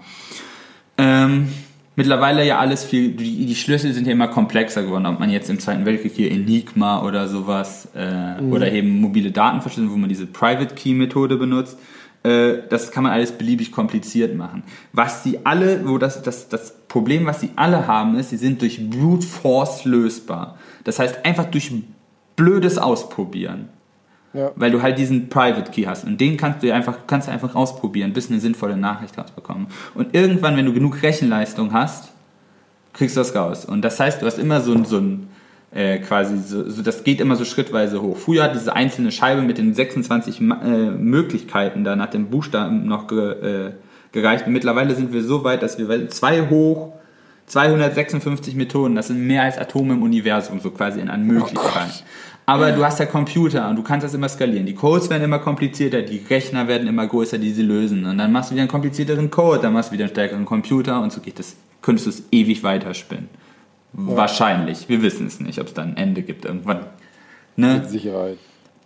Ähm, 0.97 1.49
mittlerweile 1.95 2.45
ja 2.45 2.59
alles 2.59 2.83
viel, 2.83 3.11
die, 3.11 3.45
die 3.45 3.55
Schlüssel 3.55 3.93
sind 3.93 4.07
ja 4.07 4.13
immer 4.13 4.27
komplexer 4.27 4.83
geworden, 4.83 5.05
ob 5.05 5.19
man 5.19 5.29
jetzt 5.29 5.49
im 5.49 5.59
Zweiten 5.59 5.85
Weltkrieg 5.85 6.13
hier 6.13 6.31
Enigma 6.31 7.03
oder 7.03 7.27
sowas 7.27 7.89
äh, 7.95 8.41
oder 8.41 8.71
eben 8.71 8.99
mobile 9.01 9.31
Datenverschlüsselung, 9.31 9.93
wo 9.93 9.97
man 9.97 10.09
diese 10.09 10.25
Private 10.25 10.73
Key 10.75 10.93
Methode 10.93 11.37
benutzt. 11.37 11.77
Äh, 12.23 12.67
das 12.69 12.91
kann 12.91 13.03
man 13.03 13.11
alles 13.13 13.31
beliebig 13.31 13.71
kompliziert 13.71 14.35
machen. 14.35 14.63
Was 14.93 15.23
sie 15.23 15.39
alle, 15.43 15.87
wo 15.87 15.97
das, 15.97 16.21
das, 16.21 16.49
das 16.49 16.75
Problem, 16.87 17.25
was 17.25 17.39
sie 17.41 17.51
alle 17.55 17.87
haben, 17.87 18.15
ist, 18.15 18.29
sie 18.29 18.37
sind 18.37 18.61
durch 18.61 18.89
Brute 18.89 19.25
Force 19.25 19.85
lösbar. 19.85 20.57
Das 20.83 20.99
heißt, 20.99 21.25
einfach 21.25 21.45
durch 21.45 21.71
blödes 22.35 22.77
Ausprobieren. 22.77 23.69
Ja. 24.33 24.51
Weil 24.55 24.71
du 24.71 24.81
halt 24.81 24.97
diesen 24.97 25.27
Private 25.27 25.71
Key 25.71 25.83
hast 25.83 26.05
und 26.05 26.21
den 26.21 26.37
kannst 26.37 26.63
du 26.63 26.73
einfach, 26.73 26.99
kannst 27.05 27.27
du 27.27 27.33
einfach 27.33 27.53
ausprobieren, 27.53 28.13
bis 28.13 28.29
eine 28.29 28.39
sinnvolle 28.39 28.77
Nachricht 28.77 29.17
rausbekommen. 29.17 29.67
Und 29.93 30.15
irgendwann, 30.15 30.55
wenn 30.55 30.65
du 30.65 30.73
genug 30.73 31.01
Rechenleistung 31.01 31.73
hast, 31.73 32.13
kriegst 32.93 33.17
du 33.17 33.21
das 33.21 33.35
raus. 33.35 33.65
Und 33.65 33.81
das 33.81 33.99
heißt, 33.99 34.21
du 34.21 34.25
hast 34.25 34.37
immer 34.37 34.61
so 34.61 34.81
so 34.85 34.99
ein 34.99 35.27
äh, 35.73 35.99
quasi, 35.99 36.37
so, 36.37 36.69
so, 36.69 36.81
das 36.81 37.03
geht 37.03 37.21
immer 37.21 37.35
so 37.35 37.45
schrittweise 37.45 38.01
hoch. 38.01 38.17
Früher 38.17 38.43
hat 38.43 38.55
diese 38.55 38.75
einzelne 38.75 39.11
Scheibe 39.11 39.41
mit 39.41 39.57
den 39.57 39.73
26 39.73 40.41
Ma- 40.41 40.61
äh, 40.63 40.91
Möglichkeiten 40.91 41.83
da 41.83 41.95
nach 41.95 42.09
dem 42.09 42.27
Buchstaben 42.29 42.85
noch 42.87 43.07
ge, 43.07 43.67
äh, 43.67 43.71
gereicht. 44.11 44.47
Und 44.47 44.53
mittlerweile 44.53 44.95
sind 44.95 45.13
wir 45.13 45.23
so 45.23 45.43
weit, 45.43 45.63
dass 45.63 45.77
wir 45.77 46.09
zwei 46.09 46.49
hoch 46.49 46.93
256 47.47 48.55
Methoden, 48.55 48.95
das 48.95 49.07
sind 49.07 49.25
mehr 49.27 49.43
als 49.43 49.57
Atome 49.57 49.93
im 49.93 50.03
Universum, 50.03 50.59
so 50.61 50.71
quasi 50.71 50.99
in 51.01 51.09
an 51.09 51.25
Möglichkeiten. 51.25 51.91
Aber 52.45 52.71
du 52.71 52.83
hast 52.83 52.99
ja 52.99 53.05
Computer 53.05 53.69
und 53.69 53.75
du 53.75 53.83
kannst 53.83 54.03
das 54.05 54.13
immer 54.13 54.27
skalieren. 54.29 54.65
Die 54.65 54.73
Codes 54.73 55.09
werden 55.09 55.23
immer 55.23 55.39
komplizierter, 55.39 56.01
die 56.01 56.21
Rechner 56.29 56.67
werden 56.67 56.87
immer 56.87 57.07
größer, 57.07 57.37
die 57.37 57.51
sie 57.51 57.61
lösen. 57.61 58.05
Und 58.05 58.17
dann 58.17 58.31
machst 58.31 58.49
du 58.49 58.55
wieder 58.55 58.63
einen 58.63 58.71
komplizierteren 58.71 59.29
Code, 59.31 59.59
dann 59.61 59.73
machst 59.73 59.89
du 59.89 59.93
wieder 59.93 60.05
einen 60.05 60.11
stärkeren 60.13 60.45
Computer 60.45 61.01
und 61.01 61.11
so 61.11 61.21
geht 61.21 61.39
das, 61.39 61.55
könntest 61.81 62.07
du 62.07 62.09
es 62.09 62.23
ewig 62.31 62.63
weiterspinnen. 62.63 63.29
Wahrscheinlich. 63.93 64.87
Wir 64.89 65.01
wissen 65.01 65.27
es 65.27 65.39
nicht, 65.39 65.59
ob 65.59 65.67
es 65.67 65.73
da 65.73 65.81
ein 65.81 65.97
Ende 65.97 66.21
gibt 66.21 66.45
irgendwann. 66.45 66.85
Ne? 67.55 67.75
Mit 67.75 67.89
Sicherheit. 67.89 68.37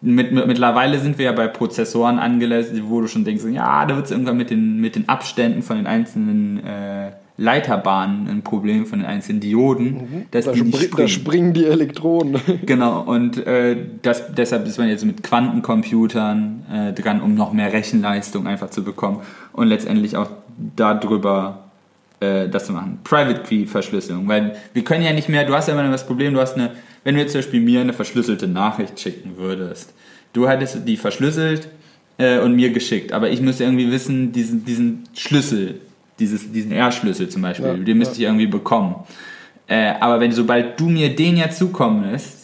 Mit, 0.02 0.32
mit, 0.32 0.48
mittlerweile 0.48 1.00
sind 1.00 1.18
wir 1.18 1.26
ja 1.26 1.32
bei 1.32 1.48
Prozessoren 1.48 2.20
angelässt, 2.20 2.74
wo 2.90 3.02
du 3.02 3.08
schon 3.08 3.24
denkst, 3.24 3.44
ja, 3.52 3.86
da 3.86 3.96
wird 3.96 4.06
es 4.06 4.12
irgendwann 4.12 4.38
mit 4.38 4.50
den, 4.50 4.80
mit 4.80 4.96
den 4.96 5.10
Abständen 5.10 5.62
von 5.62 5.78
den 5.78 5.88
einzelnen 5.88 6.64
äh, 6.64 7.12
Leiterbahnen 7.38 8.28
ein 8.30 8.42
Problem, 8.44 8.86
von 8.86 9.00
den 9.00 9.08
einzelnen 9.08 9.42
Dioden, 9.42 10.26
dass 10.32 10.46
Da, 10.46 10.52
die 10.52 10.62
nicht 10.62 10.78
spri 10.78 10.88
da 10.88 11.08
springen. 11.08 11.08
springen 11.08 11.54
die 11.54 11.66
Elektronen. 11.66 12.40
Genau, 12.66 13.02
und 13.02 13.46
äh, 13.46 13.76
das, 14.02 14.34
deshalb 14.34 14.66
ist 14.68 14.78
man 14.78 14.88
jetzt 14.88 15.06
mit 15.06 15.22
Quantencomputern 15.24 16.66
äh, 16.72 16.94
dran, 16.94 17.22
um 17.22 17.36
noch 17.36 17.52
mehr 17.52 17.74
Rechenleistung 17.74 18.48
einfach 18.48 18.70
zu 18.70 18.84
bekommen 18.84 19.22
und 19.54 19.68
letztendlich 19.68 20.16
auch 20.18 20.30
darüber 20.76 21.65
äh, 22.20 22.48
das 22.50 22.66
zu 22.66 22.74
machen. 22.74 23.00
Private 23.04 23.44
Key 23.44 23.66
Verschlüsselung, 23.66 24.28
weil 24.28 24.56
wir 24.74 24.84
können 24.84 25.04
ja 25.04 25.14
nicht 25.14 25.30
mehr, 25.30 25.46
du 25.46 25.54
hast 25.54 25.68
ja 25.68 25.74
immer 25.74 25.90
das 25.92 26.06
Problem, 26.06 26.34
du 26.34 26.40
hast 26.40 26.56
eine, 26.56 26.72
wenn 27.04 27.16
du 27.16 27.22
jetzt 27.22 27.32
zum 27.32 27.40
Beispiel 27.40 27.62
mir 27.62 27.82
eine 27.82 27.94
verschlüsselte 27.94 28.48
Nachricht 28.48 29.00
schicken 29.00 29.38
würdest, 29.38 29.94
du 30.34 30.48
hättest 30.48 30.88
die 30.88 30.98
verschlüsselt 30.98 31.68
äh, 32.18 32.40
und 32.40 32.56
mir 32.56 32.72
geschickt, 32.72 33.12
aber 33.12 33.30
ich 33.30 33.42
müsste 33.42 33.64
irgendwie 33.64 33.92
wissen, 33.92 34.32
diesen, 34.32 34.66
diesen 34.66 35.04
Schlüssel, 35.14 35.82
dieses, 36.20 36.52
diesen 36.52 36.72
R-Schlüssel 36.72 37.30
zum 37.30 37.42
Beispiel, 37.42 37.68
Ja, 37.68 37.74
den 37.74 37.98
müsste 37.98 38.16
ja. 38.16 38.20
ich 38.20 38.26
irgendwie 38.26 38.48
bekommen. 38.48 38.96
Äh, 39.68 39.94
aber 40.00 40.20
wenn 40.20 40.32
sobald 40.32 40.80
du 40.80 40.90
mir 40.90 41.16
den 41.16 41.38
ja 41.38 41.50
zukommen 41.50 42.12
lässt, 42.12 42.35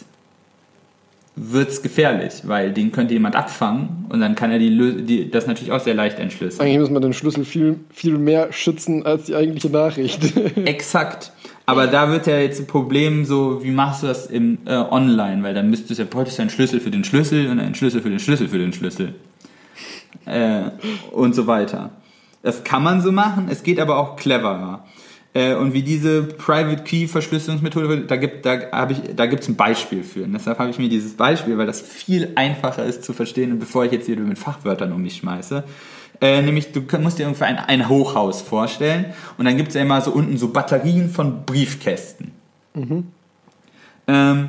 wird's 1.34 1.80
gefährlich, 1.82 2.42
weil 2.44 2.72
den 2.72 2.92
könnte 2.92 3.14
jemand 3.14 3.36
abfangen 3.36 4.06
und 4.10 4.20
dann 4.20 4.34
kann 4.34 4.50
er 4.50 4.58
die, 4.58 5.04
die 5.04 5.30
das 5.30 5.46
natürlich 5.46 5.72
auch 5.72 5.80
sehr 5.80 5.94
leicht 5.94 6.18
entschlüsseln. 6.18 6.60
Eigentlich 6.60 6.80
muss 6.80 6.90
man 6.90 7.00
den 7.00 7.14
Schlüssel 7.14 7.44
viel, 7.44 7.80
viel 7.90 8.18
mehr 8.18 8.52
schützen 8.52 9.06
als 9.06 9.24
die 9.24 9.34
eigentliche 9.34 9.70
Nachricht. 9.70 10.36
Exakt. 10.66 11.32
Aber 11.64 11.86
da 11.86 12.10
wird 12.10 12.26
ja 12.26 12.38
jetzt 12.38 12.60
ein 12.60 12.66
Problem 12.66 13.24
so, 13.24 13.62
wie 13.62 13.70
machst 13.70 14.02
du 14.02 14.08
das 14.08 14.26
im 14.26 14.58
äh, 14.66 14.74
online? 14.74 15.42
Weil 15.42 15.54
dann 15.54 15.70
müsstest 15.70 15.98
du 15.98 16.02
ja 16.02 16.08
bräuchtest 16.10 16.38
du 16.38 16.42
einen 16.42 16.50
Schlüssel 16.50 16.80
für 16.80 16.90
den 16.90 17.04
Schlüssel 17.04 17.48
und 17.48 17.60
einen 17.60 17.74
Schlüssel 17.74 18.02
für 18.02 18.10
den 18.10 18.18
Schlüssel 18.18 18.48
für 18.48 18.58
den 18.58 18.72
Schlüssel. 18.72 19.14
Äh, 20.26 20.64
und 21.12 21.34
so 21.34 21.46
weiter. 21.46 21.90
Das 22.42 22.64
kann 22.64 22.82
man 22.82 23.00
so 23.00 23.12
machen, 23.12 23.46
es 23.48 23.62
geht 23.62 23.78
aber 23.78 23.96
auch 23.98 24.16
cleverer. 24.16 24.84
Äh, 25.34 25.54
und 25.54 25.72
wie 25.72 25.82
diese 25.82 26.22
Private 26.22 26.82
Key 26.82 27.06
Verschlüsselungsmethode, 27.06 28.02
da 28.02 28.16
gibt 28.16 28.44
da 28.44 28.70
habe 28.70 28.92
ich 28.92 29.00
da 29.16 29.26
gibt's 29.26 29.48
ein 29.48 29.56
Beispiel 29.56 30.02
für. 30.02 30.24
Und 30.24 30.32
deshalb 30.32 30.58
habe 30.58 30.70
ich 30.70 30.78
mir 30.78 30.88
dieses 30.88 31.14
Beispiel, 31.14 31.56
weil 31.56 31.66
das 31.66 31.80
viel 31.80 32.32
einfacher 32.34 32.84
ist 32.84 33.02
zu 33.04 33.12
verstehen, 33.12 33.52
und 33.52 33.58
bevor 33.58 33.84
ich 33.84 33.92
jetzt 33.92 34.06
hier 34.06 34.18
mit 34.18 34.38
Fachwörtern 34.38 34.92
um 34.92 35.02
mich 35.02 35.16
schmeiße. 35.16 35.64
Äh, 36.20 36.42
nämlich, 36.42 36.70
du 36.72 36.82
musst 36.98 37.18
dir 37.18 37.24
irgendwie 37.24 37.44
ein, 37.44 37.58
ein 37.58 37.88
Hochhaus 37.88 38.42
vorstellen 38.42 39.06
und 39.38 39.44
dann 39.44 39.56
gibt's 39.56 39.74
ja 39.74 39.82
immer 39.82 40.00
so 40.00 40.12
unten 40.12 40.36
so 40.36 40.48
Batterien 40.52 41.08
von 41.08 41.44
Briefkästen. 41.44 42.30
Ähm, 44.06 44.48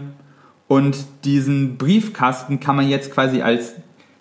und 0.68 0.97
diesen 1.23 1.77
Briefkasten 1.77 2.60
kann 2.60 2.76
man 2.76 2.89
jetzt 2.89 3.11
quasi 3.11 3.41
als 3.41 3.76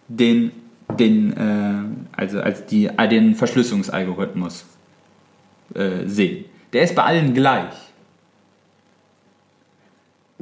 den, 0.08 0.52
den 0.98 1.36
äh, 1.36 2.18
also 2.18 2.40
als 2.40 2.66
die, 2.66 2.86
äh, 2.86 3.08
den 3.08 3.34
Verschlüsselungsalgorithmus 3.34 4.64
äh, 5.74 6.06
sehen. 6.06 6.44
Der 6.72 6.82
ist 6.82 6.94
bei 6.94 7.02
allen 7.04 7.34
gleich. 7.34 7.72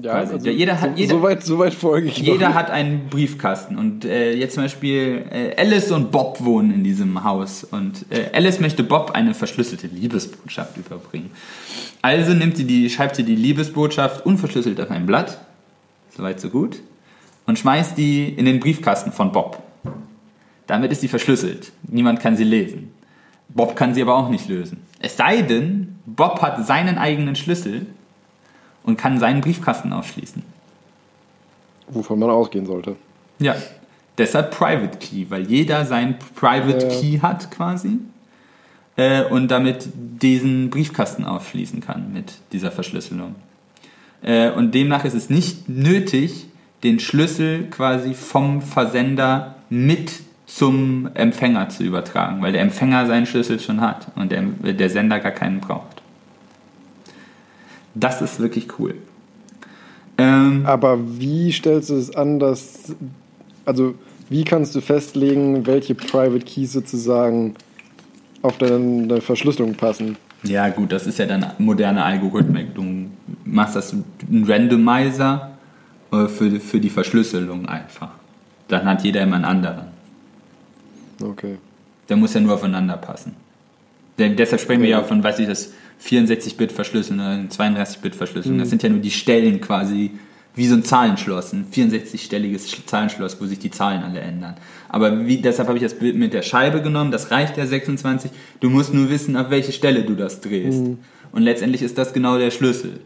Ja, 0.03 0.13
also 0.13 0.37
Jeder 0.49 0.81
hat- 0.81 0.97
jeder- 0.99 1.11
so, 1.17 1.23
weit, 1.23 1.43
so 1.43 1.59
weit 1.59 1.75
folge 1.75 2.09
ich 2.09 2.19
Jeder 2.19 2.49
noch. 2.51 2.55
hat 2.55 2.71
einen 2.71 3.09
Briefkasten 3.11 3.77
und 3.77 4.07
äh, 4.07 4.33
jetzt 4.33 4.55
zum 4.55 4.63
Beispiel 4.63 5.27
äh, 5.31 5.55
Alice 5.61 5.91
und 5.91 6.11
Bob 6.11 6.43
wohnen 6.43 6.73
in 6.73 6.85
diesem 6.85 7.23
Haus 7.23 7.65
und 7.65 8.07
äh, 8.09 8.31
Alice 8.33 8.61
möchte 8.61 8.83
Bob 8.83 9.11
eine 9.11 9.35
verschlüsselte 9.35 9.89
Liebesbotschaft 9.89 10.79
überbringen. 10.79 11.31
Also 12.01 12.33
nimmt 12.33 12.57
sie 12.57 12.65
die, 12.65 12.89
schreibt 12.89 13.17
sie 13.17 13.25
die 13.25 13.35
Liebesbotschaft 13.37 14.25
unverschlüsselt 14.25 14.81
auf 14.81 14.91
ein 14.91 15.05
Blatt, 15.05 15.39
soweit 16.17 16.41
so 16.41 16.49
gut, 16.49 16.81
und 17.45 17.59
schmeißt 17.59 17.99
die 17.99 18.27
in 18.31 18.47
den 18.47 18.59
Briefkasten 18.59 19.13
von 19.13 19.33
Bob. 19.33 19.63
Damit 20.67 20.93
ist 20.93 21.03
sie 21.03 21.09
verschlüsselt. 21.09 21.73
Niemand 21.83 22.21
kann 22.21 22.39
sie 22.39 22.45
lesen. 22.45 22.91
Bob 23.51 23.77
kann 23.77 23.93
sie 23.93 24.01
aber 24.01 24.15
auch 24.17 24.31
nicht 24.31 24.49
lösen. 24.49 24.79
Es 25.01 25.19
sei 25.19 25.43
denn, 25.43 25.90
Bob 26.17 26.43
hat 26.43 26.67
seinen 26.67 26.99
eigenen 26.99 27.37
Schlüssel 27.37 27.87
und 28.83 28.97
kann 28.97 29.19
seinen 29.19 29.41
Briefkasten 29.41 29.93
aufschließen. 29.93 30.43
Wovon 31.89 32.19
man 32.19 32.31
ausgehen 32.31 32.67
sollte. 32.67 32.97
Ja, 33.39 33.57
deshalb 34.19 34.51
Private 34.53 34.99
Key, 34.99 35.27
weil 35.29 35.43
jeder 35.47 35.85
sein 35.85 36.19
Private 36.35 36.87
Ja. 36.87 37.01
Key 37.01 37.19
hat 37.21 37.51
quasi 37.51 37.99
äh, 38.97 39.25
und 39.25 39.51
damit 39.51 39.89
diesen 39.95 40.71
Briefkasten 40.71 41.25
aufschließen 41.25 41.81
kann 41.81 42.13
mit 42.13 42.35
dieser 42.53 42.71
Verschlüsselung. 42.71 43.35
Äh, 44.23 44.51
und 44.51 44.75
demnach 44.75 45.05
ist 45.05 45.15
es 45.15 45.31
nicht 45.31 45.69
nötig, 45.69 46.47
den 46.83 47.01
Schlüssel 47.01 47.69
quasi 47.71 48.15
vom 48.15 48.63
Versender 48.63 49.57
mit 49.69 50.13
zum 50.47 51.11
Empfänger 51.15 51.69
zu 51.69 51.85
übertragen, 51.85 52.43
weil 52.43 52.53
der 52.53 52.63
Empfänger 52.63 53.07
seinen 53.07 53.27
Schlüssel 53.27 53.61
schon 53.61 53.81
hat 53.81 54.09
und 54.17 54.33
der, 54.33 54.43
der 54.43 54.91
Sender 54.91 55.21
gar 55.21 55.33
keinen 55.33 55.61
braucht. 55.61 56.00
Das 57.95 58.23
ist 58.23 58.41
wirklich 58.41 58.79
cool. 58.79 58.95
Ähm, 60.19 60.65
Aber 60.67 60.99
wie 61.19 61.53
stellst 61.53 61.91
du 61.91 61.95
es 61.95 62.15
an, 62.15 62.39
dass. 62.39 62.95
Also, 63.65 63.95
wie 64.29 64.45
kannst 64.45 64.75
du 64.75 64.81
festlegen, 64.81 65.67
welche 65.67 65.95
Private 65.95 66.45
Keys 66.45 66.73
sozusagen 66.73 67.55
auf 68.43 68.59
deine, 68.59 69.21
Verschlüsselung 69.21 69.75
passen? 69.75 70.17
Ja, 70.43 70.69
gut, 70.69 70.93
das 70.93 71.07
ist 71.07 71.19
ja 71.19 71.27
dann 71.27 71.45
moderne 71.59 72.03
Algorithmik. 72.03 72.75
Du 72.75 73.11
machst 73.45 73.77
das 73.77 73.93
einen 73.93 74.45
Randomizer 74.45 75.51
äh, 76.13 76.27
für, 76.29 76.61
für 76.61 76.81
die 76.81 76.89
Verschlüsselung 76.91 77.67
einfach. 77.67 78.11
Dann 78.69 78.87
hat 78.87 79.03
jeder 79.05 79.23
immer 79.23 79.37
einen 79.37 79.45
anderen. 79.45 79.87
Okay. 81.23 81.59
Der 82.09 82.17
muss 82.17 82.35
ja 82.35 82.41
nur 82.41 82.55
aufeinander 82.55 82.97
passen. 82.97 83.35
Denn 84.19 84.37
deshalb 84.37 84.61
sprechen 84.61 84.83
wir 84.83 84.91
ja 84.91 85.03
von, 85.03 85.23
weiß 85.23 85.39
ich, 85.41 85.47
das 85.47 85.73
64-Bit-Verschlüsselung 86.05 87.21
oder 87.21 87.35
32-Bit-Verschlüsselung. 87.49 88.59
Das 88.59 88.71
sind 88.71 88.83
ja 88.83 88.89
nur 88.89 89.01
die 89.01 89.11
Stellen 89.11 89.61
quasi, 89.61 90.13
wie 90.55 90.67
so 90.67 90.75
ein 90.75 90.83
Zahlenschloss, 90.83 91.53
ein 91.53 91.67
64-stelliges 91.73 92.87
Zahlenschloss, 92.87 93.41
wo 93.41 93.47
sich 93.47 93.59
die 93.59 93.71
Zahlen 93.71 94.03
alle 94.03 94.21
ändern. 94.21 94.57
Aber 94.89 95.27
wie, 95.27 95.39
deshalb 95.39 95.69
habe 95.69 95.79
ich 95.79 95.85
das 95.85 95.99
Bild 95.99 96.17
mit 96.17 96.33
der 96.33 96.43
Scheibe 96.43 96.83
genommen, 96.83 97.11
das 97.11 97.31
reicht 97.31 97.57
ja 97.57 97.67
26. 97.67 98.31
Du 98.61 98.71
musst 98.71 98.93
nur 98.93 99.11
wissen, 99.11 99.37
auf 99.37 99.51
welche 99.51 99.73
Stelle 99.73 100.03
du 100.03 100.15
das 100.15 100.41
drehst. 100.41 100.83
Und 101.33 101.43
letztendlich 101.43 101.83
ist 101.83 101.97
das 101.99 102.13
genau 102.13 102.39
der 102.39 102.51
Schlüssel, 102.51 103.01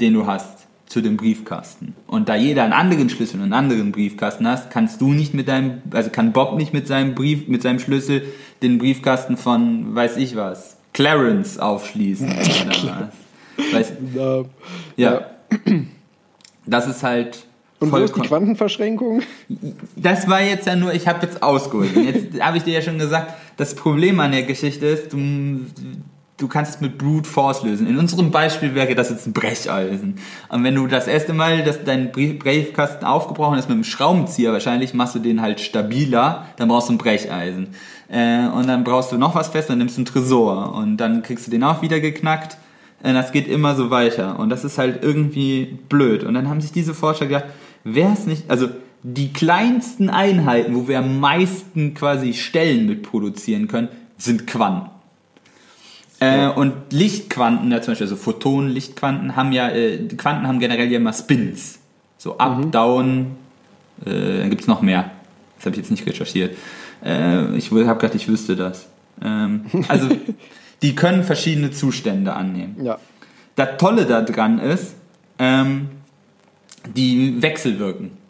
den 0.00 0.14
du 0.14 0.26
hast 0.26 0.66
zu 0.86 1.00
dem 1.00 1.16
Briefkasten. 1.16 1.94
Und 2.06 2.28
da 2.28 2.36
jeder 2.36 2.62
einen 2.62 2.72
anderen 2.72 3.10
Schlüssel 3.10 3.36
und 3.36 3.44
einen 3.44 3.52
anderen 3.52 3.92
Briefkasten 3.92 4.46
hast, 4.46 4.70
kannst 4.70 5.00
du 5.00 5.12
nicht 5.12 5.34
mit 5.34 5.48
deinem, 5.48 5.82
also 5.90 6.10
kann 6.10 6.32
Bob 6.32 6.56
nicht 6.56 6.72
mit 6.72 6.86
seinem 6.86 7.14
Brief, 7.14 7.48
mit 7.48 7.62
seinem 7.62 7.78
Schlüssel 7.78 8.22
den 8.62 8.78
Briefkasten 8.78 9.36
von, 9.36 9.94
weiß 9.94 10.16
ich 10.18 10.36
was, 10.36 10.73
Clarence 10.94 11.58
aufschließen 11.58 12.28
oder 12.32 13.08
was. 13.58 13.72
Weiß, 13.74 13.92
Na, 14.14 14.44
ja. 14.96 15.26
Das 16.66 16.86
ist 16.88 17.02
halt 17.02 17.44
Und 17.80 17.92
wo 17.92 17.96
ist 17.98 18.16
die 18.16 18.20
Quantenverschränkung? 18.22 19.20
das 19.96 20.26
war 20.28 20.40
jetzt 20.40 20.66
ja 20.66 20.74
nur, 20.76 20.94
ich 20.94 21.06
habe 21.06 21.24
jetzt 21.26 21.42
ausgeholt. 21.42 21.94
Und 21.94 22.04
Jetzt 22.04 22.40
habe 22.40 22.56
ich 22.56 22.62
dir 22.62 22.72
ja 22.74 22.82
schon 22.82 22.98
gesagt, 22.98 23.34
das 23.58 23.74
Problem 23.74 24.18
an 24.20 24.32
der 24.32 24.44
Geschichte 24.44 24.86
ist, 24.86 25.12
du, 25.12 25.18
du 26.38 26.48
kannst 26.48 26.76
es 26.76 26.80
mit 26.80 26.96
Brute 26.98 27.28
Force 27.28 27.62
lösen. 27.62 27.86
In 27.86 27.98
unserem 27.98 28.30
Beispiel 28.30 28.74
wäre 28.74 28.94
das 28.94 29.10
jetzt 29.10 29.26
ein 29.26 29.32
Brecheisen. 29.32 30.16
Und 30.48 30.64
wenn 30.64 30.74
du 30.74 30.86
das 30.86 31.06
erste 31.06 31.32
Mal, 31.32 31.62
dass 31.62 31.84
dein 31.84 32.10
Brief- 32.12 32.38
Briefkasten 32.38 33.04
aufgebrochen 33.04 33.58
ist 33.58 33.68
mit 33.68 33.74
einem 33.74 33.84
Schraubenzieher, 33.84 34.52
wahrscheinlich 34.52 34.94
machst 34.94 35.14
du 35.14 35.18
den 35.20 35.42
halt 35.42 35.60
stabiler, 35.60 36.46
dann 36.56 36.68
brauchst 36.68 36.88
du 36.88 36.94
ein 36.94 36.98
Brecheisen. 36.98 37.68
Äh, 38.08 38.46
und 38.48 38.66
dann 38.66 38.84
brauchst 38.84 39.12
du 39.12 39.18
noch 39.18 39.34
was 39.34 39.48
fest, 39.48 39.70
dann 39.70 39.78
nimmst 39.78 39.96
du 39.96 40.00
einen 40.00 40.06
Tresor. 40.06 40.74
Und 40.74 40.98
dann 40.98 41.22
kriegst 41.22 41.46
du 41.46 41.50
den 41.50 41.64
auch 41.64 41.82
wieder 41.82 42.00
geknackt. 42.00 42.56
Äh, 43.02 43.12
Das 43.12 43.32
geht 43.32 43.48
immer 43.48 43.74
so 43.74 43.90
weiter. 43.90 44.38
Und 44.38 44.50
das 44.50 44.64
ist 44.64 44.78
halt 44.78 45.02
irgendwie 45.02 45.78
blöd. 45.88 46.24
Und 46.24 46.34
dann 46.34 46.48
haben 46.48 46.60
sich 46.60 46.72
diese 46.72 46.94
Forscher 46.94 47.26
gedacht, 47.26 47.46
wäre 47.84 48.12
es 48.12 48.26
nicht, 48.26 48.50
also 48.50 48.68
die 49.02 49.32
kleinsten 49.32 50.08
Einheiten, 50.08 50.74
wo 50.74 50.88
wir 50.88 50.98
am 50.98 51.20
meisten 51.20 51.92
quasi 51.92 52.32
Stellen 52.32 52.86
mit 52.86 53.02
produzieren 53.02 53.68
können, 53.68 53.88
sind 54.16 54.46
Quanten. 54.46 54.90
Äh, 56.20 56.48
und 56.48 56.72
Lichtquanten, 56.90 57.70
ja, 57.70 57.82
zum 57.82 57.92
Beispiel 57.92 58.06
so 58.06 58.16
Photonen, 58.16 58.70
Lichtquanten 58.70 59.36
haben 59.36 59.52
ja, 59.52 59.68
äh, 59.68 59.98
Quanten 60.16 60.46
haben 60.46 60.58
generell 60.58 60.90
ja 60.90 60.96
immer 60.96 61.12
Spins. 61.12 61.80
So 62.16 62.38
up, 62.38 62.72
down, 62.72 63.36
äh, 64.06 64.38
dann 64.38 64.48
gibt 64.48 64.62
es 64.62 64.68
noch 64.68 64.80
mehr. 64.80 65.10
Das 65.56 65.66
habe 65.66 65.76
ich 65.76 65.82
jetzt 65.82 65.90
nicht 65.90 66.06
recherchiert. 66.06 66.56
Äh, 67.04 67.56
ich 67.56 67.70
habe 67.70 67.94
gedacht, 67.94 68.14
ich 68.14 68.28
wüsste 68.28 68.56
das. 68.56 68.88
Ähm, 69.22 69.66
also, 69.88 70.08
die 70.82 70.94
können 70.94 71.22
verschiedene 71.22 71.70
Zustände 71.70 72.34
annehmen. 72.34 72.76
Ja. 72.82 72.98
Das 73.56 73.76
Tolle 73.78 74.06
daran 74.06 74.58
ist, 74.58 74.94
ähm, 75.38 75.88
die 76.94 77.40
wechselwirken 77.40 78.24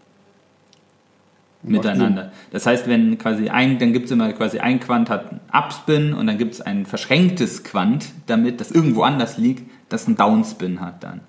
miteinander. 1.65 2.31
Das 2.51 2.67
heißt, 2.67 2.87
wenn 2.89 3.19
quasi 3.19 3.49
ein, 3.49 3.79
dann 3.79 3.93
gibt 3.93 4.07
es 4.07 4.11
immer 4.11 4.33
quasi 4.33 4.59
ein 4.59 4.81
Quant 4.81 5.11
hat 5.11 5.31
einen 5.31 5.41
Upspin 5.51 6.15
und 6.15 6.27
dann 6.27 6.39
gibt 6.39 6.55
es 6.55 6.61
ein 6.61 6.87
verschränktes 6.87 7.65
Quant, 7.65 8.07
damit 8.27 8.61
das 8.61 8.71
irgendwo 8.71 9.03
anders 9.03 9.39
liegt, 9.39 9.69
das 9.89 10.07
einen 10.07 10.17
Downspin 10.17 10.81
hat 10.81 11.03
dann. 11.03 11.21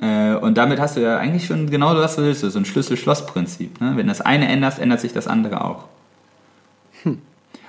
Äh, 0.00 0.36
und 0.36 0.58
damit 0.58 0.78
hast 0.78 0.96
du 0.96 1.00
ja 1.00 1.16
eigentlich 1.18 1.46
schon 1.46 1.70
genau 1.70 1.94
das, 1.94 2.02
was 2.02 2.16
du 2.16 2.22
willst, 2.22 2.40
so 2.42 2.58
ein 2.58 2.64
Schlüssel-Schloss-Prinzip. 2.64 3.80
Ne? 3.80 3.92
Wenn 3.96 4.08
das 4.08 4.20
eine 4.20 4.46
änderst, 4.48 4.78
ändert 4.78 5.00
sich 5.00 5.12
das 5.12 5.26
andere 5.26 5.64
auch. 5.64 5.86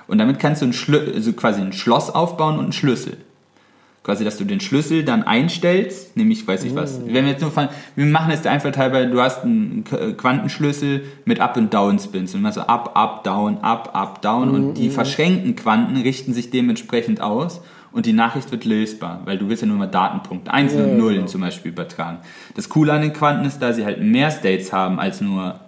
Und 0.08 0.18
damit 0.18 0.38
kannst 0.40 0.62
du 0.62 0.66
ein 0.66 0.72
Schlü 0.72 1.12
also 1.14 1.32
quasi 1.34 1.60
ein 1.60 1.72
Schloss 1.72 2.10
aufbauen 2.10 2.54
und 2.54 2.64
einen 2.64 2.72
Schlüssel. 2.72 3.18
Quasi, 4.02 4.24
dass 4.24 4.38
du 4.38 4.44
den 4.44 4.60
Schlüssel 4.60 5.04
dann 5.04 5.22
einstellst, 5.22 6.16
nämlich, 6.16 6.48
weiß 6.48 6.64
ich 6.64 6.74
was. 6.74 6.98
Wenn 7.04 7.26
wir 7.26 7.32
jetzt 7.32 7.42
nur 7.42 7.50
fahren, 7.50 7.68
wir 7.94 8.06
machen 8.06 8.30
es 8.32 8.46
einfach 8.46 8.74
halber, 8.74 9.04
du 9.04 9.20
hast 9.20 9.44
einen 9.44 9.84
K- 9.84 10.12
Quantenschlüssel 10.12 11.02
mit 11.26 11.40
Up- 11.40 11.58
und 11.58 11.74
Down-Spins. 11.74 12.34
Und 12.34 12.40
machst 12.40 12.54
so 12.54 12.62
Up, 12.62 12.92
Up, 12.94 13.22
Down, 13.22 13.58
Up, 13.58 13.90
Up, 13.92 14.22
Down. 14.22 14.48
Und 14.50 14.74
die 14.74 14.88
verschränkten 14.88 15.56
Quanten 15.56 15.96
richten 15.98 16.32
sich 16.32 16.48
dementsprechend 16.48 17.20
aus. 17.20 17.60
Und 17.92 18.06
die 18.06 18.14
Nachricht 18.14 18.50
wird 18.50 18.64
lösbar, 18.64 19.20
weil 19.26 19.36
du 19.36 19.48
willst 19.48 19.62
ja 19.62 19.68
nur 19.68 19.76
mal 19.76 19.86
Datenpunkte, 19.86 20.50
Einsen 20.52 20.82
und 20.84 20.98
Nullen 20.98 21.26
zum 21.26 21.42
Beispiel 21.42 21.72
übertragen. 21.72 22.18
Das 22.54 22.68
Coole 22.70 22.92
an 22.92 23.02
den 23.02 23.12
Quanten 23.12 23.44
ist, 23.44 23.60
da 23.60 23.72
sie 23.74 23.84
halt 23.84 24.02
mehr 24.02 24.30
States 24.30 24.72
haben 24.72 25.00
als 25.00 25.20
nur, 25.20 25.58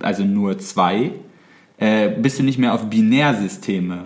also 0.00 0.24
nur 0.24 0.58
zwei, 0.58 1.12
äh, 1.78 2.08
bist 2.10 2.38
du 2.38 2.42
nicht 2.42 2.58
mehr 2.58 2.74
auf 2.74 2.86
Binärsysteme 2.86 4.04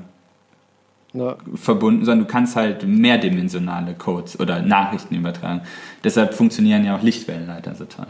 Ja. 1.12 1.36
verbunden, 1.55 2.05
sondern 2.05 2.27
du 2.27 2.32
kannst 2.32 2.57
halt 2.57 2.86
mehrdimensionale 2.86 3.95
Codes 3.95 4.39
oder 4.39 4.62
Nachrichten 4.62 5.15
übertragen. 5.15 5.62
Deshalb 6.05 6.35
funktionieren 6.35 6.85
ja 6.85 6.97
auch 6.97 7.03
Lichtwellenleiter 7.03 7.74
so 7.74 7.85
toll. 7.85 8.07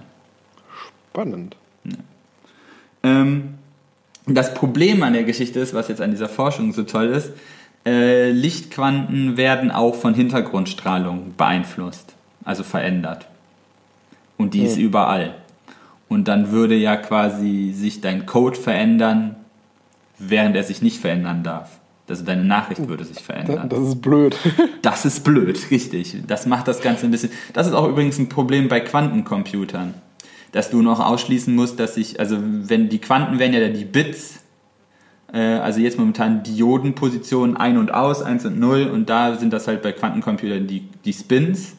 Spannend. 1.10 1.56
Ähm, 3.02 3.54
das 4.26 4.54
Problem 4.54 5.02
an 5.02 5.12
der 5.12 5.24
Geschichte 5.24 5.58
ist, 5.60 5.74
was 5.74 5.88
jetzt 5.88 6.00
an 6.00 6.10
dieser 6.10 6.28
Forschung 6.28 6.72
so 6.72 6.82
toll 6.82 7.06
ist, 7.06 7.32
äh, 7.86 8.30
Lichtquanten 8.30 9.36
werden 9.36 9.70
auch 9.70 9.94
von 9.94 10.14
Hintergrundstrahlung 10.14 11.34
beeinflusst, 11.36 12.14
also 12.44 12.62
verändert. 12.62 13.26
Und 14.36 14.54
die 14.54 14.62
ist 14.62 14.76
überall. 14.76 15.34
Und 16.08 16.28
dann 16.28 16.50
würde 16.50 16.74
ja 16.74 16.96
quasi 16.96 17.72
sich 17.74 18.00
dein 18.00 18.26
Code 18.26 18.56
verändern, 18.56 19.36
während 20.18 20.56
er 20.56 20.64
sich 20.64 20.82
nicht 20.82 21.00
verändern 21.00 21.42
darf. 21.42 21.78
Also 22.08 22.24
deine 22.24 22.44
Nachricht 22.44 22.88
würde 22.88 23.04
sich 23.04 23.20
verändern. 23.20 23.68
Das 23.68 23.80
ist 23.80 24.00
blöd. 24.00 24.36
Das 24.82 25.04
ist 25.04 25.24
blöd, 25.24 25.70
richtig. 25.70 26.16
Das 26.26 26.46
macht 26.46 26.68
das 26.68 26.80
Ganze 26.80 27.06
ein 27.06 27.10
bisschen. 27.10 27.30
Das 27.52 27.66
ist 27.66 27.74
auch 27.74 27.88
übrigens 27.88 28.18
ein 28.18 28.28
Problem 28.28 28.68
bei 28.68 28.80
Quantencomputern. 28.80 29.94
Dass 30.52 30.70
du 30.70 30.80
noch 30.80 31.00
ausschließen 31.00 31.54
musst, 31.54 31.78
dass 31.78 31.96
sich, 31.96 32.18
also 32.18 32.38
wenn 32.40 32.88
die 32.88 33.00
Quanten 33.00 33.38
wären 33.38 33.52
ja 33.52 33.68
die 33.68 33.84
Bits, 33.84 34.40
äh, 35.32 35.38
also 35.38 35.80
jetzt 35.80 35.98
momentan 35.98 36.42
Diodenpositionen 36.42 37.56
ein 37.56 37.76
und 37.76 37.92
aus, 37.92 38.22
1 38.22 38.46
und 38.46 38.58
0, 38.58 38.84
und 38.86 39.10
da 39.10 39.36
sind 39.36 39.52
das 39.52 39.66
halt 39.66 39.82
bei 39.82 39.92
Quantencomputern 39.92 40.66
die, 40.66 40.88
die 41.04 41.12
Spins. 41.12 41.76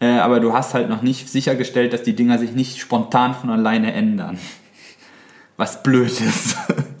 Äh, 0.00 0.18
aber 0.18 0.40
du 0.40 0.52
hast 0.52 0.74
halt 0.74 0.90
noch 0.90 1.00
nicht 1.00 1.30
sichergestellt, 1.30 1.92
dass 1.92 2.02
die 2.02 2.14
Dinger 2.14 2.38
sich 2.38 2.52
nicht 2.52 2.78
spontan 2.78 3.34
von 3.34 3.48
alleine 3.48 3.94
ändern. 3.94 4.38
Was 5.56 5.82
blöd 5.82 6.20
ist. 6.20 6.56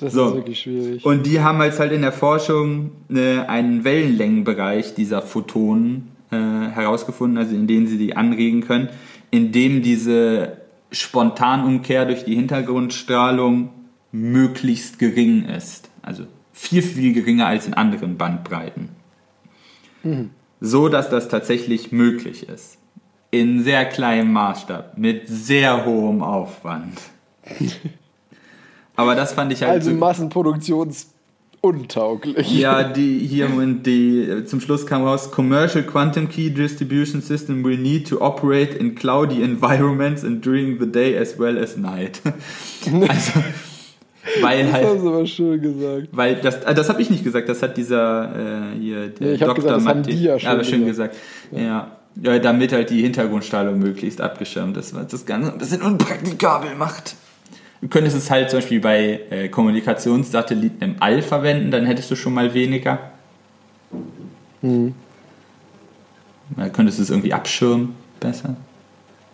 Das 0.00 0.12
So. 0.12 0.28
ist 0.28 0.34
wirklich 0.34 0.60
schwierig. 0.60 1.04
Und 1.04 1.26
die 1.26 1.40
haben 1.40 1.60
jetzt 1.62 1.80
halt 1.80 1.92
in 1.92 2.02
der 2.02 2.12
Forschung 2.12 2.90
äh, 3.10 3.38
einen 3.40 3.84
Wellenlängenbereich 3.84 4.94
dieser 4.94 5.22
Photonen 5.22 6.08
äh, 6.30 6.36
herausgefunden, 6.36 7.38
also 7.38 7.54
in 7.54 7.66
denen 7.66 7.86
sie 7.86 7.98
die 7.98 8.16
anregen 8.16 8.60
können, 8.62 8.88
indem 9.30 9.82
diese 9.82 10.58
Spontanumkehr 10.92 12.04
durch 12.04 12.24
die 12.24 12.34
Hintergrundstrahlung 12.34 13.70
möglichst 14.12 14.98
gering 14.98 15.44
ist. 15.46 15.90
Also 16.02 16.24
viel, 16.52 16.82
viel 16.82 17.12
geringer 17.12 17.46
als 17.46 17.66
in 17.66 17.74
anderen 17.74 18.16
Bandbreiten. 18.16 18.90
So 20.60 20.88
dass 20.88 21.10
das 21.10 21.28
tatsächlich 21.28 21.90
möglich 21.90 22.48
ist. 22.48 22.78
In 23.30 23.62
sehr 23.62 23.84
kleinem 23.86 24.32
Maßstab, 24.32 24.96
mit 24.96 25.26
sehr 25.26 25.84
hohem 25.84 26.22
Aufwand. 26.22 26.98
Aber 28.96 29.14
das 29.14 29.32
fand 29.34 29.52
ich 29.52 29.62
halt 29.62 29.72
also 29.72 29.90
so- 29.90 29.96
untauglich. 31.60 32.58
Ja, 32.58 32.82
die 32.92 33.18
hier 33.18 33.48
die 33.84 34.44
zum 34.46 34.60
Schluss 34.60 34.86
kam 34.86 35.04
raus: 35.04 35.30
Commercial 35.30 35.84
Quantum 35.84 36.28
Key 36.28 36.50
Distribution 36.50 37.20
System 37.20 37.64
will 37.64 37.76
need 37.78 38.08
to 38.08 38.20
operate 38.20 38.76
in 38.76 38.94
cloudy 38.94 39.42
environments 39.42 40.24
and 40.24 40.44
during 40.44 40.78
the 40.80 40.86
day 40.90 41.16
as 41.18 41.38
well 41.38 41.58
as 41.58 41.76
night. 41.76 42.20
also 43.08 43.32
weil 44.42 44.64
das 44.64 44.72
halt, 44.72 44.86
haben 44.86 45.00
sie 45.00 45.06
aber 45.08 45.26
schön 45.26 45.60
gesagt. 45.62 46.08
weil 46.12 46.34
das, 46.36 46.56
äh, 46.64 46.74
das 46.74 46.88
habe 46.88 47.00
ich 47.00 47.10
nicht 47.10 47.22
gesagt, 47.22 47.48
das 47.48 47.62
hat 47.62 47.76
dieser 47.76 48.72
äh, 48.74 48.78
hier 48.78 49.08
der 49.08 49.28
Ja, 49.28 49.32
ich 49.34 49.40
Dr. 49.40 49.54
gesagt, 49.54 49.76
das 49.76 49.86
haben 49.86 50.00
Matti- 50.00 50.10
die 50.10 50.22
ja 50.24 50.38
schon 50.38 50.50
aber 50.50 50.64
schön 50.64 50.84
gesagt. 50.84 51.14
gesagt. 51.50 51.64
Ja. 51.64 51.96
ja, 52.22 52.38
damit 52.40 52.72
halt 52.72 52.90
die 52.90 53.02
Hintergrundstrahlung 53.02 53.78
möglichst 53.78 54.20
abgeschirmt 54.20 54.76
ist, 54.78 54.94
was 54.94 55.06
das 55.08 55.26
Ganze 55.26 55.52
ein 55.52 55.58
bisschen 55.58 55.80
unpraktikabel 55.82 56.74
macht. 56.76 57.14
Du 57.80 57.88
könntest 57.88 58.16
es 58.16 58.30
halt 58.30 58.50
zum 58.50 58.58
Beispiel 58.58 58.80
bei 58.80 59.20
äh, 59.30 59.48
Kommunikationssatelliten 59.48 60.82
im 60.82 60.96
All 61.00 61.22
verwenden, 61.22 61.70
dann 61.70 61.86
hättest 61.86 62.10
du 62.10 62.16
schon 62.16 62.34
mal 62.34 62.54
weniger. 62.54 62.98
Hm. 64.62 64.94
Dann 66.56 66.72
könntest 66.72 66.98
du 66.98 67.02
es 67.02 67.10
irgendwie 67.10 67.32
abschirmen, 67.32 67.94
besser. 68.20 68.56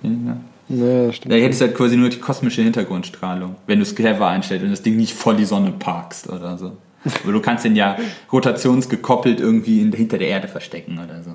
Weniger. 0.00 0.38
Ja, 0.68 1.06
das 1.06 1.16
stimmt. 1.16 1.32
Da 1.32 1.36
hättest 1.38 1.60
du 1.60 1.66
halt 1.66 1.76
quasi 1.76 1.96
nur 1.96 2.08
die 2.08 2.18
kosmische 2.18 2.62
Hintergrundstrahlung, 2.62 3.56
wenn 3.66 3.78
du 3.78 3.82
es 3.82 3.94
clever 3.94 4.28
einstellst 4.28 4.64
und 4.64 4.70
das 4.70 4.82
Ding 4.82 4.96
nicht 4.96 5.12
vor 5.14 5.34
die 5.34 5.44
Sonne 5.44 5.72
parkst 5.72 6.28
oder 6.28 6.56
so. 6.58 6.72
Aber 7.22 7.32
du 7.32 7.40
kannst 7.40 7.64
den 7.64 7.76
ja 7.76 7.96
rotationsgekoppelt 8.32 9.40
irgendwie 9.40 9.80
in, 9.80 9.92
hinter 9.92 10.18
der 10.18 10.28
Erde 10.28 10.48
verstecken 10.48 10.98
oder 10.98 11.22
so. 11.22 11.32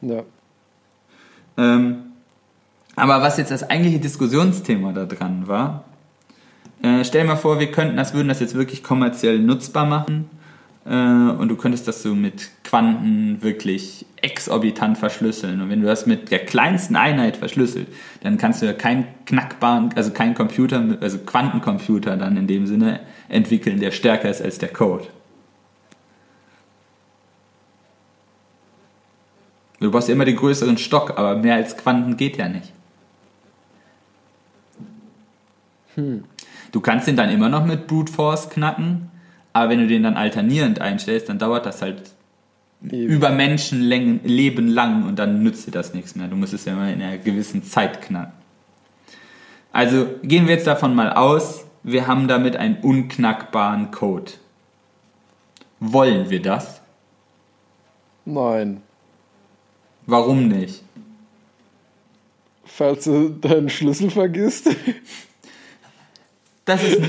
Ja. 0.00 0.22
Ähm, 1.56 1.96
aber 2.96 3.22
was 3.22 3.38
jetzt 3.38 3.50
das 3.50 3.68
eigentliche 3.68 3.98
Diskussionsthema 3.98 4.92
da 4.92 5.04
dran 5.04 5.46
war, 5.46 5.84
äh, 6.82 7.04
stell 7.04 7.22
dir 7.22 7.28
mal 7.28 7.36
vor, 7.36 7.60
wir 7.60 7.70
könnten 7.70 7.96
das, 7.96 8.14
würden 8.14 8.28
das 8.28 8.40
jetzt 8.40 8.54
wirklich 8.54 8.82
kommerziell 8.82 9.38
nutzbar 9.38 9.86
machen 9.86 10.28
äh, 10.86 10.90
und 10.90 11.48
du 11.48 11.56
könntest 11.56 11.88
das 11.88 12.02
so 12.02 12.14
mit 12.14 12.50
Quanten 12.62 13.42
wirklich 13.42 14.06
exorbitant 14.20 14.98
verschlüsseln. 14.98 15.60
Und 15.60 15.70
wenn 15.70 15.80
du 15.80 15.86
das 15.86 16.06
mit 16.06 16.30
der 16.30 16.40
kleinsten 16.40 16.96
Einheit 16.96 17.36
verschlüsselt, 17.36 17.88
dann 18.22 18.38
kannst 18.38 18.62
du 18.62 18.66
ja 18.66 18.72
keinen 18.72 19.06
knackbaren, 19.26 19.90
also 19.94 20.10
keinen 20.10 20.34
Computer, 20.34 20.98
also 21.00 21.18
Quantencomputer 21.18 22.16
dann 22.16 22.36
in 22.36 22.46
dem 22.46 22.66
Sinne 22.66 23.00
entwickeln, 23.28 23.80
der 23.80 23.90
stärker 23.90 24.28
ist 24.30 24.42
als 24.42 24.58
der 24.58 24.70
Code. 24.70 25.06
Du 29.80 29.90
brauchst 29.90 30.08
ja 30.08 30.14
immer 30.14 30.24
den 30.24 30.36
größeren 30.36 30.78
Stock, 30.78 31.18
aber 31.18 31.36
mehr 31.36 31.56
als 31.56 31.76
Quanten 31.76 32.16
geht 32.16 32.38
ja 32.38 32.48
nicht. 32.48 32.72
Du 36.74 36.80
kannst 36.80 37.06
den 37.06 37.14
dann 37.14 37.30
immer 37.30 37.48
noch 37.48 37.64
mit 37.64 37.86
Brute 37.86 38.12
Force 38.12 38.50
knacken, 38.50 39.08
aber 39.52 39.70
wenn 39.70 39.78
du 39.78 39.86
den 39.86 40.02
dann 40.02 40.16
alternierend 40.16 40.80
einstellst, 40.80 41.28
dann 41.28 41.38
dauert 41.38 41.66
das 41.66 41.80
halt 41.82 42.02
Eben. 42.82 43.12
über 43.12 43.30
Menschenleben 43.30 44.66
lang 44.66 45.06
und 45.06 45.20
dann 45.20 45.44
nützt 45.44 45.68
dir 45.68 45.70
das 45.70 45.94
nichts 45.94 46.16
mehr. 46.16 46.26
Du 46.26 46.34
musst 46.34 46.52
es 46.52 46.64
ja 46.64 46.72
immer 46.72 46.92
in 46.92 47.00
einer 47.00 47.18
gewissen 47.18 47.62
Zeit 47.62 48.02
knacken. 48.02 48.32
Also 49.72 50.08
gehen 50.24 50.48
wir 50.48 50.54
jetzt 50.54 50.66
davon 50.66 50.96
mal 50.96 51.12
aus, 51.12 51.64
wir 51.84 52.08
haben 52.08 52.26
damit 52.26 52.56
einen 52.56 52.78
unknackbaren 52.78 53.92
Code. 53.92 54.32
Wollen 55.78 56.28
wir 56.28 56.42
das? 56.42 56.80
Nein. 58.24 58.82
Warum 60.06 60.48
nicht? 60.48 60.82
Falls 62.64 63.04
du 63.04 63.28
deinen 63.28 63.68
Schlüssel 63.68 64.10
vergisst. 64.10 64.74
Das 66.64 66.82
ist 66.82 67.00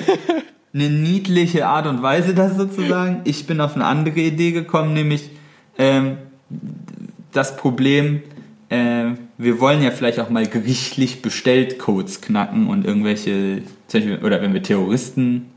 eine 0.74 0.90
niedliche 0.90 1.68
Art 1.68 1.88
und 1.88 2.02
Weise, 2.02 2.34
das 2.34 2.58
sozusagen. 2.58 3.22
Ich 3.24 3.48
bin 3.48 3.62
auf 3.62 3.76
eine 3.76 3.86
andere 3.86 4.20
Idee 4.20 4.52
gekommen, 4.52 4.94
nämlich 4.94 5.30
ähm, 5.78 6.18
das 7.32 7.56
Problem, 7.56 8.22
äh, 8.70 9.12
wir 9.38 9.60
wollen 9.60 9.82
ja 9.82 9.92
vielleicht 9.92 10.20
auch 10.20 10.30
mal 10.30 10.46
gerichtlich 10.48 11.22
bestellt 11.22 11.80
Codes 11.80 12.22
knacken 12.22 12.68
und 12.68 12.86
irgendwelche, 12.86 13.62
oder 14.24 14.42
wenn 14.42 14.54
wir 14.54 14.64
Terroristen 14.64 15.52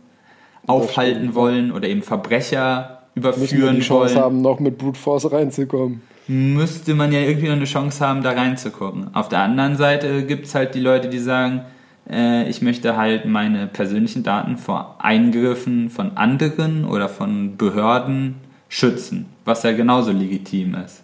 aufhalten 0.66 1.34
wollen 1.34 1.72
oder 1.72 1.88
eben 1.88 2.02
Verbrecher 2.02 3.02
überführen 3.14 3.76
die 3.76 3.82
Chance 3.82 4.14
wollen, 4.14 4.24
haben, 4.24 4.42
noch 4.42 4.60
mit 4.60 4.78
Brute 4.78 4.98
Force 4.98 5.30
reinzukommen. 5.30 6.02
müsste 6.28 6.94
man 6.94 7.10
ja 7.10 7.20
irgendwie 7.20 7.46
noch 7.46 7.56
eine 7.56 7.64
Chance 7.64 8.06
haben, 8.06 8.22
da 8.22 8.32
reinzugucken. 8.32 9.14
Auf 9.14 9.28
der 9.28 9.40
anderen 9.40 9.76
Seite 9.76 10.24
gibt 10.26 10.46
es 10.46 10.54
halt 10.54 10.74
die 10.74 10.80
Leute, 10.80 11.08
die 11.08 11.18
sagen, 11.18 11.62
ich 12.10 12.62
möchte 12.62 12.96
halt 12.96 13.26
meine 13.26 13.66
persönlichen 13.66 14.22
Daten 14.22 14.56
vor 14.56 14.96
Eingriffen 14.98 15.90
von 15.90 16.16
anderen 16.16 16.86
oder 16.86 17.08
von 17.08 17.58
Behörden 17.58 18.36
schützen, 18.68 19.26
was 19.44 19.62
ja 19.62 19.72
genauso 19.72 20.12
legitim 20.12 20.74
ist. 20.74 21.02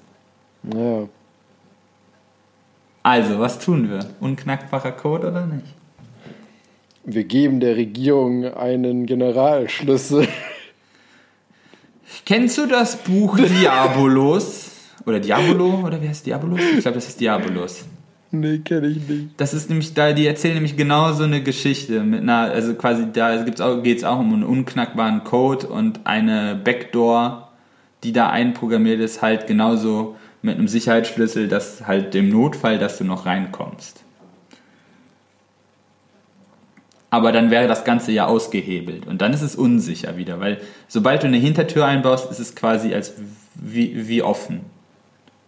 Ja. 0.75 1.09
Also, 3.03 3.39
was 3.39 3.59
tun 3.59 3.91
wir? 3.91 4.01
Unknackbarer 4.21 4.93
Code 4.93 5.29
oder 5.29 5.45
nicht? 5.45 5.67
Wir 7.05 7.25
geben 7.25 7.61
der 7.61 7.77
Regierung 7.77 8.47
einen 8.55 9.05
Generalschlüssel. 9.05 10.27
Kennst 12.25 12.57
du 12.57 12.67
das 12.67 12.97
Buch 12.97 13.37
Diabolos? 13.37 14.71
Oder 15.05 15.21
Diabolo? 15.21 15.83
Oder 15.85 16.01
wie 16.01 16.09
heißt 16.09 16.25
Diabolos? 16.25 16.61
Ich 16.61 16.81
glaube, 16.81 16.95
das 16.95 17.09
ist 17.09 17.21
Diabolos. 17.21 17.85
Nee, 18.35 18.59
kenne 18.59 18.89
ich 18.89 19.09
nicht. 19.09 19.29
Das 19.37 19.55
ist 19.55 19.71
nämlich 19.71 19.95
da, 19.95 20.13
die 20.13 20.27
erzählen 20.27 20.55
nämlich 20.55 20.77
genau 20.77 21.13
so 21.13 21.25
eine 21.25 21.43
Geschichte 21.43 22.03
mit 22.03 22.21
einer, 22.23 22.53
also 22.53 22.75
quasi 22.75 23.07
da 23.13 23.43
gibt's 23.43 23.61
auch, 23.61 23.83
geht's 23.83 24.05
auch 24.05 24.19
um 24.19 24.33
einen 24.33 24.45
unknackbaren 24.45 25.25
Code 25.25 25.67
und 25.69 26.01
eine 26.05 26.55
Backdoor, 26.63 27.51
die 28.03 28.13
da 28.13 28.29
einprogrammiert 28.31 29.01
ist, 29.01 29.23
halt 29.23 29.47
genauso 29.47 30.17
mit 30.43 30.59
einem 30.59 30.69
Sicherheitsschlüssel, 30.69 31.49
dass 31.49 31.87
halt 31.87 32.15
im 32.15 32.29
Notfall, 32.29 32.79
dass 32.79 32.99
du 32.99 33.05
noch 33.05 33.25
reinkommst. 33.25 34.03
Aber 37.11 37.31
dann 37.31 37.51
wäre 37.51 37.69
das 37.69 37.85
Ganze 37.85 38.11
ja 38.11 38.27
ausgehebelt 38.27 39.07
und 39.07 39.23
dann 39.23 39.33
ist 39.33 39.43
es 39.43 39.55
unsicher 39.55 40.17
wieder, 40.17 40.41
weil 40.41 40.61
sobald 40.89 41.23
du 41.23 41.29
eine 41.29 41.37
Hintertür 41.37 41.87
einbaust, 41.87 42.31
ist 42.31 42.41
es 42.41 42.57
quasi 42.57 42.93
als 42.93 43.15
wie, 43.55 44.09
wie 44.09 44.23
offen. 44.23 44.63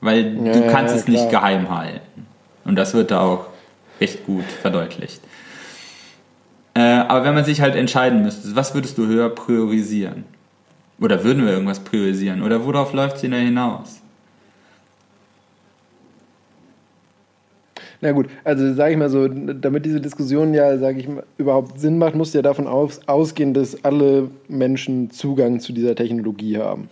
Weil 0.00 0.36
Ja, 0.46 0.52
du 0.52 0.66
kannst 0.70 0.94
ja, 0.94 1.00
es 1.00 1.08
nicht 1.08 1.28
klar. 1.28 1.42
geheim 1.42 1.70
halten. 1.70 2.25
Und 2.66 2.76
das 2.76 2.94
wird 2.94 3.10
da 3.10 3.20
auch 3.20 3.46
recht 4.00 4.26
gut 4.26 4.44
verdeutlicht. 4.44 5.20
Äh, 6.74 6.80
aber 6.80 7.24
wenn 7.24 7.34
man 7.34 7.44
sich 7.44 7.60
halt 7.60 7.74
entscheiden 7.74 8.22
müsste, 8.22 8.54
was 8.54 8.74
würdest 8.74 8.98
du 8.98 9.06
höher 9.06 9.30
priorisieren? 9.30 10.24
Oder 11.00 11.24
würden 11.24 11.44
wir 11.44 11.52
irgendwas 11.52 11.80
priorisieren? 11.80 12.42
Oder 12.42 12.64
worauf 12.64 12.92
läuft 12.92 13.16
es 13.16 13.22
denn 13.22 13.30
da 13.30 13.38
hinaus? 13.38 14.00
Na 18.00 18.12
gut, 18.12 18.26
also 18.44 18.74
sage 18.74 18.92
ich 18.92 18.98
mal 18.98 19.08
so, 19.08 19.26
damit 19.26 19.86
diese 19.86 20.00
Diskussion 20.00 20.52
ja, 20.52 20.76
sage 20.76 21.00
ich 21.00 21.08
mal, 21.08 21.24
überhaupt 21.38 21.80
Sinn 21.80 21.96
macht, 21.96 22.14
muss 22.14 22.34
ja 22.34 22.42
davon 22.42 22.66
aus, 22.66 23.00
ausgehen, 23.06 23.54
dass 23.54 23.84
alle 23.84 24.30
Menschen 24.48 25.10
Zugang 25.10 25.60
zu 25.60 25.72
dieser 25.72 25.94
Technologie 25.94 26.58
haben. 26.58 26.90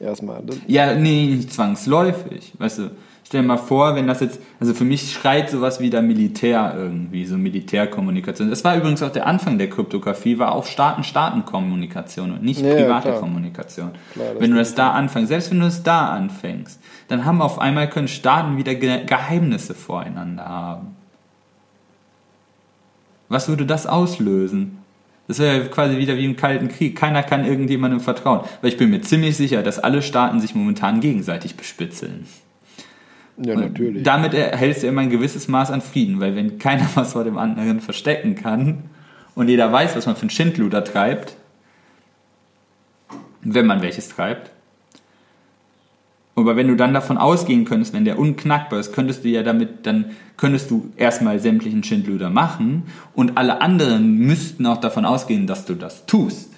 Erstmal. 0.00 0.42
Das, 0.44 0.56
Ja, 0.66 0.94
nee, 0.94 1.26
nicht 1.26 1.52
zwangsläufig. 1.52 2.52
Weißt 2.58 2.78
du, 2.78 2.90
stell 3.24 3.42
dir 3.42 3.48
mal 3.48 3.56
vor, 3.56 3.94
wenn 3.94 4.06
das 4.06 4.20
jetzt, 4.20 4.40
also 4.60 4.74
für 4.74 4.84
mich 4.84 5.12
schreit 5.12 5.50
sowas 5.50 5.80
wie 5.80 5.90
der 5.90 6.02
Militär 6.02 6.74
irgendwie, 6.76 7.24
so 7.24 7.36
Militärkommunikation. 7.36 8.50
Das 8.50 8.64
war 8.64 8.76
übrigens 8.76 9.02
auch 9.02 9.12
der 9.12 9.26
Anfang 9.26 9.58
der 9.58 9.70
Kryptographie, 9.70 10.38
war 10.38 10.52
auch 10.52 10.66
Staaten-Staaten-Kommunikation 10.66 12.32
und 12.32 12.42
nicht 12.42 12.60
Ja, 12.60 12.74
private 12.74 13.08
klar. 13.08 13.20
Kommunikation. 13.20 13.90
Klar, 14.12 14.26
wenn 14.38 14.50
du 14.50 14.56
das 14.56 14.74
da 14.74 14.92
anfängst, 14.92 15.28
selbst 15.28 15.50
wenn 15.50 15.60
du 15.60 15.66
es 15.66 15.82
da 15.82 16.08
anfängst, 16.08 16.80
dann 17.08 17.24
haben 17.24 17.40
auf 17.40 17.58
einmal 17.58 17.88
können 17.88 18.08
Staaten 18.08 18.56
wieder 18.56 18.74
Ge 18.74 19.04
Geheimnisse 19.06 19.74
voreinander 19.74 20.44
haben. 20.44 20.96
Was 23.28 23.48
würde 23.48 23.64
das 23.64 23.86
auslösen? 23.86 24.78
Das 25.28 25.38
wäre 25.38 25.58
ja 25.58 25.64
quasi 25.68 25.96
wieder 25.96 26.16
wie 26.16 26.24
im 26.26 26.36
Kalten 26.36 26.68
Krieg. 26.68 26.96
Keiner 26.96 27.22
kann 27.22 27.46
irgendjemandem 27.46 28.00
vertrauen. 28.00 28.40
Weil 28.60 28.70
ich 28.70 28.76
bin 28.76 28.90
mir 28.90 29.00
ziemlich 29.00 29.36
sicher, 29.36 29.62
dass 29.62 29.78
alle 29.78 30.02
Staaten 30.02 30.40
sich 30.40 30.54
momentan 30.54 31.00
gegenseitig 31.00 31.56
bespitzeln. 31.56 32.26
Ja, 33.38 33.56
natürlich. 33.56 34.02
Damit 34.02 34.34
erhältst 34.34 34.82
du 34.82 34.86
immer 34.86 35.00
ein 35.00 35.10
gewisses 35.10 35.48
Maß 35.48 35.70
an 35.70 35.80
Frieden, 35.80 36.20
weil 36.20 36.36
wenn 36.36 36.58
keiner 36.58 36.88
was 36.94 37.12
vor 37.12 37.24
dem 37.24 37.38
anderen 37.38 37.80
verstecken 37.80 38.34
kann 38.34 38.84
und 39.34 39.48
jeder 39.48 39.72
weiß, 39.72 39.96
was 39.96 40.06
man 40.06 40.16
für 40.16 40.26
ein 40.26 40.30
Schindluder 40.30 40.84
treibt, 40.84 41.36
wenn 43.42 43.66
man 43.66 43.82
welches 43.82 44.08
treibt, 44.08 44.50
aber 46.34 46.56
wenn 46.56 46.68
du 46.68 46.76
dann 46.76 46.94
davon 46.94 47.18
ausgehen 47.18 47.64
könntest, 47.64 47.92
wenn 47.92 48.04
der 48.04 48.18
unknackbar 48.18 48.80
ist, 48.80 48.92
könntest 48.92 49.24
du 49.24 49.28
ja 49.28 49.42
damit, 49.42 49.86
dann 49.86 50.12
könntest 50.36 50.70
du 50.70 50.90
erstmal 50.96 51.38
sämtlichen 51.38 51.84
Schindluder 51.84 52.30
machen 52.30 52.84
und 53.14 53.36
alle 53.36 53.60
anderen 53.60 54.16
müssten 54.16 54.66
auch 54.66 54.78
davon 54.78 55.04
ausgehen, 55.04 55.46
dass 55.46 55.66
du 55.66 55.74
das 55.74 56.06
tust. 56.06 56.50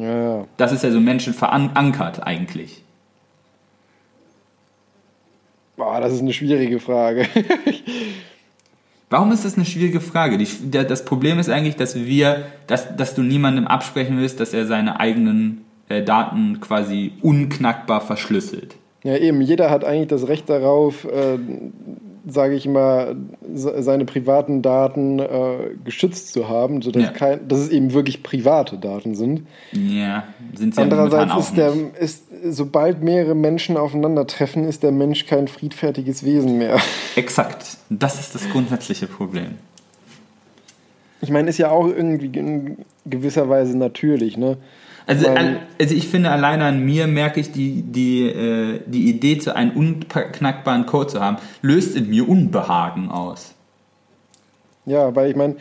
ja. 0.00 0.44
Das 0.56 0.72
ist 0.72 0.82
ja 0.82 0.90
so 0.90 1.00
Menschen 1.00 1.32
verankert 1.32 2.26
eigentlich. 2.26 2.82
Boah, 5.76 6.00
das 6.00 6.14
ist 6.14 6.20
eine 6.20 6.32
schwierige 6.32 6.80
Frage. 6.80 7.26
Warum 9.10 9.30
ist 9.30 9.44
das 9.44 9.56
eine 9.56 9.64
schwierige 9.64 10.00
Frage? 10.00 10.36
Die, 10.38 10.48
der, 10.62 10.84
das 10.84 11.04
Problem 11.04 11.38
ist 11.38 11.48
eigentlich, 11.48 11.76
dass 11.76 11.94
wir, 11.94 12.46
dass, 12.66 12.96
dass 12.96 13.14
du 13.14 13.22
niemandem 13.22 13.66
absprechen 13.66 14.18
willst, 14.18 14.40
dass 14.40 14.52
er 14.52 14.66
seine 14.66 14.98
eigenen 14.98 15.64
äh, 15.88 16.02
Daten 16.02 16.60
quasi 16.60 17.12
unknackbar 17.22 18.00
verschlüsselt. 18.00 18.74
Ja, 19.04 19.16
eben, 19.16 19.40
jeder 19.40 19.70
hat 19.70 19.84
eigentlich 19.84 20.08
das 20.08 20.26
Recht 20.26 20.48
darauf, 20.48 21.04
äh, 21.04 21.38
sage 22.28 22.56
ich 22.56 22.66
mal, 22.66 23.16
seine 23.54 24.04
privaten 24.04 24.60
Daten 24.60 25.20
äh, 25.20 25.70
geschützt 25.84 26.32
zu 26.32 26.48
haben, 26.48 26.82
sodass 26.82 27.04
ja. 27.04 27.10
kein, 27.12 27.46
dass 27.46 27.60
es 27.60 27.68
eben 27.68 27.92
wirklich 27.92 28.24
private 28.24 28.78
Daten 28.78 29.14
sind. 29.14 29.46
Ja, 29.72 30.24
sind 30.54 30.74
sie 30.74 30.80
Andererseits 30.80 31.30
ja 31.30 31.38
ist 31.38 31.56
der, 31.56 31.72
ist, 32.00 32.24
sobald 32.50 33.02
mehrere 33.02 33.36
Menschen 33.36 33.76
aufeinandertreffen, 33.76 34.64
ist 34.64 34.82
der 34.82 34.90
Mensch 34.90 35.26
kein 35.26 35.46
friedfertiges 35.46 36.24
Wesen 36.24 36.58
mehr. 36.58 36.78
Exakt. 37.14 37.76
Das 37.90 38.18
ist 38.18 38.34
das 38.34 38.50
grundsätzliche 38.50 39.06
Problem. 39.06 39.52
Ich 41.20 41.30
meine, 41.30 41.48
ist 41.48 41.58
ja 41.58 41.70
auch 41.70 41.86
irgendwie 41.86 42.26
in 42.38 42.78
gewisser 43.04 43.48
Weise 43.48 43.78
natürlich, 43.78 44.36
ne? 44.36 44.56
Also, 45.06 45.28
also 45.28 45.94
ich 45.94 46.08
finde, 46.08 46.30
alleine 46.30 46.64
an 46.64 46.84
mir 46.84 47.06
merke 47.06 47.38
ich, 47.38 47.52
die, 47.52 47.82
die, 47.82 48.28
äh, 48.28 48.80
die 48.86 49.08
Idee, 49.08 49.38
zu 49.38 49.54
einem 49.54 49.70
unknackbaren 49.70 50.86
Code 50.86 51.06
zu 51.06 51.20
haben, 51.20 51.36
löst 51.62 51.96
in 51.96 52.10
mir 52.10 52.28
Unbehagen 52.28 53.08
aus. 53.08 53.54
Ja, 54.84 55.14
weil 55.14 55.30
ich 55.30 55.36
meine, 55.36 55.56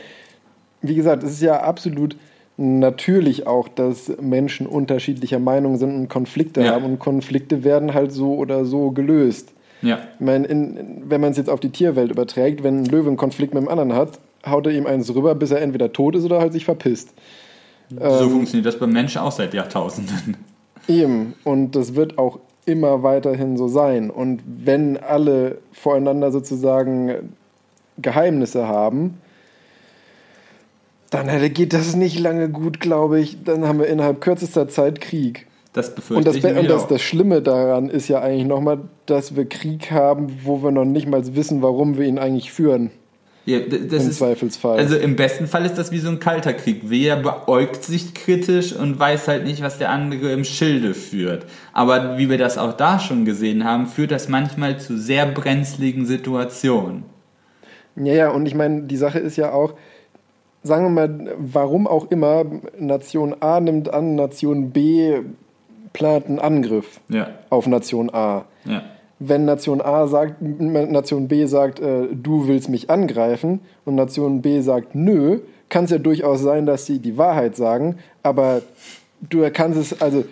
wie 0.81 0.95
gesagt, 0.95 1.23
es 1.23 1.33
ist 1.33 1.41
ja 1.41 1.61
absolut 1.61 2.15
natürlich 2.57 3.45
auch, 3.45 3.67
dass 3.67 4.11
Menschen 4.19 4.65
unterschiedlicher 4.65 5.39
Meinung 5.39 5.77
sind 5.77 5.93
und 5.93 6.09
Konflikte 6.09 6.63
ja. 6.63 6.71
haben 6.71 6.85
und 6.85 6.99
Konflikte 6.99 7.63
werden 7.63 7.93
halt 7.93 8.11
so 8.11 8.35
oder 8.35 8.65
so 8.65 8.91
gelöst. 8.91 9.51
Ja. 9.81 9.99
Ich 10.15 10.25
meine, 10.25 10.47
in, 10.47 11.03
wenn 11.05 11.21
man 11.21 11.31
es 11.31 11.37
jetzt 11.37 11.49
auf 11.49 11.59
die 11.59 11.69
Tierwelt 11.69 12.11
überträgt, 12.11 12.63
wenn 12.63 12.81
ein 12.81 12.85
Löwe 12.85 13.09
einen 13.09 13.17
Konflikt 13.17 13.53
mit 13.53 13.61
dem 13.61 13.69
anderen 13.69 13.93
hat, 13.93 14.19
haut 14.45 14.65
er 14.65 14.73
ihm 14.73 14.85
eins 14.87 15.13
rüber, 15.13 15.35
bis 15.35 15.51
er 15.51 15.61
entweder 15.61 15.91
tot 15.91 16.15
ist 16.15 16.23
oder 16.23 16.39
halt 16.39 16.53
sich 16.53 16.65
verpisst. 16.65 17.13
So 17.89 18.01
ähm, 18.01 18.29
funktioniert 18.29 18.65
das 18.65 18.79
beim 18.79 18.91
Menschen 18.91 19.21
auch 19.21 19.31
seit 19.31 19.53
Jahrtausenden. 19.53 20.37
Eben, 20.87 21.33
und 21.43 21.75
das 21.75 21.95
wird 21.95 22.17
auch 22.17 22.39
immer 22.65 23.03
weiterhin 23.03 23.57
so 23.57 23.67
sein. 23.67 24.09
Und 24.09 24.41
wenn 24.45 24.97
alle 24.97 25.59
voreinander 25.71 26.31
sozusagen 26.31 27.33
Geheimnisse 27.97 28.67
haben, 28.67 29.17
dann 31.11 31.53
geht 31.53 31.73
das 31.73 31.95
nicht 31.95 32.19
lange 32.19 32.49
gut, 32.49 32.79
glaube 32.79 33.19
ich. 33.19 33.43
Dann 33.43 33.65
haben 33.65 33.79
wir 33.79 33.87
innerhalb 33.87 34.21
kürzester 34.21 34.67
Zeit 34.67 34.99
Krieg. 35.01 35.47
Das 35.73 35.93
befürchte 35.93 36.17
und 36.17 36.27
das, 36.27 36.35
ich 36.37 36.57
Und 36.57 36.69
das, 36.69 36.87
das 36.87 37.01
Schlimme 37.01 37.41
daran 37.41 37.89
ist 37.89 38.07
ja 38.07 38.21
eigentlich 38.21 38.47
nochmal, 38.47 38.79
dass 39.05 39.35
wir 39.35 39.47
Krieg 39.47 39.91
haben, 39.91 40.39
wo 40.43 40.63
wir 40.63 40.71
noch 40.71 40.85
nicht 40.85 41.07
mal 41.07 41.35
wissen, 41.35 41.61
warum 41.61 41.97
wir 41.97 42.05
ihn 42.05 42.17
eigentlich 42.17 42.51
führen. 42.51 42.91
Ja, 43.45 43.59
das 43.59 44.03
Im 44.03 44.09
ist, 44.09 44.17
Zweifelsfall. 44.17 44.77
Also 44.79 44.95
im 44.95 45.15
besten 45.15 45.45
Fall 45.45 45.65
ist 45.65 45.77
das 45.77 45.91
wie 45.91 45.99
so 45.99 46.09
ein 46.09 46.19
kalter 46.19 46.53
Krieg. 46.53 46.81
Wer 46.85 47.17
beäugt 47.17 47.83
sich 47.83 48.15
kritisch 48.15 48.73
und 48.73 48.99
weiß 48.99 49.27
halt 49.27 49.43
nicht, 49.43 49.61
was 49.61 49.77
der 49.77 49.91
andere 49.91 50.31
im 50.31 50.43
Schilde 50.43 50.95
führt. 50.95 51.45
Aber 51.71 52.17
wie 52.17 52.27
wir 52.27 52.39
das 52.39 52.57
auch 52.57 52.73
da 52.73 52.99
schon 52.99 53.23
gesehen 53.23 53.63
haben, 53.63 53.85
führt 53.85 54.09
das 54.09 54.29
manchmal 54.29 54.79
zu 54.79 54.97
sehr 54.97 55.27
brenzligen 55.27 56.07
Situationen. 56.07 57.03
Ja, 57.95 58.13
ja, 58.13 58.29
und 58.31 58.47
ich 58.47 58.55
meine, 58.55 58.83
die 58.83 58.97
Sache 58.97 59.19
ist 59.19 59.37
ja 59.37 59.51
auch, 59.51 59.75
sagen 60.63 60.85
wir 60.85 61.07
mal, 61.07 61.35
warum 61.37 61.85
auch 61.85 62.09
immer, 62.09 62.45
Nation 62.79 63.35
A 63.41 63.59
nimmt 63.59 63.93
an, 63.93 64.15
Nation 64.15 64.71
B 64.71 65.19
plant 65.93 66.25
einen 66.25 66.39
Angriff 66.39 66.99
ja. 67.09 67.29
auf 67.51 67.67
Nation 67.67 68.11
A. 68.11 68.45
Ja 68.65 68.83
wenn 69.19 69.45
Nation 69.45 69.81
A 69.81 70.07
sagt, 70.07 70.41
Nation 70.41 71.27
B 71.27 71.45
sagt, 71.45 71.79
äh, 71.79 72.07
du 72.11 72.47
willst 72.47 72.69
mich 72.69 72.89
angreifen 72.89 73.61
und 73.85 73.95
Nation 73.95 74.41
B 74.41 74.61
sagt, 74.61 74.93
nö, 74.93 75.39
kann 75.69 75.85
es 75.85 75.91
ja 75.91 75.97
durchaus 75.97 76.41
sein, 76.41 76.65
dass 76.65 76.85
sie 76.85 76.99
die 76.99 77.17
Wahrheit 77.17 77.55
sagen, 77.55 77.97
aber 78.23 78.61
du 79.21 79.49
kannst 79.51 79.79
es, 79.79 80.01
also 80.01 80.25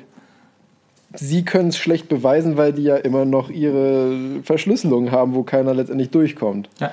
sie 1.13 1.43
können 1.43 1.69
es 1.69 1.77
schlecht 1.77 2.09
beweisen, 2.09 2.57
weil 2.57 2.73
die 2.73 2.83
ja 2.83 2.97
immer 2.97 3.25
noch 3.25 3.49
ihre 3.49 4.41
Verschlüsselung 4.43 5.11
haben, 5.11 5.33
wo 5.33 5.43
keiner 5.43 5.73
letztendlich 5.73 6.09
durchkommt. 6.09 6.69
Ja. 6.79 6.91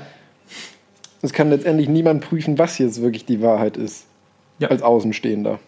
Es 1.23 1.33
kann 1.33 1.51
letztendlich 1.51 1.89
niemand 1.89 2.23
prüfen, 2.23 2.59
was 2.59 2.79
jetzt 2.79 3.03
wirklich 3.03 3.27
die 3.27 3.43
Wahrheit 3.43 3.77
ist. 3.77 4.07
Ja. 4.59 4.69
Als 4.69 4.83
Außenstehender. 4.83 5.59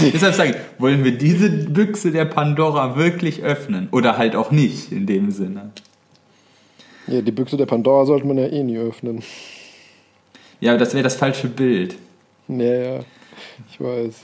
Deshalb 0.00 0.34
sage 0.34 0.50
ich, 0.50 0.56
wollen 0.80 1.04
wir 1.04 1.18
diese 1.18 1.50
Büchse 1.50 2.12
der 2.12 2.24
Pandora 2.26 2.96
wirklich 2.96 3.42
öffnen? 3.42 3.88
Oder 3.90 4.16
halt 4.16 4.36
auch 4.36 4.50
nicht 4.50 4.92
in 4.92 5.06
dem 5.06 5.30
Sinne? 5.30 5.72
Ja, 7.06 7.22
die 7.22 7.32
Büchse 7.32 7.56
der 7.56 7.66
Pandora 7.66 8.04
sollte 8.04 8.26
man 8.26 8.38
ja 8.38 8.46
eh 8.46 8.62
nie 8.62 8.78
öffnen. 8.78 9.22
Ja, 10.60 10.76
das 10.76 10.94
wäre 10.94 11.02
das 11.02 11.16
falsche 11.16 11.48
Bild. 11.48 11.96
Ja, 12.48 12.64
ja, 12.64 13.00
ich 13.70 13.80
weiß. 13.80 14.14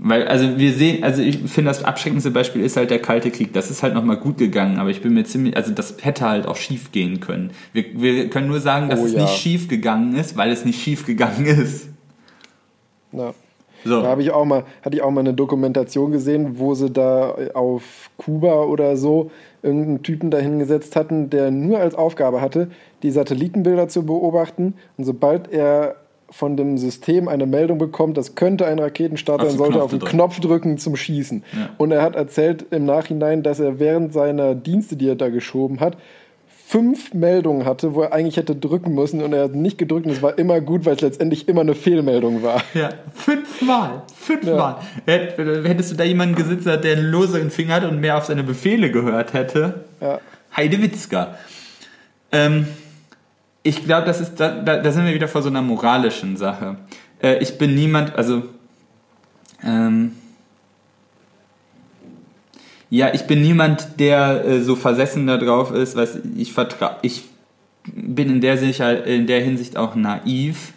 Weil, 0.00 0.28
also 0.28 0.58
wir 0.58 0.72
sehen, 0.72 1.02
also 1.02 1.22
ich 1.22 1.38
finde, 1.38 1.70
das 1.70 1.82
abschreckendste 1.82 2.30
Beispiel 2.30 2.62
ist 2.62 2.76
halt 2.76 2.90
der 2.90 3.00
Kalte 3.00 3.32
Krieg. 3.32 3.52
Das 3.52 3.68
ist 3.68 3.82
halt 3.82 3.94
nochmal 3.94 4.16
gut 4.16 4.38
gegangen, 4.38 4.78
aber 4.78 4.90
ich 4.90 5.02
bin 5.02 5.12
mir 5.12 5.24
ziemlich, 5.24 5.56
also 5.56 5.72
das 5.72 5.96
hätte 6.00 6.28
halt 6.28 6.46
auch 6.46 6.56
schief 6.56 6.92
gehen 6.92 7.18
können. 7.18 7.50
Wir, 7.72 7.84
wir 8.00 8.30
können 8.30 8.46
nur 8.46 8.60
sagen, 8.60 8.88
dass 8.88 9.00
oh, 9.00 9.06
es 9.06 9.14
ja. 9.14 9.22
nicht 9.22 9.36
schief 9.38 9.66
gegangen 9.66 10.14
ist, 10.14 10.36
weil 10.36 10.52
es 10.52 10.64
nicht 10.64 10.80
schief 10.80 11.04
gegangen 11.04 11.46
ist. 11.46 11.87
Ja. 13.12 13.34
So. 13.84 14.02
Da 14.02 14.08
habe 14.08 14.22
ich 14.22 14.32
auch 14.32 14.44
mal, 14.44 14.64
hatte 14.82 14.96
ich 14.96 15.02
auch 15.02 15.10
mal 15.10 15.20
eine 15.20 15.34
Dokumentation 15.34 16.10
gesehen, 16.10 16.58
wo 16.58 16.74
sie 16.74 16.90
da 16.90 17.36
auf 17.54 18.10
Kuba 18.16 18.64
oder 18.64 18.96
so 18.96 19.30
irgendeinen 19.62 20.02
Typen 20.02 20.30
dahingesetzt 20.30 20.96
hatten, 20.96 21.30
der 21.30 21.50
nur 21.50 21.78
als 21.78 21.94
Aufgabe 21.94 22.40
hatte, 22.40 22.70
die 23.02 23.10
Satellitenbilder 23.10 23.88
zu 23.88 24.04
beobachten. 24.04 24.74
Und 24.96 25.04
sobald 25.04 25.52
er 25.52 25.96
von 26.30 26.56
dem 26.56 26.76
System 26.76 27.28
eine 27.28 27.46
Meldung 27.46 27.78
bekommt, 27.78 28.16
das 28.16 28.34
könnte 28.34 28.66
ein 28.66 28.78
Raketenstart 28.78 29.42
sein, 29.42 29.50
sollte 29.56 29.82
auf 29.82 29.90
den 29.90 30.00
drücken. 30.00 30.16
Knopf 30.16 30.40
drücken 30.40 30.78
zum 30.78 30.94
Schießen. 30.94 31.42
Ja. 31.52 31.70
Und 31.78 31.90
er 31.90 32.02
hat 32.02 32.16
erzählt 32.16 32.66
im 32.70 32.84
Nachhinein, 32.84 33.42
dass 33.42 33.60
er 33.60 33.78
während 33.78 34.12
seiner 34.12 34.54
Dienste, 34.54 34.96
die 34.96 35.08
er 35.08 35.16
da 35.16 35.30
geschoben 35.30 35.80
hat, 35.80 35.96
fünf 36.68 37.14
Meldungen 37.14 37.64
hatte, 37.64 37.94
wo 37.94 38.02
er 38.02 38.12
eigentlich 38.12 38.36
hätte 38.36 38.54
drücken 38.54 38.94
müssen 38.94 39.22
und 39.22 39.32
er 39.32 39.44
hat 39.44 39.54
nicht 39.54 39.78
gedrückt 39.78 40.04
und 40.04 40.12
es 40.12 40.20
war 40.20 40.38
immer 40.38 40.60
gut, 40.60 40.84
weil 40.84 40.96
es 40.96 41.00
letztendlich 41.00 41.48
immer 41.48 41.62
eine 41.62 41.74
Fehlmeldung 41.74 42.42
war. 42.42 42.62
Ja, 42.74 42.90
fünfmal. 43.14 44.02
Fünfmal. 44.14 44.76
Ja. 45.06 45.12
Hättest 45.14 45.92
du 45.92 45.96
da 45.96 46.04
jemanden 46.04 46.34
gesitzt, 46.34 46.66
der 46.66 46.78
einen 46.78 47.10
loseren 47.10 47.50
Finger 47.50 47.76
hat 47.76 47.84
und 47.84 48.00
mehr 48.00 48.18
auf 48.18 48.26
seine 48.26 48.42
Befehle 48.42 48.90
gehört 48.90 49.32
hätte? 49.32 49.86
Ja. 50.02 50.20
Heidewitzka. 50.54 51.36
Ähm, 52.32 52.66
ich 53.62 53.86
glaube, 53.86 54.06
das 54.06 54.20
ist, 54.20 54.38
da, 54.38 54.50
da, 54.50 54.92
sind 54.92 55.06
wir 55.06 55.14
wieder 55.14 55.28
vor 55.28 55.40
so 55.40 55.48
einer 55.48 55.62
moralischen 55.62 56.36
Sache. 56.36 56.76
Äh, 57.22 57.38
ich 57.38 57.56
bin 57.56 57.74
niemand, 57.74 58.14
also, 58.14 58.42
ähm, 59.64 60.12
ja, 62.90 63.12
ich 63.12 63.26
bin 63.26 63.42
niemand, 63.42 64.00
der 64.00 64.44
äh, 64.44 64.60
so 64.62 64.76
versessen 64.76 65.26
da 65.26 65.36
drauf 65.36 65.72
ist, 65.72 65.96
was 65.96 66.18
ich 66.36 66.52
vertraue. 66.52 66.96
Ich 67.02 67.24
bin 67.84 68.30
in 68.30 68.40
der, 68.40 68.56
Sicher 68.56 69.04
in 69.04 69.26
der 69.26 69.42
Hinsicht 69.42 69.76
auch 69.76 69.94
naiv, 69.94 70.72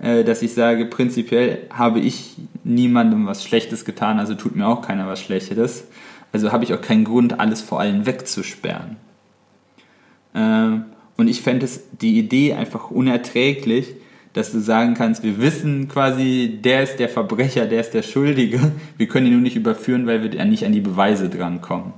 äh, 0.00 0.24
dass 0.24 0.42
ich 0.42 0.54
sage, 0.54 0.86
prinzipiell 0.86 1.66
habe 1.70 2.00
ich 2.00 2.36
niemandem 2.64 3.26
was 3.26 3.44
Schlechtes 3.44 3.84
getan, 3.84 4.18
also 4.18 4.34
tut 4.34 4.56
mir 4.56 4.66
auch 4.66 4.82
keiner 4.82 5.06
was 5.06 5.20
Schlechtes. 5.20 5.84
Also 6.32 6.52
habe 6.52 6.64
ich 6.64 6.74
auch 6.74 6.80
keinen 6.80 7.04
Grund, 7.04 7.40
alles 7.40 7.62
vor 7.62 7.80
allen 7.80 8.04
wegzusperren. 8.04 8.96
Äh, 10.34 10.80
und 11.16 11.28
ich 11.28 11.42
fände 11.42 11.64
es 11.64 11.82
die 12.00 12.18
Idee 12.18 12.54
einfach 12.54 12.90
unerträglich, 12.90 13.94
dass 14.32 14.52
du 14.52 14.60
sagen 14.60 14.94
kannst, 14.94 15.22
wir 15.22 15.40
wissen 15.40 15.88
quasi, 15.88 16.58
der 16.62 16.82
ist 16.82 16.98
der 16.98 17.08
Verbrecher, 17.08 17.66
der 17.66 17.80
ist 17.80 17.94
der 17.94 18.02
Schuldige. 18.02 18.72
Wir 18.96 19.08
können 19.08 19.26
ihn 19.26 19.32
nur 19.32 19.42
nicht 19.42 19.56
überführen, 19.56 20.06
weil 20.06 20.22
wir 20.22 20.44
nicht 20.44 20.64
an 20.64 20.72
die 20.72 20.80
Beweise 20.80 21.28
drankommen. 21.28 21.92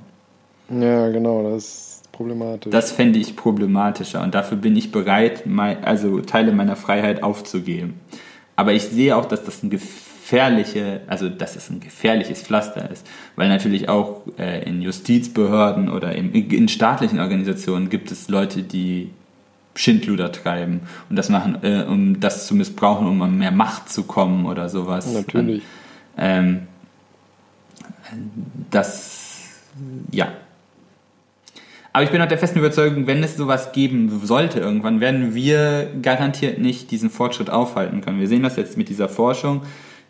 Ja, 0.71 1.09
genau, 1.09 1.51
das 1.51 1.65
ist 1.65 2.13
problematisch. 2.13 2.71
Das 2.71 2.93
fände 2.93 3.19
ich 3.19 3.35
problematischer 3.37 4.23
und 4.23 4.35
dafür 4.35 4.57
bin 4.57 4.77
ich 4.77 4.93
bereit, 4.93 5.45
also 5.83 6.21
Teile 6.21 6.53
meiner 6.53 6.77
Freiheit 6.77 7.23
aufzugeben. 7.23 8.01
Aber 8.57 8.73
ich 8.73 8.85
sehe 8.85 9.17
auch, 9.17 9.25
dass 9.25 9.45
das 9.45 9.63
ein 9.63 9.71
gefährliche, 9.71 11.01
also 11.07 11.29
dass 11.29 11.57
es 11.57 11.71
ein 11.71 11.81
gefährliches 11.81 12.43
Pflaster 12.43 12.91
ist, 12.91 13.07
weil 13.37 13.49
natürlich 13.49 13.89
auch 13.89 14.23
äh, 14.39 14.63
in 14.69 14.83
Justizbehörden 14.83 15.89
oder 15.89 16.15
in, 16.15 16.33
in 16.33 16.69
staatlichen 16.69 17.19
Organisationen 17.19 17.89
gibt 17.89 18.13
es 18.13 18.29
Leute, 18.29 18.63
die 18.63 19.11
Schindluder 19.75 20.33
treiben 20.33 20.81
und 21.09 21.17
das 21.17 21.29
machen, 21.29 21.59
äh, 21.63 21.85
um 21.85 22.21
das 22.21 22.47
zu 22.47 22.55
missbrauchen, 22.55 23.07
um 23.07 23.23
an 23.23 23.39
mehr 23.39 23.53
Macht 23.53 23.89
zu 23.89 24.03
kommen 24.03 24.47
oder 24.47 24.69
sowas. 24.69 25.07
Natürlich. 25.13 25.63
Ähm, 26.19 26.63
das, 28.71 29.43
ja. 30.11 30.29
Aber 31.93 32.05
ich 32.05 32.11
bin 32.11 32.23
auch 32.23 32.29
der 32.29 32.39
festen 32.39 32.59
Überzeugung, 32.59 33.07
wenn 33.07 33.23
es 33.23 33.37
sowas 33.37 33.73
geben 33.73 34.21
sollte 34.25 34.61
irgendwann, 34.61 35.01
werden 35.01 35.35
wir 35.35 35.89
garantiert 36.03 36.59
nicht 36.59 36.91
diesen 36.91 37.11
Fortschritt 37.11 37.51
aufhalten 37.51 38.01
können. 38.01 38.21
Wir 38.21 38.29
sehen 38.29 38.43
das 38.43 38.57
jetzt 38.57 38.77
mit 38.77 38.89
dieser 38.89 39.09
Forschung. 39.09 39.63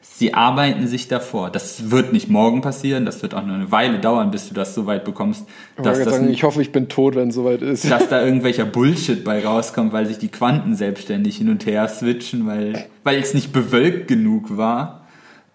Sie 0.02 0.34
arbeiten 0.34 0.86
sich 0.86 1.08
davor. 1.08 1.50
Das 1.50 1.90
wird 1.90 2.12
nicht 2.12 2.28
morgen 2.28 2.62
passieren, 2.62 3.04
das 3.04 3.22
wird 3.22 3.34
auch 3.34 3.44
nur 3.44 3.54
eine 3.54 3.70
Weile 3.70 3.98
dauern, 3.98 4.30
bis 4.30 4.48
du 4.48 4.54
das 4.54 4.74
so 4.74 4.86
weit 4.86 5.04
bekommst. 5.04 5.46
Dass 5.76 5.98
ich, 5.98 6.04
das 6.04 6.14
sagen, 6.14 6.30
ich 6.30 6.42
hoffe, 6.42 6.62
ich 6.62 6.72
bin 6.72 6.88
tot, 6.88 7.14
wenn 7.14 7.28
es 7.28 7.34
soweit 7.34 7.62
ist. 7.62 7.90
Dass 7.90 8.08
da 8.08 8.22
irgendwelcher 8.24 8.64
Bullshit 8.64 9.24
bei 9.24 9.44
rauskommt, 9.44 9.92
weil 9.92 10.06
sich 10.06 10.18
die 10.18 10.28
Quanten 10.28 10.74
selbstständig 10.74 11.36
hin 11.36 11.50
und 11.50 11.66
her 11.66 11.88
switchen, 11.88 12.46
weil, 12.46 12.86
weil 13.04 13.18
es 13.18 13.34
nicht 13.34 13.52
bewölkt 13.52 14.08
genug 14.08 14.56
war. 14.56 15.06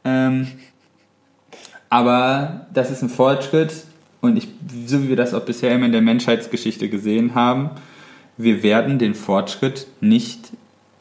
Ähm, 0.04 0.48
aber 1.90 2.68
das 2.74 2.92
ist 2.92 3.02
ein 3.02 3.10
Fortschritt 3.10 3.72
und 4.22 4.38
ich, 4.38 4.48
so 4.86 5.04
wie 5.04 5.10
wir 5.10 5.16
das 5.16 5.34
auch 5.34 5.46
bisher 5.46 5.74
immer 5.74 5.86
in 5.86 5.92
der 5.92 6.02
Menschheitsgeschichte 6.02 6.90
gesehen 6.90 7.36
haben, 7.36 7.72
wir 8.38 8.64
werden 8.64 9.00
den 9.00 9.16
Fortschritt 9.16 9.88
nicht 10.02 10.52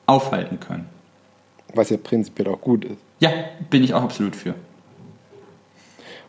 aufhalten 0.07 0.61
können. 0.61 0.87
Was 1.75 1.91
ja 1.91 1.97
prinzipiell 1.97 2.49
auch 2.49 2.61
gut 2.61 2.85
ist. 2.85 3.03
Ja, 3.20 3.31
bin 3.70 3.85
ich 3.85 3.95
auch 3.95 4.03
absolut 4.03 4.36
für. 4.36 4.55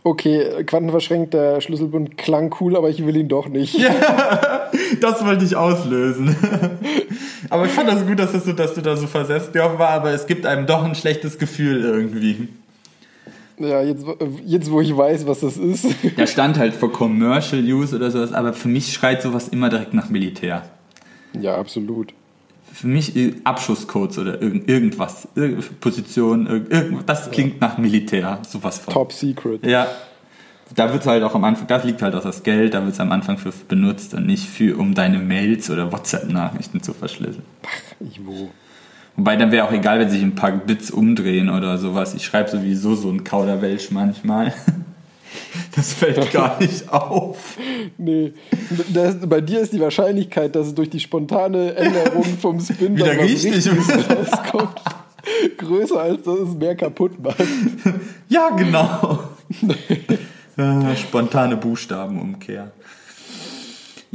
Okay, 0.04 0.64
quantenverschränkter 0.66 1.62
Schlüsselbund 1.62 2.16
klang 2.16 2.54
cool, 2.60 2.76
aber 2.76 2.92
ich 2.92 3.04
will 3.06 3.16
ihn 3.16 3.28
doch 3.28 3.48
nicht. 3.48 3.76
Ja, 3.76 4.70
das 5.02 5.26
wollte 5.26 5.44
ich 5.46 5.56
auslösen. 5.56 6.36
aber 7.50 7.66
ich 7.66 7.72
fand 7.72 7.90
das 7.90 8.06
gut, 8.06 8.20
dass, 8.20 8.32
das 8.32 8.46
so, 8.46 8.54
dass 8.54 8.76
du 8.76 8.82
da 8.82 8.96
so 8.96 9.08
versetzt 9.08 9.56
war, 9.56 9.90
aber 9.90 10.12
es 10.12 10.28
gibt 10.28 10.46
einem 10.46 10.68
doch 10.68 10.84
ein 10.84 10.94
schlechtes 10.94 11.40
Gefühl 11.40 11.84
irgendwie. 11.84 12.50
Ja, 13.58 13.82
jetzt, 13.82 14.06
jetzt 14.46 14.70
wo 14.70 14.80
ich 14.80 14.96
weiß, 14.96 15.26
was 15.26 15.40
das 15.40 15.58
ist. 15.58 15.88
Da 16.18 16.28
stand 16.28 16.60
halt 16.60 16.76
für 16.76 16.90
Commercial 16.90 17.64
Use 17.64 17.96
oder 17.96 18.12
sowas, 18.12 18.32
aber 18.32 18.54
für 18.54 18.68
mich 18.68 18.94
schreit 18.94 19.24
sowas 19.24 19.48
immer 19.48 19.70
direkt 19.70 19.96
nach 19.96 20.10
Militär. 20.10 20.70
Ja, 21.34 21.56
absolut 21.56 22.14
für 22.76 22.88
mich 22.88 23.14
Abschusscodes 23.46 24.18
oder 24.18 24.42
irgend, 24.42 24.68
irgendwas, 24.68 25.30
Position, 25.80 26.46
irgend, 26.46 27.08
das 27.10 27.32
klingt 27.32 27.62
nach 27.62 27.78
Militär, 27.78 28.40
sowas 28.48 28.80
von. 28.80 28.94
Top 28.94 29.14
Secret. 29.14 29.66
Ja. 29.66 29.88
Da 30.76 30.92
wird 30.92 31.06
halt 31.06 31.24
auch 31.24 31.36
am 31.36 31.44
Anfang, 31.46 31.68
das 31.68 31.86
liegt 31.86 32.02
halt 32.02 32.16
auch 32.16 32.24
das 32.24 32.44
Geld, 32.44 32.74
da 32.74 32.84
wird 32.84 32.94
es 32.94 33.00
am 33.00 33.12
Anfang 33.12 33.38
für 33.38 33.52
benutzt 33.52 34.14
und 34.14 34.26
nicht 34.26 34.50
für, 34.50 34.78
um 34.78 34.94
deine 34.94 35.20
Mails 35.20 35.70
oder 35.70 35.92
WhatsApp-Nachrichten 35.92 36.82
zu 36.82 36.94
verschlüsseln. 36.94 37.46
Ach, 37.66 38.06
wo. 38.26 38.50
Wobei 39.16 39.38
dann 39.38 39.52
wäre 39.52 39.66
auch 39.66 39.72
egal, 39.72 40.00
wenn 40.00 40.10
sich 40.10 40.22
ein 40.22 40.36
paar 40.36 40.52
Bits 40.52 40.92
umdrehen 40.92 41.50
oder 41.50 41.78
sowas. 41.78 42.14
Ich 42.14 42.26
schreibe 42.26 42.50
sowieso 42.50 42.96
so 42.96 43.10
ein 43.10 43.24
Kauderwelsch 43.24 43.92
manchmal. 43.92 44.54
Das 45.76 45.94
fällt 45.94 46.32
gar 46.34 46.60
nicht 46.60 46.90
auf. 46.92 47.58
Nee. 47.98 48.34
Das, 48.94 49.18
bei 49.28 49.42
dir 49.42 49.60
ist 49.62 49.74
die 49.74 49.80
Wahrscheinlichkeit, 49.80 50.56
dass 50.56 50.68
es 50.68 50.76
durch 50.76 50.90
die 50.90 51.00
spontane 51.00 51.76
Änderung 51.76 52.24
vom 52.42 52.60
Spin 52.60 52.96
wieder 52.96 53.18
richtig 53.18 53.68
rauskommt, 53.70 54.82
größer 55.58 56.00
als 56.00 56.24
dass 56.24 56.40
es 56.40 56.56
mehr 56.56 56.76
kaputt 56.76 57.22
macht. 57.22 57.44
Ja, 58.30 58.50
genau. 58.50 59.20
Spontane 60.96 61.58
Buchstabenumkehr. 61.58 62.72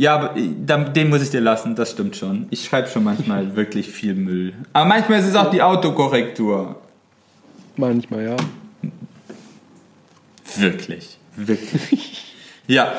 Ja, 0.00 0.14
aber 0.14 0.34
äh, 0.34 0.48
den 0.94 1.10
muss 1.10 1.20
ich 1.20 1.28
dir 1.28 1.42
lassen, 1.42 1.74
das 1.74 1.90
stimmt 1.90 2.16
schon. 2.16 2.46
Ich 2.48 2.64
schreibe 2.64 2.88
schon 2.88 3.04
manchmal 3.04 3.54
wirklich 3.54 3.90
viel 3.90 4.14
Müll. 4.14 4.54
Aber 4.72 4.86
manchmal 4.86 5.20
ist 5.20 5.26
es 5.26 5.34
auch 5.34 5.50
die 5.50 5.60
Autokorrektur. 5.60 6.76
Manchmal, 7.76 8.24
ja. 8.24 8.36
Wirklich. 10.56 11.18
Wirklich. 11.36 12.34
ja. 12.66 12.92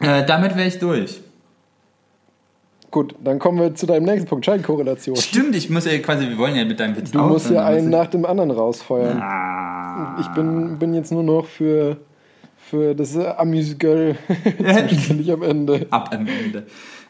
Äh, 0.00 0.24
damit 0.26 0.56
wäre 0.56 0.68
ich 0.68 0.78
durch. 0.78 1.20
Gut, 2.90 3.14
dann 3.24 3.38
kommen 3.38 3.58
wir 3.58 3.74
zu 3.74 3.86
deinem 3.86 4.04
nächsten 4.04 4.28
Punkt, 4.28 4.44
Scheinkorrelation. 4.44 5.16
Stimmt, 5.16 5.56
ich 5.56 5.70
muss 5.70 5.86
ja 5.86 5.96
quasi, 5.98 6.28
wir 6.28 6.36
wollen 6.36 6.54
ja 6.54 6.64
mit 6.66 6.78
deinem 6.78 6.94
Witz 6.94 7.10
Du 7.10 7.20
musst 7.20 7.50
ja 7.50 7.64
einen 7.64 7.88
nach 7.88 8.08
dem 8.08 8.26
anderen 8.26 8.50
rausfeuern. 8.50 9.18
Ah. 9.18 10.18
Ich 10.20 10.28
bin, 10.28 10.78
bin 10.78 10.92
jetzt 10.92 11.10
nur 11.10 11.22
noch 11.22 11.46
für, 11.46 11.96
für 12.58 12.94
das 12.94 13.16
Amüsgöl 13.16 14.16
zuständig 14.88 15.32
am 15.32 15.42
Ende. 15.42 15.86
Ab 15.88 16.10
am 16.12 16.26
Ende. 16.26 16.66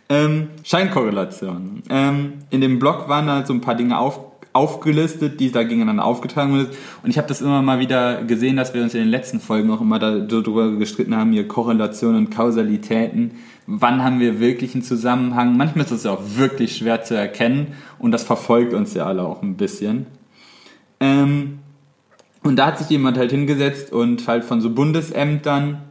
Ähm, 0.08 0.50
Scheinkorrelation. 0.62 1.82
Ähm, 1.90 2.34
in 2.50 2.60
dem 2.60 2.78
Blog 2.78 3.08
waren 3.08 3.26
da 3.26 3.44
so 3.44 3.52
ein 3.52 3.60
paar 3.60 3.74
Dinge 3.74 3.98
auf, 3.98 4.20
aufgelistet, 4.52 5.40
die 5.40 5.50
da 5.50 5.62
gegeneinander 5.62 6.04
aufgetragen 6.04 6.52
wurden. 6.52 6.68
Und 7.02 7.10
ich 7.10 7.18
habe 7.18 7.28
das 7.28 7.40
immer 7.40 7.62
mal 7.62 7.78
wieder 7.78 8.22
gesehen, 8.24 8.56
dass 8.56 8.74
wir 8.74 8.82
uns 8.82 8.94
in 8.94 9.00
den 9.00 9.08
letzten 9.08 9.40
Folgen 9.40 9.70
auch 9.70 9.80
immer 9.80 9.98
darüber 9.98 10.70
gestritten 10.72 11.16
haben, 11.16 11.32
hier 11.32 11.48
Korrelationen 11.48 12.26
und 12.26 12.30
Kausalitäten. 12.30 13.32
Wann 13.66 14.02
haben 14.02 14.20
wir 14.20 14.40
wirklich 14.40 14.74
einen 14.74 14.82
Zusammenhang? 14.82 15.56
Manchmal 15.56 15.84
ist 15.84 15.92
es 15.92 16.04
ja 16.04 16.10
auch 16.10 16.22
wirklich 16.36 16.76
schwer 16.76 17.02
zu 17.02 17.14
erkennen 17.14 17.68
und 17.98 18.12
das 18.12 18.24
verfolgt 18.24 18.74
uns 18.74 18.92
ja 18.94 19.06
alle 19.06 19.22
auch 19.22 19.42
ein 19.42 19.56
bisschen. 19.56 20.06
Ähm, 21.00 21.58
und 22.42 22.56
da 22.56 22.66
hat 22.66 22.78
sich 22.78 22.90
jemand 22.90 23.16
halt 23.16 23.30
hingesetzt 23.30 23.92
und 23.92 24.26
halt 24.26 24.44
von 24.44 24.60
so 24.60 24.70
Bundesämtern 24.70 25.82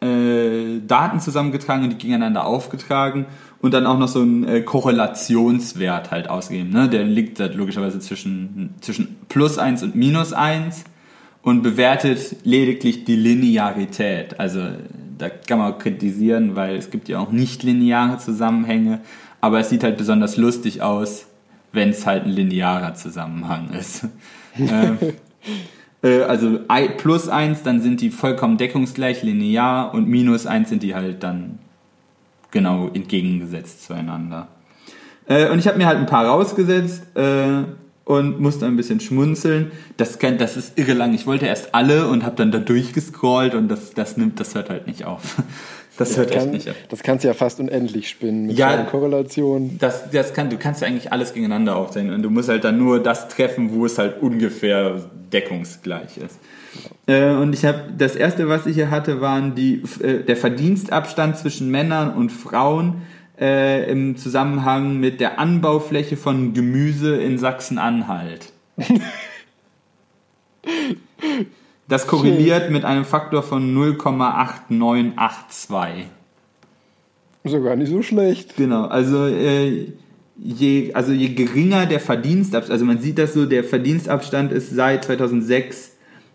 äh, 0.00 0.80
Daten 0.86 1.20
zusammengetragen 1.20 1.84
und 1.84 1.90
die 1.90 1.98
gegeneinander 1.98 2.46
aufgetragen 2.46 3.26
und 3.62 3.72
dann 3.72 3.86
auch 3.86 3.98
noch 3.98 4.08
so 4.08 4.20
einen 4.20 4.44
äh, 4.44 4.60
Korrelationswert 4.60 6.10
halt 6.10 6.28
ausgeben. 6.28 6.70
Ne? 6.70 6.88
Der 6.88 7.04
liegt 7.04 7.40
halt 7.40 7.54
logischerweise 7.54 8.00
zwischen, 8.00 8.74
zwischen 8.80 9.16
plus 9.28 9.56
1 9.56 9.84
und 9.84 9.94
minus 9.94 10.32
1 10.32 10.84
und 11.42 11.62
bewertet 11.62 12.36
lediglich 12.42 13.04
die 13.04 13.16
Linearität. 13.16 14.38
Also 14.38 14.60
da 15.16 15.28
kann 15.28 15.60
man 15.60 15.78
kritisieren, 15.78 16.56
weil 16.56 16.76
es 16.76 16.90
gibt 16.90 17.08
ja 17.08 17.20
auch 17.20 17.30
nicht 17.30 17.62
lineare 17.62 18.18
Zusammenhänge, 18.18 19.00
aber 19.40 19.60
es 19.60 19.70
sieht 19.70 19.84
halt 19.84 19.96
besonders 19.96 20.36
lustig 20.36 20.82
aus, 20.82 21.26
wenn 21.72 21.90
es 21.90 22.04
halt 22.04 22.24
ein 22.24 22.30
linearer 22.30 22.94
Zusammenhang 22.94 23.70
ist. 23.78 24.06
ähm, 24.58 24.98
äh, 26.02 26.22
also 26.22 26.58
plus 26.98 27.28
1, 27.28 27.62
dann 27.62 27.80
sind 27.80 28.00
die 28.00 28.10
vollkommen 28.10 28.58
deckungsgleich 28.58 29.22
linear 29.22 29.94
und 29.94 30.08
minus 30.08 30.46
1 30.46 30.68
sind 30.68 30.82
die 30.82 30.96
halt 30.96 31.22
dann 31.22 31.60
genau 32.52 32.88
entgegengesetzt 32.94 33.84
zueinander. 33.84 34.48
Äh, 35.26 35.48
und 35.50 35.58
ich 35.58 35.66
habe 35.66 35.78
mir 35.78 35.86
halt 35.86 35.98
ein 35.98 36.06
paar 36.06 36.26
rausgesetzt 36.26 37.02
äh, 37.16 37.64
und 38.04 38.40
musste 38.40 38.66
ein 38.66 38.76
bisschen 38.76 39.00
schmunzeln. 39.00 39.72
Das, 39.96 40.18
kann, 40.18 40.38
das 40.38 40.56
ist 40.56 40.78
irre 40.78 40.92
lang. 40.92 41.14
Ich 41.14 41.26
wollte 41.26 41.46
erst 41.46 41.74
alle 41.74 42.08
und 42.08 42.24
habe 42.24 42.36
dann 42.36 42.52
da 42.52 42.58
durchgescrollt 42.58 43.54
und 43.54 43.68
das, 43.68 43.94
das 43.94 44.16
nimmt, 44.16 44.38
das 44.38 44.54
hört 44.54 44.70
halt 44.70 44.86
nicht 44.86 45.04
auf. 45.04 45.42
Das 45.98 46.16
hört 46.16 46.30
kann, 46.30 46.44
echt 46.44 46.52
nicht 46.52 46.70
auf. 46.70 46.76
Das 46.88 47.02
kannst 47.02 47.22
du 47.22 47.28
ja 47.28 47.34
fast 47.34 47.60
unendlich 47.60 48.08
spinnen 48.08 48.46
mit 48.46 48.56
ja, 48.56 48.82
Korrelationen. 48.84 49.78
Das, 49.78 50.10
das 50.10 50.32
kann, 50.32 50.48
du 50.48 50.56
kannst 50.56 50.80
ja 50.80 50.88
eigentlich 50.88 51.12
alles 51.12 51.34
gegeneinander 51.34 51.76
aufzählen 51.76 52.14
und 52.14 52.22
du 52.22 52.30
musst 52.30 52.48
halt 52.48 52.64
dann 52.64 52.78
nur 52.78 53.00
das 53.00 53.28
treffen, 53.28 53.74
wo 53.74 53.84
es 53.84 53.98
halt 53.98 54.22
ungefähr 54.22 55.02
deckungsgleich 55.30 56.16
ist. 56.16 56.38
Äh, 57.06 57.30
und 57.30 57.54
ich 57.54 57.64
habe 57.64 57.84
das 57.96 58.16
erste, 58.16 58.48
was 58.48 58.66
ich 58.66 58.74
hier 58.76 58.90
hatte, 58.90 59.20
waren 59.20 59.54
die, 59.54 59.82
äh, 60.00 60.24
der 60.24 60.36
Verdienstabstand 60.36 61.36
zwischen 61.36 61.70
Männern 61.70 62.14
und 62.14 62.30
Frauen 62.30 63.02
äh, 63.40 63.90
im 63.90 64.16
Zusammenhang 64.16 65.00
mit 65.00 65.20
der 65.20 65.38
Anbaufläche 65.38 66.16
von 66.16 66.54
Gemüse 66.54 67.16
in 67.16 67.38
Sachsen-Anhalt. 67.38 68.52
Das 71.88 72.06
korreliert 72.06 72.70
mit 72.70 72.84
einem 72.86 73.04
Faktor 73.04 73.42
von 73.42 73.76
0,8982. 73.76 76.04
Ist 77.44 77.52
ja 77.52 77.58
gar 77.58 77.76
nicht 77.76 77.90
so 77.90 78.00
schlecht. 78.00 78.56
Genau, 78.56 78.86
also 78.86 79.26
äh, 79.26 79.88
je, 80.38 80.94
also 80.94 81.12
je 81.12 81.34
geringer 81.34 81.84
der 81.84 82.00
Verdienstabstand, 82.00 82.72
also 82.72 82.86
man 82.86 83.00
sieht 83.00 83.18
das 83.18 83.34
so, 83.34 83.44
der 83.46 83.64
Verdienstabstand 83.64 84.52
ist 84.52 84.70
seit 84.70 85.04
2006 85.04 85.91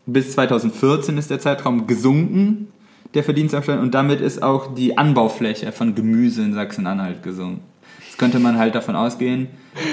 bis 0.07 0.31
2014 0.31 1.17
ist 1.17 1.29
der 1.29 1.39
Zeitraum 1.39 1.85
gesunken, 1.85 2.69
der 3.13 3.23
Verdienstabstand, 3.23 3.81
und 3.81 3.93
damit 3.93 4.21
ist 4.21 4.41
auch 4.41 4.73
die 4.73 4.97
Anbaufläche 4.97 5.71
von 5.71 5.93
Gemüse 5.95 6.41
in 6.41 6.53
Sachsen-Anhalt 6.53 7.21
gesunken. 7.23 7.61
Jetzt 8.05 8.17
könnte 8.17 8.39
man 8.39 8.57
halt 8.57 8.73
davon 8.73 8.95
ausgehen, 8.95 9.47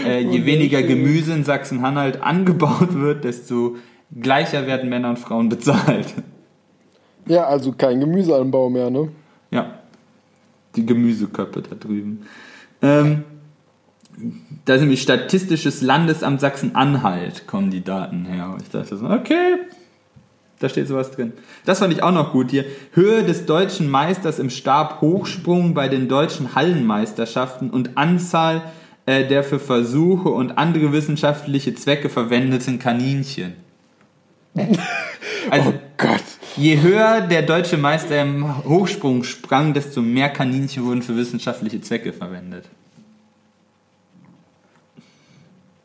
äh, 0.06 0.20
je 0.20 0.46
weniger 0.46 0.82
Gemüse 0.82 1.32
in 1.32 1.44
Sachsen-Anhalt 1.44 2.22
angebaut 2.22 2.94
wird, 2.94 3.24
desto 3.24 3.76
gleicher 4.18 4.66
werden 4.66 4.88
Männer 4.88 5.10
und 5.10 5.18
Frauen 5.18 5.48
bezahlt. 5.48 6.14
Ja, 7.26 7.46
also 7.46 7.72
kein 7.72 8.00
Gemüseanbau 8.00 8.70
mehr, 8.70 8.90
ne? 8.90 9.08
Ja, 9.50 9.78
die 10.76 10.86
Gemüseköpfe 10.86 11.62
da 11.62 11.74
drüben. 11.74 12.22
Ähm, 12.82 13.24
da 14.64 14.74
ist 14.74 14.80
nämlich 14.80 15.02
Statistisches 15.02 15.80
Landesamt 15.82 16.40
Sachsen-Anhalt, 16.40 17.46
kommen 17.46 17.70
die 17.70 17.82
Daten 17.82 18.26
her. 18.26 18.56
Ich 18.62 18.70
dachte 18.70 18.96
so, 18.96 19.06
okay, 19.06 19.56
da 20.64 20.70
steht 20.70 20.88
sowas 20.88 21.10
drin. 21.10 21.34
Das 21.66 21.80
fand 21.80 21.92
ich 21.92 22.02
auch 22.02 22.10
noch 22.10 22.32
gut 22.32 22.50
hier. 22.50 22.64
Höhe 22.92 23.22
des 23.22 23.44
deutschen 23.44 23.90
Meisters 23.90 24.38
im 24.38 24.48
Stabhochsprung 24.48 25.74
bei 25.74 25.88
den 25.88 26.08
deutschen 26.08 26.54
Hallenmeisterschaften 26.54 27.70
und 27.70 27.98
Anzahl 27.98 28.62
äh, 29.06 29.26
der 29.28 29.44
für 29.44 29.58
Versuche 29.58 30.30
und 30.30 30.56
andere 30.56 30.92
wissenschaftliche 30.92 31.74
Zwecke 31.74 32.08
verwendeten 32.08 32.78
Kaninchen. 32.78 33.54
Also, 35.50 35.70
oh 35.70 35.80
Gott. 35.98 36.22
Je 36.56 36.80
höher 36.80 37.20
der 37.20 37.42
deutsche 37.42 37.76
Meister 37.76 38.22
im 38.22 38.64
Hochsprung 38.64 39.24
sprang, 39.24 39.74
desto 39.74 40.00
mehr 40.00 40.30
Kaninchen 40.30 40.84
wurden 40.84 41.02
für 41.02 41.16
wissenschaftliche 41.16 41.82
Zwecke 41.82 42.12
verwendet. 42.14 42.64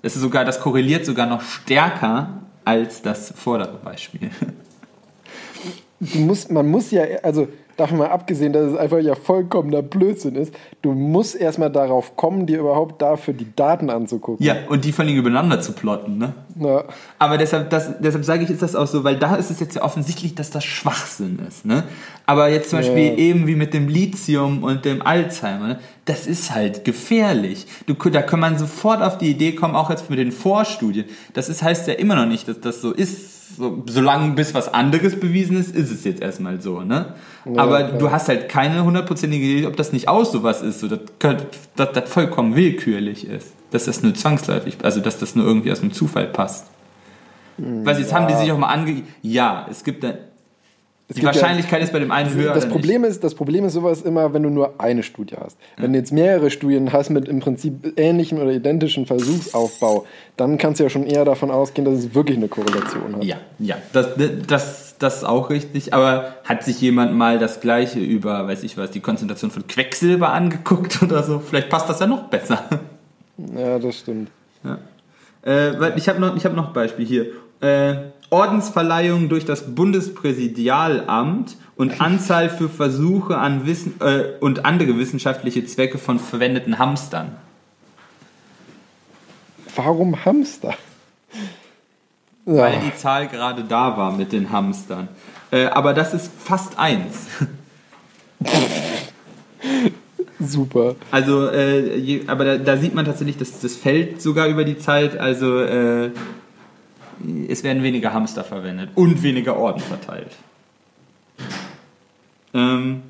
Es 0.01 0.15
ist 0.15 0.21
sogar, 0.21 0.45
das 0.45 0.61
korreliert 0.61 1.05
sogar 1.05 1.25
noch 1.25 1.41
stärker 1.41 2.43
als 2.63 3.01
das 3.01 3.33
vordere 3.35 3.77
Beispiel. 3.83 4.31
Du 5.99 6.19
musst, 6.19 6.51
man 6.51 6.67
muss 6.69 6.91
ja, 6.91 7.03
also 7.23 7.47
davon 7.79 7.97
mal 7.97 8.09
abgesehen, 8.09 8.53
dass 8.53 8.71
es 8.71 8.77
einfach 8.77 8.99
ja 8.99 9.15
vollkommener 9.15 9.81
Blödsinn 9.81 10.35
ist, 10.35 10.53
du 10.81 10.91
musst 10.93 11.35
erstmal 11.35 11.71
darauf 11.71 12.15
kommen, 12.15 12.45
dir 12.45 12.59
überhaupt 12.59 13.01
dafür 13.01 13.33
die 13.33 13.47
Daten 13.55 13.89
anzugucken. 13.89 14.45
Ja, 14.45 14.55
und 14.69 14.85
die 14.85 14.91
von 14.91 15.07
denen 15.07 15.19
übereinander 15.19 15.61
zu 15.61 15.73
plotten, 15.73 16.17
ne? 16.17 16.33
Ja. 16.59 16.83
Aber 17.17 17.37
deshalb, 17.37 17.69
das, 17.69 17.99
deshalb 17.99 18.25
sage 18.25 18.43
ich, 18.43 18.49
ist 18.49 18.61
das 18.61 18.75
auch 18.75 18.87
so, 18.87 19.03
weil 19.03 19.17
da 19.17 19.35
ist 19.35 19.49
es 19.49 19.59
jetzt 19.59 19.75
ja 19.75 19.83
offensichtlich, 19.83 20.35
dass 20.35 20.49
das 20.49 20.65
Schwachsinn 20.65 21.39
ist, 21.47 21.65
ne? 21.65 21.83
Aber 22.25 22.49
jetzt 22.49 22.69
zum 22.69 22.79
Beispiel 22.79 23.07
Ja. 23.07 23.15
eben 23.15 23.47
wie 23.47 23.55
mit 23.55 23.73
dem 23.73 23.87
Lithium 23.87 24.63
und 24.63 24.85
dem 24.85 25.01
Alzheimer, 25.01 25.67
ne? 25.67 25.79
das 26.05 26.25
ist 26.27 26.53
halt 26.53 26.85
gefährlich. 26.85 27.67
Du, 27.85 27.93
da 27.93 28.21
kann 28.21 28.39
man 28.39 28.57
sofort 28.57 29.01
auf 29.01 29.17
die 29.17 29.29
Idee 29.29 29.53
kommen, 29.53 29.75
auch 29.75 29.89
jetzt 29.89 30.09
mit 30.09 30.17
den 30.19 30.31
Vorstudien. 30.31 31.05
Das 31.33 31.49
ist, 31.49 31.61
heißt 31.61 31.87
ja 31.87 31.93
immer 31.93 32.15
noch 32.15 32.25
nicht, 32.25 32.47
dass 32.47 32.59
das 32.59 32.81
so 32.81 32.91
ist. 32.91 33.37
So, 33.57 33.83
solange 33.87 34.33
bis 34.35 34.53
was 34.53 34.73
anderes 34.73 35.19
bewiesen 35.19 35.59
ist, 35.59 35.75
ist 35.75 35.91
es 35.91 36.03
jetzt 36.03 36.21
erstmal 36.21 36.61
so, 36.61 36.81
ne? 36.81 37.13
Ja, 37.55 37.61
Aber 37.63 37.83
klar. 37.83 37.97
du 37.97 38.11
hast 38.11 38.27
halt 38.27 38.49
keine 38.49 38.83
hundertprozentige 38.83 39.45
Idee, 39.45 39.67
ob 39.67 39.75
das 39.75 39.93
nicht 39.93 40.07
auch 40.07 40.25
sowas 40.25 40.61
ist, 40.61 40.79
so, 40.79 40.87
dass, 40.87 40.99
dass 41.75 41.91
das 41.93 42.09
vollkommen 42.09 42.55
willkürlich 42.55 43.27
ist. 43.27 43.53
Dass 43.71 43.85
das 43.85 44.01
nur 44.03 44.13
zwangsläufig, 44.15 44.77
also 44.83 44.99
dass 44.99 45.19
das 45.19 45.35
nur 45.35 45.45
irgendwie 45.45 45.71
aus 45.71 45.79
dem 45.79 45.93
Zufall 45.93 46.27
passt. 46.27 46.67
Weil 47.57 47.99
jetzt 47.99 48.13
haben 48.13 48.27
die 48.27 48.35
sich 48.35 48.51
auch 48.51 48.57
mal 48.57 48.67
ange... 48.67 49.03
Ja, 49.21 49.67
es 49.69 49.83
gibt 49.83 50.03
da... 50.03 50.13
Die 51.09 51.21
gibt 51.21 51.23
ja- 51.35 51.41
Wahrscheinlichkeit 51.41 51.81
ist 51.81 51.91
bei 51.91 51.97
dem 51.97 52.11
einen 52.11 52.31
höher 52.33 52.53
Das 52.53 52.69
Problem, 52.69 53.03
ist, 53.03 53.23
das 53.23 53.33
Problem 53.33 53.65
ist 53.65 53.73
sowas 53.73 54.03
immer, 54.03 54.31
wenn 54.33 54.43
du 54.43 54.49
nur 54.49 54.75
eine 54.79 55.01
Studie 55.01 55.35
hast. 55.43 55.57
Wenn 55.77 55.91
du 55.93 55.97
jetzt 55.97 56.11
mehrere 56.11 56.51
Studien 56.51 56.93
hast 56.93 57.09
mit 57.09 57.27
im 57.27 57.39
Prinzip 57.39 57.93
ähnlichem 57.97 58.37
oder 58.37 58.51
identischen 58.51 59.07
Versuchsaufbau, 59.07 60.05
dann 60.37 60.59
kannst 60.59 60.79
du 60.79 60.83
ja 60.83 60.89
schon 60.91 61.07
eher 61.07 61.25
davon 61.25 61.49
ausgehen, 61.49 61.85
dass 61.85 61.95
es 61.97 62.13
wirklich 62.13 62.37
eine 62.37 62.47
Korrelation 62.47 63.15
hat. 63.15 63.23
Ja, 63.23 63.37
ja, 63.57 63.77
das, 63.91 64.09
das, 64.45 64.95
das 64.99 65.17
ist 65.17 65.23
auch 65.23 65.49
richtig. 65.49 65.95
Aber 65.95 66.35
hat 66.43 66.63
sich 66.63 66.79
jemand 66.79 67.15
mal 67.15 67.39
das 67.39 67.59
Gleiche 67.59 67.99
über, 67.99 68.47
weiß 68.47 68.61
ich 68.61 68.77
was, 68.77 68.91
die 68.91 68.99
Konzentration 68.99 69.49
von 69.49 69.65
Quecksilber 69.65 70.31
angeguckt 70.31 71.01
oder 71.01 71.23
so? 71.23 71.39
Vielleicht 71.39 71.69
passt 71.69 71.89
das 71.89 71.99
ja 71.99 72.05
noch 72.05 72.25
besser. 72.25 72.65
Ja, 73.57 73.79
das 73.79 73.95
stimmt. 73.97 74.29
Ja. 74.63 74.77
Äh, 75.43 75.97
ich 75.97 76.07
habe 76.07 76.19
noch, 76.19 76.35
ich 76.35 76.45
hab 76.45 76.53
noch 76.55 76.67
ein 76.67 76.73
Beispiel 76.73 77.05
hier. 77.05 77.25
Äh, 77.61 77.95
Ordensverleihung 78.29 79.29
durch 79.29 79.45
das 79.45 79.75
Bundespräsidialamt 79.75 81.57
und 81.75 82.01
Anzahl 82.01 82.49
für 82.49 82.69
Versuche 82.69 83.37
an 83.37 83.65
Wissen 83.65 83.95
äh, 84.01 84.37
und 84.39 84.65
andere 84.65 84.97
wissenschaftliche 84.97 85.65
Zwecke 85.65 85.97
von 85.97 86.19
verwendeten 86.19 86.79
Hamstern. 86.79 87.37
Warum 89.75 90.25
Hamster? 90.25 90.73
Weil 92.45 92.73
Ja, 92.73 92.79
die 92.79 92.95
Zahl 92.95 93.27
gerade 93.27 93.63
da 93.63 93.95
war 93.97 94.11
mit 94.11 94.31
den 94.31 94.51
Hamstern. 94.51 95.07
Äh, 95.51 95.65
aber 95.65 95.93
das 95.93 96.13
ist 96.13 96.31
fast 96.37 96.77
eins. 96.77 97.27
super. 100.39 100.95
Also, 101.11 101.47
äh, 101.47 101.97
je, 101.97 102.23
aber 102.27 102.45
da, 102.45 102.57
da 102.57 102.77
sieht 102.77 102.93
man 102.95 103.05
tatsächlich, 103.05 103.37
dass 103.37 103.59
das 103.61 103.75
fällt 103.75 104.21
sogar 104.21 104.47
über 104.47 104.63
die 104.63 104.77
Zeit. 104.77 105.17
Also, 105.17 105.59
äh, 105.61 106.11
es 107.47 107.63
werden 107.63 107.83
weniger 107.83 108.13
Hamster 108.13 108.43
verwendet 108.43 108.89
und 108.95 109.21
weniger 109.23 109.57
Orden 109.57 109.81
verteilt. 109.81 110.31
Ähm, 112.53 113.01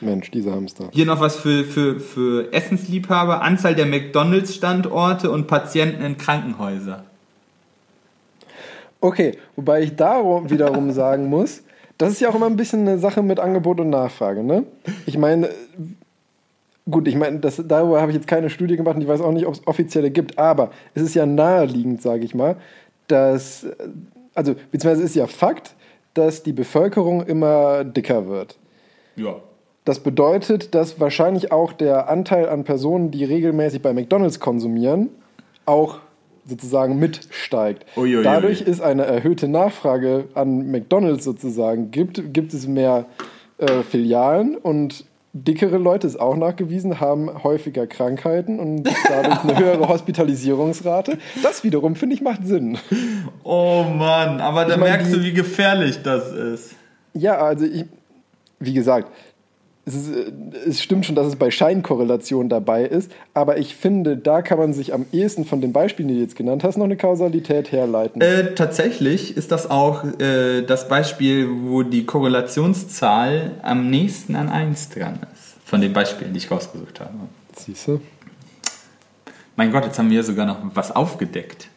Mensch, 0.00 0.30
dieser 0.30 0.52
Hamster. 0.52 0.88
hier 0.92 1.06
noch 1.06 1.20
was 1.20 1.36
für, 1.36 1.64
für, 1.64 2.00
für 2.00 2.52
Essensliebhaber: 2.52 3.42
Anzahl 3.42 3.74
der 3.74 3.86
McDonalds-Standorte 3.86 5.30
und 5.30 5.46
Patienten 5.46 6.02
in 6.02 6.16
Krankenhäuser. 6.18 7.04
Okay, 9.00 9.38
wobei 9.54 9.82
ich 9.82 9.96
darum 9.96 10.50
wiederum 10.50 10.90
sagen 10.90 11.28
muss, 11.28 11.62
das 11.98 12.12
ist 12.12 12.20
ja 12.20 12.28
auch 12.28 12.34
immer 12.34 12.46
ein 12.46 12.56
bisschen 12.56 12.80
eine 12.80 12.98
Sache 12.98 13.22
mit 13.22 13.40
Angebot 13.40 13.80
und 13.80 13.90
Nachfrage, 13.90 14.42
ne? 14.42 14.64
Ich 15.06 15.16
meine, 15.16 15.50
gut, 16.90 17.08
ich 17.08 17.16
meine, 17.16 17.38
das, 17.38 17.62
darüber 17.66 18.00
habe 18.00 18.10
ich 18.10 18.16
jetzt 18.16 18.26
keine 18.26 18.50
Studie 18.50 18.76
gemacht 18.76 18.96
und 18.96 19.02
ich 19.02 19.08
weiß 19.08 19.20
auch 19.20 19.32
nicht, 19.32 19.46
ob 19.46 19.54
es 19.54 19.66
offizielle 19.66 20.10
gibt, 20.10 20.38
aber 20.38 20.70
es 20.94 21.02
ist 21.02 21.14
ja 21.14 21.26
naheliegend, 21.26 22.02
sage 22.02 22.24
ich 22.24 22.34
mal, 22.34 22.56
dass, 23.08 23.66
also, 24.34 24.54
beziehungsweise 24.70 25.02
ist 25.02 25.14
ja 25.14 25.26
Fakt, 25.26 25.74
dass 26.14 26.42
die 26.42 26.52
Bevölkerung 26.52 27.24
immer 27.26 27.84
dicker 27.84 28.26
wird. 28.28 28.56
Ja. 29.16 29.36
Das 29.84 30.00
bedeutet, 30.00 30.74
dass 30.74 30.98
wahrscheinlich 30.98 31.52
auch 31.52 31.72
der 31.72 32.08
Anteil 32.08 32.48
an 32.48 32.64
Personen, 32.64 33.10
die 33.10 33.24
regelmäßig 33.24 33.82
bei 33.82 33.92
McDonalds 33.92 34.40
konsumieren, 34.40 35.10
auch 35.64 36.00
sozusagen 36.44 36.98
mitsteigt. 36.98 37.86
Uiuiui. 37.96 38.22
Dadurch 38.22 38.62
ist 38.62 38.80
eine 38.80 39.04
erhöhte 39.04 39.48
Nachfrage 39.48 40.24
an 40.34 40.70
McDonalds 40.70 41.24
sozusagen 41.24 41.90
gibt, 41.90 42.32
gibt 42.32 42.54
es 42.54 42.66
mehr 42.66 43.06
äh, 43.58 43.82
Filialen 43.82 44.56
und 44.56 45.04
dickere 45.44 45.78
Leute 45.78 46.06
ist 46.06 46.16
auch 46.18 46.36
nachgewiesen, 46.36 47.00
haben 47.00 47.42
häufiger 47.42 47.86
Krankheiten 47.86 48.58
und 48.58 48.84
dadurch 49.08 49.40
eine 49.44 49.58
höhere 49.58 49.88
Hospitalisierungsrate. 49.88 51.18
Das 51.42 51.64
wiederum, 51.64 51.96
finde 51.96 52.14
ich, 52.14 52.22
macht 52.22 52.46
Sinn. 52.46 52.78
Oh 53.44 53.84
Mann, 53.84 54.40
aber 54.40 54.64
da 54.64 54.74
Ich 54.74 54.80
mein, 54.80 54.90
merkst 54.90 55.12
du, 55.12 55.18
die- 55.18 55.24
wie 55.24 55.32
gefährlich 55.32 56.02
das 56.02 56.32
ist. 56.32 56.74
Ja, 57.14 57.38
also 57.38 57.64
ich, 57.66 57.84
wie 58.58 58.72
gesagt, 58.74 59.08
es, 59.86 59.94
ist, 59.94 60.08
äh, 60.08 60.32
es 60.68 60.82
stimmt 60.82 61.06
schon, 61.06 61.14
dass 61.14 61.26
es 61.26 61.36
bei 61.36 61.50
Scheinkorrelation 61.50 62.48
dabei 62.48 62.84
ist, 62.84 63.10
aber 63.34 63.58
ich 63.58 63.76
finde, 63.76 64.16
da 64.16 64.42
kann 64.42 64.58
man 64.58 64.72
sich 64.72 64.92
am 64.92 65.06
ehesten 65.12 65.44
von 65.44 65.60
den 65.60 65.72
Beispielen, 65.72 66.08
die 66.08 66.14
du 66.14 66.20
jetzt 66.20 66.36
genannt 66.36 66.64
hast, 66.64 66.76
noch 66.76 66.84
eine 66.84 66.96
Kausalität 66.96 67.70
herleiten. 67.72 68.20
Äh, 68.20 68.54
tatsächlich 68.54 69.36
ist 69.36 69.52
das 69.52 69.70
auch 69.70 70.04
äh, 70.18 70.62
das 70.62 70.88
Beispiel, 70.88 71.48
wo 71.62 71.84
die 71.84 72.04
Korrelationszahl 72.04 73.52
am 73.62 73.88
nächsten 73.88 74.34
an 74.34 74.48
1 74.48 74.90
dran 74.90 75.20
ist. 75.32 75.56
Von 75.64 75.80
den 75.80 75.92
Beispielen, 75.92 76.32
die 76.32 76.38
ich 76.38 76.50
rausgesucht 76.50 77.00
habe. 77.00 77.12
Siehst 77.56 77.88
du? 77.88 78.00
Mein 79.56 79.72
Gott, 79.72 79.84
jetzt 79.84 79.98
haben 79.98 80.10
wir 80.10 80.22
sogar 80.22 80.46
noch 80.46 80.58
was 80.74 80.94
aufgedeckt. 80.94 81.68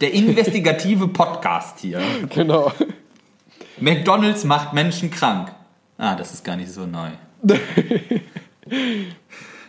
Der 0.00 0.12
investigative 0.12 1.08
Podcast 1.08 1.80
hier. 1.80 2.00
Genau. 2.34 2.70
McDonalds 3.78 4.44
macht 4.44 4.72
Menschen 4.72 5.10
krank. 5.10 5.52
Ah, 5.98 6.14
das 6.14 6.32
ist 6.32 6.44
gar 6.44 6.56
nicht 6.56 6.70
so 6.70 6.86
neu. 6.86 7.10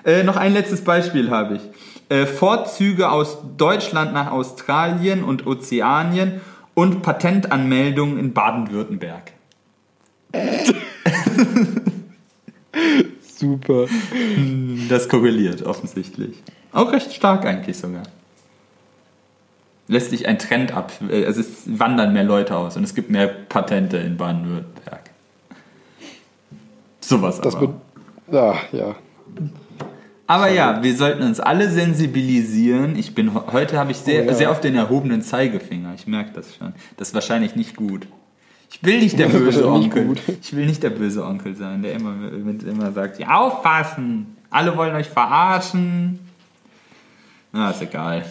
äh, 0.06 0.24
noch 0.24 0.38
ein 0.38 0.54
letztes 0.54 0.84
Beispiel 0.84 1.30
habe 1.30 1.56
ich. 1.56 1.62
Äh, 2.10 2.26
Vorzüge 2.26 3.12
aus 3.12 3.38
Deutschland 3.58 4.14
nach 4.14 4.32
Australien 4.32 5.24
und 5.24 5.46
Ozeanien 5.46 6.42
und 6.74 7.02
Patentanmeldungen 7.02 8.18
in 8.18 8.34
Baden-Württemberg. 8.34 9.34
Super. 13.22 13.86
Das 14.90 15.10
korreliert 15.10 15.64
offensichtlich. 15.64 16.42
Auch 16.72 16.92
recht 16.92 17.14
stark 17.14 17.46
eigentlich 17.46 17.78
sogar. 17.78 18.04
Lässt 19.88 20.10
sich 20.10 20.28
ein 20.28 20.38
Trend 20.40 20.74
ab. 20.74 20.92
äh, 21.10 21.26
Also 21.26 21.42
es 21.42 21.64
wandern 21.66 22.14
mehr 22.14 22.24
Leute 22.24 22.56
aus 22.56 22.78
und 22.78 22.84
es 22.84 22.94
gibt 22.96 23.10
mehr 23.10 23.28
Patente 23.28 23.98
in 23.98 24.18
Baden-Württemberg. 24.18 25.07
Sowas 27.08 27.40
Das 27.42 27.56
aber. 27.56 27.68
be 27.68 27.74
ja, 28.32 28.56
ja. 28.74 28.96
Aber 30.30 30.52
ja, 30.52 30.84
wir 30.84 30.96
sollten 30.96 31.24
uns 31.24 31.40
alle 31.40 31.70
sensibilisieren. 31.70 32.98
Ich 32.98 33.16
bin 33.16 33.34
heute 33.34 33.78
habe 33.80 33.92
ich 33.92 33.98
sehr, 33.98 34.24
Oh 34.24 34.28
ja. 34.28 34.34
sehr 34.34 34.52
auf 34.52 34.60
den 34.60 34.76
erhobenen 34.76 35.22
Zeigefinger. 35.22 35.94
Ich 35.96 36.06
merke 36.06 36.32
das 36.34 36.54
schon. 36.56 36.74
Das 36.98 37.10
ist 37.10 37.14
wahrscheinlich 37.14 37.56
nicht 37.56 37.78
gut. 37.78 38.08
Ich 38.70 38.84
will 38.84 39.00
nicht 39.00 39.18
der 39.18 39.28
ist 39.28 39.38
böse 39.38 39.66
Onkel. 39.72 40.16
Ich 40.42 40.54
will 40.54 40.66
nicht 40.66 40.84
der 40.84 40.90
böse 40.90 41.26
Onkel 41.26 41.56
sein, 41.56 41.82
der 41.82 41.94
immer, 41.94 42.14
immer 42.68 42.92
sagt, 42.92 43.20
ja, 43.20 43.38
aufpassen. 43.38 44.36
Alle 44.50 44.76
wollen 44.76 44.94
euch 44.96 45.08
verarschen. 45.08 46.20
Na, 47.54 47.72
ist 47.72 47.82
egal. 47.82 48.26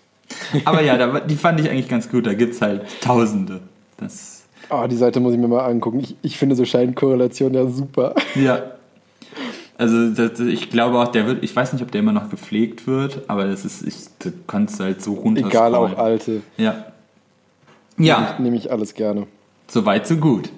Aber 0.64 0.82
ja, 0.82 0.96
da, 0.96 1.20
die 1.20 1.36
fand 1.36 1.60
ich 1.60 1.70
eigentlich 1.70 1.88
ganz 1.88 2.08
gut. 2.10 2.26
Da 2.26 2.34
gibt 2.34 2.54
es 2.54 2.60
halt 2.60 2.82
Tausende. 3.00 3.60
Das, 3.98 4.37
Ah, 4.70 4.86
die 4.86 4.96
Seite 4.96 5.20
muss 5.20 5.32
ich 5.32 5.38
mir 5.38 5.48
mal 5.48 5.64
angucken. 5.64 6.00
Ich, 6.00 6.16
ich 6.22 6.36
finde 6.38 6.54
so 6.56 6.64
Scheinkorrelation 6.64 7.54
ja 7.54 7.66
super. 7.66 8.14
ja. 8.34 8.62
Also 9.78 10.10
das, 10.10 10.40
ich 10.40 10.70
glaube 10.70 10.98
auch, 10.98 11.08
der 11.08 11.26
wird, 11.26 11.44
ich 11.44 11.54
weiß 11.54 11.72
nicht, 11.72 11.82
ob 11.82 11.92
der 11.92 12.00
immer 12.00 12.12
noch 12.12 12.30
gepflegt 12.30 12.88
wird, 12.88 13.22
aber 13.28 13.46
das 13.46 13.64
ist, 13.64 13.86
ich, 13.86 13.94
du 14.18 14.32
kannst 14.48 14.80
halt 14.80 15.00
so 15.02 15.14
runter. 15.14 15.46
Egal, 15.46 15.74
auch 15.76 15.96
alte. 15.96 16.42
Ja. 16.56 16.86
Ja, 17.96 18.36
Nehme 18.40 18.56
ich 18.56 18.70
alles 18.72 18.94
gerne. 18.94 19.26
soweit 19.68 20.06
so 20.06 20.16
gut. 20.16 20.50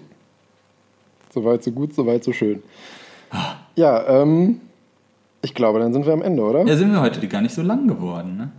Soweit 1.32 1.62
so 1.62 1.70
gut, 1.70 1.94
soweit 1.94 2.24
so 2.24 2.32
schön. 2.32 2.62
Ja, 3.76 4.22
ähm, 4.22 4.60
ich 5.42 5.54
glaube, 5.54 5.78
dann 5.78 5.92
sind 5.92 6.06
wir 6.06 6.12
am 6.12 6.22
Ende, 6.22 6.42
oder? 6.42 6.64
Ja, 6.64 6.76
sind 6.76 6.90
wir 6.90 7.00
heute 7.00 7.26
gar 7.28 7.40
nicht 7.42 7.54
so 7.54 7.62
lang 7.62 7.86
geworden, 7.88 8.36
ne? 8.36 8.50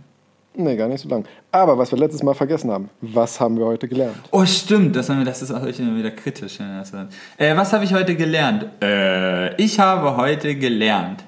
Nee, 0.54 0.76
gar 0.76 0.88
nicht 0.88 1.00
so 1.00 1.08
lang. 1.08 1.24
Aber 1.50 1.78
was 1.78 1.90
wir 1.90 1.98
letztes 1.98 2.22
Mal 2.22 2.34
vergessen 2.34 2.70
haben, 2.70 2.90
was 3.00 3.40
haben 3.40 3.58
wir 3.58 3.64
heute 3.64 3.88
gelernt? 3.88 4.16
Oh, 4.30 4.44
stimmt, 4.44 4.94
das, 4.96 5.06
das 5.06 5.42
ist 5.42 5.50
auch 5.50 5.64
immer 5.64 5.96
wieder 5.96 6.10
kritisch. 6.10 6.58
Äh, 6.60 7.56
was 7.56 7.72
habe 7.72 7.84
ich 7.84 7.94
heute 7.94 8.14
gelernt? 8.16 8.66
Äh, 8.82 9.56
ich 9.56 9.80
habe 9.80 10.16
heute 10.16 10.54
gelernt, 10.56 11.24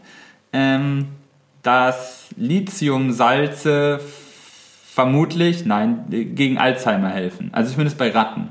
ähm, 0.53 1.09
dass 1.63 2.27
Lithiumsalze 2.37 4.01
vermutlich, 4.85 5.65
nein, 5.65 6.05
gegen 6.11 6.59
Alzheimer 6.59 7.09
helfen. 7.09 7.49
Also 7.53 7.73
zumindest 7.73 7.97
bei 7.97 8.11
Ratten. 8.11 8.51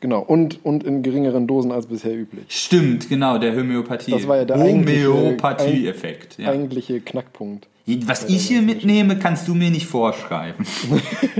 Genau, 0.00 0.20
und, 0.20 0.64
und 0.64 0.84
in 0.84 1.02
geringeren 1.02 1.48
Dosen 1.48 1.72
als 1.72 1.86
bisher 1.86 2.14
üblich. 2.14 2.44
Stimmt, 2.48 3.08
genau, 3.08 3.38
der 3.38 3.56
Homöopathie. 3.56 4.12
Das 4.12 4.28
war 4.28 4.36
ja 4.36 4.44
der 4.44 4.58
Homöopathie-Effekt. 4.58 6.38
Ja. 6.38 6.50
Eigentliche 6.50 7.00
Knackpunkt. 7.00 7.66
Was 7.86 8.24
ich 8.24 8.48
hier 8.48 8.62
mitnehme, 8.62 9.16
kannst 9.18 9.46
du 9.46 9.54
mir 9.54 9.70
nicht 9.70 9.86
vorschreiben. 9.86 10.66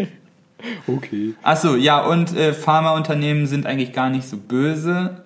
okay. 0.86 1.35
Achso, 1.43 1.74
ja, 1.74 2.05
und 2.05 2.36
äh, 2.36 2.52
Pharmaunternehmen 2.52 3.47
sind 3.47 3.66
eigentlich 3.66 3.93
gar 3.93 4.10
nicht 4.10 4.28
so 4.28 4.36
böse. 4.36 5.24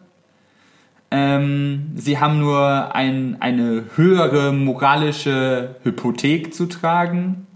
Ähm, 1.11 1.93
sie 1.97 2.19
haben 2.19 2.39
nur 2.39 2.95
ein, 2.95 3.37
eine 3.41 3.85
höhere 3.97 4.53
moralische 4.53 5.77
Hypothek 5.83 6.55
zu 6.55 6.67
tragen. 6.67 7.47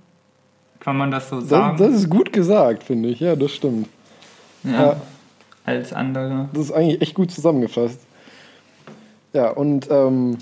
Kann 0.81 0.99
man 0.99 1.11
das 1.11 1.31
so 1.31 1.41
sagen? 1.41 1.79
Das, 1.79 1.89
das 1.89 2.01
ist 2.01 2.11
gut 2.11 2.33
gesagt, 2.33 2.83
finde 2.83 3.09
ich. 3.09 3.21
Ja, 3.21 3.37
das 3.37 3.53
stimmt. 3.53 3.89
ja. 4.65 4.73
Ja. 4.73 4.97
Als 5.67 5.95
andere. 5.95 6.51
Das 6.53 6.65
ist 6.65 6.73
eigentlich 6.73 7.01
echt 7.01 7.15
gut 7.15 7.31
zusammengefasst. 7.31 8.01
Ja, 9.33 9.49
und 9.51 9.89
ähm, 9.91 10.37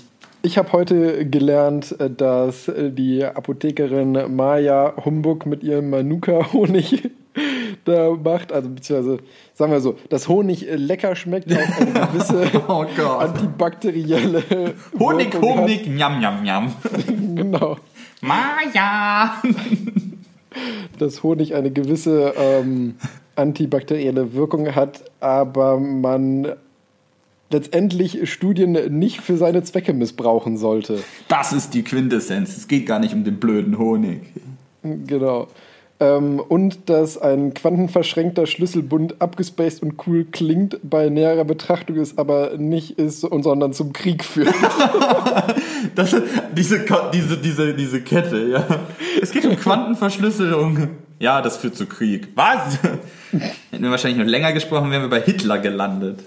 ich 0.45 0.57
habe 0.57 0.73
heute 0.73 1.27
gelernt, 1.27 1.95
dass 2.17 2.69
die 2.75 3.23
Apothekerin 3.23 4.35
Maya 4.35 4.93
Humbug 5.03 5.45
mit 5.45 5.63
ihrem 5.63 5.89
Manuka-Honig 5.89 7.09
da 7.85 8.11
macht, 8.11 8.51
also 8.51 8.69
beziehungsweise 8.69 9.19
sagen 9.53 9.71
wir 9.71 9.79
so, 9.79 9.95
dass 10.09 10.27
Honig 10.27 10.67
lecker 10.69 11.15
schmeckt, 11.15 11.51
auch 11.51 11.79
eine 11.79 12.07
gewisse 12.11 12.45
Oh 12.67 12.85
antibakterielle 13.19 14.43
Honig, 14.99 15.33
Wirkung 15.33 15.55
hat. 15.55 15.61
Honig, 15.61 15.87
njam, 15.87 16.19
njam, 16.19 16.43
njam. 16.43 16.73
Genau. 17.35 17.77
Maja! 18.21 19.41
dass 20.99 21.23
Honig 21.23 21.55
eine 21.55 21.71
gewisse 21.71 22.33
ähm, 22.37 22.95
antibakterielle 23.35 24.33
Wirkung 24.33 24.75
hat, 24.75 25.03
aber 25.19 25.79
man 25.79 26.53
letztendlich 27.53 28.31
Studien 28.31 28.73
nicht 28.97 29.21
für 29.21 29.37
seine 29.37 29.63
Zwecke 29.63 29.93
missbrauchen 29.93 30.57
sollte. 30.57 30.99
Das 31.27 31.53
ist 31.53 31.73
die 31.73 31.83
Quintessenz. 31.83 32.57
Es 32.57 32.67
geht 32.67 32.85
gar 32.85 32.99
nicht 32.99 33.13
um 33.13 33.23
den 33.23 33.39
blöden 33.39 33.77
Honig. 33.77 34.21
Genau. 34.83 35.47
Ähm, 35.99 36.39
und 36.39 36.89
dass 36.89 37.17
ein 37.17 37.53
quantenverschränkter 37.53 38.45
Schlüsselbund 38.45 39.21
abgespaced 39.21 39.83
und 39.83 39.95
cool 40.07 40.25
klingt, 40.25 40.77
bei 40.83 41.09
näherer 41.09 41.45
Betrachtung 41.45 41.97
ist 41.97 42.17
aber 42.19 42.57
nicht 42.57 42.97
ist, 42.99 43.23
und 43.23 43.43
sondern 43.43 43.73
zum 43.73 43.93
Krieg 43.93 44.23
führt. 44.23 44.53
Das 45.95 46.15
diese, 46.55 46.85
diese, 47.13 47.37
diese, 47.37 47.73
diese 47.73 48.01
Kette, 48.01 48.47
ja. 48.47 48.65
Es 49.21 49.31
geht 49.31 49.45
um 49.45 49.55
Quantenverschlüsselung. 49.57 50.87
Ja, 51.19 51.41
das 51.41 51.57
führt 51.57 51.75
zu 51.75 51.85
Krieg. 51.85 52.29
Was? 52.35 52.79
Hätten 53.69 53.83
wir 53.83 53.91
wahrscheinlich 53.91 54.17
noch 54.17 54.25
länger 54.25 54.53
gesprochen, 54.53 54.89
wären 54.91 55.01
wir 55.01 55.09
bei 55.09 55.21
Hitler 55.21 55.59
gelandet. 55.59 56.19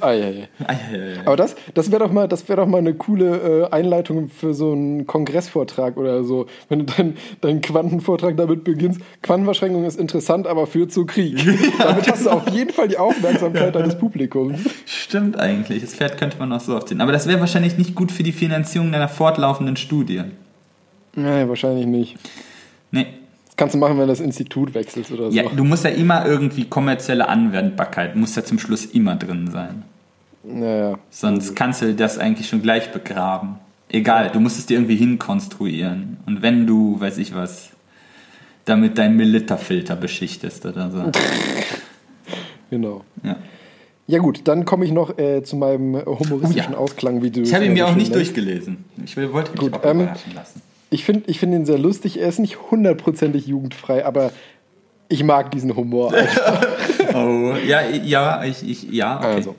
Ei, 0.00 0.06
ei, 0.06 0.22
ei. 0.22 0.48
Ei, 0.66 0.76
ei, 0.92 1.18
ei. 1.18 1.26
Aber 1.26 1.36
das, 1.36 1.56
das 1.74 1.90
wäre 1.90 2.04
doch 2.04 2.12
mal, 2.12 2.28
das 2.28 2.48
wäre 2.48 2.60
doch 2.60 2.66
mal 2.66 2.78
eine 2.78 2.94
coole 2.94 3.68
äh, 3.70 3.74
Einleitung 3.74 4.28
für 4.28 4.54
so 4.54 4.72
einen 4.72 5.06
Kongressvortrag 5.06 5.96
oder 5.96 6.24
so. 6.24 6.46
Wenn 6.68 6.80
du 6.80 6.84
deinen 6.86 7.16
dein 7.40 7.60
Quantenvortrag 7.60 8.36
damit 8.36 8.64
beginnst, 8.64 9.00
Quantenverschränkung 9.22 9.84
ist 9.84 9.98
interessant, 9.98 10.46
aber 10.46 10.66
führt 10.66 10.92
zu 10.92 11.06
Krieg. 11.06 11.38
damit 11.78 12.10
hast 12.10 12.26
du 12.26 12.30
auf 12.30 12.48
jeden 12.50 12.70
Fall 12.70 12.88
die 12.88 12.98
Aufmerksamkeit 12.98 13.74
deines 13.74 13.98
Publikums. 13.98 14.60
Stimmt 14.86 15.38
eigentlich. 15.38 15.82
Das 15.82 15.94
Pferd 15.94 16.18
könnte 16.18 16.38
man 16.38 16.52
auch 16.52 16.60
so 16.60 16.76
aufziehen. 16.76 17.00
Aber 17.00 17.12
das 17.12 17.26
wäre 17.26 17.40
wahrscheinlich 17.40 17.78
nicht 17.78 17.94
gut 17.94 18.12
für 18.12 18.22
die 18.22 18.32
Finanzierung 18.32 18.92
deiner 18.92 19.08
fortlaufenden 19.08 19.76
Studie. 19.76 20.22
Nee, 21.16 21.48
wahrscheinlich 21.48 21.86
nicht. 21.86 22.16
Nee. 22.90 23.06
Kannst 23.60 23.74
du 23.74 23.78
machen, 23.78 23.98
wenn 23.98 24.06
du 24.06 24.06
das 24.06 24.20
Institut 24.20 24.72
wechselst 24.72 25.12
oder 25.12 25.30
so. 25.30 25.36
Ja, 25.36 25.42
du 25.42 25.64
musst 25.64 25.84
ja 25.84 25.90
immer 25.90 26.24
irgendwie 26.24 26.64
kommerzielle 26.64 27.28
Anwendbarkeit, 27.28 28.16
muss 28.16 28.34
ja 28.34 28.42
zum 28.42 28.58
Schluss 28.58 28.86
immer 28.86 29.16
drin 29.16 29.50
sein. 29.52 29.82
Naja. 30.42 30.98
Sonst 31.10 31.54
kannst 31.54 31.82
du 31.82 31.94
das 31.94 32.16
eigentlich 32.16 32.48
schon 32.48 32.62
gleich 32.62 32.90
begraben. 32.90 33.56
Egal, 33.90 34.30
du 34.30 34.40
musst 34.40 34.58
es 34.58 34.64
dir 34.64 34.78
irgendwie 34.78 34.96
hinkonstruieren. 34.96 36.16
Und 36.24 36.40
wenn 36.40 36.66
du, 36.66 36.98
weiß 36.98 37.18
ich 37.18 37.34
was, 37.34 37.68
damit 38.64 38.96
deinen 38.96 39.18
Melitta-Filter 39.18 39.94
beschichtest 39.94 40.64
oder 40.64 40.90
so. 40.90 41.04
Genau. 42.70 43.04
Ja. 43.24 43.36
Ja 44.06 44.18
gut, 44.20 44.42
dann 44.44 44.64
komme 44.64 44.84
ich 44.84 44.92
noch 44.92 45.18
äh, 45.18 45.42
zu 45.42 45.56
meinem 45.56 45.96
humoristischen 46.06 46.72
Oh 46.74 46.76
ja. 46.76 46.78
Ausklang, 46.78 47.20
wie 47.20 47.32
du 47.32 47.40
Ich 47.42 47.52
habe 47.52 47.64
ihn 47.66 47.72
mir 47.72 47.84
auch 47.84 47.96
nicht 47.96 48.12
nennst. 48.12 48.14
durchgelesen. 48.14 48.84
Ich 49.04 49.16
wollte 49.16 49.50
mich 49.50 49.60
Gut, 49.60 49.74
auch 49.74 49.84
ähm, 49.84 50.02
überraschen 50.02 50.34
lassen. 50.34 50.62
Ich 50.90 51.04
finde 51.04 51.30
ich 51.30 51.38
find 51.38 51.54
ihn 51.54 51.66
sehr 51.66 51.78
lustig. 51.78 52.18
Er 52.18 52.28
ist 52.28 52.40
nicht 52.40 52.70
hundertprozentig 52.70 53.46
jugendfrei, 53.46 54.04
aber 54.04 54.32
ich 55.08 55.24
mag 55.24 55.50
diesen 55.50 55.76
Humor. 55.76 56.12
Oh, 57.12 57.54
ja, 57.66 57.88
ja, 57.88 58.44
ich, 58.44 58.62
ich, 58.62 58.84
ja, 58.84 59.16
okay. 59.16 59.26
Also, 59.26 59.54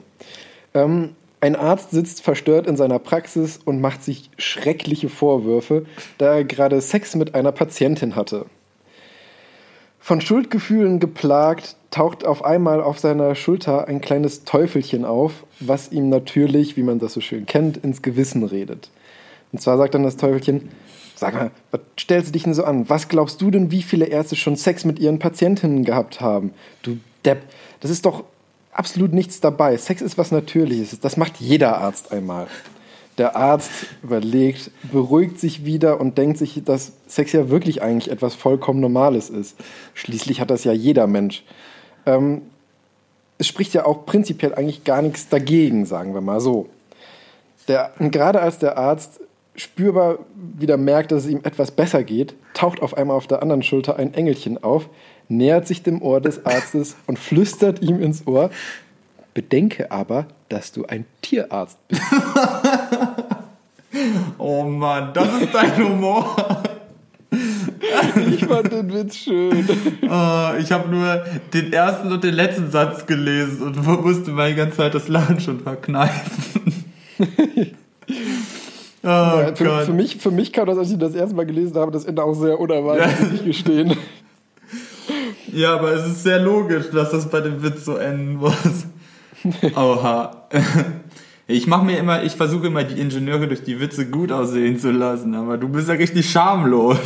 ähm, 0.72 1.10
ein 1.42 1.54
Arzt 1.54 1.90
sitzt 1.90 2.22
verstört 2.22 2.66
in 2.66 2.76
seiner 2.76 2.98
Praxis 2.98 3.58
und 3.62 3.80
macht 3.80 4.02
sich 4.02 4.30
schreckliche 4.38 5.10
Vorwürfe, 5.10 5.84
da 6.16 6.36
er 6.36 6.44
gerade 6.44 6.80
Sex 6.80 7.14
mit 7.14 7.34
einer 7.34 7.52
Patientin 7.52 8.16
hatte. 8.16 8.46
Von 9.98 10.20
Schuldgefühlen 10.20 10.98
geplagt, 10.98 11.76
taucht 11.90 12.24
auf 12.24 12.44
einmal 12.44 12.80
auf 12.80 12.98
seiner 12.98 13.34
Schulter 13.34 13.86
ein 13.86 14.00
kleines 14.00 14.44
Teufelchen 14.44 15.04
auf, 15.04 15.44
was 15.60 15.92
ihm 15.92 16.08
natürlich, 16.08 16.76
wie 16.76 16.82
man 16.82 17.00
das 17.00 17.12
so 17.12 17.20
schön 17.20 17.44
kennt, 17.44 17.76
ins 17.76 18.02
Gewissen 18.02 18.44
redet. 18.44 18.90
Und 19.52 19.60
zwar 19.60 19.76
sagt 19.76 19.94
dann 19.94 20.04
das 20.04 20.16
Teufelchen, 20.16 20.70
sag 21.22 21.34
mal, 21.34 21.50
was 21.70 21.80
stellst 21.98 22.28
du 22.28 22.32
dich 22.32 22.42
denn 22.42 22.52
so 22.54 22.64
an? 22.64 22.88
Was 22.88 23.08
glaubst 23.08 23.40
du 23.40 23.50
denn, 23.50 23.70
wie 23.70 23.82
viele 23.82 24.06
Ärzte 24.06 24.34
schon 24.34 24.56
Sex 24.56 24.84
mit 24.84 24.98
ihren 24.98 25.20
Patientinnen 25.20 25.84
gehabt 25.84 26.20
haben? 26.20 26.52
Du 26.82 26.98
Depp, 27.24 27.42
das 27.80 27.92
ist 27.92 28.04
doch 28.04 28.24
absolut 28.72 29.12
nichts 29.12 29.40
dabei. 29.40 29.76
Sex 29.76 30.02
ist 30.02 30.18
was 30.18 30.32
Natürliches. 30.32 30.98
Das 30.98 31.16
macht 31.16 31.36
jeder 31.38 31.78
Arzt 31.78 32.10
einmal. 32.10 32.48
Der 33.18 33.36
Arzt 33.36 33.70
überlegt, 34.02 34.72
beruhigt 34.90 35.38
sich 35.38 35.64
wieder 35.64 36.00
und 36.00 36.18
denkt 36.18 36.38
sich, 36.38 36.60
dass 36.64 36.92
Sex 37.06 37.32
ja 37.32 37.50
wirklich 37.50 37.82
eigentlich 37.82 38.10
etwas 38.10 38.34
vollkommen 38.34 38.80
Normales 38.80 39.30
ist. 39.30 39.56
Schließlich 39.94 40.40
hat 40.40 40.50
das 40.50 40.64
ja 40.64 40.72
jeder 40.72 41.06
Mensch. 41.06 41.44
Ähm, 42.04 42.42
es 43.38 43.46
spricht 43.46 43.74
ja 43.74 43.86
auch 43.86 44.06
prinzipiell 44.06 44.54
eigentlich 44.54 44.82
gar 44.82 45.02
nichts 45.02 45.28
dagegen, 45.28 45.86
sagen 45.86 46.14
wir 46.14 46.20
mal 46.20 46.40
so. 46.40 46.68
Der, 47.68 47.92
gerade 48.00 48.40
als 48.40 48.58
der 48.58 48.76
Arzt 48.76 49.20
spürbar 49.54 50.18
wieder 50.34 50.76
merkt, 50.76 51.12
dass 51.12 51.24
es 51.24 51.30
ihm 51.30 51.40
etwas 51.42 51.70
besser 51.70 52.02
geht, 52.04 52.34
taucht 52.54 52.80
auf 52.82 52.96
einmal 52.96 53.16
auf 53.16 53.26
der 53.26 53.42
anderen 53.42 53.62
Schulter 53.62 53.96
ein 53.96 54.14
Engelchen 54.14 54.62
auf, 54.62 54.88
nähert 55.28 55.66
sich 55.66 55.82
dem 55.82 56.00
Ohr 56.02 56.20
des 56.20 56.46
Arztes 56.46 56.96
und 57.06 57.18
flüstert 57.18 57.82
ihm 57.82 58.00
ins 58.00 58.26
Ohr, 58.26 58.50
bedenke 59.34 59.90
aber, 59.90 60.26
dass 60.48 60.72
du 60.72 60.86
ein 60.86 61.04
Tierarzt 61.20 61.78
bist. 61.88 62.02
Oh 64.38 64.64
Mann, 64.64 65.12
das 65.12 65.42
ist 65.42 65.54
dein 65.54 65.76
Humor. 65.76 66.34
Ich 67.30 68.44
fand 68.44 68.72
den 68.72 68.92
Witz 68.92 69.16
schön. 69.16 69.68
Äh, 70.02 70.60
ich 70.60 70.72
habe 70.72 70.88
nur 70.88 71.24
den 71.52 71.72
ersten 71.72 72.12
und 72.12 72.24
den 72.24 72.34
letzten 72.34 72.70
Satz 72.70 73.06
gelesen 73.06 73.62
und 73.62 73.86
musste 74.02 74.30
meine 74.30 74.54
ganze 74.54 74.78
Zeit 74.78 74.94
das 74.94 75.08
Lachen 75.08 75.40
schon 75.40 75.60
verkneifen. 75.60 76.84
oh 79.02 79.06
Ja, 79.06 79.54
für, 79.54 79.80
für, 79.86 79.92
mich, 79.92 80.16
für 80.16 80.30
mich 80.30 80.52
kam 80.52 80.66
das, 80.66 80.78
als 80.78 80.90
ich 80.90 80.98
das 80.98 81.14
erste 81.14 81.34
Mal 81.36 81.46
gelesen 81.46 81.74
habe, 81.76 81.90
das 81.92 82.04
Ende 82.04 82.22
auch 82.22 82.34
sehr 82.34 82.58
unerwartet, 82.60 83.06
Ja. 83.18 83.24
muss 83.26 83.32
ich 83.40 83.44
gestehen. 83.44 83.96
Ja, 85.52 85.74
aber 85.74 85.92
es 85.92 86.06
ist 86.06 86.22
sehr 86.22 86.38
logisch, 86.40 86.86
dass 86.92 87.10
das 87.10 87.28
bei 87.28 87.40
dem 87.40 87.62
Witz 87.62 87.84
so 87.84 87.96
enden 87.96 88.36
muss. 88.36 88.86
Oha. 89.76 90.46
Ich 91.46 91.66
mache 91.66 91.84
mir 91.84 91.98
immer, 91.98 92.22
ich 92.22 92.32
versuche 92.36 92.68
immer 92.68 92.84
die 92.84 92.98
Ingenieure 93.00 93.48
durch 93.48 93.62
die 93.64 93.78
Witze 93.80 94.06
gut 94.06 94.32
aussehen 94.32 94.78
zu 94.78 94.92
lassen, 94.92 95.34
aber 95.34 95.58
du 95.58 95.68
bist 95.68 95.88
ja 95.88 95.94
richtig 95.94 96.30
schamlos. 96.30 96.96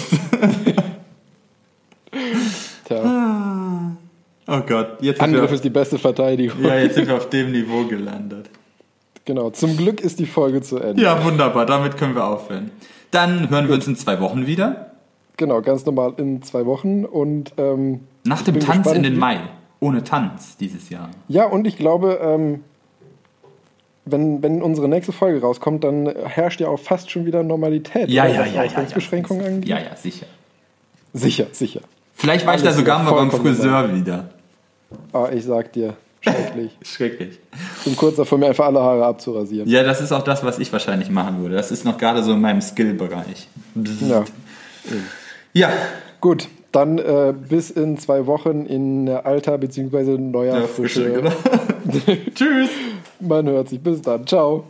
Tja, 2.84 3.92
Oh 4.48 4.60
Gott, 4.60 4.98
jetzt 5.00 5.20
Angriff 5.20 5.50
wir, 5.50 5.54
ist 5.56 5.64
die 5.64 5.70
beste 5.70 5.98
Verteidigung. 5.98 6.62
ja, 6.64 6.76
jetzt 6.78 6.94
sind 6.94 7.08
wir 7.08 7.16
auf 7.16 7.28
dem 7.30 7.50
Niveau 7.50 7.82
gelandet. 7.84 8.48
Genau, 9.26 9.50
zum 9.50 9.76
Glück 9.76 10.00
ist 10.00 10.20
die 10.20 10.26
Folge 10.26 10.62
zu 10.62 10.78
Ende. 10.78 11.02
Ja, 11.02 11.22
wunderbar, 11.24 11.66
damit 11.66 11.96
können 11.96 12.14
wir 12.14 12.24
aufhören. 12.24 12.70
Dann 13.10 13.50
hören 13.50 13.66
wir 13.66 13.74
uns 13.74 13.86
in 13.86 13.96
zwei 13.96 14.20
Wochen 14.20 14.46
wieder. 14.46 14.92
Genau, 15.36 15.60
ganz 15.60 15.84
normal 15.84 16.14
in 16.16 16.42
zwei 16.42 16.64
Wochen. 16.64 17.04
Und 17.04 17.52
ähm, 17.58 18.00
Nach 18.24 18.42
dem 18.42 18.54
Tanz 18.60 18.84
gespannt, 18.84 18.96
in 18.96 19.02
den 19.02 19.18
Mai. 19.18 19.40
Ohne 19.80 20.04
Tanz 20.04 20.56
dieses 20.56 20.90
Jahr. 20.90 21.10
Ja, 21.28 21.44
und 21.44 21.66
ich 21.66 21.76
glaube, 21.76 22.20
ähm, 22.22 22.62
wenn, 24.04 24.42
wenn 24.42 24.62
unsere 24.62 24.88
nächste 24.88 25.12
Folge 25.12 25.40
rauskommt, 25.40 25.82
dann 25.82 26.06
herrscht 26.06 26.60
ja 26.60 26.68
auch 26.68 26.78
fast 26.78 27.10
schon 27.10 27.26
wieder 27.26 27.42
Normalität. 27.42 28.08
Ja, 28.08 28.26
ja, 28.26 28.46
ja. 28.46 28.46
ja, 28.46 28.62
Ausgangsbeschränkungen 28.62 29.42
ja. 29.42 29.48
angeht. 29.48 29.68
Ja, 29.68 29.78
ja, 29.80 29.96
sicher. 29.96 30.26
Sicher, 31.12 31.46
sicher. 31.50 31.80
Vielleicht 32.14 32.46
war 32.46 32.54
ich 32.54 32.62
da 32.62 32.68
Alles 32.68 32.78
sogar 32.78 33.02
mal 33.02 33.12
beim 33.12 33.30
Friseur 33.32 33.92
wieder. 33.94 34.30
Ah, 35.12 35.28
ich 35.32 35.44
sag 35.44 35.72
dir, 35.72 35.96
schrecklich. 36.32 36.70
Schrecklich. 36.82 37.38
bin 37.84 37.96
kurz 37.96 38.16
davor, 38.16 38.38
mir 38.38 38.46
einfach 38.48 38.66
alle 38.66 38.80
Haare 38.80 39.04
abzurasieren. 39.06 39.68
Ja, 39.68 39.82
das 39.82 40.00
ist 40.00 40.12
auch 40.12 40.22
das, 40.22 40.44
was 40.44 40.58
ich 40.58 40.72
wahrscheinlich 40.72 41.10
machen 41.10 41.40
würde. 41.42 41.54
Das 41.54 41.70
ist 41.70 41.84
noch 41.84 41.98
gerade 41.98 42.22
so 42.22 42.32
in 42.32 42.40
meinem 42.40 42.60
Skill-Bereich. 42.60 43.48
Ja. 44.08 44.24
Ja. 45.52 45.70
Gut, 46.20 46.48
dann 46.72 46.98
äh, 46.98 47.32
bis 47.48 47.70
in 47.70 47.98
zwei 47.98 48.26
Wochen 48.26 48.66
in 48.66 49.08
alter 49.08 49.58
bzw. 49.58 50.18
neuer 50.18 50.60
Ja, 50.60 50.66
Frische. 50.66 51.04
Frische, 51.04 51.12
genau. 51.12 51.32
Tschüss. 52.34 52.70
Man 53.20 53.46
hört 53.46 53.68
sich. 53.68 53.80
Bis 53.80 54.02
dann. 54.02 54.26
Ciao. 54.26 54.64